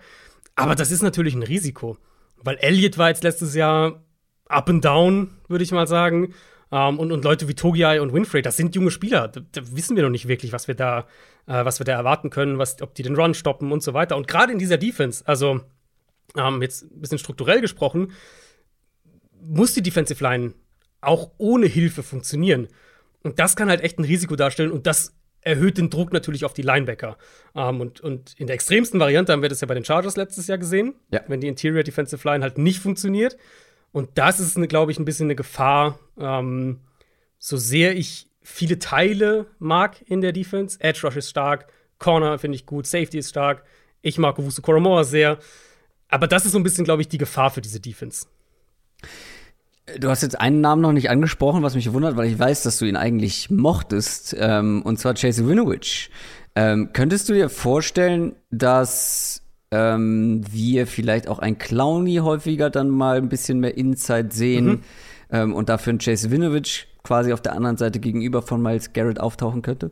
Aber 0.56 0.74
das 0.74 0.90
ist 0.92 1.04
natürlich 1.04 1.36
ein 1.36 1.44
Risiko, 1.44 1.98
weil 2.38 2.58
Elliott 2.58 2.98
war 2.98 3.10
jetzt 3.10 3.24
letztes 3.24 3.54
Jahr 3.54 4.04
up 4.48 4.70
and 4.70 4.84
down, 4.84 5.38
würde 5.48 5.64
ich 5.64 5.72
mal 5.72 5.88
sagen. 5.88 6.34
Ähm, 6.72 7.00
und, 7.00 7.12
und 7.12 7.24
Leute 7.24 7.48
wie 7.48 7.56
Togiai 7.56 8.02
und 8.02 8.14
Winfrey, 8.14 8.42
das 8.42 8.58
sind 8.58 8.76
junge 8.76 8.92
Spieler. 8.92 9.28
Da, 9.30 9.42
da 9.52 9.62
wissen 9.76 9.96
wir 9.96 10.04
noch 10.04 10.10
nicht 10.10 10.28
wirklich, 10.28 10.52
was 10.52 10.68
wir 10.68 10.76
da, 10.76 11.08
äh, 11.46 11.64
was 11.66 11.80
wir 11.80 11.86
da 11.86 11.94
erwarten 11.94 12.30
können, 12.30 12.58
was, 12.58 12.82
ob 12.82 12.94
die 12.96 13.04
den 13.04 13.16
Run 13.16 13.34
stoppen 13.34 13.72
und 13.72 13.82
so 13.84 13.94
weiter. 13.94 14.18
Und 14.18 14.28
gerade 14.28 14.52
in 14.52 14.60
dieser 14.60 14.78
Defense, 14.78 15.24
also 15.28 15.62
ähm, 16.36 16.62
jetzt 16.62 16.84
ein 16.84 17.00
bisschen 17.02 17.20
strukturell 17.20 17.62
gesprochen, 17.62 18.12
muss 19.42 19.74
die 19.74 19.82
Defensive 19.82 20.24
Line 20.24 20.54
auch 21.02 21.32
ohne 21.38 21.68
Hilfe 21.68 22.04
funktionieren. 22.04 22.68
Und 23.24 23.40
das 23.40 23.56
kann 23.56 23.70
halt 23.70 23.82
echt 23.82 24.00
ein 24.00 24.04
Risiko 24.06 24.36
darstellen 24.36 24.72
und 24.72 24.88
das 24.88 25.14
erhöht 25.42 25.78
den 25.78 25.90
Druck 25.90 26.12
natürlich 26.12 26.44
auf 26.44 26.54
die 26.54 26.62
Linebacker. 26.64 27.18
Ähm, 27.56 27.80
und, 27.80 28.02
und 28.02 28.34
in 28.38 28.48
der 28.48 28.56
extremsten 28.56 29.00
Variante 29.00 29.32
haben 29.32 29.42
wir 29.42 29.50
das 29.50 29.62
ja 29.62 29.68
bei 29.68 29.74
den 29.76 29.86
Chargers 29.86 30.18
letztes 30.18 30.48
Jahr 30.48 30.58
gesehen, 30.58 30.96
Ja. 31.12 31.22
wenn 31.28 31.40
die 31.40 31.48
Interior 31.48 31.84
Defensive 31.84 32.28
Line 32.28 32.44
halt 32.44 32.58
nicht 32.58 32.80
funktioniert. 32.80 33.38
Und 33.98 34.12
das 34.14 34.40
ist, 34.40 34.54
glaube 34.70 34.92
ich, 34.92 35.00
ein 35.00 35.06
bisschen 35.06 35.26
eine 35.26 35.36
Gefahr, 35.36 35.98
ähm, 36.20 36.82
so 37.40 37.58
sehr 37.58 37.96
ich 37.96 38.30
viele 38.44 38.78
Teile 38.78 39.48
mag 39.58 40.04
in 40.06 40.22
der 40.22 40.34
Defense. 40.34 40.78
Edge 40.80 41.00
Rush 41.02 41.16
ist 41.16 41.32
stark, 41.32 41.66
Corner 41.98 42.38
finde 42.38 42.58
ich 42.58 42.68
gut, 42.68 42.86
Safety 42.86 43.18
ist 43.18 43.30
stark. 43.30 43.64
Ich 44.04 44.20
mag 44.20 44.38
Owusu 44.38 44.62
Koromoa 44.62 45.04
sehr. 45.04 45.40
Aber 46.10 46.28
das 46.28 46.46
ist 46.46 46.52
so 46.52 46.60
ein 46.60 46.64
bisschen, 46.64 46.86
glaube 46.86 47.02
ich, 47.02 47.08
die 47.08 47.18
Gefahr 47.18 47.50
für 47.50 47.62
diese 47.62 47.80
Defense. 47.80 48.28
Du 50.00 50.12
hast 50.12 50.22
jetzt 50.22 50.40
einen 50.40 50.62
Namen 50.62 50.84
noch 50.84 50.94
nicht 50.94 51.10
angesprochen, 51.10 51.64
was 51.64 51.74
mich 51.74 51.92
wundert, 51.92 52.18
weil 52.18 52.28
ich 52.28 52.38
weiß, 52.38 52.62
dass 52.62 52.78
du 52.78 52.86
ihn 52.86 52.98
eigentlich 52.98 53.50
mochtest, 53.50 54.36
ähm, 54.38 54.84
und 54.84 55.00
zwar 55.00 55.16
Chase 55.16 55.50
Winovich. 55.50 56.12
Ähm, 56.54 56.92
könntest 56.94 57.30
du 57.30 57.34
dir 57.34 57.50
vorstellen, 57.50 58.36
dass 58.52 59.42
ähm, 59.72 60.42
wir 60.50 60.88
vielleicht 60.88 61.28
auch 61.28 61.40
ein 61.40 61.58
Clowny 61.58 62.18
häufiger 62.18 62.70
dann 62.70 62.90
mal 62.90 63.18
ein 63.18 63.30
bisschen 63.30 63.60
mehr 63.60 63.76
Inside 63.78 64.30
sehen 64.32 64.66
Mhm. 64.66 64.84
ähm, 65.32 65.56
und 65.56 65.70
dafür 65.70 65.94
ein 65.94 66.00
Chase 66.00 66.32
Winovich 66.32 66.88
quasi 67.04 67.34
auf 67.34 67.42
der 67.42 67.54
anderen 67.54 67.78
Seite 67.78 68.00
gegenüber 68.00 68.42
von 68.42 68.62
Miles 68.62 68.94
Garrett 68.94 69.20
auftauchen 69.20 69.62
könnte? 69.62 69.92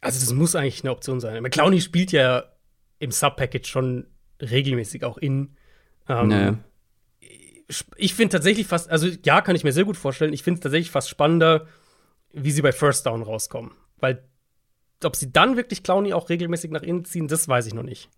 Also, 0.00 0.20
das 0.20 0.32
muss 0.32 0.54
eigentlich 0.54 0.84
eine 0.84 0.92
Option 0.92 1.20
sein. 1.20 1.42
McClowney 1.42 1.80
spielt 1.80 2.12
ja 2.12 2.44
im 2.98 3.10
Sub-Package 3.10 3.68
schon 3.68 4.06
regelmäßig 4.40 5.04
auch 5.04 5.18
in. 5.18 5.56
Ähm, 6.08 6.28
Naja. 6.28 6.58
Ich 7.96 8.14
finde 8.14 8.32
tatsächlich 8.32 8.66
fast, 8.66 8.88
also 8.88 9.08
ja, 9.24 9.42
kann 9.42 9.54
ich 9.54 9.62
mir 9.64 9.72
sehr 9.72 9.84
gut 9.84 9.98
vorstellen. 9.98 10.32
Ich 10.32 10.42
finde 10.42 10.58
es 10.58 10.62
tatsächlich 10.62 10.90
fast 10.90 11.10
spannender, 11.10 11.66
wie 12.32 12.50
sie 12.50 12.62
bei 12.62 12.72
First 12.72 13.04
Down 13.04 13.22
rauskommen. 13.22 13.72
Weil, 13.98 14.22
ob 15.04 15.16
sie 15.16 15.30
dann 15.32 15.56
wirklich 15.56 15.82
Clowney 15.82 16.14
auch 16.14 16.30
regelmäßig 16.30 16.70
nach 16.70 16.82
innen 16.82 17.04
ziehen, 17.04 17.28
das 17.28 17.46
weiß 17.46 17.66
ich 17.66 17.74
noch 17.74 17.82
nicht. 17.82 18.08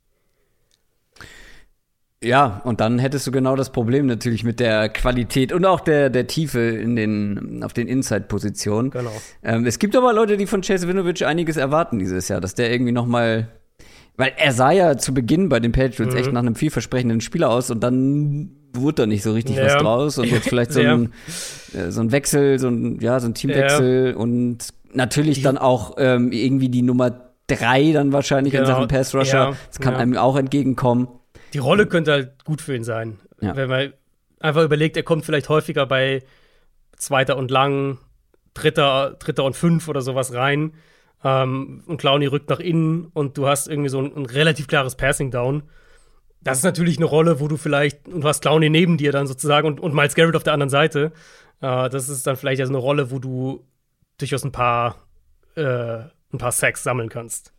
Ja, 2.22 2.60
und 2.64 2.80
dann 2.80 2.98
hättest 2.98 3.26
du 3.26 3.30
genau 3.30 3.56
das 3.56 3.72
Problem 3.72 4.04
natürlich 4.04 4.44
mit 4.44 4.60
der 4.60 4.90
Qualität 4.90 5.52
und 5.54 5.64
auch 5.64 5.80
der, 5.80 6.10
der 6.10 6.26
Tiefe 6.26 6.60
in 6.60 6.94
den, 6.94 7.62
auf 7.64 7.72
den 7.72 7.88
Inside-Positionen. 7.88 8.90
Genau. 8.90 9.10
Ähm, 9.42 9.64
es 9.64 9.78
gibt 9.78 9.96
aber 9.96 10.12
Leute, 10.12 10.36
die 10.36 10.46
von 10.46 10.60
Chase 10.60 10.86
Winovich 10.86 11.24
einiges 11.24 11.56
erwarten 11.56 11.98
dieses 11.98 12.28
Jahr, 12.28 12.42
dass 12.42 12.54
der 12.54 12.70
irgendwie 12.70 12.92
noch 12.92 13.06
mal 13.06 13.48
weil 14.16 14.32
er 14.36 14.52
sah 14.52 14.70
ja 14.70 14.98
zu 14.98 15.14
Beginn 15.14 15.48
bei 15.48 15.60
den 15.60 15.72
Patriots 15.72 16.12
Mhm. 16.12 16.20
echt 16.20 16.32
nach 16.32 16.40
einem 16.42 16.54
vielversprechenden 16.54 17.22
Spieler 17.22 17.48
aus 17.48 17.70
und 17.70 17.80
dann 17.82 18.50
wurde 18.74 18.96
da 19.02 19.06
nicht 19.06 19.22
so 19.22 19.32
richtig 19.32 19.56
Ja. 19.56 19.64
was 19.64 19.76
draus 19.78 20.18
und 20.18 20.26
jetzt 20.30 20.46
vielleicht 20.46 20.72
so 20.74 20.82
Ja. 20.82 20.92
ein, 20.92 21.12
äh, 21.72 21.90
so 21.90 22.02
ein 22.02 22.12
Wechsel, 22.12 22.58
so 22.58 22.68
ein, 22.68 23.00
ja, 23.00 23.18
so 23.18 23.28
ein 23.28 23.34
Teamwechsel 23.34 24.12
und 24.12 24.74
natürlich 24.92 25.40
dann 25.40 25.56
auch 25.56 25.94
ähm, 25.96 26.32
irgendwie 26.32 26.68
die 26.68 26.82
Nummer 26.82 27.30
drei 27.57 27.92
dann 27.92 28.12
wahrscheinlich 28.12 28.55
in 28.55 28.61
Genau. 28.62 28.74
Sachen 28.74 28.88
Pass 28.88 29.14
Rusher. 29.14 29.51
Ja. 29.51 29.57
Das 29.68 29.78
kann 29.80 29.94
Ja. 29.94 30.01
einem 30.01 30.16
auch 30.16 30.36
entgegenkommen. 30.36 31.09
Die 31.53 31.59
Rolle 31.59 31.86
könnte 31.86 32.12
halt 32.12 32.44
gut 32.44 32.61
für 32.61 32.74
ihn 32.76 32.84
sein. 32.84 33.18
Ja. 33.40 33.57
Wenn 33.57 33.68
man 33.68 33.92
einfach 34.40 34.62
überlegt, 34.62 34.96
er 34.96 35.03
kommt 35.03 35.24
vielleicht 35.24 35.48
häufiger 35.48 35.86
bei 35.86 36.22
Zweiter 36.96 37.36
und 37.36 37.51
Lang, 37.51 37.98
Dritter, 38.55 39.16
Dritter 39.18 39.44
und 39.44 39.57
Fünf 39.57 39.88
oder 39.88 40.01
sowas 40.01 40.34
rein. 40.34 40.74
Ähm, 41.24 41.82
und 41.86 41.98
Clowney 41.98 42.26
rückt 42.26 42.48
nach 42.51 42.61
innen 42.61 43.07
und 43.12 43.36
du 43.36 43.46
hast 43.46 43.68
irgendwie 43.68 43.90
so 43.90 44.01
ein, 44.01 44.14
ein 44.16 44.26
relativ 44.26 44.68
klares 44.68 44.94
Passing 44.96 45.30
Down. 45.30 45.64
Das 46.42 46.59
ist 46.59 46.64
natürlich 46.64 46.96
eine 46.96 47.05
Rolle, 47.07 47.40
wo 47.40 47.48
du 47.48 47.59
vielleicht, 47.59 48.09
und 48.09 48.22
du 48.22 48.28
hast 48.28 48.40
Clowney 48.40 48.70
neben 48.70 48.96
dir 48.96 49.12
dann 49.12 49.26
sozusagen 49.26 49.66
und, 49.66 49.80
und 49.80 49.94
Miles 49.94 50.14
Garrett 50.14 50.34
auf 50.36 50.42
der 50.44 50.55
anderen 50.55 50.70
Seite. 50.70 51.12
Äh, 51.61 51.90
das 51.90 52.09
ist 52.09 52.26
dann 52.26 52.36
vielleicht 52.36 52.61
also 52.62 52.72
eine 52.72 52.78
Rolle, 52.78 53.11
wo 53.11 53.18
du 53.18 53.66
durchaus 54.18 54.44
ein 54.44 54.53
paar, 54.53 54.96
äh, 55.57 55.98
ein 56.33 56.39
paar 56.39 56.53
Sacks 56.53 56.83
sammeln 56.83 57.09
kannst. 57.09 57.53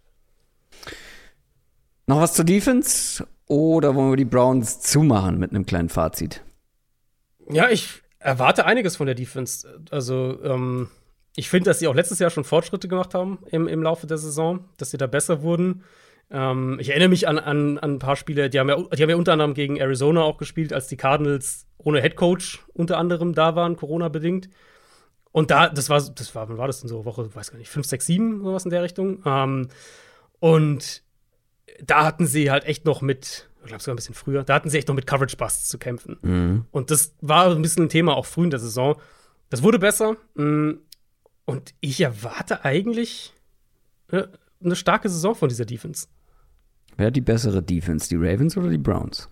Noch 2.07 2.19
was 2.19 2.33
zur 2.33 2.45
Defense? 2.45 3.25
Oder 3.47 3.95
wollen 3.95 4.11
wir 4.11 4.17
die 4.17 4.25
Browns 4.25 4.79
zumachen 4.79 5.37
mit 5.37 5.51
einem 5.51 5.65
kleinen 5.65 5.89
Fazit? 5.89 6.41
Ja, 7.49 7.69
ich 7.69 8.01
erwarte 8.19 8.65
einiges 8.65 8.95
von 8.95 9.07
der 9.07 9.15
Defense. 9.15 9.67
Also, 9.89 10.41
ähm, 10.43 10.89
ich 11.35 11.49
finde, 11.49 11.69
dass 11.69 11.79
sie 11.79 11.87
auch 11.87 11.95
letztes 11.95 12.19
Jahr 12.19 12.29
schon 12.29 12.43
Fortschritte 12.43 12.87
gemacht 12.87 13.13
haben 13.13 13.39
im, 13.51 13.67
im 13.67 13.83
Laufe 13.83 14.07
der 14.07 14.17
Saison, 14.17 14.65
dass 14.77 14.91
sie 14.91 14.97
da 14.97 15.07
besser 15.07 15.41
wurden. 15.41 15.83
Ähm, 16.29 16.77
ich 16.79 16.89
erinnere 16.89 17.09
mich 17.09 17.27
an, 17.27 17.39
an, 17.39 17.77
an 17.77 17.95
ein 17.95 17.99
paar 17.99 18.15
Spiele, 18.15 18.49
die 18.49 18.59
haben, 18.59 18.69
ja, 18.69 18.77
die 18.77 19.03
haben 19.03 19.09
ja 19.09 19.15
unter 19.15 19.33
anderem 19.33 19.53
gegen 19.53 19.77
Arizona 19.77 20.23
auch 20.23 20.37
gespielt, 20.37 20.73
als 20.73 20.87
die 20.87 20.97
Cardinals 20.97 21.65
ohne 21.77 22.01
Head 22.01 22.15
Coach 22.15 22.63
unter 22.73 22.97
anderem 22.97 23.33
da 23.33 23.55
waren, 23.55 23.75
Corona-bedingt. 23.75 24.49
Und 25.31 25.49
da, 25.51 25.69
das 25.69 25.89
war, 25.89 26.01
das 26.01 26.35
war, 26.35 26.49
wann 26.49 26.57
war 26.57 26.67
das 26.67 26.81
denn 26.81 26.89
so? 26.89 27.05
Woche, 27.05 27.33
weiß 27.33 27.51
gar 27.51 27.57
nicht, 27.57 27.69
5, 27.69 27.85
6, 27.87 28.05
7, 28.05 28.43
sowas 28.43 28.65
in 28.65 28.71
der 28.71 28.83
Richtung. 28.83 29.21
Ähm, 29.25 29.69
und 30.39 31.03
da 31.83 32.03
hatten 32.05 32.27
sie 32.27 32.51
halt 32.51 32.65
echt 32.65 32.85
noch 32.85 33.01
mit, 33.01 33.49
ich 33.61 33.67
glaube 33.67 33.81
sogar 33.81 33.93
ein 33.93 33.95
bisschen 33.95 34.15
früher, 34.15 34.43
da 34.43 34.55
hatten 34.55 34.69
sie 34.69 34.77
echt 34.77 34.87
noch 34.89 34.95
mit 34.95 35.07
Coverage 35.07 35.37
Busts 35.37 35.69
zu 35.69 35.77
kämpfen. 35.77 36.65
Und 36.71 36.91
das 36.91 37.13
war 37.21 37.49
ein 37.49 37.61
bisschen 37.61 37.85
ein 37.85 37.89
Thema 37.89 38.15
auch 38.17 38.25
früh 38.25 38.43
in 38.43 38.49
der 38.49 38.59
Saison. 38.59 38.99
Das 39.49 39.63
wurde 39.63 39.79
besser. 39.79 40.17
mm, 40.35 40.71
Und 41.45 41.73
ich 41.79 42.01
erwarte 42.01 42.65
eigentlich 42.65 43.33
äh, 44.11 44.23
eine 44.63 44.75
starke 44.75 45.07
Saison 45.09 45.33
von 45.35 45.47
dieser 45.49 45.65
Defense. 45.65 46.07
Wer 46.97 47.07
hat 47.07 47.15
die 47.15 47.21
bessere 47.21 47.63
Defense, 47.63 48.09
die 48.09 48.17
Ravens 48.17 48.57
oder 48.57 48.69
die 48.69 48.77
Browns? 48.77 49.29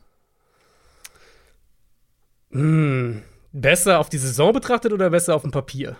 Hm, 2.51 3.21
besser 3.51 3.99
auf 3.99 4.09
die 4.09 4.17
Saison 4.17 4.53
betrachtet 4.53 4.93
oder 4.93 5.09
besser 5.09 5.35
auf 5.35 5.41
dem 5.41 5.51
Papier? 5.51 5.97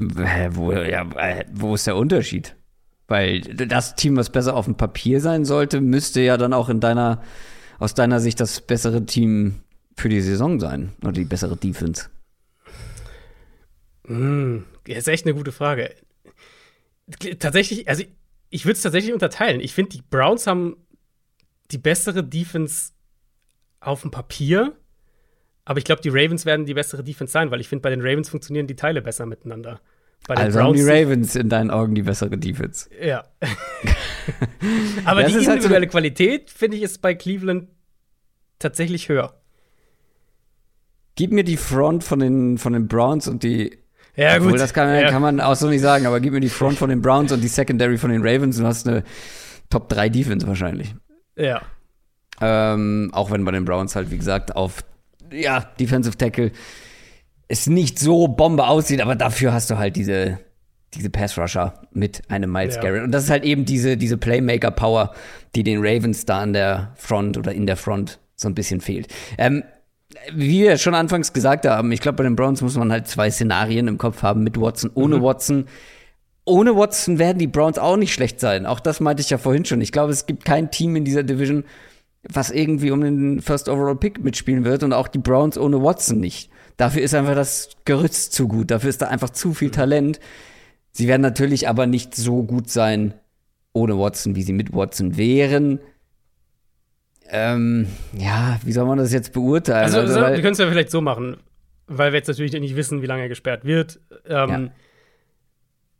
Hä, 0.00 0.48
wo, 0.52 0.72
ja, 0.72 1.08
äh, 1.16 1.44
wo 1.52 1.74
ist 1.74 1.86
der 1.86 1.96
Unterschied? 1.96 2.56
Weil 3.08 3.40
das 3.40 3.94
Team, 3.94 4.16
was 4.16 4.30
besser 4.30 4.56
auf 4.56 4.64
dem 4.64 4.76
Papier 4.76 5.20
sein 5.20 5.44
sollte, 5.44 5.80
müsste 5.80 6.20
ja 6.20 6.36
dann 6.36 6.52
auch 6.52 6.68
in 6.68 6.80
deiner, 6.80 7.22
aus 7.78 7.94
deiner 7.94 8.20
Sicht 8.20 8.40
das 8.40 8.60
bessere 8.60 9.04
Team 9.04 9.60
für 9.96 10.08
die 10.08 10.20
Saison 10.20 10.58
sein. 10.58 10.92
Oder 11.02 11.12
die 11.12 11.24
bessere 11.24 11.56
Defense. 11.56 12.08
Hm, 14.06 14.64
das 14.86 14.98
ist 14.98 15.08
echt 15.08 15.26
eine 15.26 15.34
gute 15.34 15.52
Frage. 15.52 15.94
Tatsächlich, 17.38 17.88
also 17.88 18.04
ich 18.48 18.64
würde 18.64 18.76
es 18.76 18.82
tatsächlich 18.82 19.12
unterteilen. 19.12 19.60
Ich 19.60 19.74
finde, 19.74 19.90
die 19.96 20.02
Browns 20.02 20.46
haben 20.46 20.76
die 21.70 21.78
bessere 21.78 22.24
Defense 22.24 22.92
auf 23.80 24.02
dem 24.02 24.10
Papier, 24.10 24.76
aber 25.64 25.78
ich 25.78 25.84
glaube, 25.84 26.02
die 26.02 26.08
Ravens 26.08 26.44
werden 26.46 26.66
die 26.66 26.74
bessere 26.74 27.04
Defense 27.04 27.32
sein, 27.32 27.50
weil 27.50 27.60
ich 27.60 27.68
finde, 27.68 27.82
bei 27.82 27.90
den 27.90 28.00
Ravens 28.00 28.28
funktionieren 28.28 28.66
die 28.66 28.76
Teile 28.76 29.02
besser 29.02 29.26
miteinander. 29.26 29.80
Bei 30.26 30.34
den 30.34 30.44
Also 30.44 30.60
haben 30.60 30.74
die 30.74 30.82
Browns- 30.82 31.02
Ravens 31.02 31.36
in 31.36 31.48
deinen 31.48 31.70
Augen 31.70 31.94
die 31.94 32.02
bessere 32.02 32.36
Defense. 32.38 32.88
Ja. 33.00 33.24
aber 35.04 35.22
Ja, 35.22 35.28
die 35.28 35.34
ist 35.34 35.38
halt 35.38 35.44
so 35.44 35.52
individuelle 35.52 35.88
Qualität, 35.88 36.50
finde 36.50 36.76
ich, 36.76 36.82
ist 36.82 37.02
bei 37.02 37.14
Cleveland 37.14 37.68
tatsächlich 38.58 39.08
höher. 39.08 39.34
Gib 41.14 41.32
mir 41.32 41.44
die 41.44 41.56
Front 41.56 42.04
von 42.04 42.20
den, 42.20 42.58
von 42.58 42.72
den 42.72 42.88
Browns 42.88 43.28
und 43.28 43.42
die. 43.42 43.78
Ja, 44.16 44.36
obwohl, 44.36 44.52
gut. 44.52 44.60
das 44.60 44.72
kann, 44.74 44.94
ja. 44.94 45.10
kann 45.10 45.22
man 45.22 45.40
auch 45.40 45.56
so 45.56 45.68
nicht 45.68 45.80
sagen, 45.80 46.06
aber 46.06 46.20
gib 46.20 46.32
mir 46.32 46.40
die 46.40 46.48
Front 46.48 46.78
von 46.78 46.90
den 46.90 47.00
Browns 47.02 47.32
und 47.32 47.40
die 47.42 47.48
Secondary 47.48 47.98
von 47.98 48.10
den 48.10 48.22
Ravens 48.22 48.56
und 48.58 48.62
du 48.64 48.68
hast 48.68 48.86
eine 48.86 49.04
Top 49.70 49.88
3 49.88 50.08
Defense 50.08 50.46
wahrscheinlich. 50.46 50.94
ja. 51.36 51.62
Ähm, 52.40 53.10
auch 53.12 53.30
wenn 53.30 53.44
bei 53.44 53.52
den 53.52 53.64
Browns 53.64 53.94
halt, 53.94 54.10
wie 54.10 54.18
gesagt, 54.18 54.56
auf 54.56 54.82
ja, 55.32 55.60
Defensive 55.78 56.16
Tackle 56.16 56.52
es 57.52 57.66
nicht 57.66 57.98
so 57.98 58.28
Bombe 58.28 58.66
aussieht, 58.66 59.02
aber 59.02 59.14
dafür 59.14 59.52
hast 59.52 59.70
du 59.70 59.76
halt 59.76 59.96
diese, 59.96 60.38
diese 60.94 61.10
Pass-Rusher 61.10 61.74
mit 61.92 62.22
einem 62.30 62.50
Miles 62.50 62.76
ja. 62.76 62.80
Garrett. 62.80 63.02
Und 63.02 63.12
das 63.12 63.24
ist 63.24 63.30
halt 63.30 63.44
eben 63.44 63.66
diese, 63.66 63.98
diese 63.98 64.16
Playmaker-Power, 64.16 65.12
die 65.54 65.62
den 65.62 65.80
Ravens 65.80 66.24
da 66.24 66.40
an 66.40 66.54
der 66.54 66.92
Front 66.96 67.36
oder 67.36 67.52
in 67.52 67.66
der 67.66 67.76
Front 67.76 68.20
so 68.36 68.48
ein 68.48 68.54
bisschen 68.54 68.80
fehlt. 68.80 69.08
Ähm, 69.36 69.64
wie 70.34 70.62
wir 70.62 70.78
schon 70.78 70.94
anfangs 70.94 71.34
gesagt 71.34 71.66
haben, 71.66 71.92
ich 71.92 72.00
glaube, 72.00 72.16
bei 72.16 72.24
den 72.24 72.36
Browns 72.36 72.62
muss 72.62 72.76
man 72.76 72.90
halt 72.90 73.06
zwei 73.06 73.30
Szenarien 73.30 73.86
im 73.86 73.98
Kopf 73.98 74.22
haben, 74.22 74.42
mit 74.42 74.58
Watson, 74.58 74.90
ohne 74.94 75.18
mhm. 75.18 75.22
Watson. 75.22 75.66
Ohne 76.46 76.74
Watson 76.74 77.18
werden 77.18 77.38
die 77.38 77.46
Browns 77.46 77.78
auch 77.78 77.98
nicht 77.98 78.14
schlecht 78.14 78.40
sein. 78.40 78.64
Auch 78.64 78.80
das 78.80 78.98
meinte 78.98 79.20
ich 79.20 79.28
ja 79.28 79.36
vorhin 79.36 79.66
schon. 79.66 79.82
Ich 79.82 79.92
glaube, 79.92 80.10
es 80.12 80.24
gibt 80.24 80.46
kein 80.46 80.70
Team 80.70 80.96
in 80.96 81.04
dieser 81.04 81.22
Division, 81.22 81.64
was 82.28 82.50
irgendwie 82.50 82.90
um 82.90 83.00
den 83.00 83.40
First 83.40 83.68
Overall 83.68 83.96
Pick 83.96 84.22
mitspielen 84.22 84.64
wird 84.64 84.82
und 84.82 84.92
auch 84.92 85.08
die 85.08 85.18
Browns 85.18 85.58
ohne 85.58 85.82
Watson 85.82 86.20
nicht. 86.20 86.50
Dafür 86.76 87.02
ist 87.02 87.14
einfach 87.14 87.34
das 87.34 87.70
Gerüst 87.84 88.32
zu 88.32 88.48
gut. 88.48 88.70
Dafür 88.70 88.90
ist 88.90 89.02
da 89.02 89.08
einfach 89.08 89.30
zu 89.30 89.54
viel 89.54 89.70
Talent. 89.70 90.20
Sie 90.92 91.08
werden 91.08 91.22
natürlich 91.22 91.68
aber 91.68 91.86
nicht 91.86 92.14
so 92.14 92.42
gut 92.42 92.70
sein 92.70 93.14
ohne 93.72 93.98
Watson, 93.98 94.36
wie 94.36 94.42
sie 94.42 94.52
mit 94.52 94.72
Watson 94.72 95.16
wären. 95.16 95.80
Ähm, 97.28 97.86
ja, 98.12 98.60
wie 98.64 98.72
soll 98.72 98.84
man 98.84 98.98
das 98.98 99.12
jetzt 99.12 99.32
beurteilen? 99.32 99.84
Also, 99.84 100.00
also 100.00 100.20
wir 100.20 100.42
können 100.42 100.52
es 100.52 100.58
ja 100.58 100.68
vielleicht 100.68 100.90
so 100.90 101.00
machen, 101.00 101.38
weil 101.86 102.12
wir 102.12 102.18
jetzt 102.18 102.28
natürlich 102.28 102.52
nicht 102.52 102.76
wissen, 102.76 103.00
wie 103.00 103.06
lange 103.06 103.22
er 103.22 103.28
gesperrt 103.28 103.64
wird. 103.64 104.00
Ähm, 104.26 104.50
ja. 104.50 104.70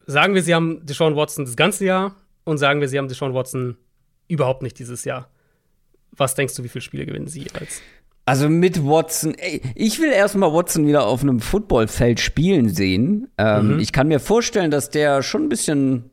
Sagen 0.07 0.35
wir, 0.35 0.43
sie 0.43 0.55
haben 0.55 0.85
Deshaun 0.85 1.17
Watson 1.17 1.47
das 1.47 1.57
ganze 1.57 1.87
Jahr 1.87 2.15
und 2.45 2.59
sagen 2.59 2.81
wir, 2.81 2.89
sie 2.89 2.99
haben 2.99 3.09
Deshaun 3.09 3.35
Watson 3.35 3.77
überhaupt 4.29 4.63
nicht 4.63 4.79
dieses 4.79 5.05
Jahr. 5.05 5.29
Was 6.17 6.35
denkst 6.35 6.55
du, 6.55 6.65
wie 6.65 6.69
viele 6.69 6.83
Spiele 6.83 7.07
gewinnen 7.07 7.27
sie 7.27 7.41
jeweils? 7.45 7.81
Also 8.25 8.49
mit 8.49 8.85
Watson, 8.85 9.35
ey, 9.35 9.61
ich 9.75 10.01
will 10.01 10.13
erstmal 10.13 10.53
Watson 10.53 10.87
wieder 10.87 11.07
auf 11.07 11.23
einem 11.23 11.41
Footballfeld 11.41 12.21
spielen 12.21 12.69
sehen. 12.69 13.29
Ähm, 13.37 13.75
mhm. 13.75 13.81
Ich 13.81 13.93
kann 13.93 14.09
mir 14.09 14.21
vorstellen, 14.21 14.71
dass 14.71 14.91
der 14.91 15.23
schon 15.23 15.45
ein 15.45 15.49
bisschen 15.49 16.11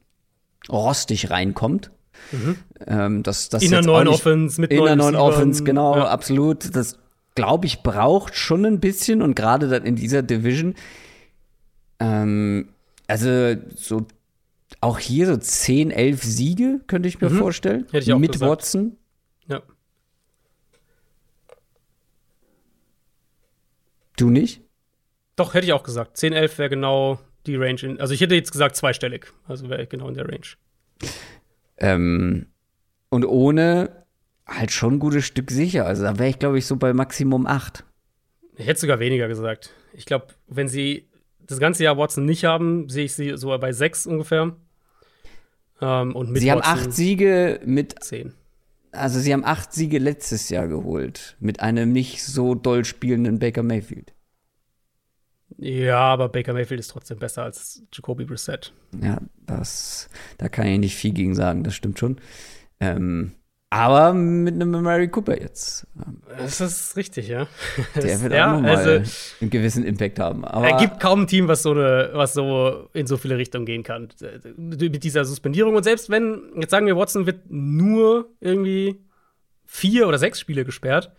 rostig 0.69 1.29
reinkommt. 1.29 1.91
Mhm. 2.31 2.55
Ähm, 2.87 3.23
das, 3.23 3.49
das 3.49 3.61
in 3.61 3.71
der 3.71 3.83
neuen 3.83 4.07
Offense, 4.07 4.59
mit 4.59 4.71
In 4.71 4.83
der 4.83 4.95
neuen 4.95 5.15
Offense, 5.15 5.63
genau, 5.63 5.97
ja. 5.97 6.07
absolut. 6.07 6.75
Das, 6.75 6.97
glaube 7.35 7.67
ich, 7.67 7.83
braucht 7.83 8.35
schon 8.35 8.65
ein 8.65 8.79
bisschen 8.79 9.21
und 9.21 9.35
gerade 9.35 9.67
dann 9.67 9.85
in 9.85 9.95
dieser 9.95 10.23
Division. 10.23 10.73
Ähm, 11.99 12.69
also 13.07 13.55
so 13.75 14.07
auch 14.81 14.99
hier 14.99 15.27
so 15.27 15.37
10, 15.37 15.91
11 15.91 16.23
Siege 16.23 16.79
könnte 16.87 17.09
ich 17.09 17.21
mir 17.21 17.29
mhm. 17.29 17.37
vorstellen. 17.37 17.85
Hätte 17.91 17.99
ich 17.99 18.13
auch 18.13 18.19
mit 18.19 18.31
gesagt. 18.31 18.49
Watson. 18.49 18.97
Ja. 19.47 19.61
Du 24.19 24.29
nicht? 24.29 24.61
Doch, 25.35 25.53
hätte 25.53 25.65
ich 25.65 25.73
auch 25.73 25.83
gesagt. 25.83 26.17
10, 26.17 26.33
11 26.33 26.57
wäre 26.57 26.69
genau 26.69 27.19
die 27.45 27.55
Range. 27.55 27.79
In, 27.81 28.01
also 28.01 28.13
ich 28.13 28.19
hätte 28.19 28.35
jetzt 28.35 28.51
gesagt 28.51 28.75
zweistellig. 28.75 29.27
Also 29.47 29.69
wäre 29.69 29.87
genau 29.87 30.09
in 30.09 30.15
der 30.15 30.27
Range. 30.27 30.45
Ähm, 31.77 32.47
und 33.09 33.25
ohne 33.25 34.05
halt 34.45 34.71
schon 34.71 34.95
ein 34.95 34.99
gutes 34.99 35.25
Stück 35.25 35.51
sicher. 35.51 35.85
Also 35.85 36.03
da 36.03 36.19
wäre 36.19 36.29
ich, 36.29 36.39
glaube 36.39 36.57
ich, 36.57 36.65
so 36.65 36.75
bei 36.75 36.93
Maximum 36.93 37.47
8. 37.47 37.85
Ich 38.57 38.67
hätte 38.67 38.81
sogar 38.81 38.99
weniger 38.99 39.29
gesagt. 39.29 39.71
Ich 39.93 40.05
glaube, 40.05 40.27
wenn 40.47 40.67
sie 40.67 41.07
das 41.39 41.59
ganze 41.59 41.85
Jahr 41.85 41.97
Watson 41.97 42.25
nicht 42.25 42.43
haben, 42.43 42.89
sehe 42.89 43.05
ich 43.05 43.13
sie 43.13 43.37
so 43.37 43.57
bei 43.57 43.71
6 43.71 44.05
ungefähr. 44.07 44.55
Ähm, 45.81 46.13
und 46.13 46.31
mit 46.31 46.41
sie 46.41 46.49
Watson 46.49 46.63
haben 46.65 46.79
acht 46.79 46.93
Siege 46.93 47.61
mit 47.63 48.03
10. 48.03 48.33
Also 48.91 49.19
sie 49.19 49.33
haben 49.33 49.45
acht 49.45 49.71
Siege 49.73 49.99
letztes 49.99 50.49
Jahr 50.49 50.67
geholt 50.67 51.37
mit 51.39 51.59
einem 51.59 51.91
nicht 51.91 52.23
so 52.23 52.55
doll 52.55 52.85
spielenden 52.85 53.39
Baker 53.39 53.63
Mayfield. 53.63 54.13
Ja, 55.57 55.99
aber 55.99 56.29
Baker 56.29 56.53
Mayfield 56.53 56.79
ist 56.79 56.89
trotzdem 56.89 57.19
besser 57.19 57.43
als 57.43 57.83
Jacoby 57.93 58.25
Brissett. 58.25 58.73
Ja, 59.01 59.19
das, 59.45 60.09
da 60.37 60.47
kann 60.47 60.67
ich 60.67 60.79
nicht 60.79 60.95
viel 60.95 61.11
gegen 61.11 61.35
sagen, 61.35 61.63
das 61.63 61.75
stimmt 61.75 61.99
schon. 61.99 62.19
Ähm, 62.79 63.33
aber 63.71 64.13
mit 64.13 64.55
einem 64.55 64.71
Mary 64.81 65.09
Cooper 65.09 65.39
jetzt. 65.39 65.85
Das 66.37 66.59
ist 66.59 66.97
richtig, 66.97 67.27
ja. 67.27 67.47
Der 67.95 68.21
wird 68.21 68.33
ja, 68.33 68.47
auch 68.47 68.55
nochmal 68.55 68.77
also, 68.77 69.11
einen 69.41 69.49
gewissen 69.51 69.83
Impact 69.83 70.19
haben. 70.19 70.43
Aber 70.43 70.67
er 70.67 70.77
gibt 70.77 70.99
kaum 70.99 71.21
ein 71.21 71.27
Team, 71.27 71.47
was 71.47 71.61
so, 71.61 71.71
eine, 71.71 72.09
was 72.13 72.33
so 72.33 72.89
in 72.93 73.05
so 73.05 73.17
viele 73.17 73.37
Richtungen 73.37 73.65
gehen 73.65 73.83
kann. 73.83 74.09
Mit 74.57 75.03
dieser 75.03 75.23
Suspendierung. 75.23 75.75
Und 75.75 75.83
selbst 75.83 76.09
wenn, 76.09 76.41
jetzt 76.59 76.71
sagen 76.71 76.87
wir, 76.87 76.97
Watson 76.97 77.27
wird 77.27 77.41
nur 77.49 78.29
irgendwie 78.39 78.99
vier 79.65 80.07
oder 80.07 80.17
sechs 80.17 80.39
Spiele 80.39 80.65
gesperrt, 80.65 81.11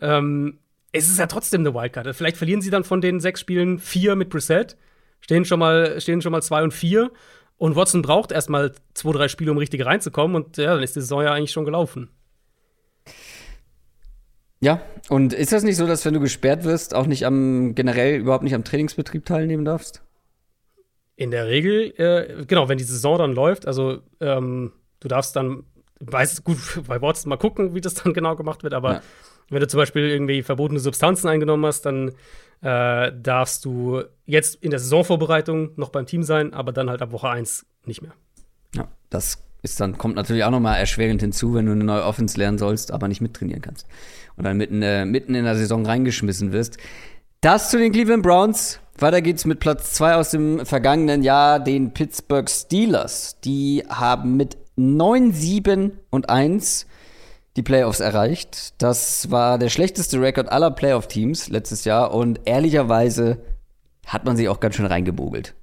ähm, 0.00 0.58
es 0.92 1.08
ist 1.08 1.18
ja 1.18 1.26
trotzdem 1.26 1.62
eine 1.62 1.74
Wildcard. 1.74 2.14
Vielleicht 2.14 2.36
verlieren 2.36 2.60
sie 2.60 2.70
dann 2.70 2.84
von 2.84 3.00
den 3.00 3.20
sechs 3.20 3.40
Spielen 3.40 3.78
vier 3.78 4.14
mit 4.14 4.28
Brissett, 4.28 4.76
stehen 5.20 5.46
schon 5.46 5.58
mal, 5.58 5.98
stehen 6.00 6.20
schon 6.20 6.32
mal 6.32 6.42
zwei 6.42 6.62
und 6.62 6.74
vier. 6.74 7.10
Und 7.58 7.74
Watson 7.74 8.02
braucht 8.02 8.32
erstmal 8.32 8.72
zwei, 8.94 9.12
drei 9.12 9.28
Spiele, 9.28 9.50
um 9.50 9.58
richtig 9.58 9.84
reinzukommen. 9.84 10.36
Und 10.36 10.56
ja, 10.56 10.74
dann 10.74 10.82
ist 10.82 10.96
die 10.96 11.00
Saison 11.00 11.22
ja 11.22 11.32
eigentlich 11.32 11.50
schon 11.50 11.64
gelaufen. 11.64 12.08
Ja, 14.60 14.80
und 15.08 15.32
ist 15.32 15.52
das 15.52 15.62
nicht 15.62 15.76
so, 15.76 15.86
dass 15.86 16.04
wenn 16.04 16.14
du 16.14 16.20
gesperrt 16.20 16.64
wirst, 16.64 16.94
auch 16.94 17.06
nicht 17.06 17.26
am 17.26 17.74
generell 17.74 18.20
überhaupt 18.20 18.44
nicht 18.44 18.54
am 18.54 18.64
Trainingsbetrieb 18.64 19.24
teilnehmen 19.24 19.64
darfst? 19.64 20.02
In 21.16 21.30
der 21.30 21.46
Regel, 21.46 21.92
äh, 21.96 22.44
genau, 22.44 22.68
wenn 22.68 22.78
die 22.78 22.84
Saison 22.84 23.18
dann 23.18 23.34
läuft, 23.34 23.66
also 23.66 24.02
ähm, 24.20 24.72
du 25.00 25.08
darfst 25.08 25.34
dann, 25.36 25.64
weiß 26.00 26.44
gut, 26.44 26.58
bei 26.86 27.00
Watson 27.00 27.28
mal 27.28 27.36
gucken, 27.36 27.74
wie 27.74 27.80
das 27.80 27.94
dann 27.94 28.12
genau 28.14 28.36
gemacht 28.36 28.62
wird, 28.62 28.74
aber 28.74 28.94
ja. 28.94 29.02
wenn 29.48 29.60
du 29.60 29.68
zum 29.68 29.78
Beispiel 29.78 30.08
irgendwie 30.08 30.42
verbotene 30.42 30.80
Substanzen 30.80 31.28
eingenommen 31.28 31.66
hast, 31.66 31.82
dann 31.82 32.12
äh, 32.60 33.12
darfst 33.12 33.64
du 33.64 34.02
jetzt 34.24 34.56
in 34.56 34.70
der 34.70 34.78
Saisonvorbereitung 34.78 35.72
noch 35.76 35.90
beim 35.90 36.06
Team 36.06 36.22
sein, 36.22 36.52
aber 36.52 36.72
dann 36.72 36.90
halt 36.90 37.02
ab 37.02 37.12
Woche 37.12 37.28
1 37.28 37.66
nicht 37.84 38.02
mehr. 38.02 38.12
Ja, 38.74 38.88
das 39.10 39.44
ist 39.62 39.80
dann, 39.80 39.98
kommt 39.98 40.16
natürlich 40.16 40.44
auch 40.44 40.50
nochmal 40.50 40.78
erschwerend 40.78 41.20
hinzu, 41.20 41.54
wenn 41.54 41.66
du 41.66 41.72
eine 41.72 41.84
neue 41.84 42.04
Offense 42.04 42.38
lernen 42.38 42.58
sollst, 42.58 42.92
aber 42.92 43.08
nicht 43.08 43.20
mittrainieren 43.20 43.62
kannst. 43.62 43.86
Und 44.36 44.44
dann 44.44 44.56
mitten, 44.56 44.82
äh, 44.82 45.04
mitten 45.04 45.34
in 45.34 45.44
der 45.44 45.56
Saison 45.56 45.84
reingeschmissen 45.84 46.52
wirst. 46.52 46.78
Das 47.40 47.70
zu 47.70 47.78
den 47.78 47.92
Cleveland 47.92 48.22
Browns. 48.22 48.80
Weiter 48.98 49.22
geht's 49.22 49.44
mit 49.44 49.60
Platz 49.60 49.92
2 49.94 50.14
aus 50.16 50.30
dem 50.30 50.66
vergangenen 50.66 51.22
Jahr, 51.22 51.60
den 51.60 51.92
Pittsburgh 51.92 52.50
Steelers. 52.50 53.38
Die 53.40 53.84
haben 53.88 54.36
mit 54.36 54.56
9, 54.74 55.32
7 55.32 55.98
und 56.10 56.30
1 56.30 56.86
die 57.58 57.62
Playoffs 57.62 58.00
erreicht. 58.00 58.80
Das 58.80 59.30
war 59.32 59.58
der 59.58 59.68
schlechteste 59.68 60.20
Rekord 60.20 60.50
aller 60.50 60.70
Playoff-Teams 60.70 61.48
letztes 61.48 61.84
Jahr 61.84 62.14
und 62.14 62.40
ehrlicherweise 62.44 63.38
hat 64.06 64.24
man 64.24 64.36
sich 64.36 64.48
auch 64.48 64.60
ganz 64.60 64.76
schön 64.76 64.86
reingebogelt. 64.86 65.54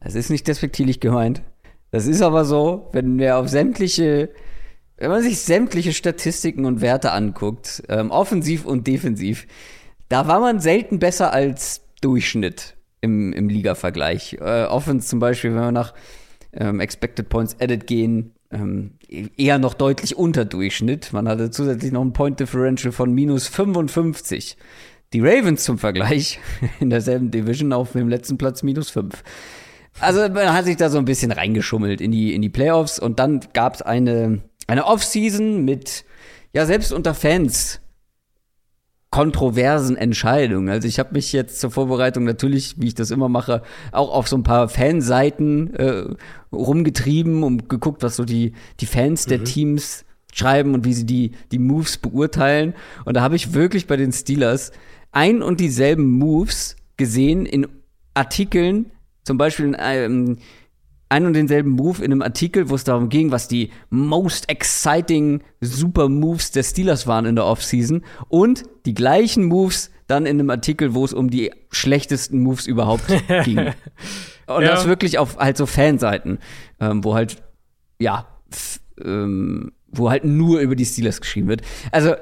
Das 0.00 0.14
ist 0.14 0.30
nicht 0.30 0.46
despektierlich 0.46 1.00
gemeint. 1.00 1.42
Das 1.90 2.06
ist 2.06 2.22
aber 2.22 2.44
so, 2.44 2.88
wenn 2.92 3.18
wir 3.18 3.36
auf 3.36 3.48
sämtliche, 3.48 4.30
wenn 4.96 5.10
man 5.10 5.22
sich 5.22 5.40
sämtliche 5.40 5.92
Statistiken 5.92 6.64
und 6.64 6.80
Werte 6.80 7.10
anguckt, 7.10 7.82
ähm, 7.88 8.12
offensiv 8.12 8.64
und 8.64 8.86
defensiv, 8.86 9.48
da 10.08 10.28
war 10.28 10.38
man 10.38 10.60
selten 10.60 11.00
besser 11.00 11.32
als 11.32 11.82
Durchschnitt 12.00 12.76
im, 13.00 13.32
im 13.32 13.48
Liga-Vergleich. 13.48 14.38
Äh, 14.40 14.66
Offense 14.66 15.08
zum 15.08 15.18
Beispiel, 15.18 15.50
wenn 15.50 15.60
wir 15.60 15.72
nach 15.72 15.94
ähm, 16.52 16.78
Expected 16.78 17.28
Points 17.28 17.56
Added 17.60 17.88
gehen, 17.88 18.34
ähm, 18.52 18.92
eher 19.36 19.58
noch 19.58 19.74
deutlich 19.74 20.16
unter 20.16 20.44
Durchschnitt. 20.44 21.12
Man 21.12 21.28
hatte 21.28 21.50
zusätzlich 21.50 21.92
noch 21.92 22.02
ein 22.02 22.12
Point 22.12 22.40
Differential 22.40 22.92
von 22.92 23.12
minus 23.12 23.48
55. 23.48 24.56
Die 25.12 25.20
Ravens 25.20 25.64
zum 25.64 25.78
Vergleich 25.78 26.40
in 26.80 26.90
derselben 26.90 27.30
Division 27.30 27.72
auf 27.72 27.92
dem 27.92 28.08
letzten 28.08 28.38
Platz 28.38 28.62
minus 28.62 28.90
5. 28.90 29.22
Also 29.98 30.20
man 30.28 30.52
hat 30.52 30.64
sich 30.64 30.76
da 30.76 30.88
so 30.88 30.98
ein 30.98 31.04
bisschen 31.04 31.32
reingeschummelt 31.32 32.00
in 32.00 32.12
die, 32.12 32.34
in 32.34 32.42
die 32.42 32.48
Playoffs 32.48 32.98
und 32.98 33.18
dann 33.18 33.40
gab 33.52 33.74
es 33.74 33.82
eine, 33.82 34.40
eine 34.66 34.86
Offseason 34.86 35.64
mit, 35.64 36.04
ja, 36.52 36.64
selbst 36.64 36.92
unter 36.92 37.14
Fans 37.14 37.80
kontroversen 39.10 39.96
Entscheidungen. 39.96 40.68
Also 40.68 40.86
ich 40.86 40.98
habe 41.00 41.14
mich 41.14 41.32
jetzt 41.32 41.60
zur 41.60 41.70
Vorbereitung 41.70 42.24
natürlich, 42.24 42.76
wie 42.78 42.86
ich 42.86 42.94
das 42.94 43.10
immer 43.10 43.28
mache, 43.28 43.62
auch 43.90 44.12
auf 44.12 44.28
so 44.28 44.36
ein 44.36 44.44
paar 44.44 44.68
Fanseiten 44.68 45.74
äh, 45.74 46.04
rumgetrieben 46.52 47.42
und 47.42 47.68
geguckt, 47.68 48.02
was 48.02 48.16
so 48.16 48.24
die, 48.24 48.52
die 48.78 48.86
Fans 48.86 49.26
mhm. 49.26 49.30
der 49.30 49.44
Teams 49.44 50.04
schreiben 50.32 50.74
und 50.74 50.84
wie 50.84 50.92
sie 50.92 51.06
die, 51.06 51.32
die 51.50 51.58
Moves 51.58 51.98
beurteilen. 51.98 52.74
Und 53.04 53.16
da 53.16 53.20
habe 53.22 53.34
ich 53.34 53.52
wirklich 53.52 53.88
bei 53.88 53.96
den 53.96 54.12
Steelers 54.12 54.70
ein 55.10 55.42
und 55.42 55.58
dieselben 55.58 56.06
Moves 56.06 56.76
gesehen 56.96 57.46
in 57.46 57.66
Artikeln, 58.14 58.92
zum 59.24 59.38
Beispiel 59.38 59.66
in 59.66 59.74
einem 59.74 60.38
ein 61.10 61.26
und 61.26 61.34
denselben 61.34 61.70
Move 61.72 61.98
in 61.98 62.12
einem 62.12 62.22
Artikel, 62.22 62.70
wo 62.70 62.76
es 62.76 62.84
darum 62.84 63.08
ging, 63.08 63.32
was 63.32 63.48
die 63.48 63.70
most 63.90 64.48
exciting 64.48 65.42
super 65.60 66.08
Moves 66.08 66.52
der 66.52 66.62
Steelers 66.62 67.06
waren 67.06 67.26
in 67.26 67.34
der 67.34 67.46
Offseason 67.46 68.02
und 68.28 68.62
die 68.86 68.94
gleichen 68.94 69.44
Moves 69.44 69.90
dann 70.06 70.24
in 70.24 70.38
einem 70.38 70.50
Artikel, 70.50 70.94
wo 70.94 71.04
es 71.04 71.12
um 71.12 71.28
die 71.28 71.50
schlechtesten 71.70 72.40
Moves 72.40 72.66
überhaupt 72.66 73.04
ging. 73.44 73.72
Und 74.46 74.62
ja. 74.62 74.70
das 74.70 74.86
wirklich 74.86 75.18
auf 75.18 75.36
halt 75.36 75.56
so 75.56 75.66
Fanseiten, 75.66 76.38
ähm, 76.80 77.04
wo 77.04 77.14
halt, 77.14 77.36
ja, 77.98 78.26
ähm, 79.04 79.72
wo 79.88 80.10
halt 80.10 80.24
nur 80.24 80.60
über 80.60 80.76
die 80.76 80.84
Steelers 80.84 81.20
geschrieben 81.20 81.48
wird. 81.48 81.62
Also, 81.90 82.14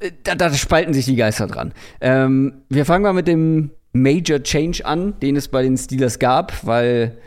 äh, 0.00 0.12
da, 0.22 0.34
da 0.34 0.52
spalten 0.54 0.94
sich 0.94 1.04
die 1.04 1.16
Geister 1.16 1.46
dran. 1.46 1.72
Ähm, 2.00 2.62
wir 2.68 2.86
fangen 2.86 3.02
mal 3.02 3.12
mit 3.12 3.28
dem 3.28 3.70
Major 3.92 4.42
Change 4.42 4.84
an, 4.84 5.18
den 5.20 5.36
es 5.36 5.48
bei 5.48 5.62
den 5.62 5.76
Steelers 5.76 6.18
gab, 6.18 6.66
weil 6.66 7.18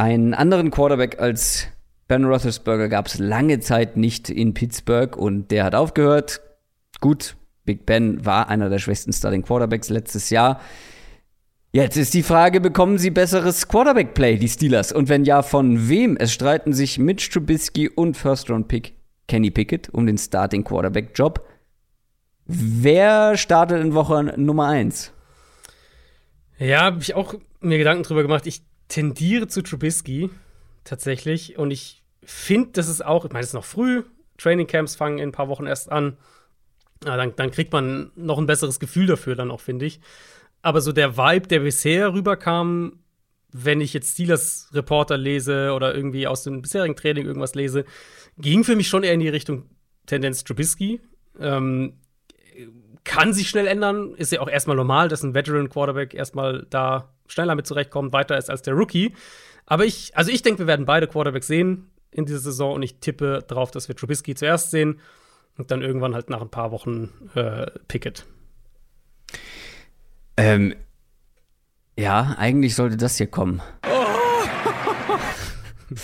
Einen 0.00 0.32
anderen 0.32 0.70
Quarterback 0.70 1.20
als 1.20 1.68
Ben 2.08 2.24
Roethlisberger 2.24 2.88
gab 2.88 3.06
es 3.06 3.18
lange 3.18 3.60
Zeit 3.60 3.98
nicht 3.98 4.30
in 4.30 4.54
Pittsburgh 4.54 5.14
und 5.14 5.50
der 5.50 5.62
hat 5.62 5.74
aufgehört. 5.74 6.40
Gut, 7.02 7.36
Big 7.66 7.84
Ben 7.84 8.24
war 8.24 8.48
einer 8.48 8.70
der 8.70 8.78
schwächsten 8.78 9.12
Starting 9.12 9.42
Quarterbacks 9.42 9.90
letztes 9.90 10.30
Jahr. 10.30 10.58
Jetzt 11.72 11.98
ist 11.98 12.14
die 12.14 12.22
Frage, 12.22 12.62
bekommen 12.62 12.96
sie 12.96 13.10
besseres 13.10 13.68
Quarterback-Play, 13.68 14.38
die 14.38 14.48
Steelers? 14.48 14.90
Und 14.90 15.10
wenn 15.10 15.26
ja, 15.26 15.42
von 15.42 15.90
wem? 15.90 16.16
Es 16.16 16.32
streiten 16.32 16.72
sich 16.72 16.98
Mitch 16.98 17.30
Trubisky 17.30 17.90
und 17.90 18.16
First-Round-Pick 18.16 18.94
Kenny 19.28 19.50
Pickett 19.50 19.90
um 19.90 20.06
den 20.06 20.16
Starting 20.16 20.64
Quarterback-Job. 20.64 21.46
Wer 22.46 23.36
startet 23.36 23.82
in 23.82 23.92
Woche 23.92 24.32
Nummer 24.38 24.68
1? 24.68 25.12
Ja, 26.58 26.84
habe 26.84 27.02
ich 27.02 27.14
auch 27.14 27.34
mir 27.60 27.76
Gedanken 27.76 28.04
drüber 28.04 28.22
gemacht. 28.22 28.46
Ich 28.46 28.62
tendiere 28.90 29.48
zu 29.48 29.62
Trubisky 29.62 30.28
tatsächlich 30.84 31.56
und 31.56 31.70
ich 31.70 32.02
finde, 32.22 32.70
das 32.72 32.88
ist 32.88 33.02
auch, 33.04 33.24
ich 33.24 33.32
meine, 33.32 33.42
es 33.42 33.48
ist 33.48 33.54
noch 33.54 33.64
früh, 33.64 34.02
Trainingcamps 34.36 34.96
fangen 34.96 35.18
in 35.18 35.30
ein 35.30 35.32
paar 35.32 35.48
Wochen 35.48 35.66
erst 35.66 35.90
an. 35.90 36.16
Ja, 37.04 37.16
dann, 37.16 37.34
dann 37.36 37.50
kriegt 37.50 37.72
man 37.72 38.10
noch 38.14 38.38
ein 38.38 38.46
besseres 38.46 38.78
Gefühl 38.78 39.06
dafür, 39.06 39.34
dann 39.34 39.50
auch, 39.50 39.60
finde 39.60 39.86
ich. 39.86 40.00
Aber 40.62 40.80
so 40.82 40.92
der 40.92 41.16
Vibe, 41.16 41.48
der 41.48 41.60
bisher 41.60 42.12
rüberkam, 42.12 43.00
wenn 43.52 43.80
ich 43.80 43.94
jetzt 43.94 44.12
Steelers 44.12 44.68
Reporter 44.72 45.16
lese 45.16 45.72
oder 45.72 45.94
irgendwie 45.94 46.26
aus 46.26 46.42
dem 46.42 46.60
bisherigen 46.62 46.96
Training 46.96 47.26
irgendwas 47.26 47.54
lese, 47.54 47.84
ging 48.36 48.64
für 48.64 48.76
mich 48.76 48.88
schon 48.88 49.02
eher 49.02 49.14
in 49.14 49.20
die 49.20 49.28
Richtung 49.28 49.64
Tendenz 50.06 50.44
Trubisky. 50.44 51.00
Ähm, 51.38 51.94
kann 53.04 53.32
sich 53.32 53.48
schnell 53.48 53.66
ändern, 53.66 54.14
ist 54.14 54.32
ja 54.32 54.40
auch 54.40 54.48
erstmal 54.48 54.76
normal, 54.76 55.08
dass 55.08 55.22
ein 55.22 55.34
Veteran 55.34 55.70
Quarterback 55.70 56.12
erstmal 56.12 56.66
da 56.68 57.14
schneller 57.30 57.54
mit 57.54 57.66
zurechtkommt, 57.66 58.12
weiter 58.12 58.36
ist 58.36 58.50
als 58.50 58.62
der 58.62 58.74
Rookie. 58.74 59.14
Aber 59.66 59.84
ich, 59.84 60.16
also 60.16 60.30
ich 60.30 60.42
denke, 60.42 60.60
wir 60.60 60.66
werden 60.66 60.86
beide 60.86 61.06
Quarterbacks 61.06 61.46
sehen 61.46 61.90
in 62.10 62.26
dieser 62.26 62.40
Saison 62.40 62.74
und 62.74 62.82
ich 62.82 62.96
tippe 62.96 63.44
darauf, 63.46 63.70
dass 63.70 63.88
wir 63.88 63.96
Trubisky 63.96 64.34
zuerst 64.34 64.70
sehen 64.70 65.00
und 65.56 65.70
dann 65.70 65.82
irgendwann 65.82 66.14
halt 66.14 66.30
nach 66.30 66.40
ein 66.40 66.50
paar 66.50 66.72
Wochen 66.72 67.10
äh, 67.34 67.70
Pickett. 67.86 68.26
Ähm, 70.36 70.74
ja, 71.96 72.34
eigentlich 72.38 72.74
sollte 72.74 72.96
das 72.96 73.16
hier 73.16 73.26
kommen. 73.26 73.60
Oh. 73.86 74.00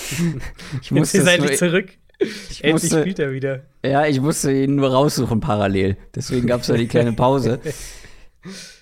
ich 0.83 0.91
muss 0.91 1.13
Jetzt 1.13 1.27
endlich 1.27 1.59
zurück. 1.59 1.89
Ich 2.19 2.65
endlich 2.65 2.91
musste, 2.91 3.01
spielt 3.01 3.19
er 3.19 3.33
wieder. 3.33 3.65
Ja, 3.85 4.07
ich 4.07 4.21
musste 4.21 4.53
ihn 4.53 4.77
nur 4.77 4.91
raussuchen 4.91 5.41
parallel. 5.41 5.97
Deswegen 6.15 6.47
gab 6.47 6.63
es 6.63 6.69
ja 6.69 6.77
die 6.77 6.89
kleine 6.89 7.13
Pause. 7.13 7.61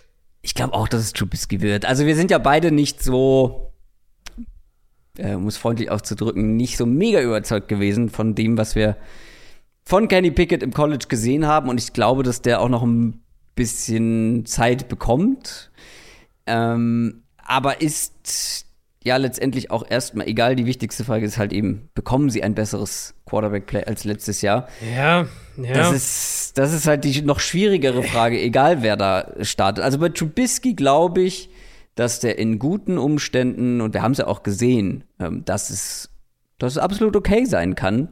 Ich 0.45 0.55
glaube 0.55 0.75
auch, 0.75 0.89
dass 0.89 1.01
es 1.01 1.15
Trubisky 1.15 1.63
wird. 1.63 1.87
Also 1.87 2.05
wir 2.05 2.15
sind 2.15 2.31
ja 2.31 2.37
beide 2.37 2.71
nicht 2.71 3.03
so 3.03 3.73
äh, 5.17 5.35
um 5.35 5.47
es 5.47 5.57
freundlich 5.57 5.91
auszudrücken, 5.91 6.57
nicht 6.57 6.77
so 6.77 6.87
mega 6.87 7.21
überzeugt 7.21 7.69
gewesen 7.69 8.11
von 8.11 8.35
dem, 8.35 8.59
was 8.59 8.75
wir 8.75 8.97
von 9.85 10.09
Kenny 10.09 10.31
Pickett 10.31 10.63
im 10.63 10.73
College 10.73 11.07
gesehen 11.09 11.47
haben. 11.47 11.69
Und 11.69 11.81
ich 11.81 11.93
glaube, 11.93 12.23
dass 12.23 12.43
der 12.43 12.61
auch 12.61 12.69
noch 12.69 12.83
ein 12.83 13.23
bisschen 13.55 14.45
Zeit 14.47 14.89
bekommt. 14.89 15.71
Ähm, 16.47 17.23
aber 17.39 17.81
ist 17.81 18.64
ja 19.05 19.19
letztendlich 19.19 19.71
auch 19.71 19.85
erstmal 19.89 20.27
egal. 20.27 20.57
Die 20.57 20.67
wichtigste 20.67 21.05
Frage 21.05 21.27
ist 21.27 21.39
halt 21.39 21.53
eben, 21.53 21.91
bekommen 21.95 22.31
sie 22.31 22.43
ein 22.43 22.55
besseres 22.55 23.15
Quarterback-Play 23.27 23.85
als 23.85 24.05
letztes 24.05 24.43
Jahr? 24.43 24.67
Ja, 24.95 25.27
ja. 25.57 25.73
Das 25.75 25.93
ist, 25.93 26.59
das 26.59 26.73
ist 26.73 26.87
halt 26.87 27.05
die 27.05 27.23
noch 27.23 27.39
schwierigere 27.39 28.03
Frage, 28.03 28.41
egal 28.41 28.83
wer 28.83 28.97
da 28.97 29.33
startet. 29.43 29.85
Also 29.85 29.99
bei 29.99 30.09
Trubisky 30.09 30.75
glaube 30.75 31.23
ich, 31.23 31.51
dass 31.95 32.19
der 32.19 32.39
in 32.39 32.59
guten 32.59 32.99
Umständen, 32.99 33.81
und 33.81 33.95
wir 33.95 34.03
haben 34.03 34.13
es 34.13 34.19
ja 34.19 34.27
auch 34.27 34.43
gesehen, 34.43 35.05
ähm, 35.21 35.45
dass, 35.45 35.71
es, 35.71 36.11
dass 36.59 36.73
es 36.73 36.79
absolut 36.79 37.15
okay 37.15 37.45
sein 37.45 37.75
kann. 37.75 38.09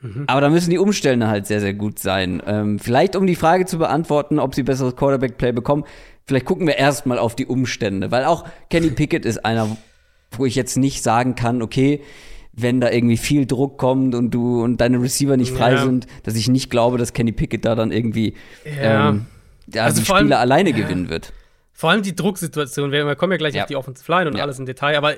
Mhm. 0.00 0.24
Aber 0.26 0.40
da 0.40 0.48
müssen 0.48 0.70
die 0.70 0.78
Umstände 0.78 1.28
halt 1.28 1.46
sehr, 1.46 1.60
sehr 1.60 1.74
gut 1.74 1.98
sein. 1.98 2.42
Ähm, 2.46 2.78
vielleicht, 2.78 3.14
um 3.14 3.26
die 3.26 3.36
Frage 3.36 3.66
zu 3.66 3.78
beantworten, 3.78 4.38
ob 4.38 4.54
sie 4.54 4.62
besseres 4.62 4.96
Quarterback-Play 4.96 5.52
bekommen, 5.52 5.84
vielleicht 6.24 6.46
gucken 6.46 6.66
wir 6.66 6.78
erstmal 6.78 7.18
auf 7.18 7.36
die 7.36 7.46
Umstände. 7.46 8.10
Weil 8.10 8.24
auch 8.24 8.44
Kenny 8.70 8.90
Pickett 8.90 9.24
ist 9.24 9.44
einer, 9.44 9.76
wo 10.38 10.46
ich 10.46 10.54
jetzt 10.54 10.76
nicht 10.76 11.02
sagen 11.02 11.34
kann, 11.34 11.62
okay, 11.62 12.00
wenn 12.52 12.80
da 12.80 12.90
irgendwie 12.90 13.16
viel 13.16 13.46
Druck 13.46 13.78
kommt 13.78 14.14
und 14.14 14.30
du 14.30 14.62
und 14.62 14.78
deine 14.80 15.00
Receiver 15.00 15.36
nicht 15.36 15.52
frei 15.52 15.72
ja. 15.72 15.84
sind, 15.84 16.06
dass 16.22 16.34
ich 16.34 16.48
nicht 16.48 16.70
glaube, 16.70 16.98
dass 16.98 17.12
Kenny 17.12 17.32
Pickett 17.32 17.64
da 17.64 17.74
dann 17.74 17.92
irgendwie 17.92 18.34
ja. 18.64 19.08
ähm, 19.08 19.26
ja, 19.72 19.84
also 19.84 20.00
die 20.00 20.04
Spiele 20.04 20.18
allem, 20.18 20.32
alleine 20.32 20.72
gewinnen 20.72 21.08
wird. 21.08 21.32
Vor 21.72 21.90
allem 21.90 22.02
die 22.02 22.14
Drucksituation. 22.14 22.92
Wir, 22.92 23.16
kommen 23.16 23.32
ja 23.32 23.38
gleich 23.38 23.60
auf 23.60 23.66
die 23.66 23.76
Offensive 23.76 24.10
Line 24.10 24.30
und 24.30 24.38
alles 24.38 24.58
im 24.58 24.66
Detail, 24.66 24.96
aber 24.96 25.14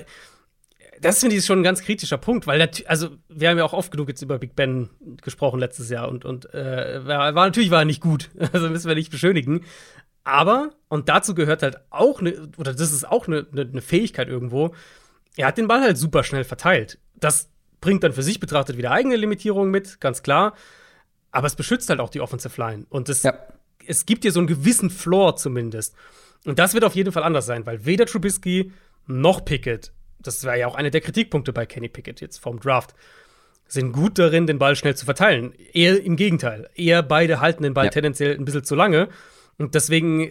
das 1.01 1.19
finde 1.19 1.35
ich 1.35 1.45
schon 1.45 1.59
ein 1.59 1.63
ganz 1.63 1.81
kritischer 1.81 2.17
Punkt, 2.17 2.47
weil 2.47 2.69
also 2.87 3.09
wir 3.27 3.49
haben 3.49 3.57
ja 3.57 3.65
auch 3.65 3.73
oft 3.73 3.91
genug 3.91 4.07
jetzt 4.07 4.21
über 4.21 4.39
Big 4.39 4.55
Ben 4.55 4.89
gesprochen 5.21 5.59
letztes 5.59 5.89
Jahr 5.89 6.07
und, 6.07 6.23
und 6.23 6.53
äh, 6.53 7.05
war, 7.05 7.35
war, 7.35 7.45
natürlich 7.45 7.69
war 7.69 7.79
er 7.79 7.85
nicht 7.85 8.01
gut, 8.01 8.29
also 8.53 8.69
müssen 8.69 8.87
wir 8.87 8.95
nicht 8.95 9.11
beschönigen. 9.11 9.61
Aber, 10.23 10.71
und 10.87 11.07
dazu 11.07 11.35
gehört 11.35 11.61
halt 11.61 11.77
auch 11.91 12.19
eine, 12.19 12.49
oder 12.57 12.73
das 12.73 12.91
ist 12.91 13.07
auch 13.07 13.27
eine, 13.27 13.45
eine, 13.51 13.61
eine 13.61 13.81
Fähigkeit 13.81 14.27
irgendwo, 14.27 14.73
er 15.37 15.47
hat 15.47 15.57
den 15.57 15.67
Ball 15.67 15.81
halt 15.81 15.97
super 15.97 16.23
schnell 16.23 16.43
verteilt. 16.43 16.99
Das 17.15 17.49
bringt 17.81 18.03
dann 18.03 18.13
für 18.13 18.23
sich 18.23 18.39
betrachtet 18.39 18.77
wieder 18.77 18.91
eigene 18.91 19.15
Limitierungen 19.15 19.71
mit, 19.71 19.99
ganz 19.99 20.23
klar. 20.23 20.55
Aber 21.31 21.47
es 21.47 21.55
beschützt 21.55 21.89
halt 21.89 21.99
auch 21.99 22.09
die 22.09 22.21
Offensive 22.21 22.59
Line. 22.61 22.85
Und 22.89 23.09
es, 23.09 23.23
ja. 23.23 23.37
es 23.85 24.05
gibt 24.05 24.23
dir 24.23 24.31
so 24.31 24.39
einen 24.39 24.47
gewissen 24.47 24.89
Floor 24.89 25.35
zumindest. 25.35 25.95
Und 26.45 26.59
das 26.59 26.73
wird 26.73 26.83
auf 26.83 26.95
jeden 26.95 27.11
Fall 27.11 27.23
anders 27.23 27.45
sein, 27.45 27.65
weil 27.65 27.85
weder 27.85 28.05
Trubisky 28.05 28.71
noch 29.07 29.43
Pickett, 29.43 29.91
das 30.19 30.43
war 30.45 30.55
ja 30.55 30.67
auch 30.67 30.75
einer 30.75 30.91
der 30.91 31.01
Kritikpunkte 31.01 31.53
bei 31.53 31.65
Kenny 31.65 31.89
Pickett 31.89 32.21
jetzt 32.21 32.37
vom 32.37 32.59
Draft, 32.59 32.95
sind 33.67 33.91
gut 33.91 34.19
darin, 34.19 34.47
den 34.47 34.59
Ball 34.59 34.75
schnell 34.75 34.95
zu 34.95 35.05
verteilen. 35.05 35.53
Eher 35.73 36.03
im 36.03 36.15
Gegenteil. 36.15 36.69
Eher 36.75 37.01
beide 37.03 37.39
halten 37.39 37.63
den 37.63 37.73
Ball 37.73 37.85
ja. 37.85 37.91
tendenziell 37.91 38.35
ein 38.35 38.45
bisschen 38.45 38.63
zu 38.63 38.75
lange. 38.75 39.09
Und 39.57 39.75
deswegen, 39.75 40.29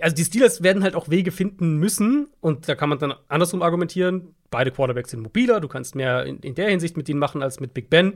also 0.00 0.14
die 0.14 0.24
Steelers 0.24 0.62
werden 0.62 0.82
halt 0.82 0.94
auch 0.94 1.08
Wege 1.08 1.30
finden 1.30 1.76
müssen. 1.76 2.28
Und 2.40 2.68
da 2.68 2.74
kann 2.74 2.88
man 2.88 2.98
dann 2.98 3.14
andersrum 3.28 3.62
argumentieren. 3.62 4.34
Beide 4.50 4.70
Quarterbacks 4.70 5.10
sind 5.10 5.22
mobiler. 5.22 5.60
Du 5.60 5.68
kannst 5.68 5.94
mehr 5.94 6.24
in, 6.24 6.38
in 6.38 6.54
der 6.54 6.68
Hinsicht 6.68 6.96
mit 6.96 7.08
ihnen 7.08 7.18
machen 7.18 7.42
als 7.42 7.60
mit 7.60 7.74
Big 7.74 7.90
Ben. 7.90 8.14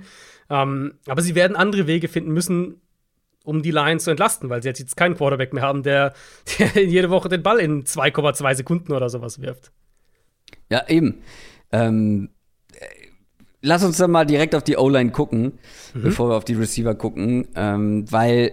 Ähm, 0.50 0.94
aber 1.06 1.22
sie 1.22 1.34
werden 1.34 1.56
andere 1.56 1.86
Wege 1.86 2.08
finden 2.08 2.32
müssen, 2.32 2.80
um 3.44 3.62
die 3.62 3.70
Lions 3.70 4.04
zu 4.04 4.10
entlasten, 4.10 4.50
weil 4.50 4.62
sie 4.62 4.68
jetzt 4.68 4.96
keinen 4.96 5.16
Quarterback 5.16 5.52
mehr 5.52 5.62
haben, 5.62 5.82
der, 5.82 6.14
der 6.58 6.84
jede 6.84 7.10
Woche 7.10 7.28
den 7.28 7.42
Ball 7.42 7.58
in 7.58 7.84
2,2 7.84 8.54
Sekunden 8.54 8.92
oder 8.92 9.08
sowas 9.08 9.40
wirft. 9.40 9.72
Ja, 10.70 10.86
eben. 10.88 11.22
Ähm, 11.72 12.30
lass 13.62 13.84
uns 13.84 13.96
dann 13.96 14.10
mal 14.10 14.26
direkt 14.26 14.54
auf 14.54 14.64
die 14.64 14.76
O-Line 14.76 15.10
gucken, 15.10 15.58
mhm. 15.94 16.02
bevor 16.02 16.30
wir 16.30 16.36
auf 16.36 16.44
die 16.44 16.54
Receiver 16.54 16.94
gucken, 16.94 17.48
ähm, 17.54 18.10
weil 18.10 18.52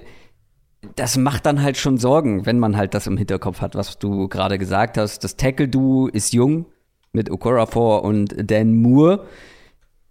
das 0.95 1.17
macht 1.17 1.45
dann 1.45 1.61
halt 1.61 1.77
schon 1.77 1.97
Sorgen, 1.97 2.45
wenn 2.45 2.59
man 2.59 2.77
halt 2.77 2.93
das 2.93 3.07
im 3.07 3.17
Hinterkopf 3.17 3.61
hat, 3.61 3.75
was 3.75 3.97
du 3.99 4.27
gerade 4.27 4.57
gesagt 4.57 4.97
hast. 4.97 5.23
Das 5.23 5.35
Tackle-Duo 5.35 6.07
ist 6.07 6.33
jung 6.33 6.65
mit 7.11 7.31
Okorafor 7.31 8.03
und 8.03 8.35
Dan 8.37 8.75
Moore. 8.75 9.25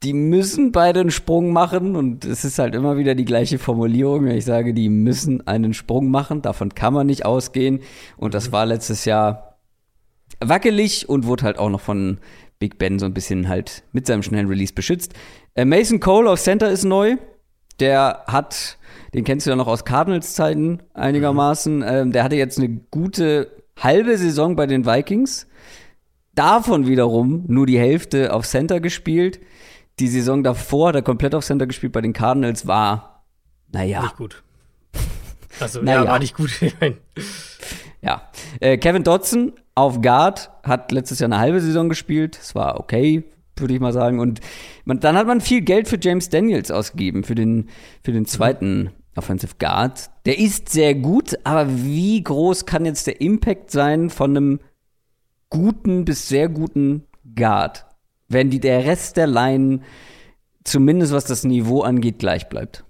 Die 0.02 0.12
müssen 0.12 0.72
beide 0.72 1.00
einen 1.00 1.10
Sprung 1.10 1.52
machen 1.52 1.96
und 1.96 2.24
es 2.24 2.44
ist 2.44 2.58
halt 2.58 2.74
immer 2.74 2.98
wieder 2.98 3.14
die 3.14 3.24
gleiche 3.24 3.58
Formulierung, 3.58 4.26
wenn 4.26 4.36
ich 4.36 4.44
sage, 4.44 4.74
die 4.74 4.90
müssen 4.90 5.46
einen 5.46 5.72
Sprung 5.72 6.10
machen, 6.10 6.42
davon 6.42 6.74
kann 6.74 6.92
man 6.92 7.06
nicht 7.06 7.24
ausgehen. 7.24 7.80
Und 8.16 8.34
das 8.34 8.52
war 8.52 8.66
letztes 8.66 9.06
Jahr 9.06 9.58
wackelig 10.40 11.08
und 11.08 11.26
wurde 11.26 11.44
halt 11.44 11.58
auch 11.58 11.70
noch 11.70 11.80
von 11.80 12.18
Big 12.58 12.78
Ben 12.78 12.98
so 12.98 13.06
ein 13.06 13.14
bisschen 13.14 13.48
halt 13.48 13.84
mit 13.92 14.06
seinem 14.06 14.22
schnellen 14.22 14.48
Release 14.48 14.74
beschützt. 14.74 15.14
Äh, 15.54 15.64
Mason 15.64 16.00
Cole 16.00 16.30
auf 16.30 16.40
Center 16.40 16.70
ist 16.70 16.84
neu, 16.84 17.16
der 17.80 18.24
hat, 18.26 18.78
den 19.14 19.24
kennst 19.24 19.46
du 19.46 19.50
ja 19.50 19.56
noch 19.56 19.68
aus 19.68 19.84
Cardinals 19.84 20.34
Zeiten 20.34 20.80
einigermaßen, 20.92 21.76
mhm. 21.76 21.84
ähm, 21.86 22.12
der 22.12 22.24
hatte 22.24 22.36
jetzt 22.36 22.58
eine 22.58 22.68
gute 22.90 23.50
halbe 23.78 24.18
Saison 24.18 24.56
bei 24.56 24.66
den 24.66 24.84
Vikings, 24.84 25.46
davon 26.34 26.86
wiederum 26.86 27.44
nur 27.46 27.66
die 27.66 27.78
Hälfte 27.78 28.32
auf 28.32 28.46
Center 28.46 28.80
gespielt 28.80 29.40
die 29.98 30.08
Saison 30.08 30.42
davor 30.42 30.88
hat 30.88 30.96
er 30.96 31.02
komplett 31.02 31.34
auf 31.34 31.44
Center 31.44 31.66
gespielt 31.66 31.92
bei 31.92 32.00
den 32.00 32.12
Cardinals, 32.12 32.66
war, 32.66 33.24
naja. 33.72 34.02
Nicht 34.02 34.16
gut. 34.16 34.42
Also, 35.60 35.82
naja. 35.82 36.04
ja, 36.04 36.10
war 36.10 36.18
nicht 36.18 36.34
gut. 36.34 36.50
ja. 38.02 38.28
Äh, 38.60 38.76
Kevin 38.78 39.04
Dodson 39.04 39.52
auf 39.74 40.02
Guard 40.02 40.50
hat 40.64 40.90
letztes 40.90 41.20
Jahr 41.20 41.28
eine 41.28 41.38
halbe 41.38 41.60
Saison 41.60 41.88
gespielt. 41.88 42.38
Es 42.40 42.54
war 42.56 42.80
okay, 42.80 43.22
würde 43.56 43.74
ich 43.74 43.80
mal 43.80 43.92
sagen. 43.92 44.18
Und 44.18 44.40
man, 44.84 44.98
dann 44.98 45.16
hat 45.16 45.28
man 45.28 45.40
viel 45.40 45.60
Geld 45.60 45.86
für 45.86 45.98
James 46.00 46.28
Daniels 46.28 46.72
ausgegeben, 46.72 47.22
für 47.22 47.36
den, 47.36 47.68
für 48.02 48.10
den 48.10 48.26
zweiten 48.26 48.90
Offensive 49.16 49.54
Guard. 49.58 50.10
Der 50.26 50.38
ist 50.38 50.68
sehr 50.68 50.94
gut, 50.94 51.38
aber 51.44 51.68
wie 51.68 52.22
groß 52.22 52.66
kann 52.66 52.84
jetzt 52.84 53.06
der 53.06 53.20
Impact 53.20 53.70
sein 53.70 54.10
von 54.10 54.36
einem 54.36 54.60
guten 55.50 56.04
bis 56.04 56.28
sehr 56.28 56.48
guten 56.48 57.04
Guard? 57.36 57.86
wenn 58.28 58.50
die, 58.50 58.60
der 58.60 58.84
Rest 58.84 59.16
der 59.16 59.26
Line, 59.26 59.80
zumindest 60.64 61.12
was 61.12 61.24
das 61.24 61.44
Niveau 61.44 61.82
angeht, 61.82 62.18
gleich 62.18 62.48
bleibt. 62.48 62.84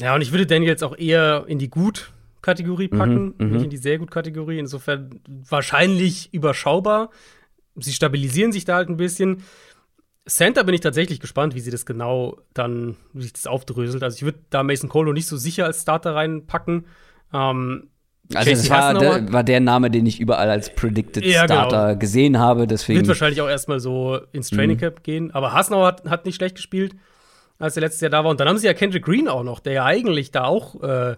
Ja, 0.00 0.14
und 0.14 0.22
ich 0.22 0.32
würde 0.32 0.46
Daniels 0.46 0.82
auch 0.82 0.96
eher 0.96 1.44
in 1.46 1.58
die 1.58 1.68
Gut-Kategorie 1.68 2.88
mhm, 2.90 2.98
packen, 2.98 3.34
mhm, 3.38 3.50
nicht 3.52 3.64
in 3.64 3.70
die 3.70 3.76
sehr 3.76 3.98
Gut-Kategorie. 3.98 4.58
Insofern 4.58 5.20
wahrscheinlich 5.48 6.32
überschaubar. 6.32 7.10
Sie 7.76 7.92
stabilisieren 7.92 8.52
sich 8.52 8.64
da 8.64 8.76
halt 8.76 8.88
ein 8.88 8.96
bisschen. 8.96 9.44
Center 10.28 10.64
bin 10.64 10.74
ich 10.74 10.80
tatsächlich 10.80 11.20
gespannt, 11.20 11.54
wie 11.54 11.60
sie 11.60 11.70
das 11.70 11.86
genau 11.86 12.38
dann, 12.54 12.96
wie 13.12 13.22
sich 13.22 13.32
das 13.32 13.46
aufdröselt. 13.46 14.02
Also 14.02 14.16
ich 14.16 14.22
würde 14.22 14.38
da 14.50 14.62
Mason 14.62 14.88
Cole 14.88 15.12
nicht 15.12 15.26
so 15.26 15.36
sicher 15.36 15.64
als 15.64 15.82
Starter 15.82 16.14
reinpacken. 16.14 16.86
Ähm, 17.32 17.88
also 18.34 18.50
das 18.50 18.70
war 18.70 18.94
der, 18.94 19.32
war 19.32 19.42
der, 19.42 19.60
Name, 19.60 19.90
den 19.90 20.06
ich 20.06 20.20
überall 20.20 20.50
als 20.50 20.72
Predicted 20.74 21.24
ja, 21.24 21.46
genau. 21.46 21.60
Starter 21.60 21.86
genau. 21.88 21.98
gesehen 21.98 22.38
habe. 22.38 22.66
Deswegen 22.66 22.98
wird 23.00 23.08
wahrscheinlich 23.08 23.40
auch 23.40 23.48
erstmal 23.48 23.80
so 23.80 24.20
ins 24.32 24.50
Training 24.50 24.76
mhm. 24.76 24.80
Camp 24.80 24.98
mhm. 24.98 25.02
gehen. 25.02 25.30
Aber 25.32 25.52
Hasnauer 25.52 25.86
hat, 25.86 26.04
hat, 26.08 26.26
nicht 26.26 26.36
schlecht 26.36 26.54
gespielt, 26.54 26.94
als 27.58 27.76
er 27.76 27.80
letztes 27.80 28.00
Jahr 28.00 28.10
da 28.10 28.22
war. 28.22 28.30
Und 28.30 28.38
dann 28.38 28.48
haben 28.48 28.58
sie 28.58 28.66
ja 28.66 28.74
Kendrick 28.74 29.04
Green 29.04 29.26
auch 29.26 29.42
noch, 29.42 29.58
der 29.58 29.72
ja 29.72 29.84
eigentlich 29.84 30.30
da 30.30 30.44
auch 30.44 30.80
äh, 30.82 31.16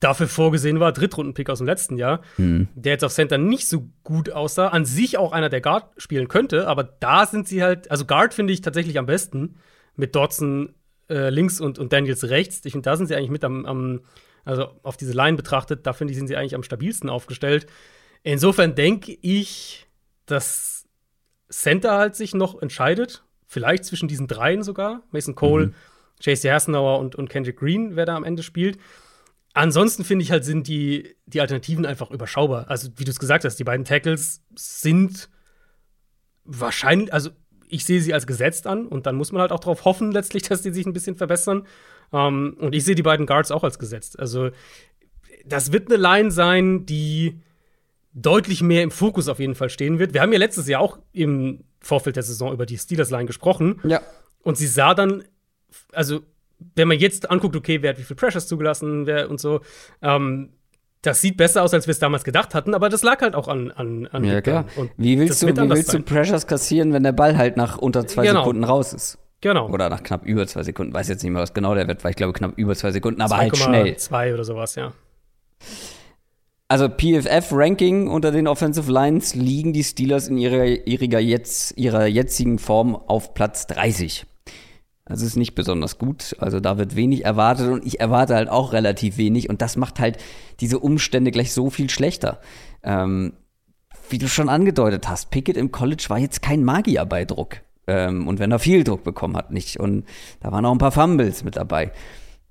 dafür 0.00 0.28
vorgesehen 0.28 0.80
war, 0.80 0.92
Drittrundenpick 0.92 1.50
aus 1.50 1.58
dem 1.58 1.66
letzten 1.66 1.96
Jahr, 1.96 2.22
mhm. 2.36 2.68
der 2.74 2.92
jetzt 2.92 3.04
auf 3.04 3.12
Center 3.12 3.38
nicht 3.38 3.68
so 3.68 3.88
gut 4.04 4.30
aussah, 4.30 4.68
an 4.68 4.84
sich 4.84 5.18
auch 5.18 5.32
einer, 5.32 5.48
der 5.48 5.60
Guard 5.60 5.90
spielen 5.96 6.28
könnte, 6.28 6.68
aber 6.68 6.84
da 6.84 7.26
sind 7.26 7.48
sie 7.48 7.62
halt, 7.62 7.90
also 7.90 8.04
Guard 8.04 8.34
finde 8.34 8.52
ich 8.52 8.60
tatsächlich 8.60 8.98
am 8.98 9.06
besten, 9.06 9.56
mit 9.96 10.14
Dodson 10.14 10.74
äh, 11.08 11.30
links 11.30 11.60
und, 11.60 11.78
und 11.78 11.92
Daniels 11.92 12.28
rechts. 12.28 12.64
Ich 12.64 12.72
finde, 12.72 12.84
da 12.84 12.96
sind 12.96 13.06
sie 13.06 13.16
eigentlich 13.16 13.30
mit 13.30 13.44
am, 13.44 13.66
am, 13.66 14.00
also 14.44 14.70
auf 14.82 14.96
diese 14.96 15.12
Line 15.12 15.36
betrachtet, 15.36 15.86
da 15.86 15.92
finde 15.92 16.12
ich, 16.12 16.18
sind 16.18 16.28
sie 16.28 16.36
eigentlich 16.36 16.54
am 16.54 16.62
stabilsten 16.62 17.10
aufgestellt. 17.10 17.66
Insofern 18.22 18.74
denke 18.74 19.16
ich, 19.20 19.86
dass 20.26 20.86
Center 21.48 21.96
halt 21.96 22.14
sich 22.14 22.34
noch 22.34 22.60
entscheidet, 22.60 23.24
vielleicht 23.46 23.84
zwischen 23.84 24.08
diesen 24.08 24.26
dreien 24.26 24.62
sogar, 24.62 25.02
Mason 25.10 25.34
Cole, 25.34 25.68
mhm. 25.68 25.74
JC 26.20 26.50
Hassenauer 26.50 26.98
und, 26.98 27.16
und 27.16 27.30
Kendrick 27.30 27.58
Green, 27.58 27.96
wer 27.96 28.06
da 28.06 28.16
am 28.16 28.24
Ende 28.24 28.42
spielt. 28.42 28.78
Ansonsten 29.54 30.04
finde 30.04 30.22
ich 30.22 30.30
halt, 30.30 30.44
sind 30.44 30.68
die, 30.68 31.16
die 31.26 31.40
Alternativen 31.40 31.86
einfach 31.86 32.10
überschaubar. 32.10 32.66
Also, 32.68 32.90
wie 32.96 33.04
du 33.04 33.10
es 33.10 33.18
gesagt 33.18 33.44
hast, 33.44 33.56
die 33.56 33.64
beiden 33.64 33.84
Tackles 33.84 34.42
sind 34.54 35.28
wahrscheinlich, 36.44 37.12
also 37.12 37.30
ich 37.68 37.84
sehe 37.84 38.00
sie 38.00 38.14
als 38.14 38.26
gesetzt 38.26 38.66
an 38.66 38.86
und 38.86 39.06
dann 39.06 39.16
muss 39.16 39.32
man 39.32 39.42
halt 39.42 39.52
auch 39.52 39.60
darauf 39.60 39.84
hoffen, 39.84 40.12
letztlich, 40.12 40.42
dass 40.48 40.62
die 40.62 40.72
sich 40.72 40.86
ein 40.86 40.92
bisschen 40.92 41.16
verbessern. 41.16 41.66
Ähm, 42.12 42.56
und 42.58 42.74
ich 42.74 42.84
sehe 42.84 42.94
die 42.94 43.02
beiden 43.02 43.26
Guards 43.26 43.50
auch 43.50 43.64
als 43.64 43.78
gesetzt. 43.78 44.18
Also, 44.18 44.50
das 45.44 45.72
wird 45.72 45.90
eine 45.90 46.00
Line 46.00 46.30
sein, 46.30 46.86
die 46.86 47.40
deutlich 48.12 48.62
mehr 48.62 48.82
im 48.82 48.90
Fokus 48.90 49.28
auf 49.28 49.38
jeden 49.38 49.54
Fall 49.54 49.70
stehen 49.70 49.98
wird. 49.98 50.14
Wir 50.14 50.22
haben 50.22 50.32
ja 50.32 50.38
letztes 50.38 50.66
Jahr 50.66 50.80
auch 50.80 50.98
im 51.12 51.64
Vorfeld 51.80 52.16
der 52.16 52.22
Saison 52.22 52.52
über 52.52 52.66
die 52.66 52.78
Steelers-Line 52.78 53.26
gesprochen. 53.26 53.80
Ja. 53.84 54.02
Und 54.42 54.56
sie 54.56 54.66
sah 54.66 54.94
dann, 54.94 55.24
also 55.92 56.22
wenn 56.74 56.88
man 56.88 56.98
jetzt 56.98 57.30
anguckt, 57.30 57.56
okay, 57.56 57.82
wer 57.82 57.90
hat 57.90 57.98
wie 57.98 58.02
viel 58.02 58.16
Pressures 58.16 58.46
zugelassen, 58.46 59.06
wer 59.06 59.30
und 59.30 59.40
so, 59.40 59.60
ähm, 60.02 60.50
das 61.02 61.20
sieht 61.20 61.36
besser 61.36 61.62
aus, 61.62 61.72
als 61.72 61.86
wir 61.86 61.92
es 61.92 62.00
damals 62.00 62.24
gedacht 62.24 62.54
hatten, 62.54 62.74
aber 62.74 62.88
das 62.88 63.02
lag 63.02 63.20
halt 63.20 63.34
auch 63.34 63.48
an, 63.48 63.70
an, 63.70 64.08
an 64.08 64.24
Ja, 64.24 64.40
klar. 64.40 64.64
wie 64.96 65.18
willst, 65.18 65.42
du, 65.42 65.48
wie 65.48 65.70
willst 65.70 65.94
du 65.94 66.02
Pressures 66.02 66.46
kassieren, 66.46 66.92
wenn 66.92 67.04
der 67.04 67.12
Ball 67.12 67.36
halt 67.36 67.56
nach 67.56 67.78
unter 67.78 68.06
zwei 68.06 68.26
genau. 68.26 68.40
Sekunden 68.40 68.64
raus 68.64 68.92
ist? 68.92 69.18
Genau. 69.40 69.68
Oder 69.68 69.88
nach 69.88 70.02
knapp 70.02 70.24
über 70.24 70.46
zwei 70.48 70.64
Sekunden. 70.64 70.92
Weiß 70.92 71.08
jetzt 71.08 71.22
nicht 71.22 71.32
mehr, 71.32 71.42
was 71.42 71.54
genau 71.54 71.74
der 71.74 71.86
Wert 71.86 72.02
war. 72.02 72.10
Ich 72.10 72.16
glaube, 72.16 72.32
knapp 72.32 72.54
über 72.56 72.74
zwei 72.74 72.90
Sekunden, 72.90 73.20
aber 73.20 73.36
2, 73.36 73.40
halt 73.40 73.56
schnell. 73.56 73.96
Zwei 73.96 74.34
oder 74.34 74.42
sowas, 74.42 74.74
ja. 74.74 74.92
Also 76.66 76.88
PFF-Ranking 76.88 78.08
unter 78.08 78.32
den 78.32 78.48
Offensive 78.48 78.90
Lines 78.90 79.34
liegen 79.34 79.72
die 79.72 79.84
Steelers 79.84 80.28
in 80.28 80.36
ihrer, 80.36 80.64
ihrer, 80.64 81.20
jetzt, 81.20 81.78
ihrer 81.78 82.06
jetzigen 82.06 82.58
Form 82.58 82.96
auf 82.96 83.32
Platz 83.32 83.66
30. 83.68 84.26
Das 85.08 85.22
ist 85.22 85.36
nicht 85.36 85.54
besonders 85.54 85.98
gut. 85.98 86.36
Also 86.38 86.60
da 86.60 86.76
wird 86.76 86.94
wenig 86.94 87.24
erwartet 87.24 87.68
und 87.68 87.86
ich 87.86 87.98
erwarte 87.98 88.34
halt 88.34 88.50
auch 88.50 88.72
relativ 88.72 89.16
wenig. 89.16 89.48
Und 89.48 89.62
das 89.62 89.76
macht 89.76 90.00
halt 90.00 90.18
diese 90.60 90.78
Umstände 90.78 91.30
gleich 91.30 91.52
so 91.52 91.70
viel 91.70 91.88
schlechter. 91.88 92.40
Ähm, 92.82 93.32
wie 94.10 94.18
du 94.18 94.28
schon 94.28 94.48
angedeutet 94.48 95.08
hast, 95.08 95.30
Pickett 95.30 95.56
im 95.56 95.72
College 95.72 96.04
war 96.08 96.18
jetzt 96.18 96.42
kein 96.42 96.62
Magier 96.62 97.04
bei 97.06 97.24
Druck. 97.24 97.62
Ähm, 97.86 98.28
und 98.28 98.38
wenn 98.38 98.52
er 98.52 98.58
viel 98.58 98.84
Druck 98.84 99.02
bekommen 99.02 99.36
hat, 99.36 99.50
nicht. 99.50 99.80
Und 99.80 100.04
da 100.40 100.52
waren 100.52 100.64
auch 100.66 100.72
ein 100.72 100.78
paar 100.78 100.92
Fumbles 100.92 101.42
mit 101.42 101.56
dabei. 101.56 101.92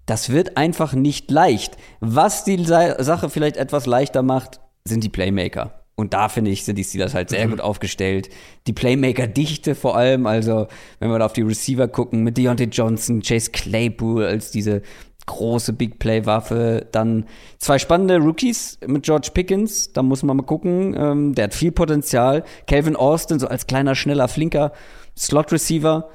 Das 0.07 0.29
wird 0.29 0.57
einfach 0.57 0.93
nicht 0.93 1.29
leicht. 1.29 1.77
Was 1.99 2.43
die 2.43 2.63
Sache 2.63 3.29
vielleicht 3.29 3.57
etwas 3.57 3.85
leichter 3.85 4.23
macht, 4.23 4.61
sind 4.83 5.03
die 5.03 5.09
Playmaker. 5.09 5.83
Und 5.99 6.13
da 6.13 6.29
finde 6.29 6.51
ich, 6.51 6.63
sind 6.63 6.77
die 6.77 6.83
Steelers 6.83 7.15
halt 7.15 7.29
sehr 7.29 7.47
mhm. 7.47 7.51
gut 7.51 7.61
aufgestellt. 7.61 8.29
Die 8.67 8.73
Playmaker-Dichte 8.73 9.73
vor 9.73 9.97
allem, 9.97 10.27
also 10.27 10.67
wenn 10.99 11.09
wir 11.09 11.17
da 11.17 11.25
auf 11.25 11.33
die 11.33 11.41
Receiver 11.41 11.87
gucken, 11.87 12.23
mit 12.23 12.37
Deontay 12.37 12.65
Johnson, 12.65 13.21
Chase 13.21 13.49
Claypool 13.49 14.23
als 14.23 14.51
diese 14.51 14.83
große 15.25 15.73
Big 15.73 15.97
Play-Waffe. 15.97 16.85
Dann 16.91 17.25
zwei 17.57 17.79
spannende 17.79 18.19
Rookies 18.19 18.77
mit 18.85 19.03
George 19.03 19.29
Pickens, 19.33 19.91
da 19.91 20.03
muss 20.03 20.21
man 20.21 20.37
mal 20.37 20.43
gucken. 20.43 20.95
Ähm, 20.95 21.33
der 21.33 21.45
hat 21.45 21.55
viel 21.55 21.71
Potenzial. 21.71 22.43
Calvin 22.67 22.95
Austin, 22.95 23.39
so 23.39 23.47
als 23.47 23.65
kleiner, 23.65 23.95
schneller, 23.95 24.27
flinker 24.27 24.73
Slot-Receiver. 25.17 26.09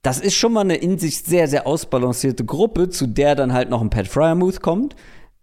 Das 0.00 0.18
ist 0.18 0.34
schon 0.34 0.54
mal 0.54 0.62
eine 0.62 0.76
in 0.76 0.98
sich 0.98 1.18
sehr, 1.18 1.46
sehr 1.46 1.66
ausbalancierte 1.66 2.46
Gruppe, 2.46 2.88
zu 2.88 3.06
der 3.06 3.34
dann 3.34 3.52
halt 3.52 3.68
noch 3.68 3.82
ein 3.82 3.90
Pat 3.90 4.08
Fryermuth 4.08 4.62
kommt 4.62 4.96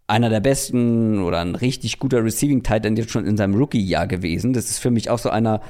einer 0.08 0.30
der 0.30 0.40
besten 0.40 1.24
oder 1.24 1.40
ein 1.40 1.56
richtig 1.56 2.00
guter 2.00 2.24
Receiving 2.24 2.64
Tight 2.64 2.86
End 2.86 2.98
jetzt 2.98 3.12
schon 3.12 3.26
in 3.26 3.38
seinem 3.38 3.56
Rookie-Jahr 3.56 4.08
gewesen. 4.08 4.54
Das 4.54 4.70
ist 4.70 4.80
für 4.80 4.92
mich 4.92 5.10
auch 5.10 5.20
so 5.20 5.30
einer, 5.30 5.62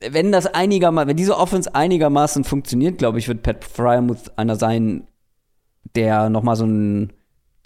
wenn 0.00 0.32
das 0.32 0.46
einigermaßen, 0.46 1.08
wenn 1.08 1.16
diese 1.16 1.36
Offense 1.36 1.74
einigermaßen 1.74 2.44
funktioniert, 2.44 2.98
glaube 2.98 3.18
ich, 3.18 3.28
wird 3.28 3.42
Pat 3.42 3.64
Fryermuth 3.64 4.38
einer 4.38 4.56
sein, 4.56 5.06
der 5.94 6.30
noch 6.30 6.42
mal 6.42 6.56
so 6.56 6.64
ein 6.64 7.12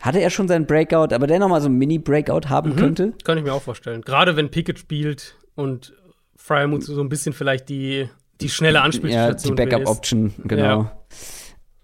hatte 0.00 0.20
er 0.20 0.28
schon 0.28 0.48
seinen 0.48 0.66
Breakout, 0.66 1.14
aber 1.14 1.26
der 1.26 1.38
noch 1.38 1.48
mal 1.48 1.62
so 1.62 1.68
ein 1.68 1.78
Mini-Breakout 1.78 2.50
haben 2.50 2.70
mhm, 2.72 2.76
könnte? 2.76 3.14
Kann 3.24 3.38
ich 3.38 3.44
mir 3.44 3.54
auch 3.54 3.62
vorstellen. 3.62 4.02
Gerade 4.02 4.36
wenn 4.36 4.50
Pickett 4.50 4.78
spielt 4.78 5.36
und 5.54 5.94
Fryermuth 6.36 6.82
so 6.82 7.00
ein 7.00 7.08
bisschen 7.08 7.32
vielleicht 7.32 7.70
die, 7.70 8.10
die 8.40 8.50
schnelle 8.50 8.82
Anspielstation 8.82 9.56
Ja, 9.56 9.64
die 9.64 9.70
Backup-Option, 9.70 10.34
genau. 10.44 10.62
Ja. 10.82 10.98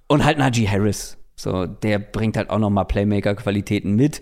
Und 0.06 0.24
halt 0.24 0.36
Najee 0.36 0.68
Harris. 0.68 1.16
So, 1.42 1.66
der 1.66 1.98
bringt 1.98 2.36
halt 2.36 2.50
auch 2.50 2.58
noch 2.58 2.70
mal 2.70 2.84
Playmaker-Qualitäten 2.84 3.94
mit. 3.94 4.20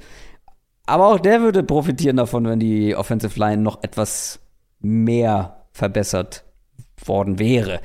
Aber 0.86 1.08
auch 1.08 1.18
der 1.18 1.40
würde 1.40 1.62
profitieren 1.62 2.16
davon, 2.16 2.46
wenn 2.46 2.60
die 2.60 2.94
Offensive 2.94 3.38
Line 3.38 3.62
noch 3.62 3.82
etwas 3.82 4.40
mehr 4.80 5.64
verbessert 5.72 6.44
worden 7.04 7.38
wäre. 7.38 7.80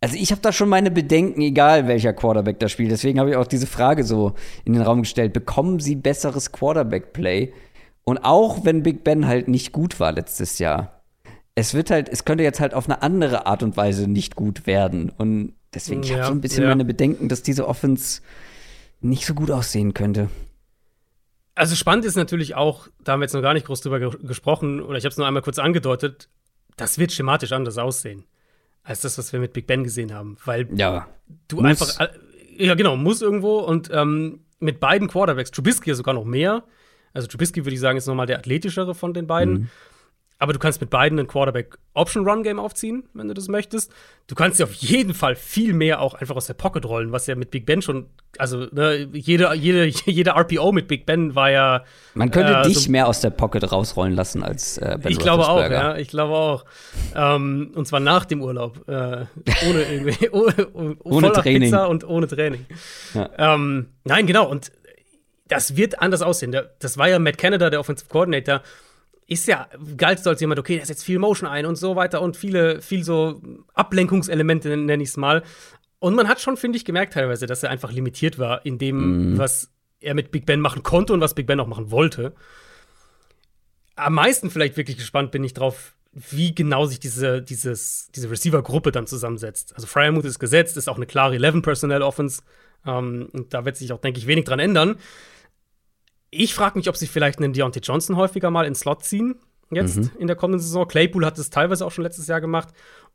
Also 0.00 0.16
ich 0.16 0.30
habe 0.30 0.40
da 0.40 0.52
schon 0.52 0.68
meine 0.68 0.90
Bedenken, 0.90 1.42
egal 1.42 1.86
welcher 1.86 2.12
Quarterback 2.12 2.58
da 2.60 2.68
spielt. 2.68 2.90
Deswegen 2.90 3.18
habe 3.18 3.30
ich 3.30 3.36
auch 3.36 3.46
diese 3.46 3.66
Frage 3.66 4.04
so 4.04 4.32
in 4.64 4.72
den 4.72 4.82
Raum 4.82 5.02
gestellt. 5.02 5.32
Bekommen 5.32 5.80
sie 5.80 5.96
besseres 5.96 6.52
Quarterback-Play? 6.52 7.52
Und 8.04 8.18
auch 8.18 8.64
wenn 8.64 8.82
Big 8.82 9.04
Ben 9.04 9.26
halt 9.26 9.48
nicht 9.48 9.72
gut 9.72 10.00
war 10.00 10.12
letztes 10.12 10.58
Jahr, 10.58 11.02
es 11.54 11.74
wird 11.74 11.90
halt, 11.90 12.08
es 12.08 12.24
könnte 12.24 12.44
jetzt 12.44 12.60
halt 12.60 12.72
auf 12.72 12.88
eine 12.88 13.02
andere 13.02 13.46
Art 13.46 13.62
und 13.62 13.76
Weise 13.76 14.08
nicht 14.08 14.36
gut 14.36 14.66
werden. 14.66 15.10
Und 15.10 15.52
deswegen, 15.74 16.02
ich 16.02 16.12
habe 16.14 16.24
so 16.24 16.32
ein 16.32 16.40
bisschen 16.40 16.62
ja. 16.62 16.70
meine 16.70 16.84
Bedenken, 16.84 17.28
dass 17.28 17.42
diese 17.42 17.68
Offense 17.68 18.22
nicht 19.00 19.26
so 19.26 19.34
gut 19.34 19.50
aussehen 19.50 19.94
könnte. 19.94 20.28
Also 21.54 21.74
spannend 21.74 22.04
ist 22.04 22.16
natürlich 22.16 22.54
auch, 22.54 22.88
da 23.02 23.12
haben 23.12 23.20
wir 23.20 23.24
jetzt 23.24 23.34
noch 23.34 23.42
gar 23.42 23.54
nicht 23.54 23.66
groß 23.66 23.80
drüber 23.80 23.98
ge 23.98 24.10
gesprochen, 24.22 24.80
oder 24.80 24.96
ich 24.96 25.04
habe 25.04 25.10
es 25.10 25.18
nur 25.18 25.26
einmal 25.26 25.42
kurz 25.42 25.58
angedeutet, 25.58 26.28
das 26.76 26.98
wird 26.98 27.12
schematisch 27.12 27.52
anders 27.52 27.78
aussehen 27.78 28.24
als 28.82 29.02
das, 29.02 29.18
was 29.18 29.32
wir 29.32 29.40
mit 29.40 29.52
Big 29.52 29.66
Ben 29.66 29.84
gesehen 29.84 30.14
haben, 30.14 30.38
weil 30.44 30.66
ja, 30.74 31.06
du 31.48 31.56
muss. 31.56 31.64
einfach, 31.66 32.08
ja 32.56 32.74
genau, 32.74 32.96
muss 32.96 33.20
irgendwo 33.20 33.58
und 33.58 33.90
ähm, 33.92 34.40
mit 34.58 34.80
beiden 34.80 35.08
Quarterbacks, 35.08 35.50
Trubisky 35.50 35.90
ja 35.90 35.96
sogar 35.96 36.14
noch 36.14 36.24
mehr, 36.24 36.64
also 37.12 37.28
Trubisky 37.28 37.64
würde 37.64 37.74
ich 37.74 37.80
sagen 37.80 37.98
ist 37.98 38.06
nochmal 38.06 38.26
der 38.26 38.38
athletischere 38.38 38.94
von 38.94 39.12
den 39.12 39.26
beiden. 39.26 39.54
Mhm. 39.54 39.68
Aber 40.42 40.54
du 40.54 40.58
kannst 40.58 40.80
mit 40.80 40.88
beiden 40.88 41.18
ein 41.18 41.26
Quarterback-Option-Run-Game 41.26 42.58
aufziehen, 42.58 43.04
wenn 43.12 43.28
du 43.28 43.34
das 43.34 43.48
möchtest. 43.48 43.92
Du 44.26 44.34
kannst 44.34 44.58
ja 44.58 44.64
auf 44.64 44.72
jeden 44.72 45.12
Fall 45.12 45.36
viel 45.36 45.74
mehr 45.74 46.00
auch 46.00 46.14
einfach 46.14 46.34
aus 46.34 46.46
der 46.46 46.54
Pocket 46.54 46.86
rollen, 46.86 47.12
was 47.12 47.26
ja 47.26 47.34
mit 47.34 47.50
Big 47.50 47.66
Ben 47.66 47.82
schon, 47.82 48.06
also 48.38 48.66
ne, 48.72 49.06
jede, 49.12 49.52
jede, 49.52 49.84
jede 50.06 50.30
RPO 50.30 50.72
mit 50.72 50.88
Big 50.88 51.04
Ben 51.04 51.34
war 51.34 51.50
ja. 51.50 51.84
Man 52.14 52.30
könnte 52.30 52.54
äh, 52.54 52.62
dich 52.62 52.84
so, 52.84 52.90
mehr 52.90 53.06
aus 53.06 53.20
der 53.20 53.28
Pocket 53.28 53.70
rausrollen 53.70 54.14
lassen 54.14 54.42
als 54.42 54.78
äh, 54.78 54.96
Ben 55.02 55.12
Ich 55.12 55.18
glaube 55.18 55.46
auch, 55.46 55.60
ja, 55.60 55.96
ich 55.98 56.08
glaube 56.08 56.34
auch. 56.34 56.64
Ähm, 57.14 57.72
und 57.74 57.86
zwar 57.86 58.00
nach 58.00 58.24
dem 58.24 58.40
Urlaub. 58.40 58.88
Äh, 58.88 59.26
ohne 59.68 59.82
irgendwie, 59.90 60.28
ohne, 60.30 60.96
ohne 61.04 61.32
Training. 61.32 61.70
Pizza 61.70 61.86
und 61.86 62.08
ohne 62.08 62.26
Training. 62.28 62.64
Ja. 63.12 63.28
Ähm, 63.36 63.88
nein, 64.04 64.26
genau. 64.26 64.48
Und 64.48 64.72
das 65.48 65.76
wird 65.76 66.00
anders 66.00 66.22
aussehen. 66.22 66.56
Das 66.78 66.96
war 66.96 67.10
ja 67.10 67.18
Matt 67.18 67.36
Canada, 67.36 67.68
der 67.68 67.80
Offensive 67.80 68.08
Coordinator 68.08 68.62
ist 69.30 69.46
ja, 69.46 69.68
galt 69.96 70.18
so 70.18 70.28
als 70.28 70.40
jemand, 70.40 70.58
okay, 70.58 70.76
der 70.76 70.86
setzt 70.86 71.04
viel 71.04 71.20
Motion 71.20 71.48
ein 71.48 71.64
und 71.64 71.76
so 71.76 71.94
weiter 71.94 72.20
und 72.20 72.36
viele, 72.36 72.82
viel 72.82 73.04
so 73.04 73.40
Ablenkungselemente, 73.74 74.76
nenne 74.76 75.02
ich 75.02 75.10
es 75.10 75.16
mal. 75.16 75.44
Und 76.00 76.16
man 76.16 76.26
hat 76.26 76.40
schon, 76.40 76.56
finde 76.56 76.76
ich, 76.76 76.84
gemerkt 76.84 77.14
teilweise, 77.14 77.46
dass 77.46 77.62
er 77.62 77.70
einfach 77.70 77.92
limitiert 77.92 78.40
war 78.40 78.66
in 78.66 78.78
dem, 78.78 79.34
mhm. 79.34 79.38
was 79.38 79.70
er 80.00 80.14
mit 80.14 80.32
Big 80.32 80.46
Ben 80.46 80.60
machen 80.60 80.82
konnte 80.82 81.12
und 81.12 81.20
was 81.20 81.34
Big 81.34 81.46
Ben 81.46 81.60
auch 81.60 81.68
machen 81.68 81.92
wollte. 81.92 82.34
Am 83.94 84.14
meisten 84.14 84.50
vielleicht 84.50 84.76
wirklich 84.76 84.96
gespannt 84.96 85.30
bin 85.30 85.44
ich 85.44 85.54
drauf, 85.54 85.94
wie 86.12 86.52
genau 86.52 86.86
sich 86.86 86.98
diese, 86.98 87.40
dieses, 87.40 88.10
diese 88.12 88.32
Receiver-Gruppe 88.32 88.90
dann 88.90 89.06
zusammensetzt. 89.06 89.76
Also 89.76 89.86
Fryermuth 89.86 90.24
ist 90.24 90.40
gesetzt, 90.40 90.76
ist 90.76 90.88
auch 90.88 90.96
eine 90.96 91.06
klare 91.06 91.36
11-Personnel-Offense. 91.36 92.42
Ähm, 92.84 93.28
und 93.32 93.54
da 93.54 93.64
wird 93.64 93.76
sich 93.76 93.92
auch, 93.92 94.00
denke 94.00 94.18
ich, 94.18 94.26
wenig 94.26 94.44
dran 94.44 94.58
ändern. 94.58 94.96
Ich 96.30 96.54
frage 96.54 96.78
mich, 96.78 96.88
ob 96.88 96.96
sie 96.96 97.06
vielleicht 97.06 97.38
einen 97.38 97.52
Deontay 97.52 97.80
Johnson 97.80 98.16
häufiger 98.16 98.50
mal 98.50 98.66
ins 98.66 98.80
Slot 98.80 99.04
ziehen, 99.04 99.36
jetzt 99.70 99.96
mhm. 99.96 100.10
in 100.18 100.26
der 100.26 100.36
kommenden 100.36 100.60
Saison. 100.60 100.86
Claypool 100.86 101.26
hat 101.26 101.38
es 101.38 101.50
teilweise 101.50 101.84
auch 101.84 101.90
schon 101.90 102.04
letztes 102.04 102.26
Jahr 102.26 102.40
gemacht. 102.40 102.68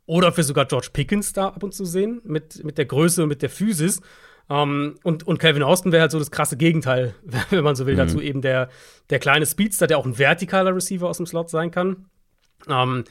oder 0.06 0.36
wir 0.36 0.44
sogar 0.44 0.66
George 0.66 0.90
Pickens 0.92 1.32
da 1.32 1.48
ab 1.48 1.62
und 1.62 1.74
zu 1.74 1.84
sehen, 1.84 2.20
mit, 2.24 2.62
mit 2.64 2.78
der 2.78 2.84
Größe 2.84 3.22
und 3.22 3.28
mit 3.28 3.42
der 3.42 3.50
Physis. 3.50 4.00
Um, 4.48 4.94
und, 5.02 5.26
und 5.26 5.38
Calvin 5.38 5.64
Austin 5.64 5.90
wäre 5.90 6.02
halt 6.02 6.12
so 6.12 6.20
das 6.20 6.30
krasse 6.30 6.56
Gegenteil, 6.56 7.16
wenn 7.50 7.64
man 7.64 7.74
so 7.74 7.86
will, 7.86 7.94
mhm. 7.94 7.98
dazu 7.98 8.20
eben 8.20 8.42
der, 8.42 8.68
der 9.10 9.18
kleine 9.18 9.44
Speedster, 9.44 9.88
der 9.88 9.98
auch 9.98 10.06
ein 10.06 10.14
vertikaler 10.14 10.74
Receiver 10.74 11.08
aus 11.08 11.16
dem 11.16 11.26
Slot 11.26 11.50
sein 11.50 11.72
kann. 11.72 12.06
Um, 12.68 13.04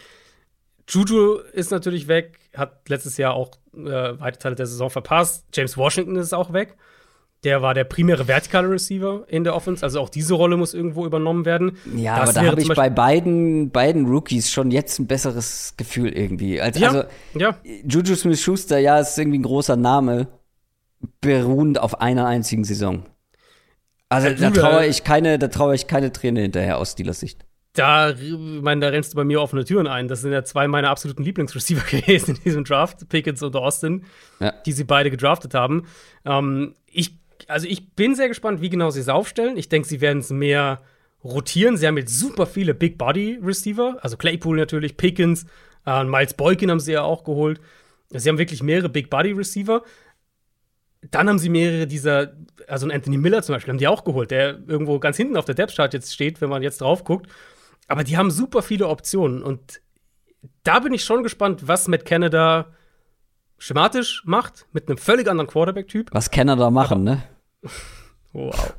Juju 0.87 1.39
ist 1.53 1.71
natürlich 1.71 2.07
weg, 2.07 2.39
hat 2.55 2.87
letztes 2.89 3.17
Jahr 3.17 3.33
auch 3.33 3.51
äh, 3.73 4.19
weite 4.19 4.39
Teile 4.39 4.55
der 4.55 4.67
Saison 4.67 4.89
verpasst. 4.89 5.45
James 5.53 5.75
Washington 5.77 6.15
ist 6.15 6.33
auch 6.33 6.53
weg. 6.53 6.77
Der 7.45 7.61
war 7.61 7.73
der 7.73 7.83
primäre 7.85 8.27
vertikale 8.27 8.69
Receiver 8.69 9.23
in 9.27 9.43
der 9.43 9.55
Offense, 9.55 9.83
also 9.83 10.01
auch 10.01 10.09
diese 10.09 10.33
Rolle 10.33 10.57
muss 10.57 10.73
irgendwo 10.73 11.05
übernommen 11.05 11.45
werden. 11.45 11.77
Ja, 11.95 12.19
das 12.19 12.31
aber 12.35 12.45
da 12.45 12.51
habe 12.51 12.61
ich 12.61 12.67
bei 12.67 12.89
beiden, 12.89 13.71
beiden 13.71 14.05
Rookies 14.07 14.51
schon 14.51 14.71
jetzt 14.71 14.99
ein 14.99 15.07
besseres 15.07 15.75
Gefühl 15.77 16.09
irgendwie. 16.09 16.59
Also, 16.59 16.79
ja, 16.79 16.87
also 16.89 17.03
ja. 17.35 17.55
Juju 17.63 18.15
Smith-Schuster, 18.15 18.79
ja, 18.79 18.99
ist 18.99 19.17
irgendwie 19.17 19.39
ein 19.39 19.43
großer 19.43 19.75
Name, 19.75 20.27
beruhend 21.21 21.79
auf 21.79 22.01
einer 22.01 22.25
einzigen 22.25 22.63
Saison. 22.63 23.03
Also 24.09 24.29
da 24.29 24.49
traue 24.51 24.85
ich 24.85 25.03
keine, 25.03 25.39
da 25.39 25.47
traue 25.47 25.75
ich 25.75 25.87
keine 25.87 26.11
Träne 26.11 26.41
hinterher 26.41 26.77
aus 26.77 26.91
Steelers 26.93 27.19
Sicht 27.19 27.45
da, 27.75 28.13
meine, 28.61 28.81
da 28.81 28.87
rennst 28.87 29.13
du 29.13 29.17
bei 29.17 29.23
mir 29.23 29.41
offene 29.41 29.65
Türen 29.65 29.87
ein. 29.87 30.07
Das 30.07 30.21
sind 30.21 30.31
ja 30.31 30.43
zwei 30.43 30.67
meiner 30.67 30.89
absoluten 30.89 31.23
Lieblingsreceiver 31.23 31.83
gewesen 31.89 32.35
in 32.35 32.43
diesem 32.43 32.63
Draft, 32.63 33.07
Pickens 33.09 33.43
und 33.43 33.55
Austin, 33.55 34.05
ja. 34.39 34.53
die 34.65 34.71
sie 34.71 34.85
beide 34.85 35.11
gedraftet 35.11 35.53
haben. 35.53 35.85
Ähm, 36.25 36.73
ich, 36.87 37.17
also 37.47 37.67
ich 37.67 37.93
bin 37.95 38.15
sehr 38.15 38.27
gespannt, 38.27 38.61
wie 38.61 38.69
genau 38.69 38.89
sie 38.89 38.99
es 38.99 39.09
aufstellen. 39.09 39.57
Ich 39.57 39.69
denke, 39.69 39.87
sie 39.87 40.01
werden 40.01 40.19
es 40.19 40.29
mehr 40.29 40.81
rotieren. 41.23 41.77
Sie 41.77 41.87
haben 41.87 41.97
jetzt 41.97 42.17
super 42.19 42.45
viele 42.45 42.73
Big 42.73 42.97
Body 42.97 43.39
Receiver, 43.41 43.97
also 44.01 44.17
Claypool 44.17 44.57
natürlich, 44.57 44.95
Pickens, 44.95 45.45
äh, 45.85 46.03
Miles 46.03 46.35
Boykin 46.35 46.69
haben 46.71 46.79
sie 46.79 46.93
ja 46.93 47.01
auch 47.01 47.23
geholt. 47.23 47.59
Sie 48.09 48.29
haben 48.29 48.37
wirklich 48.37 48.61
mehrere 48.61 48.89
Big 48.89 49.09
Body 49.09 49.31
Receiver. 49.31 49.83
Dann 51.11 51.29
haben 51.29 51.39
sie 51.39 51.49
mehrere 51.49 51.87
dieser, 51.87 52.33
also 52.67 52.87
Anthony 52.89 53.17
Miller 53.17 53.43
zum 53.43 53.55
Beispiel, 53.55 53.71
haben 53.71 53.79
die 53.79 53.87
auch 53.87 54.03
geholt, 54.03 54.31
der 54.31 54.59
irgendwo 54.67 54.99
ganz 54.99 55.17
hinten 55.17 55.37
auf 55.37 55.45
der 55.45 55.55
Depth 55.55 55.75
Chart 55.75 55.93
jetzt 55.93 56.13
steht, 56.13 56.41
wenn 56.41 56.49
man 56.49 56.63
jetzt 56.63 56.81
drauf 56.81 57.03
guckt. 57.03 57.29
Aber 57.87 58.03
die 58.03 58.17
haben 58.17 58.31
super 58.31 58.61
viele 58.61 58.87
Optionen 58.87 59.43
und 59.43 59.81
da 60.63 60.79
bin 60.79 60.93
ich 60.93 61.03
schon 61.03 61.23
gespannt, 61.23 61.67
was 61.67 61.87
Matt 61.87 62.05
Canada 62.05 62.73
schematisch 63.57 64.23
macht, 64.25 64.67
mit 64.73 64.87
einem 64.87 64.97
völlig 64.97 65.27
anderen 65.27 65.47
Quarterback-Typ. 65.47 66.09
Was 66.11 66.31
Canada 66.31 66.69
machen, 66.69 67.03
ne? 67.03 67.23
wow. 68.33 68.73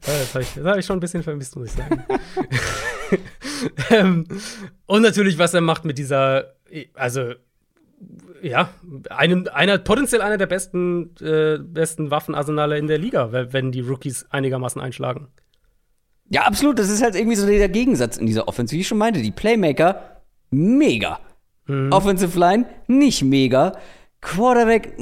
Das 0.00 0.34
habe 0.34 0.42
ich, 0.42 0.56
hab 0.56 0.76
ich, 0.78 0.86
schon 0.86 0.96
ein 0.96 1.00
bisschen 1.00 1.22
vermisst, 1.22 1.56
muss 1.56 1.68
ich 1.68 1.72
sagen. 1.72 2.04
ähm, 3.90 4.26
und 4.86 5.02
natürlich, 5.02 5.38
was 5.38 5.54
er 5.54 5.60
macht 5.60 5.84
mit 5.84 5.98
dieser, 5.98 6.54
also 6.94 7.34
ja, 8.42 8.70
einem, 9.10 9.48
einer, 9.52 9.78
potenziell 9.78 10.20
einer 10.20 10.36
der 10.36 10.46
besten, 10.46 11.14
äh, 11.20 11.58
besten 11.58 12.10
Waffenarsenale 12.10 12.78
in 12.78 12.86
der 12.86 12.98
Liga, 12.98 13.30
wenn 13.32 13.72
die 13.72 13.80
Rookies 13.80 14.26
einigermaßen 14.30 14.80
einschlagen. 14.80 15.28
Ja, 16.28 16.42
absolut. 16.42 16.78
Das 16.78 16.90
ist 16.90 17.02
halt 17.02 17.14
irgendwie 17.14 17.36
so 17.36 17.46
der 17.46 17.68
Gegensatz 17.68 18.16
in 18.16 18.26
dieser 18.26 18.48
Offensive. 18.48 18.76
Wie 18.76 18.80
ich 18.82 18.88
schon 18.88 18.98
meinte, 18.98 19.22
die 19.22 19.30
Playmaker, 19.30 20.22
mega. 20.50 21.20
Mhm. 21.66 21.92
Offensive 21.92 22.38
Line, 22.38 22.66
nicht 22.86 23.22
mega. 23.22 23.78
Quarterback, 24.20 24.98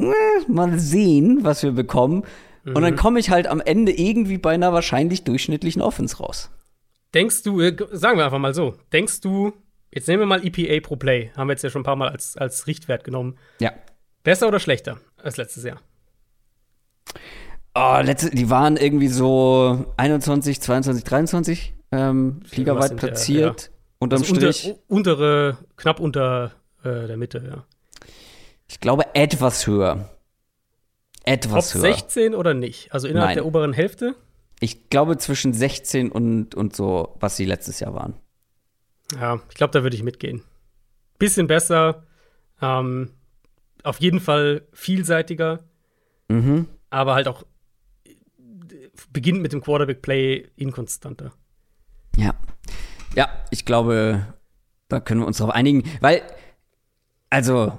mal 0.48 0.78
sehen, 0.78 1.38
was 1.42 1.62
wir 1.62 1.72
bekommen. 1.72 2.24
Mhm. 2.64 2.76
Und 2.76 2.82
dann 2.82 2.94
mhm. 2.94 2.98
komme 2.98 3.20
ich 3.20 3.30
halt 3.30 3.46
am 3.46 3.60
Ende 3.60 3.92
irgendwie 3.92 4.38
bei 4.38 4.54
einer 4.54 4.72
wahrscheinlich 4.72 5.24
durchschnittlichen 5.24 5.82
Offense 5.82 6.18
raus. 6.18 6.50
Denkst 7.14 7.42
du, 7.42 7.60
äh, 7.60 7.76
sagen 7.92 8.18
wir 8.18 8.24
einfach 8.24 8.38
mal 8.38 8.54
so, 8.54 8.74
denkst 8.92 9.20
du, 9.20 9.52
jetzt 9.90 10.08
nehmen 10.08 10.22
wir 10.22 10.26
mal 10.26 10.44
EPA 10.44 10.86
pro 10.86 10.96
Play, 10.96 11.30
haben 11.36 11.48
wir 11.48 11.52
jetzt 11.52 11.62
ja 11.62 11.70
schon 11.70 11.82
ein 11.82 11.84
paar 11.84 11.96
Mal 11.96 12.08
als, 12.08 12.36
als 12.36 12.66
Richtwert 12.66 13.04
genommen. 13.04 13.36
Ja. 13.60 13.72
Besser 14.22 14.48
oder 14.48 14.60
schlechter 14.60 14.98
als 15.22 15.36
letztes 15.36 15.64
Jahr? 15.64 15.80
Oh, 17.74 17.98
letzte, 18.02 18.30
die 18.30 18.50
waren 18.50 18.76
irgendwie 18.76 19.08
so 19.08 19.86
21, 19.96 20.60
22, 20.60 21.04
23 21.04 21.74
ähm, 21.90 22.40
ligaweit 22.54 22.96
platziert. 22.96 23.71
Unterm 24.02 24.22
also 24.22 24.34
Strich. 24.34 24.66
Unter, 24.88 24.88
untere, 24.88 25.58
knapp 25.76 26.00
unter 26.00 26.52
äh, 26.82 27.06
der 27.06 27.16
Mitte, 27.16 27.42
ja. 27.46 27.64
Ich 28.68 28.80
glaube 28.80 29.14
etwas 29.14 29.66
höher. 29.66 30.10
Etwas 31.24 31.72
Top 31.72 31.82
höher. 31.82 31.94
16 31.94 32.34
oder 32.34 32.52
nicht? 32.52 32.92
Also 32.92 33.06
innerhalb 33.06 33.28
Nein. 33.28 33.36
der 33.36 33.46
oberen 33.46 33.72
Hälfte? 33.72 34.16
Ich 34.60 34.90
glaube 34.90 35.18
zwischen 35.18 35.52
16 35.52 36.10
und, 36.10 36.54
und 36.54 36.74
so, 36.74 37.16
was 37.20 37.36
sie 37.36 37.44
letztes 37.44 37.78
Jahr 37.78 37.94
waren. 37.94 38.14
Ja, 39.14 39.40
ich 39.48 39.54
glaube, 39.54 39.72
da 39.72 39.82
würde 39.84 39.94
ich 39.94 40.02
mitgehen. 40.02 40.42
Bisschen 41.18 41.46
besser. 41.46 42.04
Ähm, 42.60 43.10
auf 43.84 44.00
jeden 44.00 44.20
Fall 44.20 44.66
vielseitiger. 44.72 45.60
Mhm. 46.28 46.66
Aber 46.90 47.14
halt 47.14 47.28
auch 47.28 47.44
beginnt 49.12 49.42
mit 49.42 49.52
dem 49.52 49.60
Quarterback-Play 49.60 50.48
inkonstanter. 50.56 51.32
Ja. 52.16 52.34
Ja, 53.14 53.28
ich 53.50 53.64
glaube, 53.64 54.26
da 54.88 55.00
können 55.00 55.20
wir 55.20 55.26
uns 55.26 55.38
darauf 55.38 55.54
einigen, 55.54 55.82
weil, 56.00 56.22
also, 57.30 57.78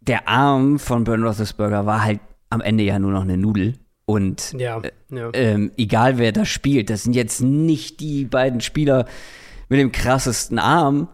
der 0.00 0.28
Arm 0.28 0.78
von 0.78 1.04
Ben 1.04 1.22
Roethlisberger 1.22 1.86
war 1.86 2.02
halt 2.02 2.20
am 2.50 2.60
Ende 2.60 2.84
ja 2.84 2.98
nur 2.98 3.12
noch 3.12 3.22
eine 3.22 3.36
Nudel. 3.36 3.74
Und 4.06 4.52
ja, 4.58 4.80
äh, 4.80 4.92
ja. 5.10 5.30
Ähm, 5.32 5.72
egal 5.78 6.18
wer 6.18 6.32
da 6.32 6.44
spielt, 6.44 6.90
das 6.90 7.04
sind 7.04 7.14
jetzt 7.14 7.40
nicht 7.40 8.00
die 8.00 8.26
beiden 8.26 8.60
Spieler 8.60 9.06
mit 9.68 9.80
dem 9.80 9.92
krassesten 9.92 10.58
Arm, 10.58 11.08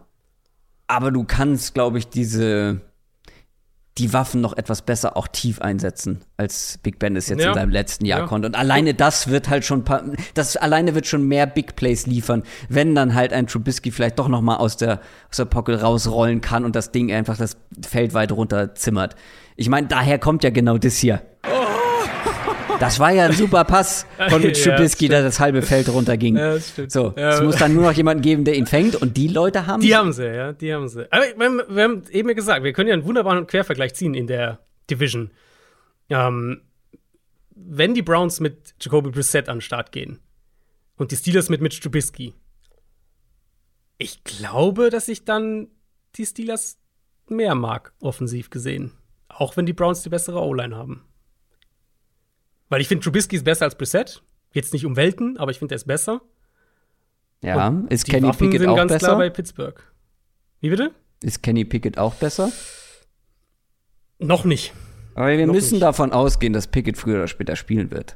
aber 0.87 1.11
du 1.11 1.23
kannst, 1.23 1.73
glaube 1.73 1.99
ich, 1.99 2.09
diese 2.09 2.81
die 4.01 4.13
Waffen 4.13 4.41
noch 4.41 4.57
etwas 4.57 4.81
besser 4.81 5.15
auch 5.15 5.27
tief 5.27 5.61
einsetzen, 5.61 6.21
als 6.35 6.79
Big 6.81 6.97
Ben 6.97 7.15
es 7.15 7.29
jetzt 7.29 7.43
ja. 7.43 7.49
in 7.49 7.53
seinem 7.53 7.69
letzten 7.69 8.05
Jahr 8.05 8.21
ja. 8.21 8.25
konnte. 8.25 8.47
Und 8.47 8.55
alleine 8.55 8.95
das 8.95 9.27
wird 9.27 9.47
halt 9.47 9.63
schon, 9.63 9.83
das 10.33 10.57
alleine 10.57 10.95
wird 10.95 11.05
schon 11.05 11.27
mehr 11.27 11.45
Big 11.45 11.75
Plays 11.75 12.07
liefern, 12.07 12.41
wenn 12.67 12.95
dann 12.95 13.13
halt 13.13 13.31
ein 13.31 13.45
Trubisky 13.45 13.91
vielleicht 13.91 14.17
doch 14.17 14.27
noch 14.27 14.41
mal 14.41 14.55
aus 14.55 14.75
der, 14.75 15.01
aus 15.29 15.37
der 15.37 15.45
Pocket 15.45 15.83
rausrollen 15.83 16.41
kann 16.41 16.65
und 16.65 16.75
das 16.75 16.91
Ding 16.91 17.11
einfach 17.11 17.37
das 17.37 17.57
Feld 17.87 18.15
weit 18.15 18.31
runter 18.31 18.73
zimmert. 18.73 19.15
Ich 19.55 19.69
meine, 19.69 19.85
daher 19.85 20.17
kommt 20.17 20.43
ja 20.43 20.49
genau 20.49 20.79
das 20.79 20.97
hier. 20.97 21.21
Das 22.81 22.97
war 22.97 23.11
ja 23.11 23.25
ein 23.25 23.33
super 23.33 23.63
Pass 23.63 24.07
von 24.29 24.41
Mitch 24.41 24.63
Trubisky, 24.63 25.05
ja, 25.05 25.11
der 25.11 25.21
das 25.21 25.39
halbe 25.39 25.61
Feld 25.61 25.87
runterging. 25.87 26.35
Ja, 26.35 26.55
das 26.55 26.69
stimmt. 26.69 26.91
So, 26.91 27.13
ja, 27.15 27.35
es 27.35 27.41
muss 27.41 27.57
dann 27.57 27.75
nur 27.75 27.83
noch 27.83 27.91
jemanden 27.91 28.23
geben, 28.23 28.43
der 28.43 28.55
ihn 28.55 28.65
fängt 28.65 28.95
und 28.95 29.17
die 29.17 29.27
Leute 29.27 29.67
haben 29.67 29.81
Die 29.81 29.95
haben 29.95 30.11
sie, 30.11 30.25
ja, 30.25 30.51
die 30.51 30.73
haben 30.73 30.87
sie. 30.87 31.05
Aber 31.11 31.23
wir 31.37 31.45
haben, 31.45 31.61
wir 31.69 31.83
haben 31.83 32.03
eben 32.09 32.33
gesagt, 32.33 32.63
wir 32.63 32.73
können 32.73 32.89
ja 32.89 32.95
einen 32.95 33.05
wunderbaren 33.05 33.45
Quervergleich 33.45 33.93
ziehen 33.93 34.15
in 34.15 34.25
der 34.25 34.65
Division. 34.89 35.29
Ähm, 36.09 36.63
wenn 37.51 37.93
die 37.93 38.01
Browns 38.01 38.39
mit 38.39 38.73
Jacoby 38.81 39.11
Brissett 39.11 39.47
an 39.47 39.57
den 39.57 39.61
Start 39.61 39.91
gehen 39.91 40.17
und 40.95 41.11
die 41.11 41.17
Steelers 41.17 41.49
mit 41.49 41.61
Mitch 41.61 41.79
Trubisky, 41.81 42.33
ich 43.99 44.23
glaube, 44.23 44.89
dass 44.89 45.07
ich 45.07 45.23
dann 45.23 45.67
die 46.15 46.25
Steelers 46.25 46.79
mehr 47.27 47.53
mag, 47.53 47.93
offensiv 48.01 48.49
gesehen. 48.49 48.91
Auch 49.29 49.55
wenn 49.55 49.67
die 49.67 49.73
Browns 49.73 50.01
die 50.01 50.09
bessere 50.09 50.41
O-Line 50.41 50.75
haben. 50.75 51.05
Weil 52.71 52.79
ich 52.79 52.87
finde, 52.87 53.03
Trubisky 53.03 53.35
ist 53.35 53.43
besser 53.43 53.65
als 53.65 53.75
Brissett. 53.75 54.23
Jetzt 54.53 54.71
nicht 54.71 54.85
um 54.85 54.95
Welten, 54.95 55.37
aber 55.37 55.51
ich 55.51 55.59
finde, 55.59 55.75
er 55.75 55.75
ist 55.75 55.87
besser. 55.87 56.21
Ja, 57.43 57.67
Und 57.67 57.91
ist 57.91 58.05
Kenny 58.05 58.29
Waffen 58.29 58.47
Pickett 58.47 58.61
sind 58.61 58.69
auch 58.69 58.77
ganz 58.77 58.93
besser? 58.93 59.07
klar 59.07 59.17
bei 59.17 59.29
Pittsburgh. 59.29 59.83
Wie 60.61 60.69
bitte? 60.69 60.91
Ist 61.21 61.43
Kenny 61.43 61.65
Pickett 61.65 61.97
auch 61.97 62.15
besser? 62.15 62.49
Noch 64.19 64.45
nicht. 64.45 64.71
Aber 65.15 65.37
wir 65.37 65.45
Noch 65.45 65.53
müssen 65.53 65.73
nicht. 65.75 65.83
davon 65.83 66.13
ausgehen, 66.13 66.53
dass 66.53 66.67
Pickett 66.67 66.95
früher 66.95 67.15
oder 67.17 67.27
später 67.27 67.57
spielen 67.57 67.91
wird. 67.91 68.15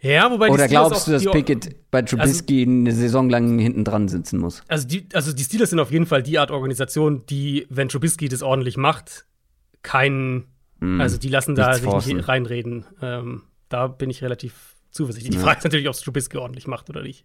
Ja, 0.00 0.30
wobei 0.30 0.48
Oder 0.48 0.66
glaubst 0.66 1.06
du, 1.06 1.12
dass 1.12 1.30
Pickett 1.30 1.90
bei 1.90 2.00
Trubisky 2.00 2.60
also, 2.62 2.70
eine 2.70 2.92
Saison 2.92 3.28
lang 3.28 3.58
hinten 3.58 3.84
dran 3.84 4.08
sitzen 4.08 4.38
muss? 4.38 4.62
Also 4.66 4.88
die, 4.88 5.08
also 5.12 5.34
die 5.34 5.42
Steelers 5.42 5.68
sind 5.68 5.78
auf 5.78 5.90
jeden 5.90 6.06
Fall 6.06 6.22
die 6.22 6.38
Art 6.38 6.50
Organisation, 6.50 7.26
die, 7.26 7.66
wenn 7.68 7.90
Trubisky 7.90 8.30
das 8.30 8.42
ordentlich 8.42 8.78
macht, 8.78 9.26
keinen, 9.82 10.46
hm, 10.80 11.02
also 11.02 11.18
die 11.18 11.28
lassen 11.28 11.54
da 11.54 11.74
sich 11.74 12.14
nicht 12.14 12.28
reinreden. 12.28 12.86
Ähm, 13.02 13.42
da 13.68 13.86
bin 13.86 14.10
ich 14.10 14.22
relativ 14.22 14.74
zuversichtlich. 14.90 15.36
Die 15.36 15.42
Frage 15.42 15.58
ist 15.58 15.64
natürlich, 15.64 15.88
ob 15.88 15.94
es 15.94 16.00
Trubisky 16.00 16.36
ordentlich 16.36 16.66
macht 16.66 16.90
oder 16.90 17.02
nicht. 17.02 17.24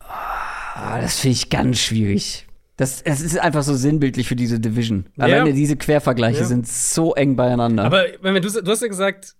Ah, 0.00 1.00
das 1.00 1.20
finde 1.20 1.32
ich 1.34 1.50
ganz 1.50 1.78
schwierig. 1.78 2.46
Das, 2.76 3.02
das 3.04 3.20
ist 3.20 3.38
einfach 3.38 3.62
so 3.62 3.74
sinnbildlich 3.74 4.26
für 4.26 4.36
diese 4.36 4.58
Division. 4.58 5.08
Ja. 5.16 5.24
Alleine 5.24 5.52
diese 5.52 5.76
Quervergleiche 5.76 6.40
ja. 6.40 6.44
sind 6.46 6.66
so 6.66 7.14
eng 7.14 7.36
beieinander. 7.36 7.84
Aber 7.84 8.06
wenn, 8.22 8.34
du, 8.42 8.48
du 8.48 8.70
hast 8.70 8.82
ja 8.82 8.88
gesagt, 8.88 9.36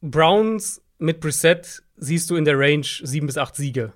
Browns 0.00 0.82
mit 0.98 1.20
Brissett 1.20 1.82
siehst 1.96 2.30
du 2.30 2.36
in 2.36 2.44
der 2.44 2.58
Range 2.58 2.86
sieben 3.02 3.26
bis 3.26 3.36
acht 3.36 3.54
Siege. 3.54 3.92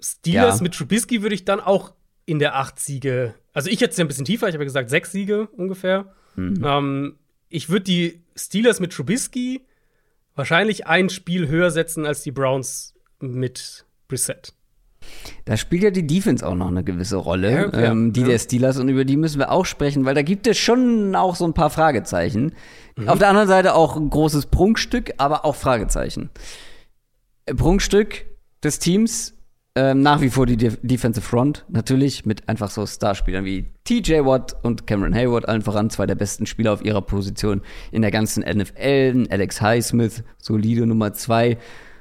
Steelers 0.00 0.58
ja. 0.58 0.62
mit 0.62 0.74
Trubisky 0.74 1.22
würde 1.22 1.34
ich 1.34 1.44
dann 1.44 1.60
auch 1.60 1.94
in 2.26 2.38
der 2.38 2.56
acht 2.56 2.80
Siege. 2.80 3.34
Also 3.52 3.70
ich 3.70 3.80
hätte 3.80 3.92
es 3.92 3.96
ja 3.98 4.04
ein 4.04 4.08
bisschen 4.08 4.24
tiefer, 4.24 4.48
ich 4.48 4.54
habe 4.54 4.64
ja 4.64 4.66
gesagt 4.66 4.90
sechs 4.90 5.12
Siege 5.12 5.46
ungefähr. 5.48 6.14
Mhm. 6.36 6.62
Ähm, 6.64 7.18
ich 7.54 7.68
würde 7.68 7.84
die 7.84 8.20
Steelers 8.34 8.80
mit 8.80 8.92
Trubisky 8.92 9.64
wahrscheinlich 10.34 10.88
ein 10.88 11.08
Spiel 11.08 11.46
höher 11.46 11.70
setzen 11.70 12.04
als 12.04 12.22
die 12.22 12.32
Browns 12.32 12.94
mit 13.20 13.86
Brissett. 14.08 14.52
Da 15.44 15.56
spielt 15.56 15.84
ja 15.84 15.90
die 15.90 16.06
Defense 16.06 16.44
auch 16.44 16.56
noch 16.56 16.66
eine 16.66 16.82
gewisse 16.82 17.16
Rolle, 17.16 17.70
ja, 17.72 17.90
ähm, 17.90 18.12
die 18.12 18.22
ja. 18.22 18.28
der 18.28 18.38
Steelers, 18.40 18.78
und 18.78 18.88
über 18.88 19.04
die 19.04 19.16
müssen 19.16 19.38
wir 19.38 19.52
auch 19.52 19.66
sprechen, 19.66 20.04
weil 20.04 20.14
da 20.14 20.22
gibt 20.22 20.48
es 20.48 20.58
schon 20.58 21.14
auch 21.14 21.36
so 21.36 21.44
ein 21.44 21.54
paar 21.54 21.70
Fragezeichen. 21.70 22.54
Mhm. 22.96 23.08
Auf 23.08 23.18
der 23.18 23.28
anderen 23.28 23.48
Seite 23.48 23.74
auch 23.74 23.96
ein 23.96 24.10
großes 24.10 24.46
Prunkstück, 24.46 25.12
aber 25.18 25.44
auch 25.44 25.54
Fragezeichen. 25.54 26.30
Prunkstück 27.46 28.24
des 28.64 28.80
Teams 28.80 29.34
ähm, 29.76 30.02
nach 30.02 30.20
wie 30.20 30.30
vor 30.30 30.46
die 30.46 30.56
De 30.56 30.76
Defensive 30.82 31.26
Front, 31.26 31.64
natürlich 31.68 32.24
mit 32.24 32.48
einfach 32.48 32.70
so 32.70 32.86
Starspielern 32.86 33.44
wie 33.44 33.70
TJ 33.82 34.24
Watt 34.24 34.54
und 34.62 34.86
Cameron 34.86 35.14
Hayward, 35.14 35.48
allen 35.48 35.62
voran 35.62 35.90
zwei 35.90 36.06
der 36.06 36.14
besten 36.14 36.46
Spieler 36.46 36.72
auf 36.72 36.84
ihrer 36.84 37.02
Position 37.02 37.60
in 37.90 38.02
der 38.02 38.12
ganzen 38.12 38.44
NFL. 38.44 39.26
Alex 39.30 39.60
Highsmith, 39.60 40.22
solide 40.38 40.86
Nummer 40.86 41.12
zwei. 41.12 41.58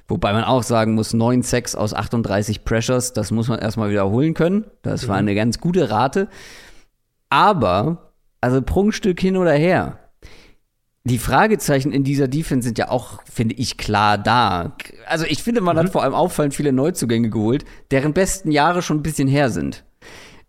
Wobei 0.08 0.34
man 0.34 0.44
auch 0.44 0.64
sagen 0.64 0.94
muss, 0.94 1.14
9 1.14 1.42
Sacks 1.42 1.76
aus 1.76 1.94
38 1.94 2.64
Pressures, 2.64 3.14
das 3.14 3.32
muss 3.32 3.48
man 3.48 3.60
erstmal 3.60 3.90
wiederholen 3.90 4.34
können. 4.34 4.66
Das 4.82 5.08
war 5.08 5.16
mhm. 5.16 5.28
eine 5.28 5.36
ganz 5.36 5.60
gute 5.60 5.90
Rate. 5.90 6.28
Aber, 7.30 8.12
also 8.42 8.62
Prunkstück 8.62 9.20
hin 9.20 9.38
oder 9.38 9.54
her, 9.54 9.98
die 11.06 11.18
Fragezeichen 11.18 11.92
in 11.92 12.04
dieser 12.04 12.28
Defense 12.30 12.66
sind 12.66 12.78
ja 12.78 12.90
auch, 12.90 13.22
finde 13.30 13.56
ich, 13.56 13.78
klar 13.78 14.18
da. 14.18 14.78
Also 15.06 15.26
ich 15.28 15.44
finde, 15.44 15.60
man 15.60 15.76
mhm. 15.76 15.82
hat 15.82 15.90
vor 15.90 16.04
allem 16.04 16.14
auffallend 16.14 16.54
viele 16.54 16.72
Neuzugänge 16.72 17.30
geholt, 17.30 17.66
deren 17.92 18.14
besten 18.14 18.52
Jahre 18.52 18.82
schon 18.82 18.98
ein 18.98 19.04
bisschen 19.04 19.28
her 19.28 19.50
sind. 19.50 19.84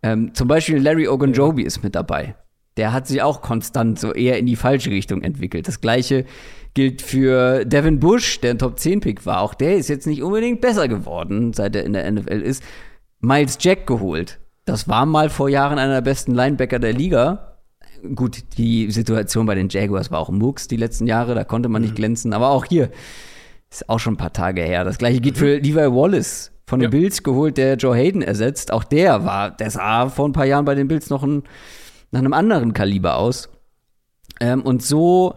Ähm, 0.01 0.33
zum 0.33 0.47
Beispiel 0.47 0.77
Larry 0.77 1.07
Ogunjobi 1.07 1.63
ja. 1.63 1.67
ist 1.67 1.83
mit 1.83 1.95
dabei. 1.95 2.35
Der 2.77 2.93
hat 2.93 3.07
sich 3.07 3.21
auch 3.21 3.41
konstant 3.41 3.99
so 3.99 4.13
eher 4.13 4.37
in 4.37 4.45
die 4.45 4.55
falsche 4.55 4.91
Richtung 4.91 5.23
entwickelt. 5.23 5.67
Das 5.67 5.81
gleiche 5.81 6.25
gilt 6.73 7.01
für 7.01 7.65
Devin 7.65 7.99
Bush, 7.99 8.39
der 8.41 8.51
ein 8.51 8.59
Top-10-Pick 8.59 9.25
war. 9.25 9.41
Auch 9.41 9.53
der 9.53 9.77
ist 9.77 9.87
jetzt 9.87 10.07
nicht 10.07 10.23
unbedingt 10.23 10.61
besser 10.61 10.87
geworden, 10.87 11.53
seit 11.53 11.75
er 11.75 11.83
in 11.83 11.93
der 11.93 12.09
NFL 12.09 12.41
ist. 12.41 12.63
Miles 13.19 13.57
Jack 13.61 13.87
geholt. 13.87 14.39
Das 14.65 14.87
war 14.87 15.05
mal 15.05 15.29
vor 15.29 15.49
Jahren 15.49 15.79
einer 15.79 15.95
der 15.95 16.01
besten 16.01 16.33
Linebacker 16.33 16.79
der 16.79 16.93
Liga 16.93 17.54
gut, 18.13 18.57
die 18.57 18.91
Situation 18.91 19.45
bei 19.45 19.55
den 19.55 19.69
Jaguars 19.69 20.11
war 20.11 20.19
auch 20.19 20.29
Mooks 20.29 20.67
die 20.67 20.77
letzten 20.77 21.07
Jahre, 21.07 21.35
da 21.35 21.43
konnte 21.43 21.69
man 21.69 21.81
nicht 21.81 21.91
mhm. 21.91 21.97
glänzen, 21.97 22.33
aber 22.33 22.49
auch 22.49 22.65
hier 22.65 22.89
ist 23.69 23.89
auch 23.89 23.99
schon 23.99 24.13
ein 24.13 24.17
paar 24.17 24.33
Tage 24.33 24.61
her. 24.61 24.83
Das 24.83 24.97
gleiche 24.97 25.21
gilt 25.21 25.35
mhm. 25.35 25.39
für 25.39 25.57
Levi 25.57 25.75
Wallace 25.75 26.51
von 26.67 26.79
den 26.79 26.91
ja. 26.91 26.97
Bills 26.97 27.23
geholt, 27.23 27.57
der 27.57 27.75
Joe 27.75 27.95
Hayden 27.95 28.21
ersetzt. 28.21 28.71
Auch 28.71 28.83
der 28.83 29.25
war, 29.25 29.51
der 29.51 29.69
sah 29.69 30.09
vor 30.09 30.27
ein 30.27 30.33
paar 30.33 30.45
Jahren 30.45 30.65
bei 30.65 30.75
den 30.75 30.87
Bills 30.87 31.09
noch 31.09 31.23
ein, 31.23 31.43
nach 32.11 32.19
einem 32.19 32.33
anderen 32.33 32.73
Kaliber 32.73 33.17
aus. 33.17 33.49
Ähm, 34.39 34.61
und 34.61 34.81
so 34.81 35.35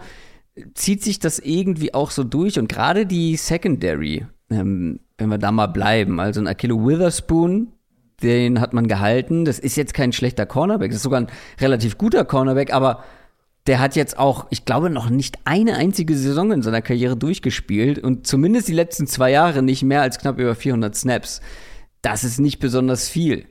zieht 0.74 1.02
sich 1.02 1.18
das 1.18 1.38
irgendwie 1.38 1.94
auch 1.94 2.10
so 2.10 2.24
durch 2.24 2.58
und 2.58 2.68
gerade 2.68 3.06
die 3.06 3.36
Secondary, 3.36 4.26
ähm, 4.50 5.00
wenn 5.16 5.28
wir 5.28 5.38
da 5.38 5.52
mal 5.52 5.68
bleiben, 5.68 6.20
also 6.20 6.40
ein 6.40 6.46
Akilo 6.46 6.86
Witherspoon, 6.86 7.72
den 8.22 8.60
hat 8.60 8.72
man 8.72 8.88
gehalten. 8.88 9.44
Das 9.44 9.58
ist 9.58 9.76
jetzt 9.76 9.94
kein 9.94 10.12
schlechter 10.12 10.46
Cornerback, 10.46 10.90
das 10.90 10.96
ist 10.96 11.02
sogar 11.02 11.20
ein 11.20 11.28
relativ 11.60 11.98
guter 11.98 12.24
Cornerback, 12.24 12.72
aber 12.72 13.04
der 13.66 13.80
hat 13.80 13.96
jetzt 13.96 14.18
auch, 14.18 14.46
ich 14.50 14.64
glaube, 14.64 14.88
noch 14.88 15.10
nicht 15.10 15.38
eine 15.44 15.76
einzige 15.76 16.16
Saison 16.16 16.52
in 16.52 16.62
seiner 16.62 16.80
Karriere 16.80 17.16
durchgespielt 17.16 17.98
und 17.98 18.26
zumindest 18.26 18.68
die 18.68 18.72
letzten 18.72 19.06
zwei 19.06 19.30
Jahre 19.30 19.62
nicht 19.62 19.82
mehr 19.82 20.00
als 20.00 20.18
knapp 20.18 20.38
über 20.38 20.54
400 20.54 20.96
Snaps. 20.96 21.42
Das 22.00 22.24
ist 22.24 22.38
nicht 22.38 22.60
besonders 22.60 23.10
viel. 23.10 23.44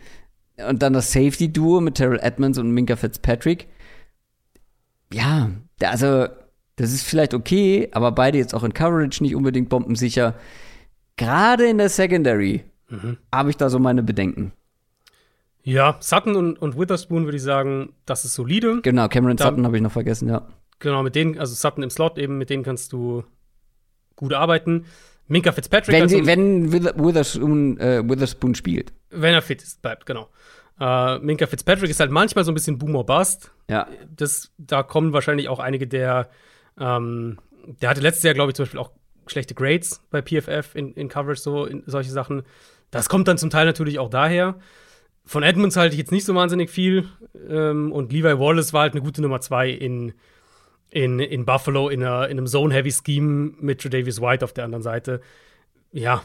Und 0.68 0.82
dann 0.82 0.94
das 0.94 1.12
Safety-Duo 1.12 1.82
mit 1.82 1.96
Terrell 1.96 2.20
Edmonds 2.20 2.58
und 2.58 2.72
Minka 2.72 2.96
Fitzpatrick. 2.96 3.68
Ja, 5.14 5.52
also, 5.84 6.28
das 6.78 6.92
ist 6.92 7.04
vielleicht 7.04 7.36
okay, 7.36 7.90
aber 7.92 8.12
beide 8.12 8.40
jetzt 8.40 8.56
auch 8.56 8.64
in 8.64 8.74
Coverage 8.74 9.22
nicht 9.22 9.36
unbedingt 9.36 9.70
bombensicher. 9.70 10.34
Gerade 11.16 11.68
in 11.68 11.78
der 11.78 11.90
Secondary 11.90 12.64
mhm. 12.90 13.18
habe 13.34 13.50
ich 13.50 13.58
da 13.58 13.70
so 13.70 13.80
meine 13.80 14.04
Bedenken. 14.04 14.54
Ja, 15.64 15.98
Sutton 16.00 16.36
und, 16.36 16.62
und 16.62 16.78
Witherspoon 16.78 17.26
würde 17.26 17.38
ich 17.38 17.44
sagen, 17.44 17.94
das 18.06 18.24
ist 18.24 18.36
solide. 18.36 18.82
Genau, 18.82 19.08
Cameron 19.10 19.36
da, 19.36 19.46
Sutton 19.46 19.66
habe 19.66 19.76
ich 19.76 19.84
noch 19.84 19.92
vergessen, 19.92 20.30
ja. 20.30 20.48
Genau, 20.80 21.04
mit 21.04 21.16
denen, 21.16 21.38
also 21.38 21.56
Sutton 21.56 21.84
im 21.84 21.90
Slot 21.90 22.18
eben, 22.18 22.38
mit 22.38 22.50
denen 22.50 22.64
kannst 22.64 22.94
du 22.94 23.24
gut 24.16 24.34
arbeiten. 24.34 24.86
Minka 25.28 25.52
Fitzpatrick. 25.52 25.94
Wenn, 25.94 26.08
sie, 26.08 26.26
wenn 26.26 26.72
Witherspoon, 26.72 27.78
äh, 27.80 28.02
Witherspoon 28.08 28.56
spielt. 28.56 28.94
Wenn 29.10 29.34
er 29.34 29.42
fit 29.42 29.62
ist, 29.62 29.82
bleibt, 29.82 30.06
genau. 30.06 30.30
Äh, 30.80 31.20
Minka 31.20 31.48
Fitzpatrick 31.48 31.90
ist 31.90 32.00
halt 32.00 32.12
manchmal 32.12 32.46
so 32.46 32.52
ein 32.52 32.54
bisschen 32.54 32.78
Boomer 32.78 33.04
Bust. 33.04 33.52
Ja. 33.70 33.88
Das, 34.16 34.52
da 34.58 34.84
kommen 34.84 35.14
wahrscheinlich 35.14 35.50
auch 35.50 35.60
einige 35.60 35.88
der, 35.88 36.30
ähm, 36.80 37.40
der 37.82 37.90
hatte 37.90 38.02
letztes 38.02 38.24
Jahr, 38.24 38.34
glaube 38.34 38.52
ich, 38.52 38.56
zum 38.56 38.64
Beispiel 38.64 38.80
auch 38.80 38.92
schlechte 39.28 39.54
Grades 39.54 40.02
bei 40.12 40.22
PFF 40.22 40.76
in, 40.76 40.94
in 40.94 41.10
Coverage, 41.10 41.42
so 41.42 41.66
in 41.66 41.84
solche 41.86 42.12
Sachen. 42.12 42.44
Das 42.92 43.10
kommt 43.10 43.28
dann 43.28 43.38
zum 43.38 43.50
Teil 43.50 43.66
natürlich 43.66 44.00
auch 44.00 44.10
daher. 44.10 44.60
Von 45.26 45.44
Edmonds 45.44 45.76
halte 45.76 45.94
ich 45.94 46.00
jetzt 46.00 46.12
nicht 46.12 46.26
so 46.26 46.34
wahnsinnig 46.36 46.70
viel. 46.70 47.10
Ähm, 47.50 47.92
und 47.92 48.14
Levi 48.14 48.40
Wallace 48.40 48.74
war 48.74 48.82
halt 48.82 48.94
eine 48.94 49.02
gute 49.02 49.22
Nummer 49.22 49.42
zwei 49.42 49.70
in, 49.70 50.14
in, 50.90 51.20
in 51.20 51.46
Buffalo 51.46 51.90
in, 51.90 52.02
einer, 52.02 52.30
in 52.30 52.38
einem 52.38 52.48
Zone-Heavy-Scheme 52.48 53.56
mit 53.60 53.82
Tredavious 53.82 54.22
White 54.22 54.46
auf 54.46 54.54
der 54.54 54.64
anderen 54.64 54.84
Seite. 54.84 55.22
Ja, 55.92 56.24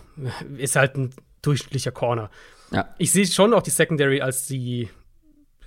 ist 0.57 0.77
halt 0.77 0.97
ein 0.97 1.11
durchschnittlicher 1.43 1.91
Corner. 1.91 2.31
Ja. 2.71 2.95
Ich 2.99 3.11
sehe 3.11 3.27
schon 3.27 3.55
auch 3.55 3.63
die 3.63 3.71
Secondary 3.71 4.21
als 4.21 4.47
die, 4.47 4.89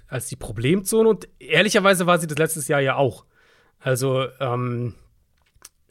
als 0.08 0.28
die 0.28 0.36
Problemzone 0.38 1.08
und 1.08 1.28
ehrlicherweise 1.40 2.08
war 2.08 2.18
sie 2.18 2.28
das 2.28 2.38
letztes 2.38 2.68
Jahr 2.68 2.80
ja 2.80 2.96
auch. 2.96 3.26
Also, 3.80 4.28
ähm, 4.40 4.96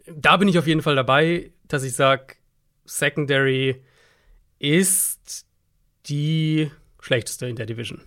da 0.07 0.37
bin 0.37 0.49
ich 0.49 0.59
auf 0.59 0.67
jeden 0.67 0.83
Fall 0.83 0.97
dabei, 0.97 1.53
dass 1.69 1.83
ich 1.85 1.95
sage, 1.95 2.35
Secondary 2.85 3.83
ist 4.65 5.47
die 6.07 6.71
schlechteste 7.01 7.47
in 7.47 7.57
der 7.57 7.67
Division. 7.67 8.01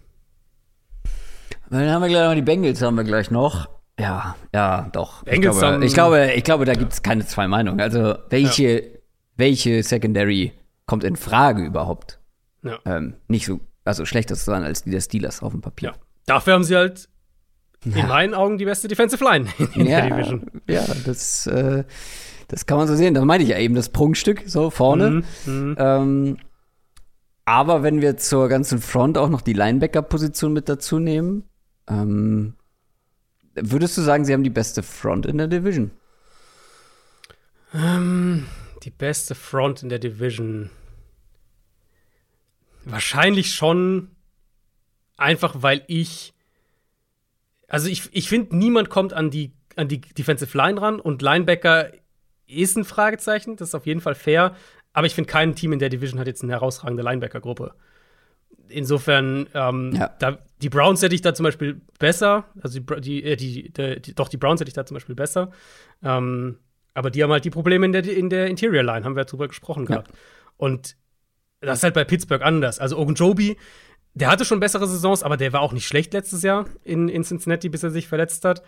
Dann 1.69 1.89
haben 1.89 2.01
wir 2.01 2.09
gleich 2.09 2.27
noch 2.27 2.35
die 2.35 2.41
Bengals, 2.41 2.81
haben 2.81 2.95
wir 2.95 3.03
gleich 3.03 3.31
noch. 3.31 3.69
Ja, 3.99 4.35
ja, 4.53 4.89
doch. 4.91 5.23
Bengals 5.23 5.55
ich 5.55 5.61
glaube, 5.61 5.85
ich 5.85 5.93
glaube, 5.93 6.31
ich 6.34 6.43
glaube 6.43 6.65
da 6.65 6.73
gibt 6.73 6.93
es 6.93 7.01
keine 7.01 7.25
zwei 7.25 7.47
Meinungen. 7.47 7.81
Also, 7.81 8.15
welche, 8.29 8.81
ja. 8.81 8.89
welche 9.35 9.84
Secondary 9.84 10.53
kommt 10.85 11.03
in 11.03 11.15
Frage 11.15 11.63
überhaupt? 11.63 12.19
Ja. 12.63 12.79
Ähm, 12.85 13.15
nicht 13.27 13.45
so, 13.45 13.59
also 13.85 14.05
schlechter 14.05 14.35
zu 14.35 14.45
sein 14.45 14.63
als 14.63 14.84
die 14.84 14.91
der 14.91 15.01
Steelers 15.01 15.41
auf 15.41 15.51
dem 15.51 15.61
Papier. 15.61 15.89
Ja. 15.89 15.95
Dafür 16.25 16.53
haben 16.53 16.63
sie 16.63 16.75
halt 16.75 17.09
in 17.85 18.07
meinen 18.07 18.34
Augen 18.34 18.57
die 18.57 18.65
beste 18.65 18.88
Defensive 18.88 19.23
Line 19.23 19.47
in 19.75 19.85
der 19.85 20.09
Division. 20.09 20.45
Ja, 20.67 20.84
das, 21.05 21.47
äh, 21.47 21.84
das 22.47 22.65
kann 22.65 22.77
man 22.77 22.88
so 22.88 22.95
sehen. 22.95 23.13
Das 23.13 23.23
meinte 23.23 23.43
ich 23.43 23.49
ja 23.49 23.57
eben, 23.57 23.75
das 23.75 23.89
Prunkstück 23.89 24.43
so 24.45 24.69
vorne. 24.69 25.23
Mhm, 25.45 25.53
mhm. 25.53 25.75
ähm, 25.79 26.38
aber 27.48 27.82
wenn 27.82 28.02
wir 28.02 28.18
zur 28.18 28.49
ganzen 28.49 28.82
Front 28.82 29.18
auch 29.18 29.30
noch 29.30 29.40
die 29.40 29.53
Linebacker-Position 29.53 30.52
mit 30.52 30.68
dazu 30.68 30.99
nehmen, 30.99 31.45
ähm, 31.88 32.56
würdest 33.56 33.98
du 33.98 34.02
sagen, 34.02 34.26
sie 34.26 34.34
haben 34.34 34.44
die 34.44 34.49
beste 34.49 34.84
Front 34.84 35.26
in 35.26 35.38
der 35.38 35.48
Division? 35.48 35.91
Ähm, 37.74 38.48
die 38.84 38.90
beste 38.90 39.34
Front 39.34 39.82
in 39.82 39.88
der 39.88 39.99
Division. 39.99 40.69
Wahrscheinlich 42.84 43.56
schon 43.56 44.11
einfach, 45.15 45.56
weil 45.60 45.86
ich. 45.88 46.34
Also 47.69 47.88
ich, 47.88 48.10
ich 48.11 48.28
finde, 48.28 48.57
niemand 48.57 48.90
kommt 48.90 49.14
an 49.14 49.32
die, 49.32 49.53
an 49.78 49.88
die 49.88 50.02
Defensive 50.02 50.57
Line 50.57 50.82
ran 50.82 50.99
und 50.99 51.22
Linebacker 51.22 51.94
ist 52.45 52.76
ein 52.76 52.84
Fragezeichen, 52.84 53.56
das 53.56 53.69
ist 53.69 53.76
auf 53.76 53.86
jeden 53.86 54.02
Fall 54.02 54.15
fair. 54.15 54.53
Aber 54.98 55.06
ich 55.06 55.14
finde, 55.14 55.30
kein 55.30 55.53
Team 55.53 55.74
in 55.74 55.78
der 55.78 55.90
Division 55.90 56.19
hat 56.19 56.26
jetzt 56.26 56.41
eine 56.41 56.53
herausragende 56.53 57.03
Linebacker-Gruppe. 57.03 57.76
Insofern, 58.68 59.48
ähm, 59.53 59.91
ja. 59.94 60.10
da, 60.18 60.40
die 60.64 60.69
Browns 60.69 61.03
hätte 61.03 61.14
ich 61.14 61.22
da 61.22 61.36
zum 61.36 61.44
Beispiel 61.44 61.82
besser. 61.99 62.45
Also 62.64 62.80
die, 62.80 63.02
die, 63.02 63.24
äh, 63.24 63.36
die, 63.36 63.72
die, 63.72 64.15
doch, 64.15 64.28
die 64.28 64.38
Browns 64.38 64.60
hätte 64.60 64.69
ich 64.69 64.74
da 64.74 64.88
zum 64.88 64.95
Beispiel 64.95 65.14
besser. 65.14 65.52
Ähm, 66.02 66.57
aber 66.95 67.11
die 67.11 67.22
haben 67.22 67.32
halt 67.32 67.45
die 67.45 67.52
Probleme 67.52 67.86
in 67.86 67.91
der, 67.91 68.07
in 68.07 68.32
der 68.32 68.48
Interior 68.48 68.82
Line, 68.82 69.06
haben 69.06 69.15
wir 69.15 69.22
ja 69.22 69.26
drüber 69.26 69.48
gesprochen 69.48 69.84
ja. 69.84 69.98
gehabt. 69.98 70.11
Und 70.57 70.98
das 71.61 71.78
ist 71.78 71.84
halt 71.84 71.94
bei 71.94 72.03
Pittsburgh 72.03 72.41
anders. 72.41 72.80
Also 72.80 72.98
Ogunjobi, 72.98 73.56
der 74.15 74.32
hatte 74.32 74.45
schon 74.45 74.60
bessere 74.60 74.88
Saisons, 74.88 75.22
aber 75.22 75.38
der 75.38 75.53
war 75.53 75.61
auch 75.61 75.74
nicht 75.74 75.86
schlecht 75.86 76.11
letztes 76.14 76.41
Jahr 76.41 76.65
in, 76.84 77.07
in 77.07 77.24
Cincinnati, 77.24 77.69
bis 77.69 77.84
er 77.84 77.91
sich 77.91 78.07
verletzt 78.07 78.44
hat. 78.45 78.64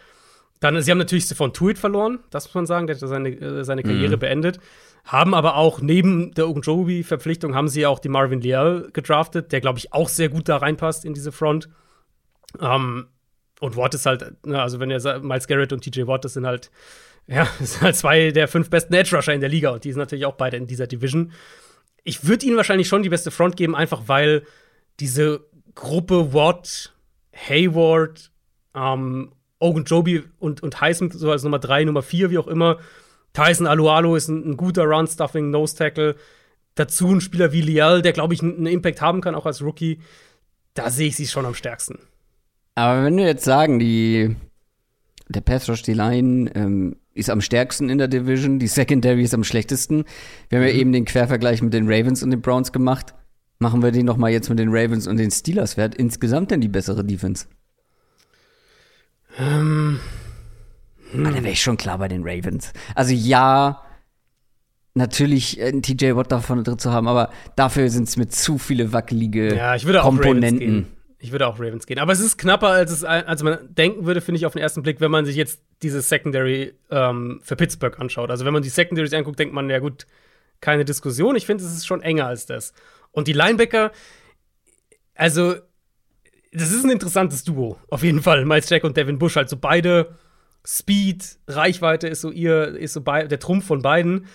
Dann, 0.59 0.81
sie 0.81 0.91
haben 0.91 0.97
natürlich 0.97 1.23
Stephon 1.23 1.53
Tuit 1.53 1.77
verloren, 1.77 2.19
das 2.31 2.45
muss 2.45 2.55
man 2.55 2.65
sagen, 2.65 2.87
der 2.87 2.95
hat 2.95 3.07
seine, 3.07 3.29
äh, 3.29 3.63
seine 3.63 3.83
Karriere 3.83 4.17
mhm. 4.17 4.19
beendet. 4.19 4.59
Haben 5.05 5.33
aber 5.33 5.55
auch 5.55 5.81
neben 5.81 6.33
der 6.33 6.49
Ogunjobi-Verpflichtung 6.49 7.55
haben 7.55 7.69
sie 7.69 7.85
auch 7.85 7.99
die 7.99 8.09
Marvin 8.09 8.41
Leal 8.41 8.89
gedraftet, 8.91 9.51
der, 9.51 9.61
glaube 9.61 9.79
ich, 9.79 9.93
auch 9.93 10.09
sehr 10.09 10.29
gut 10.29 10.49
da 10.49 10.57
reinpasst 10.57 11.05
in 11.05 11.13
diese 11.13 11.31
Front. 11.31 11.69
Ähm, 12.59 13.07
und 13.59 13.77
Watt 13.77 13.93
ist 13.93 14.05
halt, 14.05 14.45
ne, 14.45 14.61
also 14.61 14.79
wenn 14.79 14.91
ihr 14.91 15.19
Miles 15.19 15.47
Garrett 15.47 15.73
und 15.73 15.81
TJ 15.81 16.07
Watt, 16.07 16.25
das 16.25 16.33
sind 16.33 16.45
halt, 16.45 16.69
ja, 17.27 17.47
das 17.59 17.73
sind 17.73 17.81
halt 17.81 17.95
zwei 17.95 18.31
der 18.31 18.47
fünf 18.47 18.69
besten 18.69 18.93
Edge-Rusher 18.93 19.33
in 19.33 19.41
der 19.41 19.49
Liga 19.49 19.69
und 19.69 19.83
die 19.83 19.91
sind 19.91 19.99
natürlich 19.99 20.25
auch 20.25 20.35
beide 20.35 20.57
in 20.57 20.67
dieser 20.67 20.87
Division. 20.87 21.31
Ich 22.03 22.27
würde 22.27 22.45
ihnen 22.45 22.57
wahrscheinlich 22.57 22.87
schon 22.87 23.03
die 23.03 23.09
beste 23.09 23.31
Front 23.31 23.55
geben, 23.55 23.75
einfach 23.75 24.03
weil 24.07 24.43
diese 24.99 25.45
Gruppe 25.75 26.33
Watt, 26.33 26.93
Hayward, 27.33 28.31
ähm, 28.75 29.31
Ogunjobi 29.59 30.23
und, 30.39 30.63
und 30.63 30.81
Highsmith 30.81 31.13
so 31.13 31.31
als 31.31 31.43
Nummer 31.43 31.59
drei, 31.59 31.83
Nummer 31.83 32.01
vier, 32.01 32.31
wie 32.31 32.37
auch 32.37 32.47
immer, 32.47 32.77
Tyson 33.33 33.67
Alualo 33.67 34.15
ist 34.15 34.27
ein, 34.27 34.51
ein 34.51 34.57
guter 34.57 34.83
Run-Stuffing, 34.83 35.49
Nose-Tackle. 35.51 36.15
dazu 36.75 37.09
ein 37.09 37.21
Spieler 37.21 37.51
wie 37.51 37.61
Lial, 37.61 38.01
der, 38.01 38.13
glaube 38.13 38.33
ich, 38.33 38.41
einen 38.41 38.65
Impact 38.65 39.01
haben 39.01 39.21
kann, 39.21 39.35
auch 39.35 39.45
als 39.45 39.61
Rookie. 39.61 39.99
Da 40.73 40.89
sehe 40.89 41.07
ich 41.07 41.15
sie 41.15 41.27
schon 41.27 41.45
am 41.45 41.53
stärksten. 41.53 41.99
Aber 42.75 43.03
wenn 43.03 43.17
wir 43.17 43.25
jetzt 43.25 43.43
sagen, 43.43 43.79
die, 43.79 44.35
der 45.27 45.41
Pass 45.41 45.69
Rush, 45.69 45.81
die 45.83 45.93
Line, 45.93 46.49
ähm, 46.55 46.95
ist 47.13 47.29
am 47.29 47.41
stärksten 47.41 47.89
in 47.89 47.97
der 47.97 48.07
Division, 48.07 48.59
die 48.59 48.67
Secondary 48.67 49.23
ist 49.23 49.33
am 49.33 49.43
schlechtesten. 49.43 50.05
Wir 50.47 50.59
haben 50.59 50.67
ja 50.67 50.73
mhm. 50.73 50.79
eben 50.79 50.91
den 50.93 51.05
Quervergleich 51.05 51.61
mit 51.61 51.73
den 51.73 51.91
Ravens 51.91 52.23
und 52.23 52.31
den 52.31 52.41
Browns 52.41 52.71
gemacht. 52.71 53.13
Machen 53.57 53.83
wir 53.83 53.91
den 53.91 54.05
noch 54.05 54.15
mal 54.15 54.31
jetzt 54.31 54.49
mit 54.49 54.57
den 54.57 54.69
Ravens 54.69 55.05
und 55.05 55.17
den 55.17 55.31
Steelers. 55.31 55.75
Wer 55.75 55.85
hat 55.85 55.95
insgesamt 55.95 56.51
denn 56.51 56.61
die 56.61 56.69
bessere 56.69 57.03
Defense? 57.03 57.47
Ähm. 59.39 59.99
Hm. 61.11 61.25
Ah, 61.25 61.29
da 61.31 61.35
wäre 61.35 61.49
ich 61.49 61.61
schon 61.61 61.77
klar 61.77 61.97
bei 61.97 62.07
den 62.07 62.21
Ravens. 62.23 62.71
Also 62.93 63.13
ja, 63.13 63.81
natürlich 64.93 65.61
einen 65.61 65.81
TJ 65.81 66.15
Watt 66.15 66.31
davon 66.31 66.63
drin 66.63 66.77
zu 66.77 66.91
haben, 66.91 67.07
aber 67.07 67.31
dafür 67.55 67.89
sind 67.89 68.07
es 68.07 68.17
mit 68.17 68.33
zu 68.33 68.57
viele 68.57 68.93
wackelige 68.93 69.55
ja, 69.55 69.75
ich 69.75 69.85
würde 69.85 69.99
Komponenten. 69.99 70.85
Auch 70.85 70.99
ich 71.19 71.31
würde 71.33 71.47
auch 71.47 71.59
Ravens 71.59 71.85
gehen. 71.85 71.99
Aber 71.99 72.13
es 72.13 72.21
ist 72.21 72.37
knapper, 72.37 72.69
als, 72.69 72.91
es, 72.91 73.03
als 73.03 73.43
man 73.43 73.57
denken 73.75 74.05
würde, 74.05 74.21
finde 74.21 74.37
ich, 74.37 74.45
auf 74.45 74.53
den 74.53 74.61
ersten 74.61 74.81
Blick, 74.81 75.01
wenn 75.01 75.11
man 75.11 75.25
sich 75.25 75.35
jetzt 75.35 75.61
diese 75.81 76.01
Secondary 76.01 76.73
ähm, 76.89 77.41
für 77.43 77.57
Pittsburgh 77.57 77.99
anschaut. 77.99 78.31
Also, 78.31 78.45
wenn 78.45 78.53
man 78.53 78.63
die 78.63 78.69
Secondaries 78.69 79.13
anguckt, 79.13 79.37
denkt 79.37 79.53
man, 79.53 79.69
ja 79.69 79.79
gut, 79.79 80.07
keine 80.61 80.85
Diskussion. 80.85 81.35
Ich 81.35 81.45
finde, 81.45 81.65
es 81.65 81.73
ist 81.73 81.85
schon 81.85 82.01
enger 82.01 82.27
als 82.27 82.45
das. 82.45 82.73
Und 83.11 83.27
die 83.27 83.33
Linebacker, 83.33 83.91
also, 85.13 85.55
das 86.51 86.71
ist 86.71 86.83
ein 86.83 86.91
interessantes 86.91 87.43
Duo, 87.43 87.77
auf 87.89 88.03
jeden 88.03 88.21
Fall. 88.21 88.45
Miles 88.45 88.69
Jack 88.69 88.83
und 88.83 88.97
Devin 88.97 89.19
Bush, 89.19 89.35
halt 89.35 89.49
so 89.49 89.57
beide 89.57 90.15
Speed, 90.65 91.37
Reichweite 91.47 92.07
ist 92.07 92.21
so 92.21 92.31
ihr, 92.31 92.75
ist 92.75 92.93
so 92.93 92.99
der 93.01 93.39
Trumpf 93.39 93.65
von 93.65 93.81
beiden. 93.81 94.25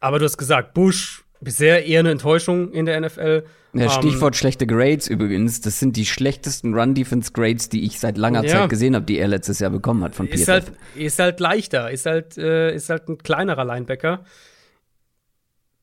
Aber 0.00 0.18
du 0.18 0.24
hast 0.24 0.36
gesagt, 0.38 0.74
Bush 0.74 1.24
bisher 1.40 1.86
eher 1.86 2.00
eine 2.00 2.10
Enttäuschung 2.10 2.72
in 2.72 2.86
der 2.86 3.00
NFL. 3.00 3.44
Ja, 3.72 3.84
ähm, 3.84 3.90
Stichwort 3.90 4.34
um, 4.34 4.38
schlechte 4.38 4.66
Grades 4.66 5.08
übrigens. 5.08 5.60
Das 5.60 5.78
sind 5.78 5.96
die 5.96 6.06
schlechtesten 6.06 6.74
Run-Defense-Grades, 6.74 7.68
die 7.68 7.84
ich 7.84 8.00
seit 8.00 8.18
langer 8.18 8.44
ja. 8.44 8.50
Zeit 8.50 8.70
gesehen 8.70 8.94
habe, 8.94 9.06
die 9.06 9.18
er 9.18 9.28
letztes 9.28 9.60
Jahr 9.60 9.70
bekommen 9.70 10.02
hat 10.02 10.14
von 10.14 10.26
PFF. 10.26 10.40
Ist 10.40 10.48
halt, 10.48 10.72
ist 10.96 11.18
halt 11.18 11.40
leichter, 11.40 11.90
ist 11.90 12.06
halt, 12.06 12.36
äh, 12.36 12.74
ist 12.74 12.90
halt 12.90 13.08
ein 13.08 13.18
kleinerer 13.18 13.64
Linebacker. 13.64 14.24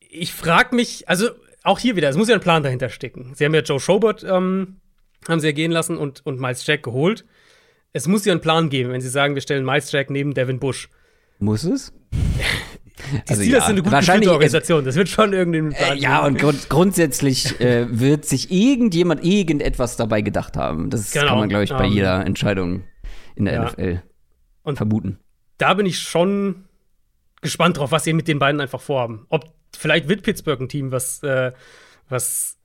Ich 0.10 0.34
frage 0.34 0.76
mich, 0.76 1.08
also 1.08 1.30
auch 1.64 1.80
hier 1.80 1.96
wieder, 1.96 2.10
es 2.10 2.18
muss 2.18 2.30
ja 2.30 2.36
ein 2.36 2.42
Plan 2.42 2.64
dahinter 2.64 2.90
stecken. 2.90 3.34
Sie 3.36 3.46
haben 3.46 3.54
ja 3.54 3.62
Joe 3.62 3.80
Schobert, 3.80 4.24
ähm, 4.24 4.78
haben 5.28 5.40
sie 5.40 5.48
ja 5.48 5.54
gehen 5.54 5.72
lassen 5.72 5.98
und, 5.98 6.26
und 6.26 6.40
Miles 6.40 6.66
Jack 6.66 6.84
geholt. 6.84 7.26
Es 7.94 8.08
muss 8.08 8.26
ja 8.26 8.34
einen 8.34 8.42
Plan 8.42 8.70
geben, 8.70 8.92
wenn 8.92 9.02
sie 9.02 9.10
sagen, 9.10 9.36
wir 9.36 9.42
stellen 9.42 9.66
Miles 9.66 9.92
Jack 9.92 10.10
neben 10.10 10.34
Devin 10.34 10.60
Bush. 10.60 10.90
Muss 11.40 11.64
es? 11.64 11.94
Die 13.12 13.30
also 13.30 13.42
Steelers 13.42 13.62
ja, 13.62 13.66
sind 13.68 13.76
eine 13.76 13.84
gute 13.84 13.92
wahrscheinlich, 13.92 14.30
Organisation. 14.30 14.84
Das 14.84 14.96
wird 14.96 15.08
schon 15.08 15.32
irgendwie 15.32 15.76
Plan 15.76 15.98
äh, 15.98 16.02
Ja, 16.02 16.26
und 16.26 16.40
grund 16.40 16.68
grundsätzlich 16.68 17.60
äh, 17.62 17.88
wird 17.90 18.26
sich 18.26 18.52
irgendjemand 18.52 19.24
irgendetwas 19.24 19.98
dabei 19.98 20.22
gedacht 20.22 20.58
haben. 20.58 20.90
Das 20.90 21.12
genau. 21.12 21.28
kann 21.28 21.38
man, 21.38 21.50
glaube 21.50 21.64
ich, 21.64 21.70
bei 21.70 21.86
um, 21.86 21.86
ähm, 21.86 21.92
jeder 21.92 22.26
Entscheidung 22.26 22.84
in 23.36 23.46
der 23.46 23.54
ja. 23.54 23.66
NFL 23.66 24.04
und 24.64 24.78
vermuten. 24.78 25.20
Da 25.58 25.76
bin 25.76 25.86
ich 25.86 26.00
schon 26.00 26.66
gespannt 27.42 27.78
drauf, 27.78 27.92
was 27.92 28.04
sie 28.04 28.14
mit 28.14 28.28
den 28.28 28.40
beiden 28.40 28.60
einfach 28.60 28.82
vorhaben. 28.82 29.26
Ob 29.30 29.54
vielleicht 29.78 30.10
wird 30.10 30.24
Pittsburgh 30.24 30.60
ein 30.60 30.70
Team, 30.70 30.92
was, 30.92 31.22
äh, 31.24 31.52
was 32.10 32.57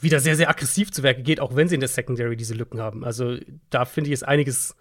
wieder 0.00 0.20
sehr, 0.20 0.36
sehr 0.36 0.50
aggressiv 0.50 0.92
zu 0.92 1.02
Werke 1.02 1.22
geht, 1.22 1.40
auch 1.40 1.56
wenn 1.56 1.68
sie 1.68 1.74
in 1.74 1.80
der 1.80 1.88
Secondary 1.88 2.36
diese 2.36 2.54
Lücken 2.54 2.80
haben. 2.80 3.04
Also 3.04 3.36
da 3.70 3.84
finde 3.84 4.08
ich, 4.08 4.14
ist 4.14 4.24
einiges, 4.24 4.76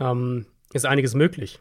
ähm, 0.00 0.46
ist 0.72 0.86
einiges 0.86 1.14
möglich. 1.14 1.60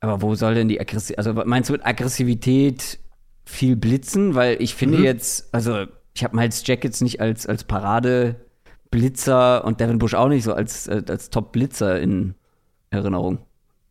Aber 0.00 0.22
wo 0.22 0.34
soll 0.34 0.54
denn 0.54 0.68
die 0.68 0.80
Aggressivität, 0.80 1.18
also 1.18 1.32
meinst 1.32 1.70
du 1.70 1.72
mit 1.72 1.84
Aggressivität 1.84 3.00
viel 3.44 3.76
blitzen? 3.76 4.34
Weil 4.34 4.62
ich 4.62 4.74
finde 4.74 4.98
mhm. 4.98 5.04
jetzt, 5.04 5.52
also 5.52 5.86
ich 6.14 6.22
habe 6.22 6.36
Miles 6.36 6.64
Jackets 6.66 7.00
nicht 7.00 7.20
als, 7.20 7.46
als 7.46 7.64
Parade-Blitzer 7.64 9.64
und 9.64 9.80
Devin 9.80 9.98
Bush 9.98 10.14
auch 10.14 10.28
nicht 10.28 10.44
so 10.44 10.52
als, 10.52 10.86
äh, 10.86 11.02
als 11.08 11.30
Top-Blitzer 11.30 12.00
in 12.00 12.34
Erinnerung. 12.90 13.38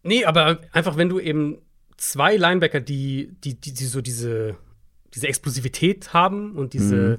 Nee, 0.03 0.23
aber 0.23 0.61
einfach, 0.71 0.95
wenn 0.95 1.09
du 1.09 1.19
eben 1.19 1.57
zwei 1.97 2.37
Linebacker, 2.37 2.79
die, 2.79 3.35
die, 3.43 3.59
die, 3.59 3.73
die 3.73 3.85
so 3.85 4.01
diese, 4.01 4.55
diese 5.13 5.27
Explosivität 5.27 6.13
haben 6.13 6.55
und 6.55 6.73
diese, 6.73 6.95
mhm. 6.95 7.17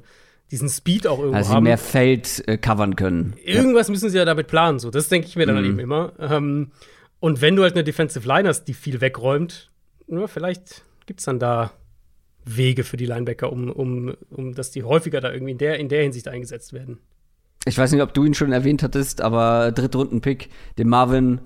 Diesen 0.51 0.69
Speed 0.69 1.07
auch 1.07 1.19
irgendwo 1.19 1.37
also 1.37 1.55
haben. 1.55 1.65
mehr 1.65 1.79
Feld 1.79 2.47
äh, 2.49 2.57
covern 2.57 2.97
können. 2.97 3.35
Irgendwas 3.45 3.89
ja. 3.89 3.93
müssen 3.93 4.11
sie 4.11 4.19
ja 4.19 4.25
damit 4.25 4.47
planen, 4.47 4.79
so. 4.79 4.91
Das 4.91 5.09
denke 5.09 5.29
ich 5.29 5.37
mir 5.37 5.47
dann 5.47 5.59
mhm. 5.59 5.65
eben 5.65 5.79
immer. 5.79 6.13
Ähm, 6.19 6.73
und 7.21 7.41
wenn 7.41 7.57
du 7.57 7.63
halt 7.63 7.75
eine 7.75 7.85
Defensive 7.85 8.27
Line 8.27 8.49
hast, 8.49 8.65
die 8.65 8.75
viel 8.75 9.01
wegräumt, 9.01 9.71
ja, 10.07 10.27
vielleicht 10.27 10.85
gibt 11.07 11.21
es 11.21 11.27
dann 11.27 11.39
da 11.39 11.73
Wege 12.45 12.85
für 12.85 12.97
die 12.97 13.07
Linebacker, 13.07 13.53
um, 13.53 13.71
um, 13.71 14.15
um 14.31 14.55
dass 14.55 14.71
die 14.71 14.83
häufiger 14.85 15.21
da 15.21 15.33
irgendwie 15.33 15.53
in 15.53 15.59
der, 15.59 15.79
in 15.79 15.89
der 15.89 16.03
Hinsicht 16.03 16.29
eingesetzt 16.29 16.73
werden. 16.73 16.99
Ich 17.67 17.77
weiß 17.77 17.93
nicht, 17.93 18.03
ob 18.03 18.15
du 18.15 18.25
ihn 18.25 18.35
schon 18.35 18.53
erwähnt 18.53 18.83
hattest, 18.83 19.21
aber 19.21 19.73
Drittrunden-Pick, 19.73 20.49
den 20.79 20.89
Marvin 20.89 21.41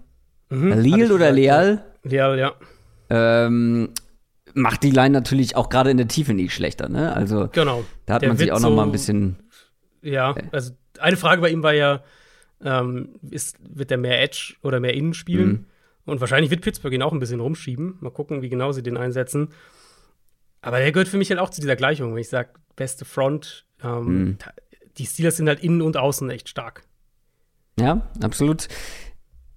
mhm, 0.50 0.72
Leal 0.72 1.10
oder 1.10 1.32
Leal? 1.32 1.84
Leal, 2.04 2.38
ja. 2.38 2.54
Ähm, 3.10 3.90
macht 4.54 4.82
die 4.82 4.90
Line 4.90 5.10
natürlich 5.10 5.56
auch 5.56 5.68
gerade 5.68 5.90
in 5.90 5.96
der 5.96 6.08
Tiefe 6.08 6.34
nicht 6.34 6.54
schlechter, 6.54 6.88
ne? 6.88 7.14
Also 7.14 7.48
genau. 7.52 7.84
da 8.06 8.14
hat 8.14 8.22
der 8.22 8.28
man 8.28 8.38
sich 8.38 8.52
auch 8.52 8.60
noch 8.60 8.70
mal 8.70 8.84
ein 8.84 8.92
bisschen. 8.92 9.36
Ja, 10.02 10.34
also 10.50 10.72
eine 10.98 11.16
Frage 11.16 11.40
bei 11.40 11.50
ihm 11.50 11.62
war 11.62 11.74
ja, 11.74 12.02
ähm, 12.64 13.10
ist, 13.30 13.56
wird 13.60 13.90
er 13.90 13.98
mehr 13.98 14.22
Edge 14.22 14.54
oder 14.62 14.80
mehr 14.80 14.94
Innen 14.94 15.14
spielen. 15.14 15.48
Mhm. 15.48 15.66
Und 16.04 16.20
wahrscheinlich 16.20 16.50
wird 16.50 16.62
Pittsburgh 16.62 16.94
ihn 16.94 17.02
auch 17.02 17.12
ein 17.12 17.20
bisschen 17.20 17.40
rumschieben. 17.40 17.96
Mal 18.00 18.10
gucken, 18.10 18.42
wie 18.42 18.48
genau 18.48 18.72
sie 18.72 18.82
den 18.82 18.96
einsetzen. 18.96 19.48
Aber 20.60 20.78
der 20.78 20.92
gehört 20.92 21.08
für 21.08 21.18
mich 21.18 21.30
halt 21.30 21.40
auch 21.40 21.50
zu 21.50 21.60
dieser 21.60 21.76
Gleichung. 21.76 22.12
Wenn 22.12 22.20
ich 22.20 22.28
sage, 22.28 22.50
beste 22.76 23.04
Front, 23.04 23.66
ähm, 23.82 24.04
mhm. 24.04 24.38
die 24.98 25.06
Steelers 25.06 25.36
sind 25.36 25.48
halt 25.48 25.62
innen 25.62 25.82
und 25.82 25.96
außen 25.96 26.28
echt 26.30 26.48
stark. 26.48 26.82
Ja, 27.78 28.10
absolut. 28.20 28.68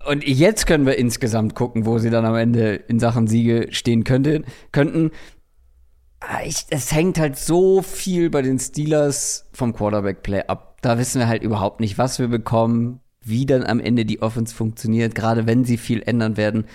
Und 0.07 0.23
jetzt 0.23 0.67
können 0.67 0.85
wir 0.85 0.97
insgesamt 0.97 1.55
gucken, 1.55 1.85
wo 1.85 1.97
sie 1.97 2.09
dann 2.09 2.25
am 2.25 2.35
Ende 2.35 2.75
in 2.75 2.99
Sachen 2.99 3.27
Siege 3.27 3.67
stehen 3.71 4.03
könnte, 4.03 4.43
könnten. 4.71 5.11
Ah, 6.19 6.41
ich, 6.45 6.65
es 6.69 6.91
hängt 6.91 7.19
halt 7.19 7.37
so 7.37 7.81
viel 7.81 8.29
bei 8.29 8.41
den 8.41 8.59
Steelers 8.59 9.49
vom 9.53 9.73
Quarterback-Play 9.73 10.43
ab 10.47 10.75
da 10.85 10.99
wissen 10.99 11.17
wir 11.17 11.27
halt 11.27 11.41
überhaupt 11.41 11.79
nicht, 11.79 11.97
was 11.97 12.19
wir 12.19 12.27
bekommen, 12.27 12.99
wie 13.19 13.47
dann 13.47 13.63
am 13.63 13.79
Ende 13.79 14.05
die 14.05 14.21
Offense 14.21 14.53
funktioniert, 14.53 15.15
gerade 15.15 15.47
wenn 15.47 15.65
sie 15.65 15.77
viel 15.77 16.03
ändern 16.03 16.37
werden. 16.37 16.65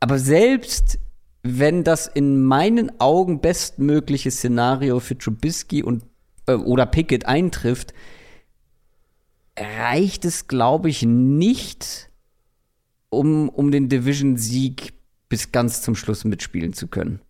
Aber 0.00 0.18
selbst 0.18 0.98
wenn 1.42 1.84
das 1.84 2.06
in 2.06 2.42
meinen 2.42 3.00
Augen 3.02 3.42
bestmögliche 3.42 4.30
Szenario 4.30 4.98
für 4.98 5.18
Trubisky 5.18 5.82
und 5.82 6.04
äh, 6.46 6.54
oder 6.54 6.86
Pickett 6.86 7.26
eintrifft, 7.26 7.92
reicht 9.58 10.24
es, 10.24 10.48
glaube 10.48 10.88
ich, 10.88 11.02
nicht, 11.02 12.08
um, 13.16 13.48
um 13.48 13.70
den 13.70 13.88
Division-Sieg 13.88 14.94
bis 15.28 15.52
ganz 15.52 15.82
zum 15.82 15.94
Schluss 15.96 16.24
mitspielen 16.24 16.72
zu 16.72 16.88
können. 16.88 17.20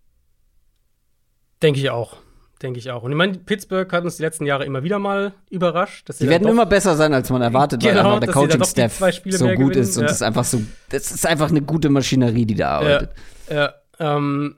Denke 1.62 1.80
ich 1.80 1.90
auch. 1.90 2.18
Denke 2.62 2.78
ich 2.78 2.90
auch. 2.90 3.02
Und 3.02 3.10
ich 3.10 3.16
meine, 3.16 3.34
Pittsburgh 3.34 3.90
hat 3.92 4.04
uns 4.04 4.16
die 4.16 4.22
letzten 4.22 4.46
Jahre 4.46 4.64
immer 4.64 4.82
wieder 4.82 4.98
mal 4.98 5.34
überrascht. 5.50 6.08
Dass 6.08 6.18
sie 6.18 6.24
die 6.24 6.30
werden 6.30 6.48
immer 6.48 6.66
besser 6.66 6.96
sein, 6.96 7.12
als 7.12 7.28
man 7.30 7.42
erwartet, 7.42 7.82
genau, 7.82 8.12
weil 8.12 8.20
der 8.20 8.32
Coaching-Staff 8.32 9.02
so 9.28 9.48
gut 9.50 9.76
ist 9.76 9.96
und 9.98 10.04
es 10.04 10.10
ja. 10.10 10.14
ist 10.14 10.22
einfach 10.22 10.44
so, 10.44 10.62
das 10.88 11.10
ist 11.10 11.26
einfach 11.26 11.50
eine 11.50 11.62
gute 11.62 11.90
Maschinerie, 11.90 12.46
die 12.46 12.54
da 12.54 12.78
arbeitet. 12.78 13.10
Ja, 13.48 13.54
ja 13.54 13.74
ähm, 14.16 14.56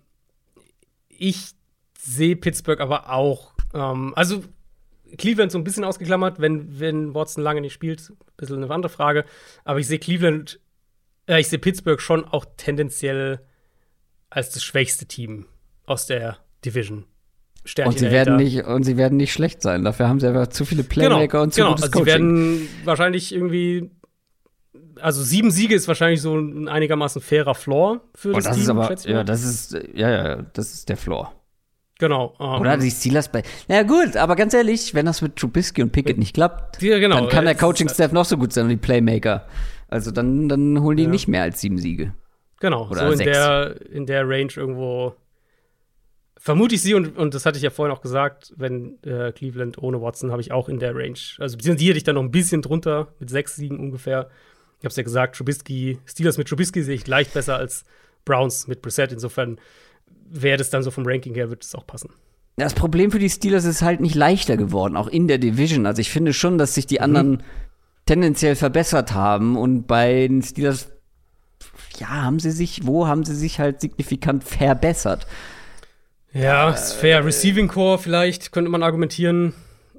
ich 1.09 1.53
sehe 1.99 2.37
Pittsburgh 2.37 2.81
aber 2.81 3.11
auch, 3.11 3.53
ähm, 3.75 4.13
also 4.15 4.45
Cleveland 5.19 5.53
so 5.53 5.59
ein 5.59 5.65
bisschen 5.65 5.85
ausgeklammert, 5.85 6.41
wenn, 6.41 6.79
wenn 6.79 7.15
Watson 7.15 7.43
lange 7.43 7.61
nicht 7.61 7.73
spielt, 7.73 8.11
ein 8.11 8.17
bisschen 8.37 8.63
eine 8.63 8.73
andere 8.73 8.91
Frage. 8.91 9.25
Aber 9.65 9.79
ich 9.79 9.87
sehe 9.87 9.99
Cleveland, 9.99 10.61
äh, 11.29 11.41
ich 11.41 11.49
sehe 11.49 11.59
Pittsburgh 11.59 12.01
schon 12.01 12.25
auch 12.25 12.45
tendenziell 12.57 13.41
als 14.31 14.51
das 14.51 14.63
schwächste 14.63 15.07
Team 15.07 15.47
aus 15.85 16.07
der 16.07 16.39
Division. 16.65 17.05
Sternchen 17.65 17.93
und 17.93 17.99
sie 17.99 18.11
werden 18.11 18.37
nicht 18.37 18.65
und 18.65 18.85
sie 18.85 18.97
werden 18.97 19.17
nicht 19.17 19.33
schlecht 19.33 19.61
sein. 19.61 19.85
Dafür 19.85 20.09
haben 20.09 20.21
sie 20.21 20.29
einfach 20.29 20.47
zu 20.49 20.65
viele 20.65 20.85
genau, 20.85 20.95
Playmaker 20.95 21.27
genau, 21.27 21.43
und 21.43 21.55
zu 21.55 21.61
genau. 21.61 21.71
gutes 21.71 21.85
also 21.85 21.99
Coaching. 21.99 22.05
Sie 22.05 22.13
werden 22.13 22.69
wahrscheinlich 22.85 23.35
irgendwie 23.35 23.91
also 25.01 25.23
sieben 25.23 25.51
Siege 25.51 25.75
ist 25.75 25.89
wahrscheinlich 25.89 26.21
so 26.21 26.37
ein 26.37 26.69
einigermaßen 26.69 27.21
fairer 27.21 27.55
Floor 27.55 28.01
für 28.15 28.33
das, 28.33 28.47
oh, 28.47 28.49
das 28.49 28.57
Team. 28.57 28.63
Ist 28.63 28.71
aber, 28.71 29.11
ja, 29.11 29.25
das 29.25 29.45
ist 29.45 29.79
ja 29.95 30.11
ja, 30.11 30.43
das 30.53 30.73
ist 30.73 30.89
der 30.89 30.97
Floor. 30.97 31.33
Genau. 31.99 32.35
Um, 32.39 32.57
ähm, 32.57 32.61
Oder 32.61 32.77
die 32.77 32.91
Steelers 32.91 33.31
bei. 33.31 33.43
Na 33.69 33.83
gut, 33.83 34.17
aber 34.17 34.37
ganz 34.37 34.53
ehrlich, 34.53 34.95
wenn 34.95 35.07
das 35.07 35.23
mit 35.23 35.37
Trubisky 35.37 35.83
und 35.83 35.93
Pickett 35.93 36.19
nicht 36.19 36.35
klappt, 36.35 36.83
ja, 36.83 36.99
genau, 36.99 37.21
dann 37.21 37.29
kann 37.29 37.45
der 37.47 37.55
Coaching-Staff 37.55 38.13
noch 38.13 38.27
so 38.27 38.37
gut 38.37 38.53
sein 38.53 38.65
und 38.65 38.71
die 38.71 38.77
Playmaker. 38.77 39.47
Also 39.89 40.11
dann, 40.11 40.49
dann 40.49 40.81
holen 40.81 40.97
die 40.97 41.05
ja. 41.05 41.09
nicht 41.09 41.29
mehr 41.29 41.43
als 41.43 41.61
sieben 41.61 41.79
Siege. 41.79 42.15
Genau, 42.61 42.89
Oder 42.89 43.07
so 43.07 43.13
in 43.13 43.19
der, 43.19 43.81
in 43.91 44.07
der 44.07 44.29
Range 44.29 44.53
irgendwo 44.57 45.15
vermute 46.39 46.75
ich 46.75 46.83
sie, 46.83 46.95
und, 46.95 47.17
und 47.17 47.35
das 47.35 47.45
hatte 47.45 47.57
ich 47.57 47.63
ja 47.63 47.71
vorhin 47.71 47.95
auch 47.95 48.01
gesagt, 48.01 48.55
wenn 48.57 49.03
äh, 49.03 49.33
Cleveland 49.33 49.79
ohne 49.79 50.01
Watson 50.01 50.31
habe 50.31 50.41
ich 50.41 50.53
auch 50.53 50.69
in 50.69 50.79
der 50.79 50.95
Range. 50.95 51.19
Also 51.39 51.57
beziehungsweise 51.57 51.85
die 51.85 51.89
hätte 51.89 51.99
ich 51.99 52.05
dann 52.05 52.15
noch 52.15 52.23
ein 52.23 52.31
bisschen 52.31 52.63
drunter, 52.63 53.09
mit 53.19 53.31
sechs 53.31 53.57
Siegen 53.57 53.79
ungefähr. 53.79 54.29
Ich 54.79 54.85
habe 54.85 54.89
es 54.89 54.97
ja 54.97 55.03
gesagt, 55.03 55.37
Trubisky, 55.37 55.99
Steelers 56.05 56.39
mit 56.39 56.49
Trubisky 56.49 56.83
sehe 56.83 56.95
ich 56.95 57.07
leicht 57.07 57.35
besser 57.35 57.57
als 57.57 57.85
Browns 58.25 58.69
mit 58.69 58.83
Brissett. 58.83 59.13
Insofern 59.13 59.59
wäre 60.29 60.59
das 60.59 60.71
dann 60.71 60.83
so 60.83 60.91
vom 60.91 61.07
Ranking 61.07 61.35
her, 61.35 61.51
wird 61.51 61.65
es 61.65 61.75
auch 61.75 61.87
passen. 61.87 62.11
Das 62.57 62.75
Problem 62.75 63.11
für 63.11 63.19
die 63.19 63.29
Steelers 63.29 63.65
ist 63.65 63.83
halt 63.83 64.01
nicht 64.01 64.15
leichter 64.15 64.57
geworden, 64.57 64.97
auch 64.97 65.09
in 65.09 65.29
der 65.29 65.39
Division. 65.39 65.85
Also 65.85 66.01
ich 66.01 66.11
finde 66.11 66.33
schon, 66.33 66.59
dass 66.59 66.75
sich 66.75 66.87
die 66.87 67.01
anderen 67.01 67.31
mhm. 67.33 67.43
Tendenziell 68.07 68.57
verbessert 68.57 69.13
haben 69.13 69.57
und 69.57 69.87
bei 69.87 70.29
den 70.29 70.43
Steelers, 70.43 70.89
ja, 71.99 72.09
haben 72.09 72.39
sie 72.39 72.53
sich, 72.53 72.87
wo 72.87 73.07
haben 73.07 73.25
sie 73.25 73.35
sich 73.35 73.59
halt 73.59 73.81
signifikant 73.81 74.45
verbessert? 74.45 75.27
Ja, 76.33 76.71
ist 76.71 76.93
fair. 76.93 77.25
Receiving 77.25 77.69
Core 77.69 77.99
vielleicht, 77.99 78.53
könnte 78.53 78.71
man 78.71 78.83
argumentieren. 78.83 79.55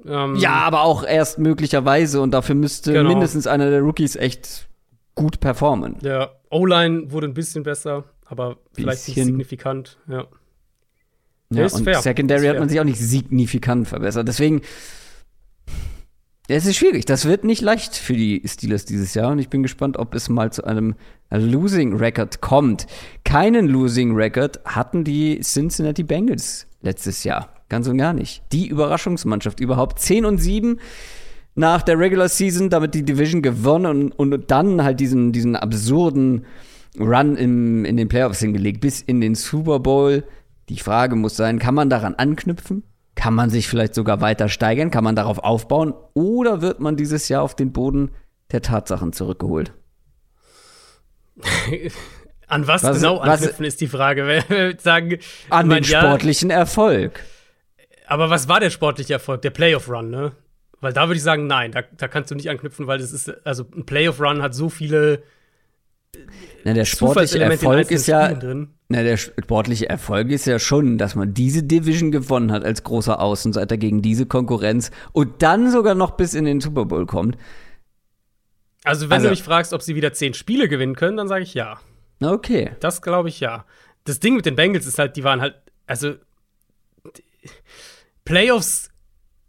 Ähm, 0.06 0.36
ja, 0.36 0.54
aber 0.54 0.82
auch 0.82 1.04
erst 1.04 1.38
möglicherweise 1.38 2.20
und 2.20 2.30
dafür 2.30 2.54
müsste 2.54 2.92
genau. 2.92 3.08
mindestens 3.08 3.46
einer 3.46 3.70
der 3.70 3.80
Rookies 3.80 4.16
echt 4.16 4.68
gut 5.14 5.40
performen. 5.40 5.96
Ja, 6.02 6.30
O-Line 6.50 7.10
wurde 7.10 7.26
ein 7.26 7.34
bisschen 7.34 7.64
besser, 7.64 8.04
aber 8.24 8.58
vielleicht 8.72 9.06
bisschen. 9.06 9.14
nicht 9.16 9.26
signifikant, 9.26 9.98
ja. 10.08 10.26
Ja, 11.50 11.64
ist 11.64 11.74
und 11.74 11.84
fair. 11.84 12.00
Secondary 12.00 12.42
ist 12.42 12.48
hat 12.50 12.58
man 12.58 12.68
sich 12.68 12.78
auch 12.78 12.84
nicht 12.84 13.00
signifikant 13.00 13.88
verbessert. 13.88 14.28
Deswegen, 14.28 14.62
es 16.56 16.64
ist 16.64 16.76
schwierig. 16.76 17.04
Das 17.04 17.26
wird 17.26 17.44
nicht 17.44 17.60
leicht 17.60 17.94
für 17.94 18.14
die 18.14 18.42
Steelers 18.46 18.86
dieses 18.86 19.12
Jahr. 19.14 19.32
Und 19.32 19.38
ich 19.38 19.50
bin 19.50 19.62
gespannt, 19.62 19.98
ob 19.98 20.14
es 20.14 20.30
mal 20.30 20.50
zu 20.50 20.64
einem 20.64 20.94
Losing 21.30 21.96
Record 21.96 22.40
kommt. 22.40 22.86
Keinen 23.24 23.68
Losing 23.68 24.14
Record 24.14 24.60
hatten 24.64 25.04
die 25.04 25.40
Cincinnati 25.40 26.02
Bengals 26.02 26.66
letztes 26.80 27.22
Jahr. 27.24 27.50
Ganz 27.68 27.86
und 27.86 27.98
gar 27.98 28.14
nicht. 28.14 28.42
Die 28.52 28.66
Überraschungsmannschaft 28.66 29.60
überhaupt. 29.60 29.98
10 29.98 30.24
und 30.24 30.38
7 30.38 30.80
nach 31.54 31.82
der 31.82 31.98
Regular 31.98 32.28
Season, 32.28 32.70
damit 32.70 32.94
die 32.94 33.02
Division 33.02 33.42
gewonnen 33.42 34.12
und, 34.12 34.32
und 34.32 34.50
dann 34.50 34.82
halt 34.82 35.00
diesen, 35.00 35.32
diesen 35.32 35.54
absurden 35.54 36.46
Run 36.98 37.36
im, 37.36 37.84
in 37.84 37.96
den 37.96 38.08
Playoffs 38.08 38.40
hingelegt, 38.40 38.80
bis 38.80 39.02
in 39.02 39.20
den 39.20 39.34
Super 39.34 39.80
Bowl. 39.80 40.24
Die 40.70 40.78
Frage 40.78 41.14
muss 41.14 41.36
sein, 41.36 41.58
kann 41.58 41.74
man 41.74 41.90
daran 41.90 42.14
anknüpfen? 42.14 42.84
Kann 43.18 43.34
man 43.34 43.50
sich 43.50 43.66
vielleicht 43.66 43.96
sogar 43.96 44.20
weiter 44.20 44.48
steigern? 44.48 44.92
Kann 44.92 45.02
man 45.02 45.16
darauf 45.16 45.40
aufbauen? 45.40 45.92
Oder 46.14 46.62
wird 46.62 46.78
man 46.78 46.94
dieses 46.94 47.28
Jahr 47.28 47.42
auf 47.42 47.56
den 47.56 47.72
Boden 47.72 48.12
der 48.52 48.62
Tatsachen 48.62 49.12
zurückgeholt? 49.12 49.72
An 52.46 52.68
was, 52.68 52.84
was 52.84 52.98
genau 52.98 53.18
anknüpfen 53.18 53.66
was, 53.66 53.74
ist 53.74 53.80
die 53.80 53.88
Frage. 53.88 54.76
sagen, 54.78 55.18
an 55.50 55.68
den 55.68 55.82
sportlichen 55.82 56.50
ja, 56.50 56.58
Erfolg. 56.58 57.24
Aber 58.06 58.30
was 58.30 58.46
war 58.48 58.60
der 58.60 58.70
sportliche 58.70 59.14
Erfolg? 59.14 59.42
Der 59.42 59.50
Playoff-Run, 59.50 60.08
ne? 60.08 60.32
Weil 60.80 60.92
da 60.92 61.08
würde 61.08 61.16
ich 61.16 61.22
sagen, 61.24 61.48
nein, 61.48 61.72
da, 61.72 61.82
da 61.82 62.06
kannst 62.06 62.30
du 62.30 62.36
nicht 62.36 62.48
anknüpfen, 62.48 62.86
weil 62.86 62.98
das 63.00 63.12
ist, 63.12 63.44
also 63.44 63.64
ein 63.76 63.84
Playoff-Run 63.84 64.42
hat 64.42 64.54
so 64.54 64.68
viele 64.68 65.24
na, 66.64 66.72
der 66.72 66.84
sportliche 66.84 67.40
Erfolg 67.40 67.90
ist 67.90 68.06
ja. 68.06 68.32
Na, 68.90 69.02
der 69.02 69.18
sportliche 69.18 69.88
Erfolg 69.88 70.30
ist 70.30 70.46
ja 70.46 70.58
schon, 70.58 70.96
dass 70.96 71.14
man 71.14 71.34
diese 71.34 71.62
Division 71.62 72.10
gewonnen 72.10 72.50
hat 72.50 72.64
als 72.64 72.84
großer 72.84 73.20
Außenseiter 73.20 73.76
gegen 73.76 74.00
diese 74.00 74.24
Konkurrenz 74.24 74.90
und 75.12 75.42
dann 75.42 75.70
sogar 75.70 75.94
noch 75.94 76.12
bis 76.12 76.32
in 76.32 76.46
den 76.46 76.62
Super 76.62 76.86
Bowl 76.86 77.04
kommt. 77.04 77.36
Also, 78.84 79.10
wenn 79.10 79.16
also, 79.16 79.26
du 79.26 79.30
mich 79.30 79.42
fragst, 79.42 79.74
ob 79.74 79.82
sie 79.82 79.94
wieder 79.94 80.14
zehn 80.14 80.32
Spiele 80.32 80.68
gewinnen 80.68 80.94
können, 80.94 81.18
dann 81.18 81.28
sage 81.28 81.42
ich 81.42 81.52
ja. 81.52 81.78
Okay. 82.22 82.70
Das 82.80 83.02
glaube 83.02 83.28
ich 83.28 83.40
ja. 83.40 83.66
Das 84.04 84.20
Ding 84.20 84.36
mit 84.36 84.46
den 84.46 84.56
Bengals 84.56 84.86
ist 84.86 84.98
halt, 84.98 85.16
die 85.16 85.24
waren 85.24 85.42
halt, 85.42 85.56
also 85.86 86.14
Playoffs 88.24 88.90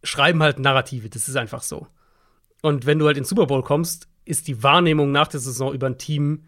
schreiben 0.03 0.43
halt 0.43 0.59
Narrative, 0.59 1.09
das 1.09 1.29
ist 1.29 1.37
einfach 1.37 1.63
so. 1.63 1.87
Und 2.61 2.85
wenn 2.85 2.99
du 2.99 3.05
halt 3.05 3.15
in 3.15 3.23
den 3.23 3.27
Super 3.27 3.45
Bowl 3.45 3.63
kommst, 3.63 4.09
ist 4.25 4.49
die 4.49 4.63
Wahrnehmung 4.63 5.13
nach 5.13 5.29
der 5.29 5.39
Saison 5.39 5.73
über 5.73 5.87
ein 5.87 5.97
Team 5.97 6.43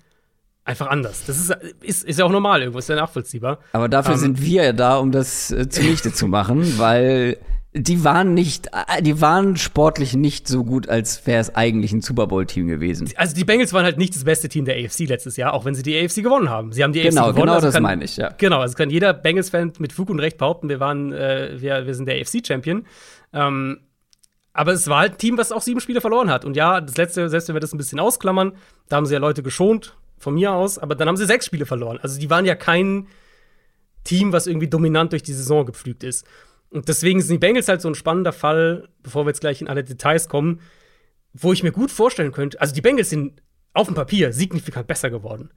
einfach 0.64 0.88
anders. 0.88 1.24
Das 1.26 1.38
ist, 1.38 1.56
ist, 1.82 2.04
ist 2.04 2.20
ja 2.20 2.26
auch 2.26 2.32
normal, 2.32 2.62
irgendwo 2.62 2.80
ist 2.80 2.90
ja 2.90 2.96
nachvollziehbar. 2.96 3.60
Aber 3.74 3.90
dafür 3.90 4.14
ähm, 4.14 4.20
sind 4.20 4.42
wir 4.42 4.64
ja 4.64 4.74
da, 4.74 4.98
um 4.98 5.12
das 5.12 5.52
äh, 5.52 5.68
zunichte 5.70 6.14
zu 6.14 6.28
machen, 6.28 6.74
weil 6.78 7.38
die 7.74 8.04
waren 8.04 8.34
nicht, 8.34 8.68
äh, 8.68 9.02
die 9.02 9.22
waren 9.22 9.56
sportlich 9.56 10.16
nicht 10.16 10.48
so 10.48 10.64
gut, 10.64 10.90
als 10.90 11.26
wäre 11.26 11.40
es 11.40 11.56
eigentlich 11.56 11.94
ein 11.94 12.02
Super 12.02 12.28
Bowl-Team 12.28 12.68
gewesen. 12.68 13.10
Also 13.16 13.34
die 13.34 13.46
Bengals 13.46 13.72
waren 13.74 13.86
halt 13.86 13.98
nicht 13.98 14.16
das 14.16 14.26
beste 14.26 14.50
Team 14.50 14.66
der 14.66 14.76
AFC 14.76 15.08
letztes 15.08 15.38
Jahr, 15.38 15.54
auch 15.54 15.66
wenn 15.66 15.74
sie 15.74 15.84
die 15.84 15.98
AFC 15.98 16.16
gewonnen 16.16 16.50
haben. 16.50 16.74
Sie 16.74 16.84
haben 16.84 16.94
die 16.94 17.02
genau, 17.02 17.22
AFC 17.22 17.36
gewonnen. 17.36 17.42
Genau, 17.44 17.54
also 17.54 17.68
das 17.68 17.74
kann, 17.74 17.84
meine 17.84 18.04
ich, 18.04 18.18
ja. 18.18 18.30
Genau, 18.38 18.60
also 18.60 18.76
kann 18.76 18.90
jeder 18.90 19.14
Bengals-Fan 19.14 19.74
mit 19.80 19.94
Fug 19.94 20.10
und 20.10 20.20
Recht 20.20 20.38
behaupten, 20.38 20.70
wir 20.70 20.80
waren, 20.80 21.14
äh, 21.14 21.56
wir, 21.58 21.86
wir 21.86 21.96
sind 21.96 22.08
der 22.08 22.20
AFC-Champion. 22.20 22.86
Ähm, 23.34 23.80
aber 24.54 24.74
es 24.74 24.90
war 24.90 25.00
halt 25.00 25.14
ein 25.14 25.18
Team, 25.18 25.38
was 25.38 25.54
auch 25.54 25.62
sieben 25.62 25.80
Spiele 25.80 26.02
verloren 26.02 26.30
hat. 26.30 26.44
Und 26.44 26.58
ja, 26.58 26.82
das 26.82 26.98
letzte, 26.98 27.30
selbst 27.30 27.48
wenn 27.48 27.56
wir 27.56 27.62
das 27.62 27.74
ein 27.74 27.78
bisschen 27.78 28.02
ausklammern, 28.02 28.52
da 28.90 28.98
haben 28.98 29.06
sie 29.06 29.14
ja 29.14 29.20
Leute 29.20 29.44
geschont, 29.44 29.96
von 30.22 30.34
mir 30.34 30.54
aus, 30.54 30.78
aber 30.78 30.96
dann 30.96 31.08
haben 31.08 31.18
sie 31.18 31.26
sechs 31.26 31.46
Spiele 31.46 31.66
verloren. 31.66 32.00
Also 32.02 32.20
die 32.20 32.30
waren 32.30 32.46
ja 32.46 32.56
kein 32.56 33.08
Team, 34.04 34.32
was 34.34 34.48
irgendwie 34.48 34.68
dominant 34.68 35.12
durch 35.12 35.24
die 35.24 35.34
Saison 35.34 35.66
gepflügt 35.66 36.04
ist. 36.04 36.26
Und 36.70 36.88
deswegen 36.88 37.22
sind 37.22 37.36
die 37.36 37.40
Bengals 37.40 37.68
halt 37.68 37.82
so 37.82 37.90
ein 37.90 37.96
spannender 37.96 38.34
Fall, 38.34 38.90
bevor 39.04 39.26
wir 39.26 39.30
jetzt 39.30 39.42
gleich 39.42 39.62
in 39.62 39.68
alle 39.68 39.84
Details 39.84 40.30
kommen, 40.30 40.62
wo 41.34 41.54
ich 41.54 41.64
mir 41.64 41.72
gut 41.72 41.92
vorstellen 41.92 42.32
könnte, 42.32 42.60
also 42.60 42.74
die 42.74 42.82
Bengals 42.82 43.10
sind 43.10 43.42
auf 43.74 43.88
dem 43.88 43.96
Papier 43.96 44.34
signifikant 44.34 44.88
besser 44.88 45.10
geworden. 45.10 45.52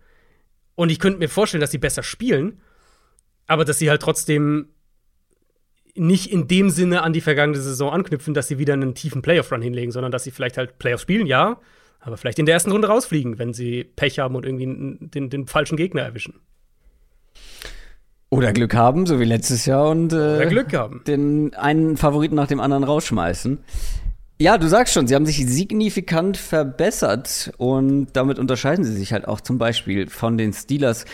Und 0.74 0.90
ich 0.90 0.98
könnte 0.98 1.18
mir 1.18 1.28
vorstellen, 1.28 1.60
dass 1.60 1.70
sie 1.70 1.78
besser 1.78 2.02
spielen, 2.02 2.60
aber 3.46 3.64
dass 3.64 3.78
sie 3.78 3.90
halt 3.90 4.02
trotzdem 4.02 4.68
nicht 5.96 6.32
in 6.32 6.48
dem 6.48 6.70
Sinne 6.70 7.02
an 7.02 7.12
die 7.12 7.20
vergangene 7.20 7.60
Saison 7.60 7.92
anknüpfen, 7.92 8.34
dass 8.34 8.48
sie 8.48 8.58
wieder 8.58 8.72
einen 8.72 8.94
tiefen 8.94 9.22
Playoff-Run 9.22 9.62
hinlegen, 9.62 9.92
sondern 9.92 10.10
dass 10.10 10.24
sie 10.24 10.32
vielleicht 10.32 10.58
halt 10.58 10.78
Playoffs 10.78 11.02
spielen, 11.02 11.26
ja, 11.26 11.60
aber 12.04 12.18
vielleicht 12.18 12.38
in 12.38 12.46
der 12.46 12.54
ersten 12.54 12.70
Runde 12.70 12.88
rausfliegen, 12.88 13.38
wenn 13.38 13.54
sie 13.54 13.82
Pech 13.82 14.18
haben 14.18 14.36
und 14.36 14.44
irgendwie 14.44 15.08
den, 15.08 15.30
den 15.30 15.46
falschen 15.46 15.76
Gegner 15.76 16.02
erwischen. 16.02 16.34
Oder 18.28 18.52
Glück 18.52 18.74
haben, 18.74 19.06
so 19.06 19.20
wie 19.20 19.24
letztes 19.24 19.64
Jahr, 19.64 19.88
und 19.88 20.12
äh, 20.12 20.46
Glück 20.46 20.74
haben. 20.74 21.02
den 21.06 21.54
einen 21.54 21.96
Favoriten 21.96 22.34
nach 22.34 22.48
dem 22.48 22.60
anderen 22.60 22.84
rausschmeißen. 22.84 23.58
Ja, 24.38 24.58
du 24.58 24.68
sagst 24.68 24.92
schon, 24.92 25.06
sie 25.06 25.14
haben 25.14 25.24
sich 25.24 25.46
signifikant 25.46 26.36
verbessert 26.36 27.52
und 27.56 28.08
damit 28.12 28.38
unterscheiden 28.38 28.84
sie 28.84 28.92
sich 28.92 29.12
halt 29.12 29.26
auch 29.26 29.40
zum 29.40 29.58
Beispiel 29.58 30.08
von 30.08 30.36
den 30.36 30.52
Steelers. 30.52 31.04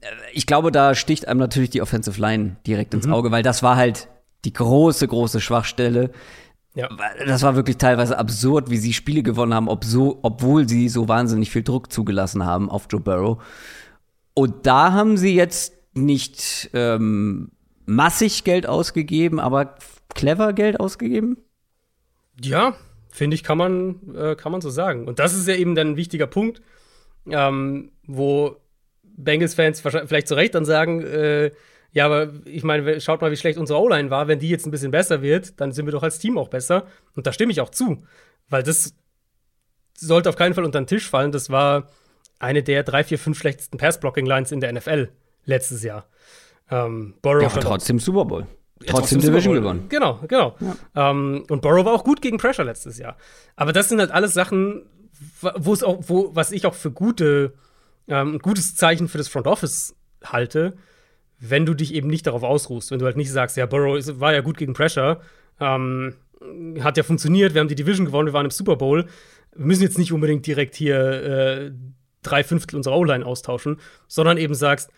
Äh, 0.00 0.08
ich 0.32 0.46
glaube, 0.46 0.70
da 0.70 0.94
sticht 0.94 1.28
einem 1.28 1.40
natürlich 1.40 1.70
die 1.70 1.80
Offensive 1.80 2.20
Line 2.20 2.56
direkt 2.66 2.92
ins 2.92 3.06
mhm. 3.06 3.14
Auge, 3.14 3.30
weil 3.30 3.42
das 3.42 3.62
war 3.62 3.76
halt 3.76 4.08
die 4.44 4.52
große, 4.52 5.08
große 5.08 5.40
Schwachstelle. 5.40 6.10
Ja. 6.76 6.90
Das 7.26 7.42
war 7.42 7.56
wirklich 7.56 7.78
teilweise 7.78 8.18
absurd, 8.18 8.68
wie 8.68 8.76
sie 8.76 8.92
Spiele 8.92 9.22
gewonnen 9.22 9.54
haben, 9.54 9.68
ob 9.68 9.82
so, 9.82 10.18
obwohl 10.22 10.68
sie 10.68 10.90
so 10.90 11.08
wahnsinnig 11.08 11.50
viel 11.50 11.62
Druck 11.62 11.90
zugelassen 11.90 12.44
haben 12.44 12.70
auf 12.70 12.86
Joe 12.90 13.00
Burrow. 13.00 13.42
Und 14.34 14.66
da 14.66 14.92
haben 14.92 15.16
sie 15.16 15.34
jetzt 15.34 15.72
nicht 15.94 16.68
ähm, 16.74 17.50
massig 17.86 18.44
Geld 18.44 18.66
ausgegeben, 18.66 19.40
aber 19.40 19.76
clever 20.14 20.52
Geld 20.52 20.78
ausgegeben? 20.78 21.38
Ja, 22.42 22.76
finde 23.08 23.36
ich, 23.36 23.42
kann 23.42 23.56
man, 23.56 24.14
äh, 24.14 24.36
kann 24.36 24.52
man 24.52 24.60
so 24.60 24.68
sagen. 24.68 25.08
Und 25.08 25.18
das 25.18 25.32
ist 25.32 25.48
ja 25.48 25.54
eben 25.54 25.74
dann 25.74 25.92
ein 25.92 25.96
wichtiger 25.96 26.26
Punkt, 26.26 26.60
ähm, 27.26 27.92
wo 28.06 28.56
Bengals-Fans 29.02 29.80
vielleicht 29.80 30.28
zu 30.28 30.34
Recht 30.34 30.54
dann 30.54 30.66
sagen, 30.66 31.02
äh, 31.02 31.52
ja, 31.96 32.04
aber 32.04 32.30
ich 32.44 32.62
meine, 32.62 33.00
schaut 33.00 33.22
mal, 33.22 33.30
wie 33.30 33.38
schlecht 33.38 33.58
unsere 33.58 33.80
O-Line 33.80 34.10
war. 34.10 34.28
Wenn 34.28 34.38
die 34.38 34.50
jetzt 34.50 34.66
ein 34.66 34.70
bisschen 34.70 34.90
besser 34.90 35.22
wird, 35.22 35.58
dann 35.62 35.72
sind 35.72 35.86
wir 35.86 35.92
doch 35.92 36.02
als 36.02 36.18
Team 36.18 36.36
auch 36.36 36.48
besser. 36.48 36.84
Und 37.14 37.26
da 37.26 37.32
stimme 37.32 37.52
ich 37.52 37.62
auch 37.62 37.70
zu. 37.70 38.04
Weil 38.50 38.62
das 38.62 38.94
sollte 39.96 40.28
auf 40.28 40.36
keinen 40.36 40.52
Fall 40.52 40.66
unter 40.66 40.78
den 40.78 40.86
Tisch 40.86 41.08
fallen. 41.08 41.32
Das 41.32 41.48
war 41.48 41.88
eine 42.38 42.62
der 42.62 42.82
drei, 42.82 43.02
vier, 43.02 43.18
fünf 43.18 43.38
schlechtesten 43.38 43.78
Pass-Blocking-Lines 43.78 44.52
in 44.52 44.60
der 44.60 44.74
NFL 44.74 45.08
letztes 45.46 45.82
Jahr. 45.84 46.06
Ähm, 46.70 47.14
Burrow 47.22 47.54
ja, 47.54 47.60
trotzdem 47.62 47.98
Super 47.98 48.26
Bowl. 48.26 48.46
Ja, 48.82 48.92
trotzdem, 48.92 49.22
Division 49.22 49.54
gewonnen. 49.54 49.86
Genau, 49.88 50.20
genau. 50.28 50.54
Ja. 50.60 51.10
Ähm, 51.10 51.46
und 51.48 51.62
Burrow 51.62 51.86
war 51.86 51.94
auch 51.94 52.04
gut 52.04 52.20
gegen 52.20 52.36
Pressure 52.36 52.66
letztes 52.66 52.98
Jahr. 52.98 53.16
Aber 53.54 53.72
das 53.72 53.88
sind 53.88 54.00
halt 54.00 54.10
alles 54.10 54.34
Sachen, 54.34 54.82
wo 55.40 55.72
es 55.72 55.82
auch, 55.82 56.00
wo, 56.08 56.36
was 56.36 56.52
ich 56.52 56.66
auch 56.66 56.74
für 56.74 56.90
gute, 56.90 57.54
ähm, 58.06 58.34
ein 58.34 58.38
gutes 58.40 58.76
Zeichen 58.76 59.08
für 59.08 59.16
das 59.16 59.28
Front 59.28 59.46
Office 59.46 59.96
halte, 60.22 60.76
wenn 61.38 61.66
du 61.66 61.74
dich 61.74 61.94
eben 61.94 62.08
nicht 62.08 62.26
darauf 62.26 62.42
ausruhst, 62.42 62.90
wenn 62.90 62.98
du 62.98 63.06
halt 63.06 63.16
nicht 63.16 63.30
sagst, 63.30 63.56
ja, 63.56 63.66
Burrow 63.66 64.00
war 64.20 64.32
ja 64.32 64.40
gut 64.40 64.56
gegen 64.56 64.72
Pressure, 64.72 65.20
ähm, 65.60 66.14
hat 66.80 66.96
ja 66.96 67.02
funktioniert, 67.02 67.54
wir 67.54 67.60
haben 67.60 67.68
die 67.68 67.74
Division 67.74 68.06
gewonnen, 68.06 68.26
wir 68.26 68.32
waren 68.32 68.46
im 68.46 68.50
Super 68.50 68.76
Bowl. 68.76 69.06
Wir 69.54 69.66
müssen 69.66 69.82
jetzt 69.82 69.98
nicht 69.98 70.12
unbedingt 70.12 70.46
direkt 70.46 70.74
hier 70.74 70.98
äh, 70.98 71.72
drei 72.22 72.44
Fünftel 72.44 72.76
unserer 72.76 72.96
O-Line 72.96 73.24
austauschen, 73.24 73.78
sondern 74.06 74.36
eben 74.36 74.54
sagst, 74.54 74.90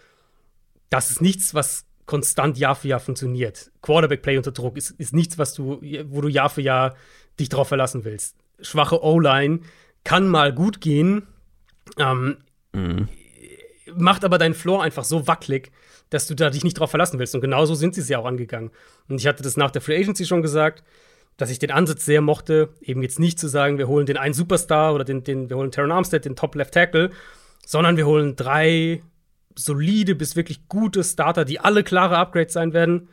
das 0.90 1.10
ist 1.10 1.20
nichts, 1.20 1.54
was 1.54 1.86
konstant 2.06 2.58
Jahr 2.58 2.74
für 2.74 2.88
Jahr 2.88 3.00
funktioniert. 3.00 3.70
Quarterback-Play 3.82 4.38
unter 4.38 4.52
Druck 4.52 4.76
ist, 4.76 4.90
ist 4.92 5.14
nichts, 5.14 5.38
was 5.38 5.54
du, 5.54 5.80
wo 6.06 6.20
du 6.20 6.28
Jahr 6.28 6.48
für 6.48 6.62
Jahr 6.62 6.96
dich 7.38 7.50
drauf 7.50 7.68
verlassen 7.68 8.04
willst. 8.04 8.36
Schwache 8.60 9.02
O-Line 9.02 9.60
kann 10.04 10.26
mal 10.26 10.52
gut 10.52 10.80
gehen, 10.80 11.26
ähm, 11.98 12.38
mhm. 12.72 13.08
macht 13.94 14.24
aber 14.24 14.38
deinen 14.38 14.54
Floor 14.54 14.82
einfach 14.82 15.04
so 15.04 15.26
wackelig, 15.26 15.70
dass 16.10 16.26
du 16.26 16.34
da 16.34 16.50
dich 16.50 16.64
nicht 16.64 16.78
drauf 16.78 16.90
verlassen 16.90 17.18
willst. 17.18 17.34
Und 17.34 17.40
genauso 17.40 17.74
sind 17.74 17.94
sie 17.94 18.00
es 18.00 18.08
ja 18.08 18.18
auch 18.18 18.26
angegangen. 18.26 18.70
Und 19.08 19.20
ich 19.20 19.26
hatte 19.26 19.42
das 19.42 19.56
nach 19.56 19.70
der 19.70 19.82
Free 19.82 19.96
Agency 19.96 20.24
schon 20.24 20.42
gesagt, 20.42 20.82
dass 21.36 21.50
ich 21.50 21.58
den 21.58 21.70
Ansatz 21.70 22.04
sehr 22.04 22.20
mochte, 22.20 22.70
eben 22.80 23.02
jetzt 23.02 23.20
nicht 23.20 23.38
zu 23.38 23.48
sagen, 23.48 23.78
wir 23.78 23.86
holen 23.88 24.06
den 24.06 24.16
einen 24.16 24.34
Superstar 24.34 24.94
oder 24.94 25.04
den, 25.04 25.22
den 25.22 25.48
wir 25.50 25.56
holen 25.56 25.70
Terran 25.70 25.92
Armstead, 25.92 26.24
den 26.24 26.34
Top 26.34 26.54
Left 26.54 26.74
Tackle, 26.74 27.10
sondern 27.64 27.96
wir 27.96 28.06
holen 28.06 28.34
drei 28.34 29.02
solide 29.54 30.14
bis 30.14 30.36
wirklich 30.36 30.68
gute 30.68 31.04
Starter, 31.04 31.44
die 31.44 31.60
alle 31.60 31.84
klare 31.84 32.16
Upgrades 32.16 32.52
sein 32.52 32.72
werden. 32.72 33.08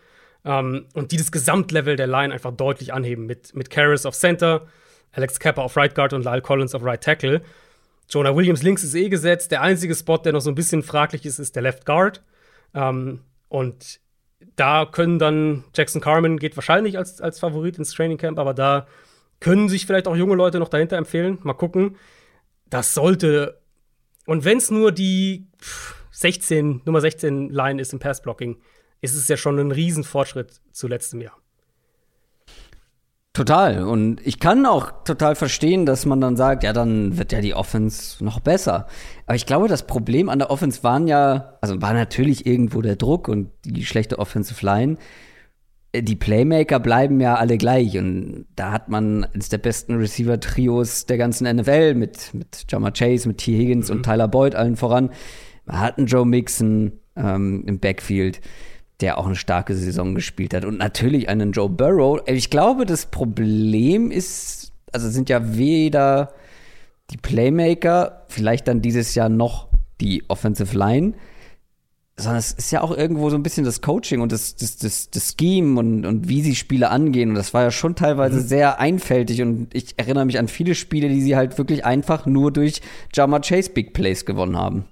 ähm, 0.45 0.85
und 0.93 1.11
die 1.11 1.17
das 1.17 1.31
Gesamtlevel 1.31 1.95
der 1.95 2.07
Line 2.07 2.33
einfach 2.33 2.51
deutlich 2.51 2.93
anheben. 2.93 3.25
Mit, 3.25 3.55
mit 3.55 3.69
Karras 3.69 4.05
auf 4.05 4.15
Center, 4.15 4.67
Alex 5.11 5.39
Kappa 5.39 5.61
auf 5.61 5.75
Right 5.75 5.95
Guard 5.95 6.13
und 6.13 6.23
Lyle 6.23 6.41
Collins 6.41 6.75
auf 6.75 6.83
Right 6.83 7.01
Tackle. 7.01 7.41
Jonah 8.09 8.35
Williams 8.35 8.61
links 8.61 8.83
ist 8.83 8.93
eh 8.93 9.09
gesetzt. 9.09 9.51
Der 9.51 9.61
einzige 9.61 9.95
Spot, 9.95 10.17
der 10.17 10.33
noch 10.33 10.41
so 10.41 10.51
ein 10.51 10.55
bisschen 10.55 10.83
fraglich 10.83 11.25
ist, 11.25 11.39
ist 11.39 11.55
der 11.55 11.63
Left 11.63 11.85
Guard. 11.85 12.21
Ähm, 12.75 13.21
und 13.49 13.99
da 14.55 14.85
können 14.85 15.17
dann 15.17 15.63
Jackson 15.73 16.01
Carmen 16.01 16.37
geht 16.37 16.55
wahrscheinlich 16.55 16.97
als, 16.97 17.21
als 17.21 17.39
Favorit 17.39 17.77
ins 17.77 17.93
Training 17.93 18.17
Camp, 18.17 18.37
aber 18.37 18.53
da 18.53 18.87
können 19.39 19.69
sich 19.69 19.85
vielleicht 19.85 20.07
auch 20.07 20.15
junge 20.15 20.35
Leute 20.35 20.59
noch 20.59 20.69
dahinter 20.69 20.97
empfehlen. 20.97 21.39
Mal 21.41 21.53
gucken. 21.53 21.97
Das 22.69 22.93
sollte. 22.93 23.61
Und 24.25 24.43
wenn 24.43 24.57
es 24.57 24.71
nur 24.71 24.91
die 24.91 25.47
16, 26.11 26.81
Nummer 26.85 27.01
16 27.01 27.49
Line 27.49 27.81
ist 27.81 27.93
im 27.93 27.99
Passblocking, 27.99 28.61
ist 29.01 29.15
es 29.15 29.27
ja 29.27 29.37
schon 29.37 29.59
ein 29.59 29.71
Riesenfortschritt 29.71 30.61
zu 30.71 30.87
letztem 30.87 31.21
Jahr. 31.21 31.37
Total. 33.35 33.83
Und 33.83 34.25
ich 34.25 34.39
kann 34.39 34.65
auch 34.65 35.03
total 35.03 35.35
verstehen, 35.35 35.85
dass 35.85 36.05
man 36.05 36.21
dann 36.21 36.37
sagt, 36.37 36.63
ja, 36.63 36.71
dann 36.71 37.17
wird 37.17 37.33
ja 37.33 37.41
die 37.41 37.53
Offense 37.53 38.23
noch 38.23 38.39
besser. 38.39 38.87
Aber 39.25 39.35
ich 39.35 39.45
glaube, 39.45 39.67
das 39.67 39.85
Problem 39.85 40.29
an 40.29 40.39
der 40.39 40.49
Offense 40.49 40.83
waren 40.83 41.05
ja, 41.05 41.57
also 41.59 41.81
war 41.81 41.93
natürlich 41.93 42.45
irgendwo 42.45 42.81
der 42.81 42.95
Druck 42.95 43.27
und 43.27 43.51
die 43.65 43.85
schlechte 43.85 44.19
Offensive 44.19 44.65
Line. 44.65 44.95
Die 45.93 46.15
Playmaker 46.15 46.79
bleiben 46.79 47.19
ja 47.19 47.35
alle 47.35 47.57
gleich. 47.57 47.97
Und 47.97 48.45
da 48.55 48.71
hat 48.71 48.87
man 48.87 49.25
eines 49.25 49.49
der 49.49 49.57
besten 49.57 49.97
Receiver-Trios 49.97 51.05
der 51.05 51.17
ganzen 51.17 51.53
NFL 51.57 51.93
mit, 51.93 52.33
mit 52.33 52.63
Jama 52.69 52.91
Chase, 52.91 53.27
mit 53.27 53.39
T. 53.39 53.51
Higgins 53.57 53.89
mhm. 53.89 53.97
und 53.97 54.03
Tyler 54.03 54.29
Boyd 54.29 54.55
allen 54.55 54.77
voran. 54.77 55.09
Man 55.65 55.81
hat 55.81 55.97
einen 55.97 56.07
Joe 56.07 56.25
Mixon 56.25 56.93
ähm, 57.17 57.65
im 57.67 57.79
Backfield 57.79 58.39
der 59.01 59.17
auch 59.17 59.25
eine 59.25 59.35
starke 59.35 59.75
Saison 59.75 60.15
gespielt 60.15 60.53
hat. 60.53 60.65
Und 60.65 60.77
natürlich 60.77 61.27
einen 61.29 61.51
Joe 61.51 61.69
Burrow. 61.69 62.21
Ich 62.27 62.49
glaube, 62.49 62.85
das 62.85 63.07
Problem 63.07 64.11
ist, 64.11 64.71
also 64.91 65.09
sind 65.09 65.29
ja 65.29 65.57
weder 65.57 66.33
die 67.11 67.17
Playmaker, 67.17 68.23
vielleicht 68.29 68.67
dann 68.67 68.81
dieses 68.81 69.15
Jahr 69.15 69.29
noch 69.29 69.67
die 70.01 70.23
Offensive 70.29 70.77
Line, 70.77 71.13
sondern 72.17 72.39
es 72.39 72.53
ist 72.53 72.71
ja 72.71 72.81
auch 72.81 72.95
irgendwo 72.95 73.29
so 73.29 73.35
ein 73.35 73.43
bisschen 73.43 73.65
das 73.65 73.81
Coaching 73.81 74.21
und 74.21 74.31
das, 74.31 74.55
das, 74.55 74.77
das, 74.77 75.09
das 75.09 75.35
Scheme 75.37 75.77
und, 75.77 76.05
und 76.05 76.29
wie 76.29 76.41
sie 76.41 76.55
Spiele 76.55 76.89
angehen. 76.89 77.29
Und 77.29 77.35
das 77.35 77.53
war 77.53 77.63
ja 77.63 77.71
schon 77.71 77.95
teilweise 77.95 78.37
mhm. 78.37 78.47
sehr 78.47 78.79
einfältig. 78.79 79.41
Und 79.41 79.75
ich 79.75 79.95
erinnere 79.97 80.25
mich 80.25 80.39
an 80.39 80.47
viele 80.47 80.75
Spiele, 80.75 81.09
die 81.09 81.21
sie 81.21 81.35
halt 81.35 81.57
wirklich 81.57 81.83
einfach 81.83 82.25
nur 82.25 82.53
durch 82.53 82.81
Jama 83.13 83.39
Chase 83.39 83.69
Big 83.71 83.93
Plays 83.93 84.25
gewonnen 84.25 84.57
haben. 84.57 84.85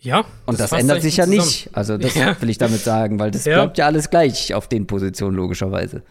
Ja. 0.00 0.24
Und 0.46 0.60
das, 0.60 0.70
das 0.70 0.80
ändert 0.80 1.02
sich 1.02 1.16
ja 1.16 1.24
zusammen. 1.24 1.44
nicht. 1.44 1.70
Also 1.72 1.98
das 1.98 2.14
ja. 2.14 2.40
will 2.40 2.50
ich 2.50 2.58
damit 2.58 2.80
sagen, 2.80 3.18
weil 3.18 3.30
das 3.30 3.44
ja. 3.44 3.56
bleibt 3.56 3.78
ja 3.78 3.86
alles 3.86 4.10
gleich 4.10 4.54
auf 4.54 4.68
den 4.68 4.86
Positionen 4.86 5.36
logischerweise. 5.36 6.02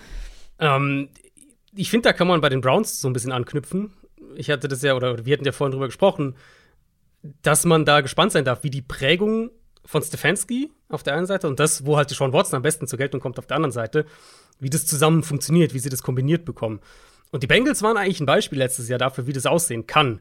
Ähm, 0.60 1.10
ich 1.76 1.90
finde, 1.90 2.10
da 2.10 2.14
kann 2.14 2.28
man 2.28 2.42
bei 2.42 2.50
den 2.50 2.62
Browns 2.62 3.00
so 3.00 3.08
ein 3.08 3.14
bisschen 3.14 3.32
anknüpfen. 3.32 3.94
Ich 4.36 4.50
hatte 4.50 4.68
das 4.68 4.82
ja, 4.82 4.96
oder 4.96 5.26
wir 5.26 5.34
hatten 5.34 5.46
ja 5.46 5.52
vorhin 5.52 5.72
drüber 5.72 5.88
gesprochen, 5.88 6.36
dass 7.42 7.66
man 7.66 7.86
da 7.86 8.02
gespannt 8.02 8.32
sein 8.32 8.46
darf, 8.46 8.64
wie 8.64 8.70
die 8.70 8.82
Prägung 8.82 9.52
von 9.86 10.02
Stefanski 10.02 10.70
auf 10.90 11.04
der 11.04 11.16
einen 11.16 11.26
Seite 11.26 11.48
und 11.48 11.60
das, 11.60 11.86
wo 11.86 11.98
halt 11.98 12.10
Sean 12.10 12.34
Watson 12.34 12.58
am 12.58 12.62
besten 12.62 12.88
zur 12.88 12.98
Geltung 12.98 13.22
kommt 13.22 13.40
auf 13.40 13.48
der 13.48 13.56
anderen 13.56 13.72
Seite, 13.72 14.06
wie 14.60 14.70
das 14.70 14.86
zusammen 14.86 15.24
funktioniert, 15.24 15.74
wie 15.74 15.80
sie 15.80 15.90
das 15.90 16.04
kombiniert 16.04 16.46
bekommen. 16.46 16.82
Und 17.32 17.44
die 17.44 17.48
Bengals 17.48 17.82
waren 17.82 17.98
eigentlich 17.98 18.20
ein 18.20 18.26
Beispiel 18.26 18.58
letztes 18.58 18.90
Jahr 18.90 19.00
dafür, 19.00 19.28
wie 19.28 19.34
das 19.34 19.46
aussehen 19.46 19.88
kann. 19.88 20.20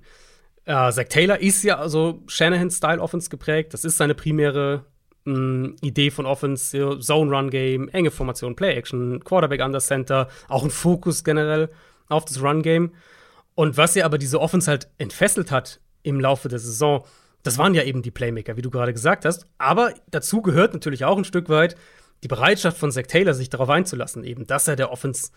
Äh, 0.66 0.90
Zach 0.93 1.09
Taylor 1.09 1.40
ist 1.40 1.62
ja 1.62 1.78
also 1.78 2.22
Shanahan-Style-Offense 2.26 3.30
geprägt. 3.30 3.72
Das 3.72 3.84
ist 3.84 3.97
seine 3.97 4.14
primäre 4.14 4.84
mh, 5.24 5.38
mm, 5.38 5.76
Idee 5.80 6.10
von 6.10 6.26
Offense, 6.26 6.98
Zone-Run-Game, 7.01 7.88
enge 7.88 8.10
Formation, 8.10 8.56
Play-Action, 8.56 9.22
Quarterback 9.24 9.62
under 9.62 9.80
Center, 9.80 10.28
auch 10.48 10.64
ein 10.64 10.70
Fokus 10.70 11.24
generell 11.24 11.70
auf 12.09 12.24
das 12.24 12.43
Run-Game. 12.43 12.93
Und 13.55 13.76
was 13.76 13.94
ja 13.94 14.05
aber 14.05 14.18
diese 14.18 14.40
Offense 14.40 14.70
halt 14.70 14.88
entfesselt 14.98 15.51
hat 15.51 15.80
im 16.02 16.20
Laufe 16.20 16.48
der 16.48 16.59
Saison, 16.59 17.05
das 17.43 17.59
waren 17.59 17.74
ja 17.74 17.84
eben 17.84 18.02
die 18.02 18.10
Playmaker, 18.10 18.56
wie 18.56 18.62
du 18.62 18.70
gerade 18.70 18.93
gesagt 18.93 19.24
hast. 19.24 19.47
Aber 19.59 19.94
dazu 20.10 20.43
gehört 20.43 20.74
natürlich 20.74 21.05
auch 21.05 21.16
ein 21.16 21.24
Stück 21.24 21.48
weit 21.48 21.76
die 22.24 22.28
Bereitschaft 22.28 22.76
von 22.76 22.90
Zach 22.90 23.06
Taylor, 23.06 23.34
sich 23.34 23.51
darauf 23.51 23.68
einzulassen, 23.68 24.24
eben, 24.24 24.47
dass 24.47 24.66
er 24.66 24.74
der 24.74 24.90
Offense 24.90 25.30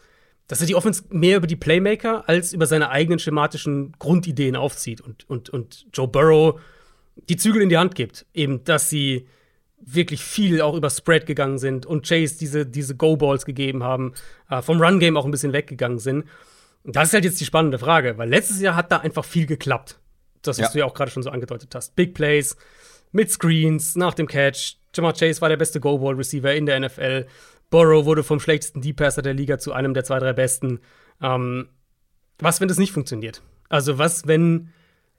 dass 0.50 0.62
er 0.62 0.68
die 0.68 0.76
Offense 0.76 1.04
mehr 1.12 1.38
über 1.38 1.48
die 1.48 1.56
Playmaker 1.56 2.28
als 2.28 2.54
über 2.54 2.66
seine 2.66 2.90
eigenen 2.90 3.20
schematischen 3.20 3.94
Grundideen 4.00 4.56
aufzieht 4.56 5.00
und, 5.00 5.30
und, 5.30 5.50
und 5.50 5.86
Joe 5.94 6.08
Burrow 6.08 6.60
die 7.30 7.38
Zügel 7.38 7.62
in 7.62 7.70
die 7.70 7.78
Hand 7.78 7.94
gibt. 7.94 8.26
Eben, 8.34 8.64
dass 8.64 8.90
sie 8.90 9.28
wirklich 9.80 10.24
viel 10.24 10.62
auch 10.62 10.74
über 10.74 10.90
Spread 10.90 11.28
gegangen 11.28 11.60
sind 11.60 11.86
und 11.86 12.08
Chase 12.08 12.38
diese, 12.40 12.66
diese 12.66 12.96
Go-Balls 12.96 13.46
gegeben 13.46 13.84
haben, 13.84 14.14
äh, 14.50 14.64
vom 14.64 14.82
Run-Game 14.82 15.18
auch 15.18 15.26
ein 15.26 15.32
bisschen 15.32 15.54
weggegangen 15.54 16.00
sind. 16.00 16.26
Und 16.84 16.96
das 16.96 17.10
ist 17.10 17.14
halt 17.14 17.26
jetzt 17.26 17.40
die 17.40 17.46
spannende 17.46 17.78
Frage, 17.78 18.18
weil 18.18 18.28
letztes 18.28 18.60
Jahr 18.60 18.76
hat 18.76 18.92
da 18.92 18.98
einfach 18.98 19.26
viel 19.26 19.46
geklappt. 19.46 20.00
Das, 20.42 20.58
was 20.58 20.68
ja. 20.68 20.72
du 20.72 20.80
ja 20.80 20.86
auch 20.86 20.96
gerade 20.96 21.12
schon 21.12 21.22
so 21.22 21.30
angedeutet 21.30 21.76
hast. 21.76 21.96
Big 21.96 22.16
Plays, 22.16 22.58
mit 23.12 23.30
Screens, 23.30 23.96
nach 23.96 24.16
dem 24.16 24.28
Catch. 24.28 24.78
Jamar 24.96 25.14
Chase 25.14 25.42
war 25.42 25.50
der 25.50 25.58
beste 25.58 25.80
Go-Ball-Receiver 25.80 26.56
in 26.56 26.66
der 26.66 26.80
NFL. 26.80 27.28
Burrow 27.70 28.06
wurde 28.06 28.24
vom 28.24 28.40
schlechtesten 28.40 28.82
Deep-Passer 28.82 29.22
der 29.22 29.34
Liga 29.34 29.60
zu 29.60 29.74
einem 29.74 29.94
der 29.94 30.04
zwei, 30.04 30.20
drei 30.20 30.34
besten. 30.34 30.80
Ähm, 31.22 31.70
was, 32.40 32.62
wenn 32.62 32.68
das 32.68 32.78
nicht 32.78 32.92
funktioniert? 32.92 33.42
Also, 33.70 33.98
was, 33.98 34.28
wenn 34.28 34.70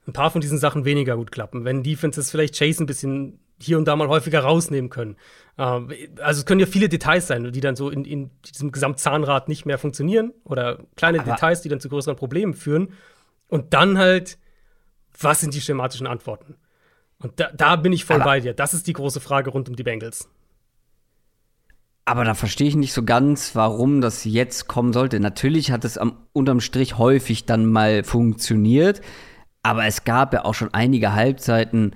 ein 0.07 0.13
paar 0.13 0.31
von 0.31 0.41
diesen 0.41 0.57
Sachen 0.57 0.83
weniger 0.85 1.15
gut 1.15 1.31
klappen? 1.31 1.63
Wenn 1.63 1.83
Defenses 1.83 2.31
vielleicht 2.31 2.57
Chase 2.57 2.83
ein 2.83 2.87
bisschen 2.87 3.39
hier 3.61 3.77
und 3.77 3.85
da 3.85 3.95
mal 3.95 4.07
häufiger 4.07 4.41
rausnehmen 4.41 4.89
können. 4.89 5.15
Ähm, 5.57 5.93
also, 6.19 6.39
es 6.39 6.45
können 6.45 6.59
ja 6.59 6.65
viele 6.65 6.89
Details 6.89 7.27
sein, 7.27 7.51
die 7.51 7.61
dann 7.61 7.75
so 7.75 7.89
in, 7.89 8.03
in 8.03 8.31
diesem 8.43 8.71
Gesamtzahnrad 8.71 9.47
nicht 9.47 9.65
mehr 9.65 9.77
funktionieren 9.77 10.33
oder 10.43 10.79
kleine 10.95 11.21
Aber 11.21 11.31
Details, 11.31 11.61
die 11.61 11.69
dann 11.69 11.79
zu 11.79 11.89
größeren 11.89 12.17
Problemen 12.17 12.53
führen. 12.53 12.93
Und 13.47 13.73
dann 13.73 13.97
halt, 13.97 14.37
was 15.19 15.41
sind 15.41 15.53
die 15.53 15.61
schematischen 15.61 16.07
Antworten? 16.07 16.55
Und 17.19 17.39
da, 17.39 17.51
da 17.53 17.75
bin 17.75 17.93
ich 17.93 18.05
voll 18.05 18.15
Aber 18.17 18.25
bei 18.25 18.39
dir. 18.39 18.53
Das 18.53 18.73
ist 18.73 18.87
die 18.87 18.93
große 18.93 19.19
Frage 19.19 19.51
rund 19.51 19.69
um 19.69 19.75
die 19.75 19.83
Bengals. 19.83 20.27
Aber 22.05 22.25
da 22.25 22.33
verstehe 22.33 22.67
ich 22.67 22.75
nicht 22.75 22.93
so 22.93 23.03
ganz, 23.03 23.55
warum 23.55 24.01
das 24.01 24.25
jetzt 24.25 24.67
kommen 24.67 24.91
sollte. 24.91 25.19
Natürlich 25.19 25.71
hat 25.71 25.85
es 25.85 25.97
am 25.97 26.17
unterm 26.33 26.59
Strich 26.59 26.97
häufig 26.97 27.45
dann 27.45 27.65
mal 27.65 28.03
funktioniert, 28.03 29.01
aber 29.63 29.85
es 29.85 30.03
gab 30.03 30.33
ja 30.33 30.43
auch 30.45 30.55
schon 30.55 30.73
einige 30.73 31.13
Halbzeiten, 31.13 31.95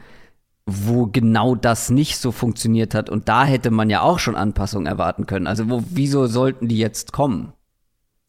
wo 0.68 1.07
genau 1.07 1.56
das 1.56 1.90
nicht 1.90 2.18
so 2.18 2.32
funktioniert 2.32 2.95
hat 2.95 3.10
und 3.10 3.30
da 3.30 3.45
hätte 3.45 3.69
man 3.69 3.90
ja 3.90 4.02
auch 4.02 4.19
schon 4.19 4.36
Anpassungen 4.36 4.88
erwarten 4.88 5.26
können. 5.26 5.48
Also 5.48 5.69
wo, 5.69 5.84
wieso 5.90 6.26
sollten 6.27 6.68
die 6.68 6.77
jetzt 6.77 7.11
kommen? 7.11 7.53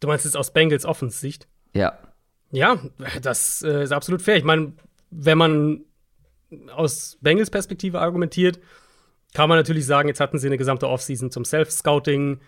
Du 0.00 0.08
meinst 0.08 0.26
jetzt 0.26 0.36
aus 0.36 0.52
Bengals 0.52 0.84
Offensicht? 0.84 1.48
Ja. 1.72 1.98
Ja, 2.50 2.78
das 3.22 3.62
äh, 3.62 3.82
ist 3.82 3.92
absolut 3.92 4.22
fair. 4.22 4.36
Ich 4.36 4.44
meine, 4.44 4.72
wenn 5.10 5.38
man 5.38 5.80
aus 6.74 7.18
Bengals 7.20 7.50
Perspektive 7.50 8.00
argumentiert, 8.00 8.60
kann 9.36 9.50
man 9.50 9.58
natürlich 9.58 9.84
sagen, 9.84 10.08
jetzt 10.08 10.18
hatten 10.18 10.38
sie 10.38 10.46
eine 10.46 10.56
gesamte 10.56 10.88
Offseason 10.88 11.30
zum 11.30 11.44
Self-Scouting. 11.44 12.40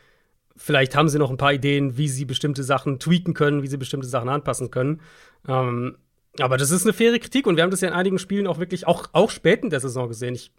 Vielleicht 0.57 0.97
haben 0.97 1.11
sie 1.11 1.19
noch 1.19 1.29
ein 1.31 1.37
paar 1.37 1.53
Ideen, 1.53 1.99
wie 1.99 2.09
sie 2.09 2.25
bestimmte 2.25 2.63
Sachen 2.63 2.99
tweaken 2.99 3.35
können, 3.35 3.63
wie 3.63 3.67
sie 3.67 3.77
bestimmte 3.77 4.09
Sachen 4.09 4.31
anpassen 4.31 4.71
können. 4.71 5.03
Ähm, 5.47 5.99
aber 6.39 6.57
das 6.57 6.71
ist 6.71 6.85
eine 6.85 6.95
faire 6.95 7.19
Kritik 7.19 7.47
und 7.47 7.57
wir 7.57 7.63
haben 7.63 7.71
das 7.71 7.83
ja 7.83 7.89
in 7.89 7.95
einigen 7.95 8.19
Spielen 8.19 8.47
auch 8.47 8.59
wirklich, 8.59 8.87
auch, 8.87 9.11
auch 9.13 9.29
spät 9.29 9.65
in 9.65 9.69
der 9.69 9.81
Saison 9.81 10.09
gesehen. 10.09 10.35
Ich, 10.35 10.51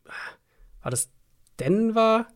war 0.83 0.91
das 0.91 1.09
Denver? 1.59 2.27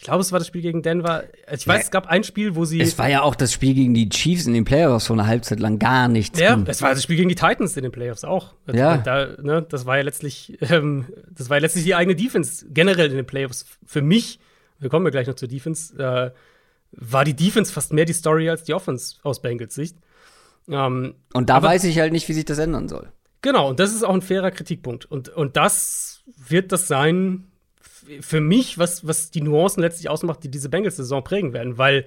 Ich 0.00 0.04
glaube, 0.04 0.22
es 0.22 0.32
war 0.32 0.38
das 0.38 0.48
Spiel 0.48 0.62
gegen 0.62 0.80
Denver. 0.80 1.24
Ich 1.52 1.68
weiß, 1.68 1.76
ja, 1.76 1.82
es 1.82 1.90
gab 1.90 2.06
ein 2.06 2.24
Spiel, 2.24 2.54
wo 2.54 2.64
sie. 2.64 2.80
Es 2.80 2.96
war 2.96 3.10
ja 3.10 3.20
auch 3.20 3.34
das 3.34 3.52
Spiel 3.52 3.74
gegen 3.74 3.92
die 3.92 4.08
Chiefs 4.08 4.46
in 4.46 4.54
den 4.54 4.64
Playoffs 4.64 5.04
so 5.04 5.12
eine 5.12 5.26
Halbzeit 5.26 5.60
lang 5.60 5.78
gar 5.78 6.08
nichts. 6.08 6.40
Ja, 6.40 6.58
es 6.66 6.80
war 6.80 6.94
das 6.94 7.02
Spiel 7.02 7.16
gegen 7.16 7.28
die 7.28 7.34
Titans 7.34 7.76
in 7.76 7.82
den 7.82 7.92
Playoffs 7.92 8.24
auch. 8.24 8.54
Ja. 8.72 8.96
Da, 8.96 9.36
ne, 9.42 9.60
das 9.60 9.84
war 9.84 9.98
ja 9.98 10.02
letztlich, 10.02 10.56
ähm, 10.62 11.04
das 11.30 11.50
war 11.50 11.58
ja 11.58 11.60
letztlich 11.60 11.84
die 11.84 11.94
eigene 11.94 12.16
Defense 12.16 12.64
generell 12.70 13.10
in 13.10 13.16
den 13.16 13.26
Playoffs. 13.26 13.66
Für 13.84 14.00
mich, 14.00 14.40
wir 14.78 14.88
kommen 14.88 15.04
ja 15.04 15.10
gleich 15.10 15.26
noch 15.26 15.34
zur 15.34 15.48
Defense, 15.48 15.94
äh, 15.98 16.30
war 16.92 17.26
die 17.26 17.34
Defense 17.34 17.70
fast 17.70 17.92
mehr 17.92 18.06
die 18.06 18.14
Story 18.14 18.48
als 18.48 18.64
die 18.64 18.72
Offense 18.72 19.16
aus 19.22 19.42
Bengals 19.42 19.74
Sicht. 19.74 19.98
Ähm, 20.66 21.14
und 21.34 21.50
da 21.50 21.56
aber, 21.56 21.68
weiß 21.68 21.84
ich 21.84 21.98
halt 21.98 22.14
nicht, 22.14 22.26
wie 22.26 22.32
sich 22.32 22.46
das 22.46 22.56
ändern 22.56 22.88
soll. 22.88 23.12
Genau, 23.42 23.68
und 23.68 23.78
das 23.78 23.92
ist 23.92 24.02
auch 24.02 24.14
ein 24.14 24.22
fairer 24.22 24.50
Kritikpunkt. 24.50 25.04
Und, 25.04 25.28
und 25.28 25.58
das 25.58 26.22
wird 26.48 26.72
das 26.72 26.88
sein, 26.88 27.49
für 28.20 28.40
mich, 28.40 28.78
was, 28.78 29.06
was 29.06 29.30
die 29.30 29.40
Nuancen 29.40 29.82
letztlich 29.82 30.08
ausmacht, 30.08 30.42
die 30.42 30.50
diese 30.50 30.68
Bengals-Saison 30.68 31.22
prägen 31.22 31.52
werden, 31.52 31.78
weil 31.78 32.06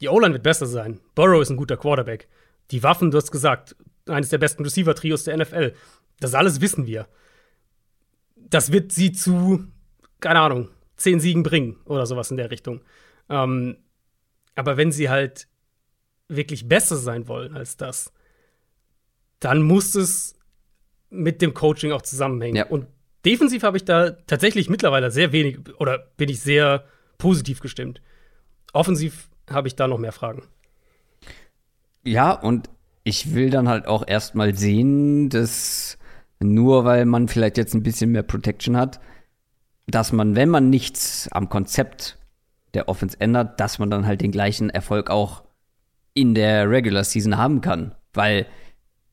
die 0.00 0.08
O-Line 0.08 0.34
wird 0.34 0.42
besser 0.42 0.66
sein. 0.66 1.00
Burrow 1.14 1.42
ist 1.42 1.50
ein 1.50 1.56
guter 1.56 1.76
Quarterback. 1.76 2.28
Die 2.70 2.82
Waffen, 2.82 3.10
du 3.10 3.16
hast 3.16 3.30
gesagt, 3.30 3.76
eines 4.06 4.30
der 4.30 4.38
besten 4.38 4.62
Receiver-Trios 4.62 5.24
der 5.24 5.36
NFL. 5.36 5.74
Das 6.20 6.34
alles 6.34 6.60
wissen 6.60 6.86
wir. 6.86 7.08
Das 8.36 8.72
wird 8.72 8.92
sie 8.92 9.12
zu, 9.12 9.64
keine 10.20 10.40
Ahnung, 10.40 10.68
zehn 10.96 11.20
Siegen 11.20 11.42
bringen 11.42 11.76
oder 11.84 12.06
sowas 12.06 12.30
in 12.30 12.36
der 12.36 12.50
Richtung. 12.50 12.80
Ähm, 13.28 13.76
aber 14.54 14.76
wenn 14.76 14.92
sie 14.92 15.08
halt 15.08 15.48
wirklich 16.28 16.68
besser 16.68 16.96
sein 16.96 17.28
wollen 17.28 17.56
als 17.56 17.76
das, 17.76 18.12
dann 19.40 19.62
muss 19.62 19.94
es 19.94 20.34
mit 21.08 21.42
dem 21.42 21.54
Coaching 21.54 21.92
auch 21.92 22.02
zusammenhängen. 22.02 22.56
Ja. 22.56 22.66
Und 22.66 22.86
defensiv 23.24 23.62
habe 23.62 23.76
ich 23.76 23.84
da 23.84 24.10
tatsächlich 24.26 24.68
mittlerweile 24.68 25.10
sehr 25.10 25.32
wenig 25.32 25.58
oder 25.78 25.98
bin 26.16 26.28
ich 26.28 26.40
sehr 26.40 26.84
positiv 27.18 27.60
gestimmt. 27.60 28.00
Offensiv 28.72 29.28
habe 29.50 29.68
ich 29.68 29.76
da 29.76 29.88
noch 29.88 29.98
mehr 29.98 30.12
Fragen. 30.12 30.42
Ja, 32.04 32.32
und 32.32 32.70
ich 33.04 33.34
will 33.34 33.50
dann 33.50 33.68
halt 33.68 33.86
auch 33.86 34.06
erstmal 34.06 34.54
sehen, 34.54 35.28
dass 35.28 35.98
nur 36.38 36.84
weil 36.84 37.04
man 37.04 37.28
vielleicht 37.28 37.58
jetzt 37.58 37.74
ein 37.74 37.82
bisschen 37.82 38.12
mehr 38.12 38.22
Protection 38.22 38.76
hat, 38.76 39.00
dass 39.86 40.12
man, 40.12 40.36
wenn 40.36 40.48
man 40.48 40.70
nichts 40.70 41.28
am 41.32 41.48
Konzept 41.48 42.18
der 42.74 42.88
Offense 42.88 43.20
ändert, 43.20 43.60
dass 43.60 43.78
man 43.78 43.90
dann 43.90 44.06
halt 44.06 44.20
den 44.20 44.30
gleichen 44.30 44.70
Erfolg 44.70 45.10
auch 45.10 45.42
in 46.14 46.34
der 46.34 46.70
Regular 46.70 47.04
Season 47.04 47.36
haben 47.36 47.60
kann. 47.60 47.94
Weil 48.14 48.46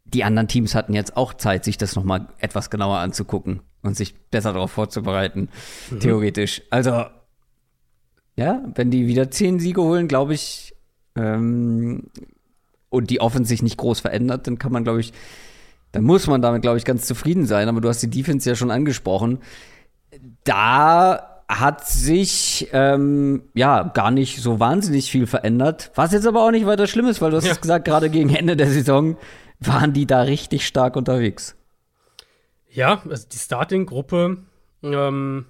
die 0.06 0.24
anderen 0.24 0.48
Teams 0.48 0.76
hatten 0.76 0.94
jetzt 0.94 1.18
auch 1.18 1.34
Zeit, 1.34 1.66
sich 1.66 1.78
das 1.78 1.96
nochmal 1.96 2.28
etwas 2.38 2.70
genauer 2.70 3.00
anzugucken 3.00 3.62
und 3.88 3.96
sich 3.96 4.16
besser 4.30 4.54
darauf 4.54 4.72
vorzubereiten, 4.72 5.50
mhm. 5.90 6.00
theoretisch. 6.00 6.62
Also, 6.70 7.06
ja, 8.36 8.64
wenn 8.76 8.92
die 8.92 9.08
wieder 9.08 9.32
zehn 9.32 9.60
Siege 9.60 9.82
holen, 9.82 10.08
glaube 10.08 10.34
ich, 10.34 10.76
ähm, 11.16 12.04
und 12.90 13.10
die 13.10 13.20
Offense 13.22 13.50
sich 13.50 13.64
nicht 13.64 13.78
groß 13.78 14.00
verändert, 14.00 14.48
dann 14.48 14.58
kann 14.58 14.72
man, 14.72 14.84
glaube 14.84 15.00
ich, 15.00 15.14
dann 15.92 16.04
muss 16.04 16.28
man 16.28 16.42
damit, 16.42 16.62
glaube 16.62 16.78
ich, 16.78 16.86
ganz 16.86 17.06
zufrieden 17.06 17.46
sein. 17.46 17.70
Aber 17.70 17.82
du 17.82 17.90
hast 17.90 18.02
die 18.02 18.10
Defense 18.10 18.48
ja 18.50 18.56
schon 18.56 18.72
angesprochen. 18.72 19.40
Da 20.44 21.44
hat 21.50 21.88
sich 21.88 22.68
ähm, 22.74 23.44
ja 23.54 23.84
gar 23.84 24.12
nicht 24.12 24.42
so 24.42 24.60
wahnsinnig 24.60 25.10
viel 25.10 25.28
verändert. 25.28 25.92
Was 25.96 26.12
jetzt 26.12 26.28
aber 26.28 26.44
auch 26.44 26.52
nicht 26.52 26.66
weiter 26.66 26.88
schlimm 26.88 27.08
ist, 27.08 27.22
weil 27.22 27.32
du 27.32 27.38
hast 27.38 27.48
ja. 27.48 27.54
gesagt, 27.54 27.86
gerade 27.86 28.10
gegen 28.10 28.34
Ende 28.34 28.58
der 28.58 28.70
Saison 28.70 29.18
waren 29.60 29.94
die 29.94 30.06
da 30.06 30.22
richtig 30.22 30.68
stark 30.68 30.96
unterwegs. 30.96 31.56
Ja, 32.70 33.02
also 33.10 33.28
die 33.28 33.38
Starting-Gruppe 33.38 34.38
ähm, 34.84 35.46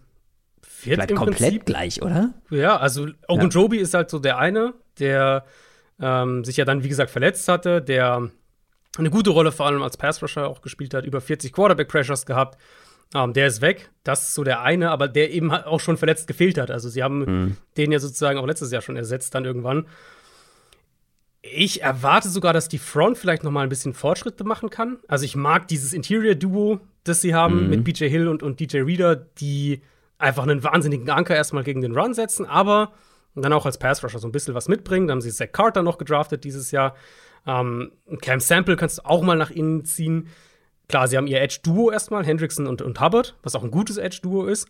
wird 0.83 0.97
Bleibt 0.97 1.11
im 1.11 1.17
komplett 1.17 1.39
Prinzip, 1.39 1.65
gleich, 1.65 2.01
oder? 2.01 2.33
Ja, 2.49 2.77
also 2.77 3.07
Ogunjobi 3.27 3.77
ja. 3.77 3.83
ist 3.83 3.93
halt 3.93 4.09
so 4.09 4.19
der 4.19 4.37
eine, 4.37 4.73
der 4.99 5.45
ähm, 5.99 6.43
sich 6.43 6.57
ja 6.57 6.65
dann, 6.65 6.83
wie 6.83 6.89
gesagt, 6.89 7.09
verletzt 7.09 7.47
hatte, 7.47 7.81
der 7.81 8.29
eine 8.97 9.09
gute 9.09 9.29
Rolle 9.29 9.51
vor 9.51 9.65
allem 9.65 9.83
als 9.83 9.97
Pass-Rusher 9.97 10.47
auch 10.47 10.61
gespielt 10.61 10.93
hat, 10.93 11.05
über 11.05 11.21
40 11.21 11.53
Quarterback-Pressures 11.53 12.25
gehabt. 12.25 12.59
Ähm, 13.13 13.33
der 13.33 13.47
ist 13.47 13.61
weg. 13.61 13.89
Das 14.03 14.23
ist 14.23 14.33
so 14.33 14.43
der 14.43 14.61
eine, 14.61 14.91
aber 14.91 15.07
der 15.07 15.31
eben 15.31 15.51
auch 15.51 15.79
schon 15.79 15.97
verletzt 15.97 16.27
gefehlt 16.27 16.57
hat. 16.57 16.71
Also 16.71 16.89
sie 16.89 17.03
haben 17.03 17.19
mhm. 17.19 17.57
den 17.77 17.91
ja 17.91 17.99
sozusagen 17.99 18.37
auch 18.39 18.45
letztes 18.45 18.71
Jahr 18.71 18.81
schon 18.81 18.97
ersetzt, 18.97 19.33
dann 19.35 19.45
irgendwann. 19.45 19.87
Ich 21.41 21.81
erwarte 21.81 22.27
sogar, 22.29 22.51
dass 22.51 22.67
die 22.67 22.79
Front 22.79 23.17
vielleicht 23.17 23.43
noch 23.43 23.51
mal 23.51 23.61
ein 23.61 23.69
bisschen 23.69 23.93
Fortschritte 23.93 24.43
machen 24.43 24.69
kann. 24.69 24.97
Also 25.07 25.23
ich 25.23 25.35
mag 25.35 25.67
dieses 25.67 25.93
Interior-Duo, 25.93 26.81
das 27.07 27.21
sie 27.21 27.33
haben 27.33 27.63
mhm. 27.63 27.69
mit 27.69 27.83
BJ 27.83 28.05
Hill 28.07 28.27
und, 28.27 28.43
und 28.43 28.59
DJ 28.59 28.79
Reader, 28.79 29.15
die 29.15 29.81
einfach 30.17 30.43
einen 30.43 30.63
wahnsinnigen 30.63 31.09
Anker 31.09 31.35
erstmal 31.35 31.63
gegen 31.63 31.81
den 31.81 31.97
Run 31.97 32.13
setzen, 32.13 32.45
aber 32.45 32.93
dann 33.35 33.53
auch 33.53 33.65
als 33.65 33.77
Pass-Rusher 33.77 34.19
so 34.19 34.27
ein 34.27 34.31
bisschen 34.31 34.55
was 34.55 34.67
mitbringen. 34.67 35.07
Dann 35.07 35.17
haben 35.17 35.21
sie 35.21 35.31
Zach 35.31 35.51
Carter 35.51 35.83
noch 35.83 35.97
gedraftet 35.97 36.43
dieses 36.43 36.71
Jahr. 36.71 36.95
Ähm, 37.45 37.91
Cam 38.21 38.39
Sample 38.39 38.75
kannst 38.75 38.99
du 38.99 39.05
auch 39.05 39.21
mal 39.21 39.37
nach 39.37 39.51
innen 39.51 39.85
ziehen. 39.85 40.27
Klar, 40.89 41.07
sie 41.07 41.17
haben 41.17 41.27
ihr 41.27 41.41
Edge-Duo 41.41 41.91
erstmal, 41.91 42.25
Hendrickson 42.25 42.65
und, 42.65 42.81
und 42.81 42.99
Hubbard, 42.99 43.35
was 43.43 43.55
auch 43.55 43.63
ein 43.63 43.71
gutes 43.71 43.97
Edge-Duo 43.97 44.45
ist. 44.45 44.67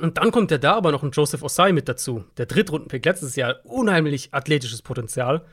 Und 0.00 0.18
dann 0.18 0.30
kommt 0.30 0.50
ja 0.50 0.58
da 0.58 0.74
aber 0.74 0.92
noch 0.92 1.02
ein 1.02 1.10
Joseph 1.10 1.42
Osai 1.42 1.72
mit 1.72 1.88
dazu. 1.88 2.24
Der 2.36 2.46
Drittrundenpick 2.46 3.04
letztes 3.04 3.36
Jahr, 3.36 3.56
unheimlich 3.64 4.34
athletisches 4.34 4.82
Potenzial, 4.82 5.44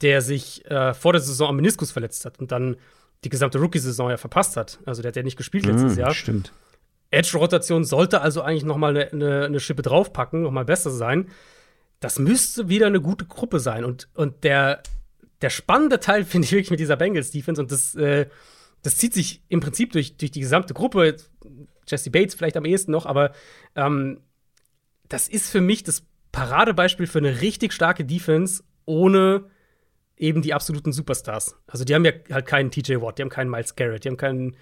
der 0.00 0.22
sich 0.22 0.64
äh, 0.70 0.94
vor 0.94 1.12
der 1.12 1.20
Saison 1.20 1.48
am 1.50 1.56
Meniskus 1.56 1.90
verletzt 1.90 2.24
hat 2.24 2.38
und 2.38 2.52
dann 2.52 2.76
die 3.24 3.28
gesamte 3.28 3.58
Rookie-Saison 3.58 4.10
ja 4.10 4.16
verpasst 4.16 4.56
hat. 4.56 4.78
Also 4.86 5.02
der 5.02 5.10
hat 5.10 5.16
ja 5.16 5.22
nicht 5.22 5.36
gespielt 5.36 5.66
letztes 5.66 5.96
mm, 5.96 5.98
Jahr. 5.98 6.14
Stimmt. 6.14 6.52
Edge-Rotation 7.10 7.84
sollte 7.84 8.20
also 8.20 8.42
eigentlich 8.42 8.64
noch 8.64 8.76
mal 8.76 8.96
eine, 8.96 9.12
eine, 9.12 9.44
eine 9.44 9.60
Schippe 9.60 9.82
draufpacken, 9.82 10.42
noch 10.42 10.52
mal 10.52 10.64
besser 10.64 10.90
sein. 10.90 11.28
Das 11.98 12.18
müsste 12.18 12.68
wieder 12.68 12.86
eine 12.86 13.00
gute 13.00 13.26
Gruppe 13.26 13.60
sein. 13.60 13.84
Und, 13.84 14.08
und 14.14 14.44
der 14.44 14.82
der 15.42 15.50
spannende 15.50 16.00
Teil 16.00 16.24
finde 16.26 16.46
ich 16.46 16.52
wirklich 16.52 16.70
mit 16.70 16.80
dieser 16.80 16.96
Bengals-Defense 16.96 17.60
und 17.60 17.72
das, 17.72 17.94
äh, 17.94 18.26
das 18.82 18.96
zieht 18.96 19.14
sich 19.14 19.42
im 19.48 19.60
Prinzip 19.60 19.92
durch, 19.92 20.16
durch 20.16 20.30
die 20.30 20.40
gesamte 20.40 20.74
Gruppe. 20.74 21.16
Jesse 21.86 22.10
Bates 22.10 22.34
vielleicht 22.34 22.56
am 22.56 22.64
ehesten 22.64 22.92
noch, 22.92 23.06
aber 23.06 23.32
ähm, 23.74 24.20
das 25.08 25.28
ist 25.28 25.50
für 25.50 25.60
mich 25.60 25.82
das 25.82 26.06
Paradebeispiel 26.30 27.08
für 27.08 27.18
eine 27.18 27.40
richtig 27.40 27.72
starke 27.72 28.04
Defense 28.04 28.62
ohne 28.84 29.46
eben 30.20 30.42
die 30.42 30.54
absoluten 30.54 30.92
Superstars. 30.92 31.56
Also 31.66 31.84
die 31.84 31.94
haben 31.94 32.04
ja 32.04 32.12
halt 32.30 32.46
keinen 32.46 32.70
TJ 32.70 33.00
Watt, 33.00 33.18
die 33.18 33.22
haben 33.22 33.30
keinen 33.30 33.50
Miles 33.50 33.74
Garrett, 33.74 34.04
die 34.04 34.08
haben 34.08 34.16
keinen, 34.16 34.56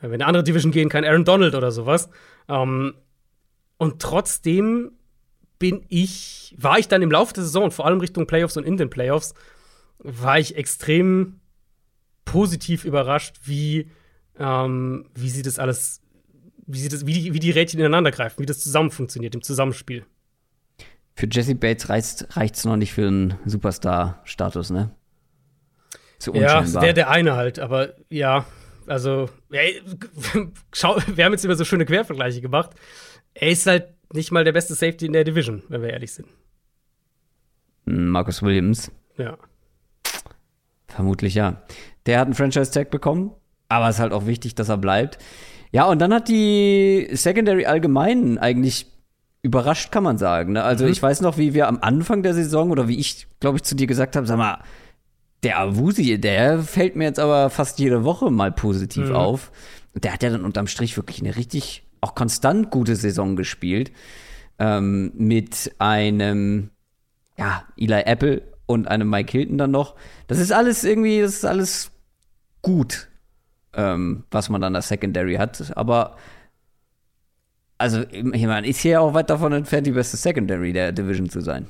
wenn 0.00 0.10
wir 0.10 0.14
in 0.16 0.22
eine 0.22 0.26
andere 0.26 0.44
Division 0.44 0.72
gehen, 0.72 0.88
keinen 0.88 1.04
Aaron 1.04 1.24
Donald 1.24 1.54
oder 1.54 1.70
sowas. 1.70 2.10
Ähm, 2.48 2.94
und 3.78 4.02
trotzdem 4.02 4.92
bin 5.58 5.84
ich, 5.88 6.54
war 6.58 6.78
ich 6.78 6.88
dann 6.88 7.00
im 7.00 7.10
Laufe 7.10 7.32
der 7.32 7.44
Saison, 7.44 7.70
vor 7.70 7.86
allem 7.86 8.00
Richtung 8.00 8.26
Playoffs 8.26 8.56
und 8.56 8.66
in 8.66 8.76
den 8.76 8.90
Playoffs, 8.90 9.34
war 9.98 10.38
ich 10.38 10.56
extrem 10.56 11.40
positiv 12.24 12.84
überrascht, 12.84 13.40
wie, 13.44 13.90
ähm, 14.38 15.06
wie 15.14 15.30
sie 15.30 15.42
das 15.42 15.58
alles, 15.58 16.02
wie, 16.66 16.80
sie 16.80 16.88
das, 16.88 17.06
wie, 17.06 17.12
die, 17.12 17.34
wie 17.34 17.38
die 17.38 17.52
Rädchen 17.52 17.78
ineinander 17.78 18.10
greifen, 18.10 18.40
wie 18.40 18.46
das 18.46 18.60
zusammen 18.60 18.90
funktioniert 18.90 19.34
im 19.34 19.42
Zusammenspiel. 19.42 20.04
Für 21.14 21.28
Jesse 21.30 21.54
Bates 21.54 21.88
reicht 21.88 22.56
es 22.56 22.64
noch 22.64 22.76
nicht 22.76 22.92
für 22.92 23.06
einen 23.06 23.38
Superstar-Status, 23.46 24.70
ne? 24.70 24.90
So 26.24 26.34
ja, 26.34 26.62
der 26.62 26.92
der 26.92 27.10
eine 27.10 27.36
halt, 27.36 27.58
aber 27.58 27.94
ja, 28.08 28.46
also, 28.86 29.28
ey, 29.50 29.80
schau, 30.72 30.96
wir 31.06 31.24
haben 31.24 31.32
jetzt 31.32 31.44
immer 31.44 31.56
so 31.56 31.64
schöne 31.64 31.84
Quervergleiche 31.84 32.40
gemacht. 32.40 32.70
Er 33.34 33.48
ist 33.48 33.66
halt 33.66 33.88
nicht 34.12 34.30
mal 34.30 34.44
der 34.44 34.52
beste 34.52 34.74
Safety 34.74 35.06
in 35.06 35.12
der 35.12 35.24
Division, 35.24 35.62
wenn 35.68 35.82
wir 35.82 35.90
ehrlich 35.90 36.12
sind. 36.12 36.28
Marcus 37.84 38.42
Williams. 38.42 38.90
Ja. 39.16 39.36
Vermutlich 40.88 41.34
ja. 41.34 41.62
Der 42.06 42.20
hat 42.20 42.26
einen 42.26 42.34
Franchise-Tag 42.34 42.90
bekommen, 42.90 43.32
aber 43.68 43.88
es 43.88 43.96
ist 43.96 44.00
halt 44.00 44.12
auch 44.12 44.26
wichtig, 44.26 44.54
dass 44.54 44.68
er 44.68 44.76
bleibt. 44.76 45.18
Ja, 45.72 45.86
und 45.86 45.98
dann 45.98 46.14
hat 46.14 46.28
die 46.28 47.08
Secondary 47.12 47.66
allgemein 47.66 48.38
eigentlich 48.38 48.86
überrascht, 49.42 49.90
kann 49.90 50.04
man 50.04 50.18
sagen. 50.18 50.52
Ne? 50.52 50.62
Also, 50.62 50.84
mhm. 50.84 50.92
ich 50.92 51.02
weiß 51.02 51.20
noch, 51.20 51.36
wie 51.36 51.54
wir 51.54 51.68
am 51.68 51.78
Anfang 51.80 52.22
der 52.22 52.34
Saison 52.34 52.70
oder 52.70 52.86
wie 52.88 52.98
ich, 52.98 53.26
glaube 53.40 53.56
ich, 53.56 53.64
zu 53.64 53.74
dir 53.74 53.86
gesagt 53.86 54.14
habe: 54.14 54.26
sag 54.26 54.38
mal, 54.38 54.62
der 55.44 55.60
Awusi, 55.60 56.20
der 56.20 56.62
fällt 56.62 56.96
mir 56.96 57.04
jetzt 57.04 57.20
aber 57.20 57.50
fast 57.50 57.78
jede 57.78 58.04
Woche 58.04 58.30
mal 58.30 58.50
positiv 58.50 59.10
mhm. 59.10 59.16
auf. 59.16 59.52
Der 59.94 60.12
hat 60.12 60.22
ja 60.22 60.30
dann 60.30 60.44
unterm 60.44 60.66
Strich 60.66 60.96
wirklich 60.96 61.20
eine 61.20 61.36
richtig, 61.36 61.84
auch 62.00 62.14
konstant 62.14 62.70
gute 62.70 62.96
Saison 62.96 63.36
gespielt. 63.36 63.92
Ähm, 64.58 65.12
mit 65.16 65.72
einem, 65.78 66.70
ja, 67.36 67.64
Eli 67.76 68.02
Apple 68.04 68.42
und 68.66 68.88
einem 68.88 69.10
Mike 69.10 69.30
Hilton 69.30 69.58
dann 69.58 69.70
noch. 69.70 69.94
Das 70.26 70.38
ist 70.38 70.52
alles 70.52 70.84
irgendwie, 70.84 71.20
das 71.20 71.34
ist 71.34 71.44
alles 71.44 71.90
gut, 72.62 73.08
ähm, 73.74 74.24
was 74.30 74.48
man 74.48 74.60
dann 74.60 74.74
als 74.74 74.88
Secondary 74.88 75.34
hat. 75.34 75.76
Aber 75.76 76.16
also, 77.78 78.02
ich 78.10 78.46
meine, 78.46 78.66
ist 78.66 78.80
hier 78.80 79.00
auch 79.00 79.14
weit 79.14 79.30
davon 79.30 79.52
entfernt, 79.52 79.86
die 79.86 79.92
beste 79.92 80.16
Secondary 80.16 80.72
der 80.72 80.92
Division 80.92 81.28
zu 81.28 81.40
sein. 81.40 81.68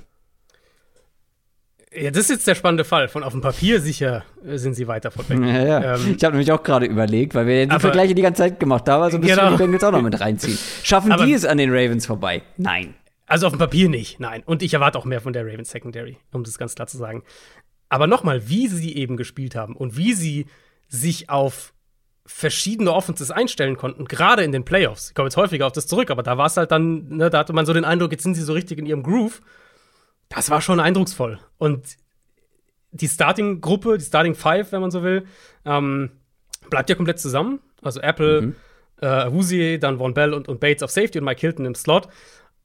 Ja, 1.97 2.11
das 2.11 2.25
ist 2.25 2.31
jetzt 2.31 2.47
der 2.47 2.55
spannende 2.55 2.85
Fall. 2.85 3.09
Von 3.09 3.23
auf 3.23 3.33
dem 3.33 3.41
Papier 3.41 3.81
sicher 3.81 4.25
sind 4.45 4.75
sie 4.75 4.89
weiter 4.89 5.11
von 5.11 5.29
weg. 5.29 5.39
Ja, 5.41 5.65
ja. 5.65 5.95
Ähm, 5.95 6.15
ich 6.17 6.25
habe 6.25 6.35
nämlich 6.37 6.51
auch 6.51 6.63
gerade 6.63 6.87
überlegt, 6.87 7.35
weil 7.35 7.47
wir 7.47 7.67
die 7.67 7.71
aber, 7.71 7.81
Vergleiche 7.81 8.15
die 8.15 8.23
ganze 8.23 8.43
Zeit 8.43 8.59
gemacht 8.59 8.89
haben, 8.89 9.03
also 9.03 9.19
müssen 9.19 9.31
genau. 9.31 9.51
wir 9.51 9.51
die 9.53 9.57
Bengals 9.63 9.85
auch 9.85 9.93
noch 9.93 10.03
mit 10.03 10.21
reinziehen. 10.21 10.59
Schaffen 10.83 11.13
aber, 11.13 11.25
die 11.25 11.33
es 11.33 11.45
an 11.45 11.59
den 11.59 11.71
Ravens 11.71 12.07
vorbei? 12.07 12.43
Nein. 12.57 12.95
Also 13.27 13.47
auf 13.47 13.53
dem 13.53 13.59
Papier 13.59 13.89
nicht, 13.89 14.21
nein. 14.21 14.43
Und 14.45 14.63
ich 14.63 14.75
erwarte 14.75 14.99
auch 14.99 15.05
mehr 15.05 15.21
von 15.21 15.33
der 15.33 15.47
Ravens 15.47 15.71
Secondary, 15.71 16.19
um 16.33 16.45
das 16.45 16.59
ganz 16.59 16.75
klar 16.75 16.87
zu 16.87 16.99
sagen. 16.99 17.23
Aber 17.89 18.07
nochmal, 18.07 18.49
wie 18.49 18.69
sie 18.69 18.95
eben 18.97 19.17
gespielt 19.17 19.55
haben 19.55 19.77
und 19.77 19.97
wie 19.97 20.13
sie 20.13 20.47
sich 20.89 21.31
auf 21.31 21.73
verschiedene 22.27 22.93
Offenses 22.93 23.31
einstellen 23.31 23.77
konnten, 23.77 24.07
gerade 24.07 24.43
in 24.43 24.53
den 24.53 24.65
Playoffs. 24.65 25.09
Ich 25.11 25.15
komme 25.15 25.29
jetzt 25.29 25.37
häufiger 25.37 25.67
auf 25.67 25.73
das 25.73 25.87
zurück, 25.87 26.11
aber 26.11 26.23
da 26.23 26.39
war 26.39 26.47
es 26.47 26.57
halt 26.57 26.71
dann, 26.71 27.09
ne, 27.09 27.31
da 27.31 27.39
hatte 27.39 27.53
man 27.53 27.67
so 27.67 27.73
den 27.73 27.85
Eindruck, 27.85 28.13
jetzt 28.13 28.23
sind 28.23 28.35
sie 28.35 28.43
so 28.43 28.53
richtig 28.53 28.79
in 28.79 28.87
ihrem 28.87 29.03
Groove. 29.03 29.43
Das 30.35 30.51
war 30.51 30.61
schon 30.61 30.81
eindrucksvoll. 30.81 31.39
Und 31.59 31.97
die 32.91 33.09
Starting-Gruppe, 33.09 33.99
die 33.99 34.05
Starting 34.05 34.35
Five, 34.35 34.73
wenn 34.73 34.81
man 34.81 34.91
so 34.91 35.03
will, 35.03 35.27
ähm, 35.65 36.11
bleibt 36.71 36.89
ja 36.91 36.97
komplett 36.97 37.19
zusammen. 37.19 37.61
Also 37.83 38.01
Apple, 38.01 38.41
mhm. 38.43 38.55
äh, 39.01 39.33
Wusie, 39.33 39.79
dann 39.79 39.99
Von 39.99 40.15
Bell 40.15 40.33
und, 40.33 40.49
und 40.49 40.61
Bates 40.61 40.83
auf 40.83 40.91
Safety 40.91 41.19
und 41.19 41.25
Mike 41.25 41.41
Hilton 41.41 41.67
im 41.67 41.75
Slot. 41.75 42.09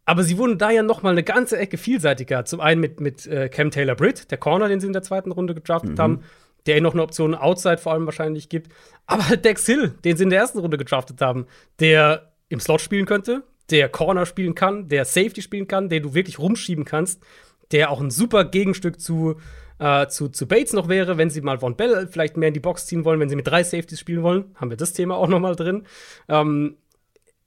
Aber 0.05 0.23
sie 0.23 0.37
wurden 0.37 0.57
da 0.57 0.71
ja 0.71 0.81
noch 0.81 1.03
mal 1.03 1.11
eine 1.11 1.23
ganze 1.23 1.57
Ecke 1.57 1.77
vielseitiger. 1.77 2.45
Zum 2.45 2.61
einen 2.61 2.81
mit, 2.81 2.99
mit 2.99 3.27
äh, 3.27 3.49
Cam 3.49 3.69
Taylor 3.69 3.95
Britt, 3.95 4.31
der 4.31 4.37
Corner, 4.37 4.67
den 4.67 4.79
sie 4.79 4.87
in 4.87 4.93
der 4.93 5.03
zweiten 5.03 5.31
Runde 5.31 5.53
gedraftet 5.53 5.97
mhm. 5.97 6.01
haben, 6.01 6.23
der 6.65 6.77
ihnen 6.77 6.83
noch 6.83 6.93
eine 6.93 7.03
Option 7.03 7.35
Outside 7.35 7.77
vor 7.77 7.93
allem 7.93 8.05
wahrscheinlich 8.05 8.49
gibt. 8.49 8.71
Aber 9.05 9.29
halt 9.29 9.45
Dex 9.45 9.65
Hill, 9.65 9.93
den 10.03 10.17
sie 10.17 10.23
in 10.23 10.29
der 10.29 10.39
ersten 10.39 10.59
Runde 10.59 10.77
gedraftet 10.77 11.21
haben, 11.21 11.45
der 11.79 12.31
im 12.49 12.59
Slot 12.59 12.81
spielen 12.81 13.05
könnte, 13.05 13.43
der 13.69 13.89
Corner 13.89 14.25
spielen 14.25 14.55
kann, 14.55 14.87
der 14.89 15.05
Safety 15.05 15.41
spielen 15.41 15.67
kann, 15.67 15.89
den 15.89 16.03
du 16.03 16.15
wirklich 16.15 16.39
rumschieben 16.39 16.85
kannst, 16.85 17.21
der 17.71 17.91
auch 17.91 18.01
ein 18.01 18.11
super 18.11 18.45
Gegenstück 18.45 18.99
zu, 18.99 19.35
äh, 19.79 20.07
zu, 20.07 20.29
zu 20.29 20.47
Bates 20.47 20.73
noch 20.73 20.89
wäre, 20.89 21.17
wenn 21.17 21.29
sie 21.29 21.41
mal 21.41 21.59
Von 21.59 21.75
Bell 21.75 22.07
vielleicht 22.07 22.37
mehr 22.37 22.47
in 22.47 22.53
die 22.53 22.59
Box 22.59 22.85
ziehen 22.85 23.05
wollen, 23.05 23.19
wenn 23.19 23.29
sie 23.29 23.35
mit 23.35 23.47
drei 23.47 23.63
Safeties 23.63 23.99
spielen 23.99 24.23
wollen. 24.23 24.55
Haben 24.55 24.69
wir 24.69 24.77
das 24.77 24.93
Thema 24.93 25.15
auch 25.15 25.27
noch 25.27 25.39
mal 25.39 25.55
drin. 25.55 25.85
Ähm, 26.27 26.77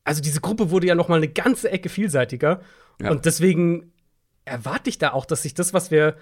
also 0.04 0.22
diese 0.22 0.40
Gruppe 0.40 0.70
wurde 0.70 0.86
ja 0.86 0.94
noch 0.94 1.08
mal 1.08 1.16
eine 1.16 1.28
ganze 1.28 1.70
Ecke 1.70 1.88
vielseitiger. 1.88 2.60
Ja. 3.00 3.10
Und 3.10 3.24
deswegen 3.24 3.92
erwarte 4.44 4.90
ich 4.90 4.98
da 4.98 5.12
auch, 5.12 5.24
dass 5.24 5.42
sich 5.42 5.54
das, 5.54 5.74
was 5.74 5.90
wir 5.90 6.16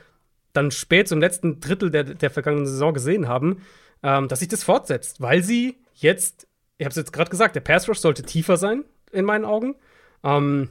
dann 0.52 0.70
spät 0.70 1.08
zum 1.08 1.20
letzten 1.20 1.60
Drittel 1.60 1.90
der, 1.90 2.04
der 2.04 2.30
vergangenen 2.30 2.66
Saison 2.66 2.92
gesehen 2.92 3.28
haben, 3.28 3.62
ähm, 4.02 4.28
dass 4.28 4.40
sich 4.40 4.48
das 4.48 4.64
fortsetzt, 4.64 5.20
weil 5.20 5.42
sie 5.42 5.78
jetzt, 5.94 6.46
ich 6.78 6.84
habe 6.84 6.90
es 6.90 6.96
jetzt 6.96 7.12
gerade 7.12 7.30
gesagt, 7.30 7.54
der 7.54 7.60
Pass 7.60 7.88
Rush 7.88 7.98
sollte 7.98 8.22
tiefer 8.22 8.56
sein, 8.56 8.84
in 9.12 9.24
meinen 9.24 9.44
Augen. 9.44 9.76
Ähm, 10.24 10.70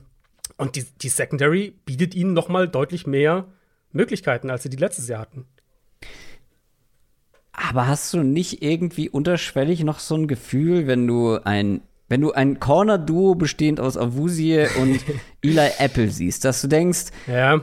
und 0.59 0.75
die, 0.75 0.83
die 0.83 1.09
Secondary 1.09 1.73
bietet 1.85 2.13
ihnen 2.13 2.33
noch 2.33 2.49
mal 2.49 2.67
deutlich 2.67 3.07
mehr 3.07 3.45
Möglichkeiten, 3.91 4.49
als 4.49 4.63
sie 4.63 4.69
die 4.69 4.77
letztes 4.77 5.07
Jahr 5.07 5.21
hatten. 5.21 5.45
Aber 7.53 7.87
hast 7.87 8.13
du 8.13 8.23
nicht 8.23 8.61
irgendwie 8.61 9.09
unterschwellig 9.09 9.83
noch 9.83 9.99
so 9.99 10.15
ein 10.15 10.27
Gefühl, 10.27 10.85
wenn 10.85 11.07
du 11.07 11.39
ein 11.43 11.81
wenn 12.11 12.21
du 12.21 12.31
ein 12.31 12.59
Corner-Duo 12.59 13.35
bestehend 13.35 13.79
aus 13.79 13.95
Avusie 13.95 14.65
und 14.81 14.99
Eli 15.43 15.69
Apple 15.77 16.09
siehst, 16.09 16.43
dass 16.43 16.59
du 16.59 16.67
denkst, 16.67 17.11
ja. 17.27 17.61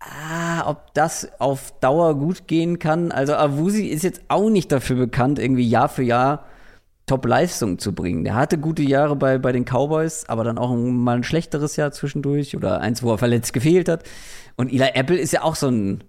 ah, 0.00 0.66
ob 0.66 0.94
das 0.94 1.28
auf 1.38 1.78
Dauer 1.80 2.18
gut 2.18 2.48
gehen 2.48 2.78
kann. 2.78 3.12
Also 3.12 3.34
Avusi 3.34 3.88
ist 3.88 4.02
jetzt 4.02 4.22
auch 4.28 4.48
nicht 4.48 4.72
dafür 4.72 4.96
bekannt, 4.96 5.38
irgendwie 5.38 5.68
Jahr 5.68 5.90
für 5.90 6.02
Jahr 6.02 6.46
Top-Leistung 7.06 7.78
zu 7.78 7.94
bringen. 7.94 8.24
Der 8.24 8.34
hatte 8.34 8.58
gute 8.58 8.82
Jahre 8.82 9.14
bei, 9.16 9.38
bei 9.38 9.52
den 9.52 9.64
Cowboys, 9.64 10.24
aber 10.28 10.44
dann 10.44 10.58
auch 10.58 10.74
mal 10.74 11.16
ein 11.16 11.24
schlechteres 11.24 11.76
Jahr 11.76 11.92
zwischendurch 11.92 12.56
oder 12.56 12.80
eins, 12.80 13.02
wo 13.02 13.12
er 13.12 13.18
verletzt 13.18 13.52
gefehlt 13.52 13.88
hat. 13.88 14.04
Und 14.56 14.72
Eli 14.72 14.90
Apple 14.94 15.18
ist 15.18 15.32
ja 15.32 15.42
auch 15.42 15.56
so 15.56 15.68
ein 15.68 16.04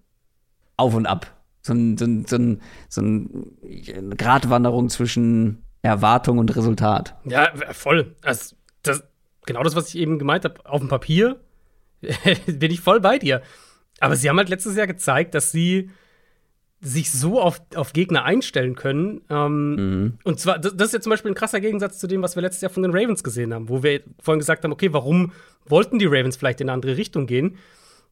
Auf 0.77 0.93
und 0.93 1.05
Ab. 1.05 1.31
So, 1.61 1.73
ein, 1.73 1.97
so, 1.97 2.05
ein, 2.05 2.25
so, 2.25 2.35
ein, 2.37 2.61
so 2.87 3.01
eine 3.01 4.15
Gratwanderung 4.15 4.89
zwischen 4.89 5.63
Erwartung 5.81 6.37
und 6.37 6.55
Resultat. 6.55 7.15
Ja, 7.25 7.51
voll. 7.71 8.15
Also, 8.21 8.55
das, 8.83 9.03
genau 9.45 9.63
das, 9.63 9.75
was 9.75 9.89
ich 9.89 9.97
eben 9.97 10.19
gemeint 10.19 10.45
habe, 10.45 10.65
auf 10.65 10.79
dem 10.79 10.89
Papier 10.89 11.39
bin 12.45 12.71
ich 12.71 12.81
voll 12.81 13.01
bei 13.01 13.17
dir. 13.17 13.41
Aber 13.99 14.15
sie 14.15 14.29
haben 14.29 14.37
halt 14.37 14.49
letztes 14.49 14.75
Jahr 14.75 14.87
gezeigt, 14.87 15.33
dass 15.35 15.51
sie 15.51 15.89
sich 16.85 17.11
so 17.11 17.41
auf, 17.41 17.61
auf 17.73 17.93
Gegner 17.93 18.25
einstellen 18.25 18.75
können. 18.75 19.21
Ähm, 19.29 19.75
mhm. 19.75 20.13
Und 20.23 20.39
zwar, 20.39 20.59
das, 20.59 20.77
das, 20.77 20.89
ist 20.89 20.93
ja 20.93 21.01
zum 21.01 21.09
Beispiel 21.09 21.31
ein 21.31 21.35
krasser 21.35 21.59
Gegensatz 21.59 21.97
zu 21.97 22.05
dem, 22.05 22.21
was 22.21 22.35
wir 22.35 22.43
letztes 22.43 22.61
Jahr 22.61 22.69
von 22.69 22.83
den 22.83 22.91
Ravens 22.91 23.23
gesehen 23.23 23.53
haben, 23.55 23.69
wo 23.69 23.81
wir 23.81 24.01
vorhin 24.21 24.39
gesagt 24.39 24.63
haben, 24.63 24.71
okay, 24.71 24.93
warum 24.93 25.31
wollten 25.65 25.97
die 25.97 26.05
Ravens 26.05 26.37
vielleicht 26.37 26.61
in 26.61 26.69
eine 26.69 26.75
andere 26.75 26.95
Richtung 26.95 27.25
gehen? 27.25 27.57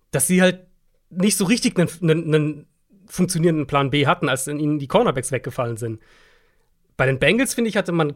Dass 0.09 0.25
sie 0.25 0.41
halt 0.41 0.61
nicht 1.11 1.37
so 1.37 1.45
richtig 1.45 1.77
einen, 1.77 1.89
einen, 2.01 2.33
einen 2.33 2.67
funktionierenden 3.05 3.67
Plan 3.67 3.91
B 3.91 4.07
hatten, 4.07 4.27
als 4.27 4.47
ihnen 4.47 4.79
die 4.79 4.87
Cornerbacks 4.87 5.31
weggefallen 5.31 5.77
sind. 5.77 6.01
Bei 6.97 7.05
den 7.05 7.19
Bengals, 7.19 7.53
finde 7.53 7.69
ich, 7.69 7.77
hatte 7.77 7.91
man 7.91 8.15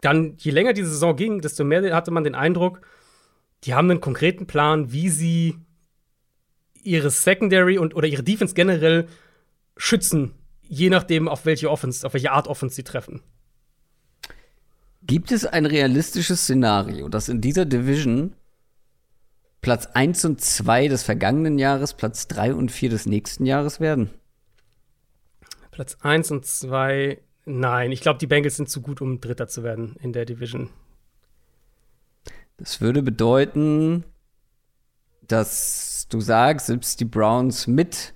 dann, 0.00 0.34
je 0.38 0.50
länger 0.50 0.72
die 0.72 0.82
Saison 0.82 1.14
ging, 1.14 1.40
desto 1.40 1.62
mehr 1.62 1.94
hatte 1.94 2.10
man 2.10 2.24
den 2.24 2.34
Eindruck, 2.34 2.80
die 3.62 3.74
haben 3.74 3.88
einen 3.88 4.00
konkreten 4.00 4.48
Plan, 4.48 4.90
wie 4.90 5.08
sie 5.08 5.54
ihre 6.82 7.10
Secondary 7.10 7.78
und 7.78 7.94
oder 7.94 8.08
ihre 8.08 8.24
Defense 8.24 8.54
generell 8.54 9.06
schützen, 9.76 10.34
je 10.62 10.90
nachdem, 10.90 11.28
auf 11.28 11.44
welche 11.44 11.70
Offense, 11.70 12.06
auf 12.06 12.14
welche 12.14 12.32
Art 12.32 12.48
Offense 12.48 12.76
sie 12.76 12.84
treffen. 12.84 13.22
Gibt 15.04 15.32
es 15.32 15.44
ein 15.44 15.66
realistisches 15.66 16.42
Szenario, 16.42 17.08
dass 17.08 17.28
in 17.28 17.40
dieser 17.40 17.64
Division 17.64 18.34
Platz 19.60 19.86
1 19.86 20.24
und 20.24 20.40
2 20.40 20.88
des 20.88 21.02
vergangenen 21.02 21.58
Jahres, 21.58 21.94
Platz 21.94 22.26
3 22.28 22.54
und 22.54 22.70
4 22.70 22.90
des 22.90 23.06
nächsten 23.06 23.46
Jahres 23.46 23.80
werden? 23.80 24.10
Platz 25.70 25.96
1 26.00 26.30
und 26.32 26.46
2, 26.46 27.20
nein. 27.46 27.92
Ich 27.92 28.00
glaube, 28.00 28.18
die 28.18 28.26
Bengals 28.26 28.56
sind 28.56 28.68
zu 28.68 28.80
gut, 28.82 29.00
um 29.00 29.20
Dritter 29.20 29.48
zu 29.48 29.62
werden 29.62 29.96
in 30.00 30.12
der 30.12 30.24
Division. 30.24 30.70
Das 32.56 32.80
würde 32.80 33.02
bedeuten, 33.02 34.04
dass 35.26 36.06
du 36.10 36.20
sagst, 36.20 36.66
selbst 36.66 37.00
die 37.00 37.04
Browns 37.04 37.66
mit 37.66 38.14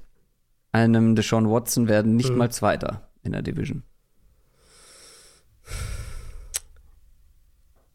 einem 0.77 1.15
Deshaun 1.15 1.51
Watson 1.51 1.89
werden 1.89 2.16
nicht 2.16 2.31
mhm. 2.31 2.39
mal 2.39 2.51
Zweiter 2.51 3.09
in 3.23 3.32
der 3.32 3.43
Division. 3.43 3.82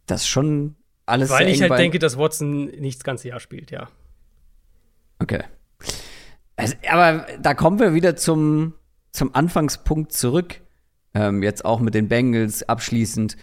Das 0.05 0.21
ist 0.21 0.27
schon 0.27 0.75
alles 1.05 1.29
Weil 1.29 1.49
ich 1.49 1.61
halt 1.61 1.77
denke, 1.77 1.99
dass 1.99 2.17
Watson 2.17 2.65
nicht 2.65 2.99
das 2.99 3.03
ganze 3.03 3.29
Jahr 3.29 3.39
spielt, 3.39 3.71
ja. 3.71 3.89
Okay. 5.19 5.43
Also, 6.55 6.75
aber 6.89 7.25
da 7.39 7.53
kommen 7.53 7.79
wir 7.79 7.93
wieder 7.93 8.15
zum, 8.15 8.73
zum 9.11 9.33
Anfangspunkt 9.35 10.11
zurück. 10.11 10.61
Ähm, 11.13 11.43
jetzt 11.43 11.65
auch 11.65 11.79
mit 11.79 11.93
den 11.93 12.07
Bengals 12.07 12.67
abschließend. 12.67 13.35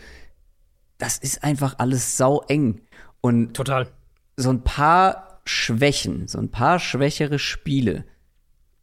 Das 0.99 1.19
ist 1.19 1.45
einfach 1.45 1.79
alles 1.79 2.17
sau 2.17 2.43
eng. 2.49 2.81
Und 3.21 3.55
total. 3.55 3.89
So 4.37 4.51
ein 4.51 4.63
paar 4.63 5.41
Schwächen, 5.45 6.29
so 6.29 6.39
ein 6.39 6.51
paar 6.51 6.79
schwächere 6.79 7.39
Spiele 7.39 8.05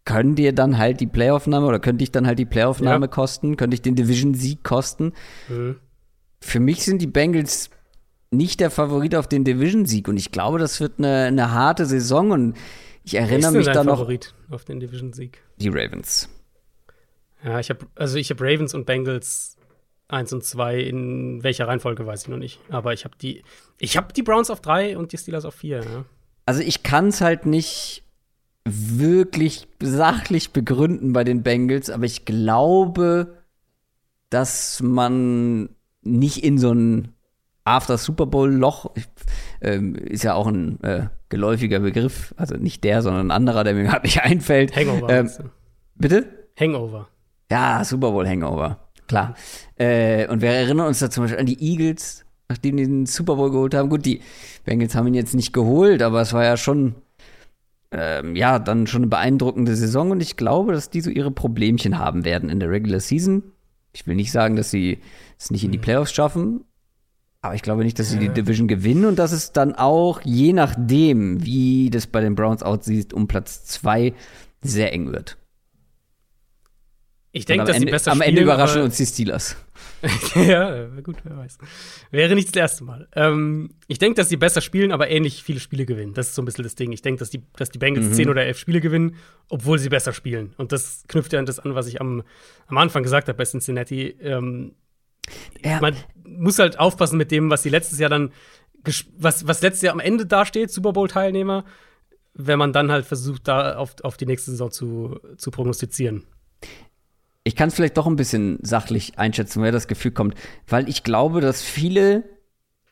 können 0.06 0.36
dir 0.36 0.53
dann 0.53 0.77
halt 0.77 0.99
die 0.99 1.07
Playoffnahme 1.07 1.65
oder 1.65 1.80
könnte 1.80 2.03
ich 2.03 2.11
dann 2.11 2.27
halt 2.27 2.40
die 2.40 2.45
Playoffnahme 2.45 3.06
ja. 3.06 3.11
kosten, 3.11 3.57
könnte 3.57 3.73
ich 3.73 3.82
den 3.82 3.95
Division-Sieg 3.95 4.64
kosten. 4.64 5.14
Mhm. 5.49 5.77
Für 6.40 6.60
mich 6.60 6.84
sind 6.84 7.02
die 7.02 7.07
Bengals 7.07 7.72
nicht 8.30 8.60
der 8.60 8.69
Favorit 8.69 9.15
auf 9.15 9.27
den 9.27 9.44
Division-Sieg 9.44 10.07
und 10.07 10.18
ich 10.18 10.32
glaube, 10.32 10.60
das 10.60 10.80
wird 10.80 10.99
eine, 10.99 11.26
eine 11.26 11.52
harte 11.52 11.86
Saison 11.86 12.32
und 12.32 12.57
ich 13.03 13.15
erinnere 13.15 13.52
mich 13.52 13.65
da 13.65 13.84
noch. 13.84 13.98
Favorit 13.98 14.34
auf 14.49 14.64
den 14.64 14.80
Division-Sieg? 14.80 15.41
Die 15.57 15.69
Ravens. 15.69 16.30
Ja, 17.44 17.60
ich 17.60 17.69
habe 17.69 17.86
also 17.95 18.18
ich 18.18 18.30
habe 18.30 18.44
Ravens 18.44 18.73
und 18.73 18.86
Bengals 18.86 19.57
1 20.07 20.34
und 20.34 20.44
2 20.44 20.80
in 20.80 21.44
welcher 21.44 21.68
Reihenfolge 21.68 22.06
weiß 22.06 22.23
ich 22.23 22.27
noch 22.27 22.38
nicht, 22.38 22.60
aber 22.69 22.94
ich 22.94 23.06
habe 23.06 23.15
die 23.19 23.44
ich 23.80 23.98
habe 23.98 24.14
die 24.14 24.23
Browns 24.23 24.49
auf 24.49 24.61
3 24.61 24.98
und 24.98 25.11
die 25.11 25.18
Steelers 25.18 25.45
auf 25.45 25.56
4, 25.56 25.77
ja. 25.80 26.06
Also 26.45 26.61
ich 26.61 26.84
kann 26.84 27.07
es 27.07 27.22
halt 27.22 27.45
nicht 27.48 28.05
wirklich 28.65 29.67
sachlich 29.81 30.51
begründen 30.51 31.13
bei 31.13 31.23
den 31.23 31.43
Bengals, 31.43 31.89
aber 31.89 32.05
ich 32.05 32.25
glaube, 32.25 33.37
dass 34.29 34.81
man 34.81 35.69
nicht 36.01 36.43
in 36.43 36.57
so 36.57 36.71
ein 36.71 37.09
After 37.63 37.97
Super 37.97 38.25
Bowl 38.25 38.51
Loch 38.51 38.91
ähm, 39.61 39.95
ist 39.95 40.23
ja 40.23 40.33
auch 40.33 40.47
ein 40.47 40.81
äh, 40.83 41.07
geläufiger 41.29 41.79
Begriff, 41.79 42.33
also 42.37 42.55
nicht 42.55 42.83
der, 42.83 43.01
sondern 43.01 43.27
ein 43.27 43.31
anderer, 43.31 43.63
der 43.63 43.73
mir 43.73 43.83
gerade 43.83 44.05
nicht 44.05 44.21
einfällt. 44.23 44.75
Hangover. 44.75 45.09
Ähm, 45.09 45.29
bitte? 45.95 46.25
Hangover. 46.59 47.07
Ja, 47.51 47.83
Super 47.83 48.11
Bowl 48.11 48.27
Hangover, 48.27 48.79
klar. 49.07 49.35
Äh, 49.77 50.27
und 50.27 50.41
wir 50.41 50.49
erinnern 50.49 50.87
uns 50.87 50.99
da 50.99 51.09
zum 51.09 51.23
Beispiel 51.23 51.39
an 51.39 51.45
die 51.45 51.61
Eagles, 51.61 52.25
nachdem 52.49 52.77
die 52.77 52.85
den 52.85 53.05
Super 53.05 53.35
Bowl 53.35 53.51
geholt 53.51 53.75
haben. 53.75 53.89
Gut, 53.89 54.05
die 54.05 54.21
Bengals 54.63 54.95
haben 54.95 55.07
ihn 55.07 55.13
jetzt 55.13 55.35
nicht 55.35 55.53
geholt, 55.53 56.01
aber 56.01 56.21
es 56.21 56.33
war 56.33 56.43
ja 56.43 56.57
schon 56.57 56.95
ähm, 57.97 58.35
ja, 58.35 58.59
dann 58.59 58.88
schon 58.88 59.03
eine 59.03 59.09
beeindruckende 59.09 59.76
Saison 59.76 60.11
und 60.11 60.22
ich 60.22 60.35
glaube, 60.35 60.73
dass 60.73 60.89
die 60.89 61.01
so 61.01 61.09
ihre 61.09 61.31
Problemchen 61.31 61.97
haben 61.97 62.26
werden 62.26 62.49
in 62.49 62.59
der 62.59 62.69
Regular 62.69 62.99
Season. 62.99 63.43
Ich 63.93 64.05
will 64.05 64.15
nicht 64.15 64.31
sagen, 64.31 64.55
dass 64.55 64.72
sie 64.72 64.99
es 65.39 65.51
nicht 65.51 65.63
in 65.63 65.72
die 65.72 65.77
mhm. 65.77 65.84
Playoffs 65.84 66.13
schaffen, 66.13 66.65
aber 67.41 67.55
ich 67.55 67.61
glaube 67.61 67.84
nicht, 67.84 67.99
dass 67.99 68.09
sie 68.09 68.19
die 68.19 68.30
Division 68.30 68.67
gewinnen 68.67 69.05
und 69.05 69.19
dass 69.19 69.31
es 69.31 69.51
dann 69.51 69.76
auch, 69.76 70.22
je 70.23 70.51
nachdem, 70.51 71.45
wie 71.45 71.89
das 71.89 72.07
bei 72.07 72.19
den 72.19 72.35
Browns 72.35 72.63
aussieht, 72.63 73.13
um 73.13 73.27
Platz 73.27 73.65
zwei 73.65 74.13
sehr 74.61 74.91
eng 74.93 75.11
wird. 75.11 75.38
Ich 77.35 77.45
denke, 77.45 77.65
dass 77.65 77.75
Ende, 77.75 77.87
sie 77.87 77.91
besser 77.91 78.11
Am 78.13 78.21
Ende 78.21 78.41
überraschen 78.41 78.81
uns 78.81 78.95
die 78.95 79.05
Steelers. 79.05 79.57
ja, 80.35 80.85
gut, 81.03 81.17
wer 81.25 81.35
weiß. 81.35 81.57
Wäre 82.09 82.33
nicht 82.33 82.47
das 82.47 82.55
erste 82.55 82.85
Mal. 82.85 83.09
Ähm, 83.13 83.71
ich 83.89 83.99
denke, 83.99 84.15
dass 84.15 84.29
sie 84.29 84.37
besser 84.37 84.61
spielen, 84.61 84.93
aber 84.93 85.09
ähnlich 85.09 85.43
viele 85.43 85.59
Spiele 85.59 85.85
gewinnen. 85.85 86.13
Das 86.13 86.29
ist 86.29 86.35
so 86.35 86.41
ein 86.41 86.45
bisschen 86.45 86.63
das 86.63 86.75
Ding. 86.75 86.93
Ich 86.93 87.01
denke, 87.01 87.19
dass 87.19 87.31
die, 87.31 87.41
dass 87.57 87.71
die 87.71 87.77
Bengals 87.77 88.05
mhm. 88.05 88.13
10 88.13 88.29
oder 88.29 88.45
11 88.45 88.57
Spiele 88.57 88.79
gewinnen, 88.79 89.17
obwohl 89.49 89.79
sie 89.79 89.89
besser 89.89 90.13
spielen. 90.13 90.53
Und 90.55 90.71
das 90.71 91.03
knüpft 91.09 91.33
ja 91.33 91.39
an 91.39 91.45
das 91.45 91.59
an, 91.59 91.75
was 91.75 91.87
ich 91.87 91.99
am, 91.99 92.23
am 92.67 92.77
Anfang 92.77 93.03
gesagt 93.03 93.27
habe 93.27 93.37
bei 93.37 93.43
Cincinnati. 93.43 94.15
Ähm, 94.21 94.75
ja. 95.61 95.81
Man 95.81 95.97
muss 96.23 96.57
halt 96.57 96.79
aufpassen 96.79 97.17
mit 97.17 97.31
dem, 97.31 97.49
was 97.49 97.63
sie 97.63 97.69
letztes 97.69 97.99
Jahr 97.99 98.09
dann, 98.09 98.31
was, 99.17 99.45
was 99.45 99.61
letztes 99.61 99.81
Jahr 99.81 99.93
am 99.93 99.99
Ende 99.99 100.25
dasteht, 100.25 100.71
Super 100.71 100.93
Bowl-Teilnehmer, 100.93 101.65
wenn 102.33 102.59
man 102.59 102.71
dann 102.71 102.91
halt 102.91 103.05
versucht, 103.05 103.45
da 103.49 103.75
auf, 103.75 103.95
auf 104.03 104.15
die 104.15 104.25
nächste 104.25 104.51
Saison 104.51 104.71
zu, 104.71 105.19
zu 105.35 105.51
prognostizieren 105.51 106.23
ich 107.45 107.55
kann 107.55 107.69
es 107.69 107.76
vielleicht 107.76 107.95
doch 107.95 108.07
ein 108.07 108.15
bisschen 108.15 108.57
sachlich 108.63 109.17
einschätzen, 109.17 109.61
wer 109.61 109.72
das 109.72 109.88
Gefühl 109.88 110.11
kommt, 110.11 110.35
weil 110.67 110.89
ich 110.89 111.03
glaube, 111.03 111.41
dass 111.41 111.61
viele 111.61 112.23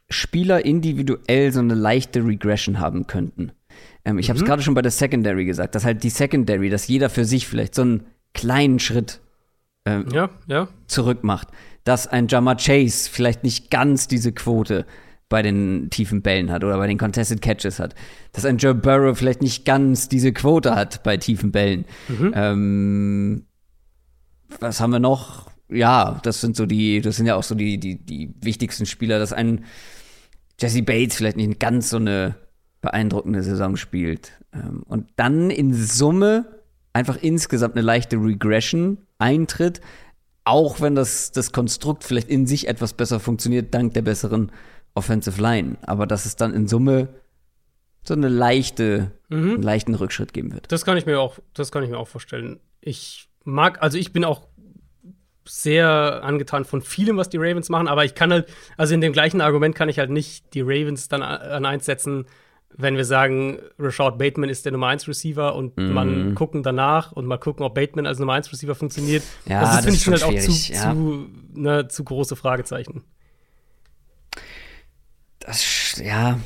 Spieler 0.09 0.63
individuell 0.63 1.51
so 1.51 1.59
eine 1.59 1.73
leichte 1.73 2.23
Regression 2.23 2.79
haben 2.79 3.07
könnten. 3.07 3.51
Ähm, 4.05 4.19
ich 4.19 4.27
mhm. 4.27 4.29
habe 4.29 4.39
es 4.39 4.45
gerade 4.45 4.61
schon 4.61 4.75
bei 4.75 4.83
der 4.83 4.91
Secondary 4.91 5.45
gesagt, 5.45 5.73
dass 5.73 5.85
halt 5.85 6.03
die 6.03 6.11
Secondary, 6.11 6.69
dass 6.69 6.87
jeder 6.87 7.09
für 7.09 7.25
sich 7.25 7.47
vielleicht 7.47 7.73
so 7.73 7.81
einen 7.81 8.05
kleinen 8.35 8.77
Schritt 8.79 9.21
ähm, 9.85 10.05
ja, 10.13 10.29
ja. 10.47 10.67
zurück 10.85 11.23
macht. 11.23 11.47
Dass 11.83 12.07
ein 12.07 12.27
Jama 12.27 12.55
Chase 12.55 13.09
vielleicht 13.11 13.43
nicht 13.43 13.71
ganz 13.71 14.07
diese 14.07 14.31
Quote 14.31 14.85
bei 15.29 15.41
den 15.41 15.89
tiefen 15.89 16.21
Bällen 16.21 16.51
hat 16.51 16.63
oder 16.63 16.77
bei 16.77 16.85
den 16.85 16.99
Contested 16.99 17.41
Catches 17.41 17.79
hat. 17.79 17.95
Dass 18.33 18.45
ein 18.45 18.57
Joe 18.57 18.75
Burrow 18.75 19.17
vielleicht 19.17 19.41
nicht 19.41 19.65
ganz 19.65 20.09
diese 20.09 20.31
Quote 20.31 20.75
hat 20.75 21.01
bei 21.01 21.17
tiefen 21.17 21.51
Bällen. 21.51 21.85
Mhm. 22.07 22.31
Ähm, 22.35 23.45
was 24.59 24.79
haben 24.79 24.91
wir 24.91 24.99
noch? 24.99 25.49
Ja, 25.69 26.19
das 26.23 26.41
sind 26.41 26.55
so 26.55 26.65
die, 26.65 27.01
das 27.01 27.15
sind 27.15 27.25
ja 27.25 27.35
auch 27.35 27.43
so 27.43 27.55
die, 27.55 27.79
die, 27.79 27.97
die 27.97 28.33
wichtigsten 28.41 28.85
Spieler, 28.85 29.19
dass 29.19 29.33
ein 29.33 29.65
Jesse 30.59 30.83
Bates 30.83 31.15
vielleicht 31.15 31.37
nicht 31.37 31.59
ganz 31.59 31.89
so 31.89 31.97
eine 31.97 32.35
beeindruckende 32.81 33.41
Saison 33.43 33.75
spielt 33.75 34.33
ähm, 34.53 34.83
und 34.85 35.09
dann 35.15 35.49
in 35.49 35.73
Summe 35.73 36.45
einfach 36.91 37.17
insgesamt 37.21 37.75
eine 37.75 37.81
leichte 37.81 38.17
Regression 38.17 38.99
eintritt, 39.17 39.81
auch 40.43 40.81
wenn 40.81 40.95
das, 40.95 41.31
das 41.31 41.51
Konstrukt 41.51 42.03
vielleicht 42.03 42.29
in 42.29 42.45
sich 42.45 42.67
etwas 42.67 42.93
besser 42.93 43.19
funktioniert, 43.19 43.73
dank 43.73 43.93
der 43.93 44.01
besseren 44.01 44.51
Offensive 44.93 45.41
Line. 45.41 45.77
Aber 45.81 46.05
dass 46.05 46.25
es 46.25 46.35
dann 46.35 46.53
in 46.53 46.67
Summe 46.67 47.07
so 48.03 48.13
eine 48.13 48.27
leichte, 48.27 49.11
mhm. 49.29 49.53
einen 49.53 49.63
leichten 49.63 49.95
Rückschritt 49.95 50.33
geben 50.33 50.53
wird. 50.53 50.71
Das 50.71 50.85
kann 50.85 50.97
ich 50.97 51.05
mir 51.05 51.19
auch, 51.19 51.39
das 51.53 51.71
kann 51.71 51.83
ich 51.83 51.89
mir 51.89 51.97
auch 51.97 52.07
vorstellen. 52.07 52.59
Ich 52.81 53.29
mag, 53.43 53.81
also 53.81 53.97
ich 53.97 54.13
bin 54.13 54.23
auch 54.25 54.47
sehr 55.45 56.23
angetan 56.23 56.65
von 56.65 56.81
vielem, 56.81 57.17
was 57.17 57.29
die 57.29 57.37
Ravens 57.37 57.69
machen, 57.69 57.87
aber 57.87 58.05
ich 58.05 58.15
kann 58.15 58.31
halt, 58.31 58.47
also 58.77 58.93
in 58.93 59.01
dem 59.01 59.13
gleichen 59.13 59.41
Argument 59.41 59.75
kann 59.75 59.89
ich 59.89 59.99
halt 59.99 60.09
nicht 60.09 60.53
die 60.53 60.61
Ravens 60.61 61.09
dann 61.09 61.21
an 61.21 61.65
eins 61.65 61.85
setzen, 61.85 62.25
wenn 62.75 62.97
wir 62.97 63.05
sagen, 63.05 63.59
Rashad 63.77 64.17
Bateman 64.17 64.49
ist 64.49 64.65
der 64.65 64.71
Nummer 64.71 64.87
1 64.87 65.07
Receiver 65.07 65.55
und 65.55 65.77
mm. 65.77 65.91
man 65.91 66.35
gucken 66.35 66.63
danach 66.63 67.11
und 67.11 67.25
mal 67.25 67.37
gucken, 67.37 67.63
ob 67.63 67.75
Bateman 67.75 68.07
als 68.07 68.19
Nummer 68.19 68.33
1 68.33 68.51
Receiver 68.51 68.73
funktioniert. 68.73 69.23
Ja, 69.45 69.61
das, 69.61 69.75
das 69.75 69.79
finde 69.81 69.97
ich 69.97 70.03
schon 70.03 70.13
halt 70.13 70.23
auch 70.23 70.39
zu, 70.39 70.73
ja. 70.73 70.91
zu, 70.91 71.29
ne, 71.53 71.87
zu 71.87 72.03
große 72.03 72.35
Fragezeichen. 72.35 73.03
Das, 75.39 76.01
ja. 76.03 76.39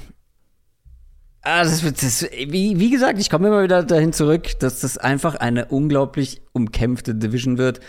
Ah, 1.50 1.64
das, 1.64 1.82
das, 1.82 2.24
wie, 2.24 2.78
wie 2.78 2.90
gesagt, 2.90 3.18
ich 3.20 3.30
komme 3.30 3.48
immer 3.48 3.64
wieder 3.64 3.82
dahin 3.82 4.12
zurück, 4.12 4.60
dass 4.60 4.82
das 4.82 4.98
einfach 4.98 5.36
eine 5.36 5.68
unglaublich 5.68 6.42
umkämpfte 6.52 7.16
Division 7.16 7.58
wird, 7.58 7.80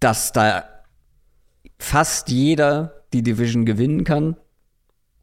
dass 0.00 0.32
da 0.32 0.64
fast 1.78 2.28
jeder 2.28 3.04
die 3.14 3.22
Division 3.22 3.64
gewinnen 3.64 4.04
kann 4.04 4.36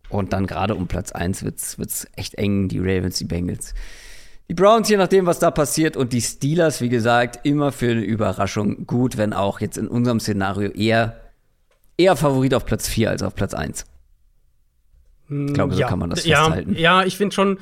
und 0.09 0.33
dann 0.33 0.47
gerade 0.47 0.73
um 0.73 0.87
Platz 0.87 1.11
1 1.11 1.43
wird 1.43 1.59
es 1.59 2.07
echt 2.15 2.33
eng, 2.33 2.67
die 2.67 2.79
Ravens, 2.79 3.19
die 3.19 3.25
Bengals. 3.25 3.75
Die 4.49 4.55
Browns, 4.55 4.89
je 4.89 4.97
nachdem, 4.97 5.27
was 5.27 5.37
da 5.37 5.51
passiert, 5.51 5.95
und 5.95 6.13
die 6.13 6.21
Steelers, 6.21 6.81
wie 6.81 6.89
gesagt, 6.89 7.45
immer 7.45 7.71
für 7.71 7.91
eine 7.91 8.01
Überraschung 8.01 8.87
gut, 8.87 9.17
wenn 9.17 9.33
auch 9.33 9.61
jetzt 9.61 9.77
in 9.77 9.87
unserem 9.87 10.19
Szenario 10.19 10.71
eher, 10.71 11.21
eher 11.95 12.15
Favorit 12.15 12.55
auf 12.55 12.65
Platz 12.65 12.89
4 12.89 13.11
als 13.11 13.21
auf 13.21 13.35
Platz 13.35 13.53
1. 13.53 13.85
Ich 15.29 15.53
glaube, 15.53 15.73
so 15.73 15.79
ja, 15.79 15.87
kann 15.87 15.99
man 15.99 16.09
das 16.09 16.25
ja, 16.25 16.45
festhalten. 16.45 16.75
Ja, 16.75 17.03
ich 17.03 17.17
finde 17.17 17.33
schon 17.33 17.59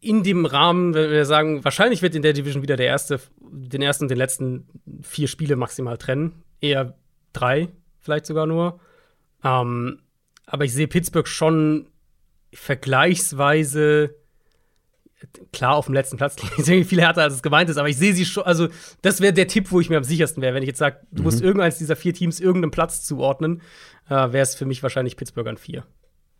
in 0.00 0.22
dem 0.22 0.46
Rahmen, 0.46 0.94
wenn 0.94 1.10
wir 1.10 1.24
sagen, 1.24 1.64
wahrscheinlich 1.64 2.02
wird 2.02 2.14
in 2.14 2.22
der 2.22 2.32
Division 2.32 2.62
wieder 2.62 2.76
der 2.76 2.86
erste, 2.86 3.20
den 3.40 3.82
ersten 3.82 4.04
und 4.04 4.10
den 4.10 4.18
letzten 4.18 4.66
vier 5.02 5.26
Spiele 5.26 5.56
maximal 5.56 5.98
trennen. 5.98 6.42
Eher 6.60 6.94
drei, 7.32 7.68
vielleicht 7.98 8.26
sogar 8.26 8.46
nur. 8.46 8.80
Ähm, 9.42 10.00
aber 10.46 10.64
ich 10.64 10.72
sehe 10.72 10.88
Pittsburgh 10.88 11.26
schon 11.26 11.88
vergleichsweise 12.52 14.14
klar 15.52 15.74
auf 15.74 15.86
dem 15.86 15.94
letzten 15.94 16.16
Platz 16.16 16.36
irgendwie 16.56 16.84
viel 16.84 17.00
härter, 17.00 17.22
als 17.22 17.34
es 17.34 17.42
gemeint 17.42 17.68
ist, 17.68 17.76
aber 17.76 17.88
ich 17.88 17.96
sehe 17.96 18.14
sie 18.14 18.24
schon, 18.24 18.44
also 18.44 18.68
das 19.02 19.20
wäre 19.20 19.32
der 19.32 19.48
Tipp, 19.48 19.70
wo 19.70 19.80
ich 19.80 19.90
mir 19.90 19.96
am 19.96 20.04
sichersten 20.04 20.42
wäre. 20.42 20.54
Wenn 20.54 20.62
ich 20.62 20.68
jetzt 20.68 20.78
sage, 20.78 21.00
du 21.10 21.18
mhm. 21.18 21.24
musst 21.24 21.40
irgendeins 21.42 21.78
dieser 21.78 21.96
vier 21.96 22.14
Teams 22.14 22.40
irgendeinem 22.40 22.70
Platz 22.70 23.04
zuordnen, 23.04 23.62
äh, 24.08 24.10
wäre 24.10 24.38
es 24.38 24.54
für 24.54 24.64
mich 24.64 24.82
wahrscheinlich 24.82 25.16
Pittsburgh 25.16 25.48
an 25.48 25.56
vier. 25.56 25.84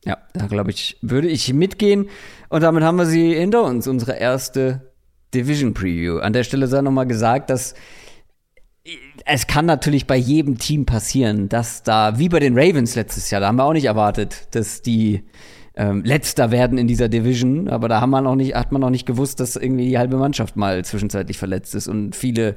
Ja, 0.09 0.17
da 0.33 0.47
glaube 0.47 0.71
ich, 0.71 0.97
würde 1.03 1.29
ich 1.29 1.53
mitgehen. 1.53 2.09
Und 2.49 2.63
damit 2.63 2.83
haben 2.83 2.97
wir 2.97 3.05
sie 3.05 3.35
hinter 3.35 3.63
uns, 3.63 3.87
unsere 3.87 4.17
erste 4.17 4.91
Division 5.35 5.75
Preview. 5.75 6.19
An 6.19 6.33
der 6.33 6.45
Stelle 6.45 6.67
sei 6.67 6.81
nochmal 6.81 7.07
gesagt, 7.07 7.51
dass 7.51 7.75
es 9.27 9.47
kann 9.47 9.67
natürlich 9.67 10.07
bei 10.07 10.17
jedem 10.17 10.57
Team 10.57 10.87
passieren, 10.87 11.51
dass 11.51 11.83
da, 11.83 12.19
wie 12.19 12.31
bei 12.31 12.41
den 12.41 12.59
Ravens 12.59 12.95
letztes 12.95 13.31
Jahr, 13.31 13.43
da 13.43 13.49
haben 13.49 13.57
wir 13.57 13.65
auch 13.65 13.75
nicht 13.75 13.85
erwartet, 13.85 14.49
dass 14.53 14.81
die 14.81 15.25
ähm, 15.77 16.03
letzter 16.05 16.51
werden 16.51 16.79
in 16.79 16.87
dieser 16.87 17.11
Division, 17.11 17.69
aber 17.69 17.89
da 17.89 18.01
haben 18.01 18.09
wir 18.09 18.23
noch 18.23 18.35
nicht, 18.35 18.55
hat 18.55 18.73
man 18.73 18.81
noch 18.81 18.89
nicht 18.89 19.05
gewusst, 19.05 19.41
dass 19.41 19.57
irgendwie 19.57 19.89
die 19.89 19.99
halbe 19.99 20.17
Mannschaft 20.17 20.57
mal 20.57 20.83
zwischenzeitlich 20.87 21.37
verletzt 21.37 21.75
ist 21.75 21.87
und 21.87 22.17
viele 22.17 22.57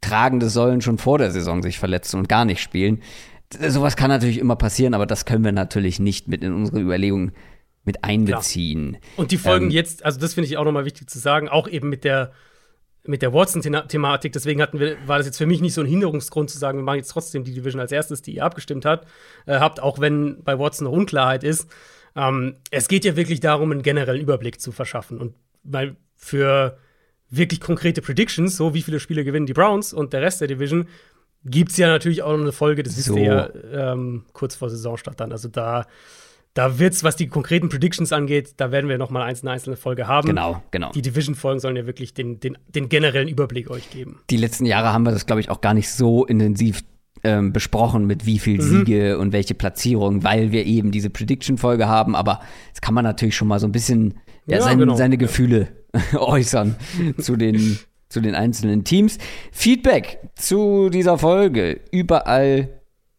tragende 0.00 0.48
Säulen 0.48 0.82
schon 0.82 0.98
vor 0.98 1.18
der 1.18 1.32
Saison 1.32 1.62
sich 1.62 1.80
verletzen 1.80 2.20
und 2.20 2.28
gar 2.28 2.44
nicht 2.44 2.60
spielen. 2.60 3.00
Sowas 3.68 3.96
kann 3.96 4.08
natürlich 4.08 4.38
immer 4.38 4.56
passieren, 4.56 4.94
aber 4.94 5.06
das 5.06 5.24
können 5.24 5.44
wir 5.44 5.52
natürlich 5.52 5.98
nicht 5.98 6.28
mit 6.28 6.42
in 6.42 6.52
unsere 6.52 6.80
Überlegungen 6.80 7.32
mit 7.84 8.02
einbeziehen. 8.02 8.92
Klar. 8.92 9.02
Und 9.16 9.30
die 9.30 9.38
Folgen 9.38 9.66
ähm, 9.66 9.70
jetzt, 9.70 10.04
also 10.04 10.18
das 10.18 10.34
finde 10.34 10.48
ich 10.48 10.56
auch 10.56 10.64
nochmal 10.64 10.84
wichtig 10.84 11.08
zu 11.10 11.18
sagen, 11.18 11.48
auch 11.48 11.68
eben 11.68 11.88
mit 11.88 12.04
der 12.04 12.32
mit 13.06 13.20
der 13.20 13.34
Watson-Thematik. 13.34 14.32
Deswegen 14.32 14.62
hatten 14.62 14.80
wir, 14.80 14.96
war 15.06 15.18
das 15.18 15.26
jetzt 15.26 15.36
für 15.36 15.46
mich 15.46 15.60
nicht 15.60 15.74
so 15.74 15.82
ein 15.82 15.86
Hinderungsgrund 15.86 16.48
zu 16.48 16.58
sagen, 16.58 16.78
wir 16.78 16.84
machen 16.84 16.96
jetzt 16.96 17.10
trotzdem 17.10 17.44
die 17.44 17.52
Division 17.52 17.80
als 17.80 17.92
erstes, 17.92 18.22
die 18.22 18.36
ihr 18.36 18.44
abgestimmt 18.44 18.86
hat, 18.86 19.06
äh, 19.46 19.58
habt, 19.58 19.80
auch 19.80 19.98
wenn 20.00 20.42
bei 20.42 20.58
Watson 20.58 20.86
noch 20.86 20.92
Unklarheit 20.92 21.44
ist. 21.44 21.68
Ähm, 22.16 22.56
es 22.70 22.88
geht 22.88 23.04
ja 23.04 23.14
wirklich 23.14 23.40
darum, 23.40 23.72
einen 23.72 23.82
generellen 23.82 24.22
Überblick 24.22 24.60
zu 24.60 24.72
verschaffen. 24.72 25.20
Und 25.20 25.34
weil 25.62 25.96
für 26.16 26.78
wirklich 27.28 27.60
konkrete 27.60 28.00
Predictions, 28.00 28.56
so 28.56 28.74
wie 28.74 28.82
viele 28.82 29.00
Spiele 29.00 29.24
gewinnen 29.24 29.46
die 29.46 29.52
Browns 29.52 29.92
und 29.92 30.12
der 30.12 30.22
Rest 30.22 30.40
der 30.40 30.48
Division, 30.48 30.86
gibt 31.44 31.72
es 31.72 31.76
ja 31.76 31.88
natürlich 31.88 32.22
auch 32.22 32.32
noch 32.32 32.40
eine 32.40 32.52
Folge, 32.52 32.82
das 32.82 32.98
ist 32.98 33.06
so. 33.06 33.16
ja 33.16 33.48
ähm, 33.72 34.24
kurz 34.32 34.56
vor 34.56 34.70
Saisonstart 34.70 35.20
dann. 35.20 35.32
Also 35.32 35.48
da 35.48 35.86
da 36.54 36.78
wird's, 36.78 37.02
was 37.02 37.16
die 37.16 37.26
konkreten 37.26 37.68
Predictions 37.68 38.12
angeht, 38.12 38.54
da 38.58 38.70
werden 38.70 38.88
wir 38.88 38.96
noch 38.96 39.10
mal 39.10 39.22
eine 39.22 39.50
einzelne 39.50 39.76
Folge 39.76 40.06
haben. 40.06 40.28
Genau, 40.28 40.62
genau. 40.70 40.92
Die 40.92 41.02
Division-Folgen 41.02 41.58
sollen 41.58 41.74
ja 41.74 41.84
wirklich 41.84 42.14
den, 42.14 42.38
den, 42.38 42.56
den 42.68 42.88
generellen 42.88 43.28
Überblick 43.28 43.70
euch 43.70 43.90
geben. 43.90 44.20
Die 44.30 44.36
letzten 44.36 44.64
Jahre 44.64 44.92
haben 44.92 45.02
wir 45.02 45.10
das, 45.10 45.26
glaube 45.26 45.40
ich, 45.40 45.50
auch 45.50 45.60
gar 45.60 45.74
nicht 45.74 45.90
so 45.90 46.24
intensiv 46.24 46.84
ähm, 47.24 47.52
besprochen, 47.52 48.06
mit 48.06 48.24
wie 48.24 48.38
viel 48.38 48.58
mhm. 48.58 48.62
Siege 48.62 49.18
und 49.18 49.32
welche 49.32 49.54
Platzierung, 49.54 50.22
weil 50.22 50.52
wir 50.52 50.64
eben 50.64 50.92
diese 50.92 51.10
Prediction-Folge 51.10 51.88
haben. 51.88 52.14
Aber 52.14 52.40
das 52.70 52.80
kann 52.80 52.94
man 52.94 53.04
natürlich 53.04 53.34
schon 53.34 53.48
mal 53.48 53.58
so 53.58 53.66
ein 53.66 53.72
bisschen 53.72 54.20
ja, 54.46 54.58
ja, 54.58 54.62
sein, 54.62 54.78
genau. 54.78 54.94
seine 54.94 55.18
Gefühle 55.18 55.68
äußern 56.16 56.76
zu 57.18 57.34
den 57.36 57.78
zu 58.08 58.20
den 58.20 58.34
einzelnen 58.34 58.84
Teams. 58.84 59.18
Feedback 59.52 60.18
zu 60.34 60.88
dieser 60.90 61.18
Folge 61.18 61.80
überall 61.90 62.68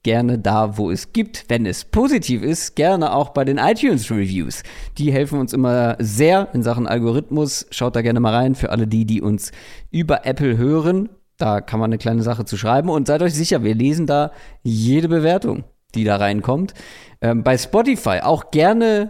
gerne 0.05 0.37
da, 0.37 0.77
wo 0.77 0.91
es 0.91 1.13
gibt. 1.13 1.45
Wenn 1.47 1.65
es 1.65 1.83
positiv 1.83 2.43
ist, 2.43 2.75
gerne 2.75 3.11
auch 3.15 3.29
bei 3.29 3.43
den 3.43 3.57
iTunes 3.57 4.11
Reviews. 4.11 4.61
Die 4.99 5.11
helfen 5.11 5.39
uns 5.39 5.51
immer 5.51 5.95
sehr 5.97 6.49
in 6.53 6.61
Sachen 6.61 6.85
Algorithmus. 6.85 7.65
Schaut 7.71 7.95
da 7.95 8.03
gerne 8.03 8.19
mal 8.19 8.35
rein 8.35 8.53
für 8.53 8.69
alle 8.69 8.85
die, 8.85 9.05
die 9.05 9.21
uns 9.21 9.51
über 9.89 10.23
Apple 10.27 10.57
hören. 10.57 11.09
Da 11.37 11.59
kann 11.59 11.79
man 11.79 11.89
eine 11.89 11.97
kleine 11.97 12.21
Sache 12.21 12.45
zu 12.45 12.55
schreiben 12.55 12.89
und 12.89 13.07
seid 13.07 13.23
euch 13.23 13.33
sicher, 13.33 13.63
wir 13.63 13.73
lesen 13.73 14.05
da 14.05 14.31
jede 14.61 15.09
Bewertung, 15.09 15.63
die 15.95 16.03
da 16.03 16.17
reinkommt. 16.17 16.75
Ähm, 17.19 17.43
bei 17.43 17.57
Spotify 17.57 18.19
auch 18.21 18.51
gerne 18.51 19.09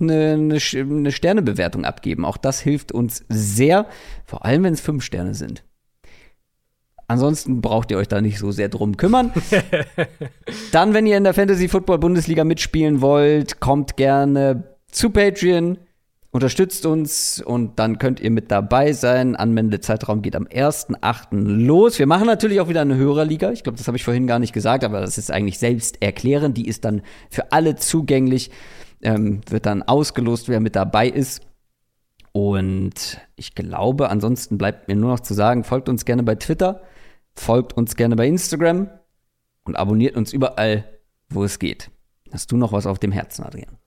eine, 0.00 0.58
eine, 0.74 1.12
Sternebewertung 1.12 1.84
abgeben. 1.84 2.24
Auch 2.24 2.36
das 2.36 2.60
hilft 2.60 2.92
uns 2.92 3.24
sehr, 3.28 3.86
vor 4.24 4.44
allem 4.44 4.64
wenn 4.64 4.74
es 4.74 4.80
fünf 4.80 5.04
Sterne 5.04 5.34
sind. 5.34 5.64
Ansonsten 7.06 7.60
braucht 7.60 7.90
ihr 7.90 7.98
euch 7.98 8.08
da 8.08 8.20
nicht 8.20 8.38
so 8.38 8.50
sehr 8.50 8.68
drum 8.68 8.96
kümmern. 8.96 9.32
Dann, 10.72 10.94
wenn 10.94 11.06
ihr 11.06 11.16
in 11.16 11.24
der 11.24 11.34
Fantasy 11.34 11.68
Football 11.68 11.98
Bundesliga 11.98 12.44
mitspielen 12.44 13.02
wollt, 13.02 13.60
kommt 13.60 13.96
gerne 13.96 14.64
zu 14.90 15.10
Patreon, 15.10 15.78
unterstützt 16.30 16.86
uns 16.86 17.42
und 17.42 17.78
dann 17.78 17.98
könnt 17.98 18.20
ihr 18.20 18.30
mit 18.30 18.50
dabei 18.50 18.92
sein. 18.92 19.36
Anwendezeitraum 19.36 20.22
geht 20.22 20.34
am 20.34 20.46
1.8. 20.46 21.28
los. 21.32 21.98
Wir 21.98 22.06
machen 22.06 22.26
natürlich 22.26 22.60
auch 22.60 22.68
wieder 22.68 22.80
eine 22.80 22.96
Hörerliga. 22.96 23.52
Ich 23.52 23.62
glaube, 23.62 23.76
das 23.76 23.86
habe 23.86 23.96
ich 23.96 24.04
vorhin 24.04 24.26
gar 24.26 24.38
nicht 24.38 24.52
gesagt, 24.52 24.82
aber 24.82 25.00
das 25.00 25.18
ist 25.18 25.30
eigentlich 25.30 25.58
selbst 25.58 26.02
erklären. 26.02 26.54
Die 26.54 26.66
ist 26.66 26.84
dann 26.84 27.02
für 27.30 27.52
alle 27.52 27.76
zugänglich. 27.76 28.50
Ähm, 29.02 29.40
wird 29.48 29.66
dann 29.66 29.82
ausgelost, 29.82 30.48
wer 30.48 30.60
mit 30.60 30.76
dabei 30.76 31.08
ist. 31.08 31.42
Und 32.32 33.20
ich 33.36 33.54
glaube, 33.54 34.08
ansonsten 34.08 34.58
bleibt 34.58 34.88
mir 34.88 34.96
nur 34.96 35.10
noch 35.10 35.20
zu 35.20 35.34
sagen, 35.34 35.62
folgt 35.62 35.88
uns 35.88 36.04
gerne 36.04 36.22
bei 36.22 36.34
Twitter 36.34 36.80
folgt 37.36 37.74
uns 37.74 37.96
gerne 37.96 38.16
bei 38.16 38.26
Instagram 38.26 38.90
und 39.64 39.76
abonniert 39.76 40.16
uns 40.16 40.32
überall, 40.32 40.84
wo 41.28 41.44
es 41.44 41.58
geht. 41.58 41.90
Hast 42.32 42.52
du 42.52 42.56
noch 42.56 42.72
was 42.72 42.86
auf 42.86 42.98
dem 42.98 43.12
Herzen, 43.12 43.44
Adrian? 43.44 43.78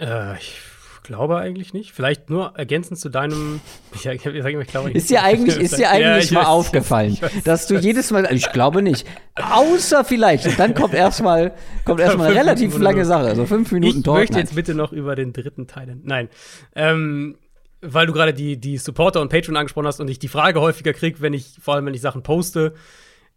Äh, 0.00 0.36
ich 0.38 0.60
glaube 1.02 1.38
eigentlich 1.38 1.72
nicht. 1.72 1.92
Vielleicht 1.92 2.30
nur 2.30 2.54
ergänzend 2.56 2.98
zu 2.98 3.08
deinem. 3.08 3.60
Ich, 3.94 4.06
ich, 4.06 4.24
ich, 4.24 4.44
ich 4.44 4.66
glaube 4.68 4.90
Ist 4.90 5.10
dir 5.10 5.22
eigentlich, 5.22 5.56
ist 5.60 5.76
dir 5.76 5.90
eigentlich 5.90 6.30
ja, 6.30 6.34
mal 6.34 6.40
weiß, 6.40 6.48
aufgefallen, 6.48 7.18
dass 7.44 7.66
du 7.66 7.78
jedes 7.78 8.10
Mal. 8.10 8.26
Ich 8.32 8.50
glaube 8.52 8.80
nicht. 8.80 9.06
Außer 9.34 10.02
vielleicht. 10.04 10.46
Und 10.46 10.58
dann 10.58 10.74
kommt 10.74 10.94
erstmal 10.94 11.52
kommt 11.84 12.00
erstmal 12.00 12.28
eine 12.28 12.40
relativ 12.40 12.78
lange 12.78 13.04
Sache. 13.04 13.26
Also 13.26 13.44
fünf 13.44 13.70
Minuten 13.70 14.00
Ich 14.00 14.06
möchte 14.06 14.38
jetzt 14.38 14.54
bitte 14.54 14.74
noch 14.74 14.92
über 14.92 15.14
den 15.14 15.34
dritten 15.34 15.66
Teil. 15.66 15.98
Nein. 16.02 16.30
Ähm, 16.74 17.36
weil 17.82 18.06
du 18.06 18.12
gerade 18.12 18.32
die, 18.32 18.58
die 18.58 18.78
Supporter 18.78 19.20
und 19.20 19.28
Patreon 19.28 19.56
angesprochen 19.56 19.86
hast 19.86 20.00
und 20.00 20.08
ich 20.08 20.18
die 20.18 20.28
Frage 20.28 20.60
häufiger 20.60 20.94
kriege, 20.94 21.20
wenn 21.20 21.34
ich, 21.34 21.58
vor 21.60 21.74
allem 21.74 21.84
wenn 21.84 21.94
ich 21.94 22.00
Sachen 22.00 22.22
poste, 22.22 22.74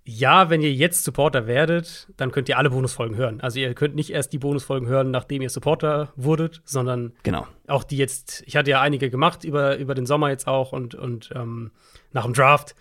ja, 0.08 0.52
wenn 0.52 0.62
ihr 0.62 0.72
jetzt 0.72 1.04
Supporter 1.04 1.48
werdet, 1.48 2.08
dann 2.16 2.32
könnt 2.32 2.48
ihr 2.48 2.60
alle 2.60 2.70
Bonusfolgen 2.70 3.18
hören. 3.18 3.42
Also 3.42 3.60
ihr 3.60 3.74
könnt 3.74 3.96
nicht 3.96 4.12
erst 4.12 4.34
die 4.34 4.38
Bonusfolgen 4.38 4.88
hören, 4.88 5.10
nachdem 5.10 5.42
ihr 5.42 5.50
Supporter 5.50 6.14
wurdet, 6.16 6.62
sondern 6.64 7.14
genau. 7.24 7.48
auch 7.68 7.84
die 7.84 7.98
jetzt, 7.98 8.44
ich 8.46 8.56
hatte 8.56 8.70
ja 8.70 8.82
einige 8.82 9.10
gemacht 9.10 9.44
über, 9.44 9.78
über 9.78 9.96
den 9.96 10.06
Sommer 10.06 10.30
jetzt 10.30 10.48
auch 10.48 10.74
und, 10.74 10.94
und 10.94 11.32
ähm, 11.36 11.72
nach 12.14 12.26
dem 12.26 12.34
Draft, 12.34 12.76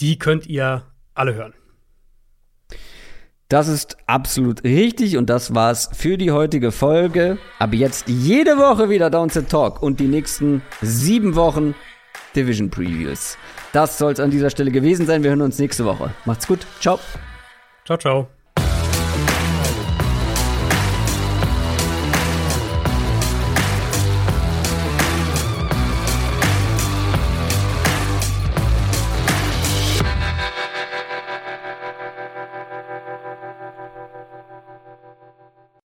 die 0.00 0.18
könnt 0.18 0.46
ihr 0.46 0.82
alle 1.14 1.34
hören. 1.34 1.54
Das 3.48 3.68
ist 3.68 3.96
absolut 4.06 4.64
richtig 4.64 5.16
und 5.16 5.30
das 5.30 5.54
war's 5.54 5.90
für 5.92 6.18
die 6.18 6.32
heutige 6.32 6.72
Folge. 6.72 7.38
Aber 7.60 7.74
jetzt 7.74 8.08
jede 8.08 8.58
Woche 8.58 8.90
wieder 8.90 9.10
Downset 9.10 9.48
Talk 9.48 9.80
und 9.80 10.00
die 10.00 10.08
nächsten 10.08 10.60
sieben 10.82 11.36
Wochen 11.36 11.76
Division 12.34 12.68
Previews. 12.68 13.38
Das 13.74 13.98
soll's 13.98 14.20
an 14.20 14.30
dieser 14.30 14.50
Stelle 14.50 14.70
gewesen 14.70 15.04
sein. 15.04 15.24
Wir 15.24 15.30
hören 15.30 15.42
uns 15.42 15.58
nächste 15.58 15.84
Woche. 15.84 16.10
Macht's 16.24 16.46
gut. 16.46 16.64
Ciao. 16.80 17.00
Ciao, 17.84 17.98
ciao. 17.98 18.28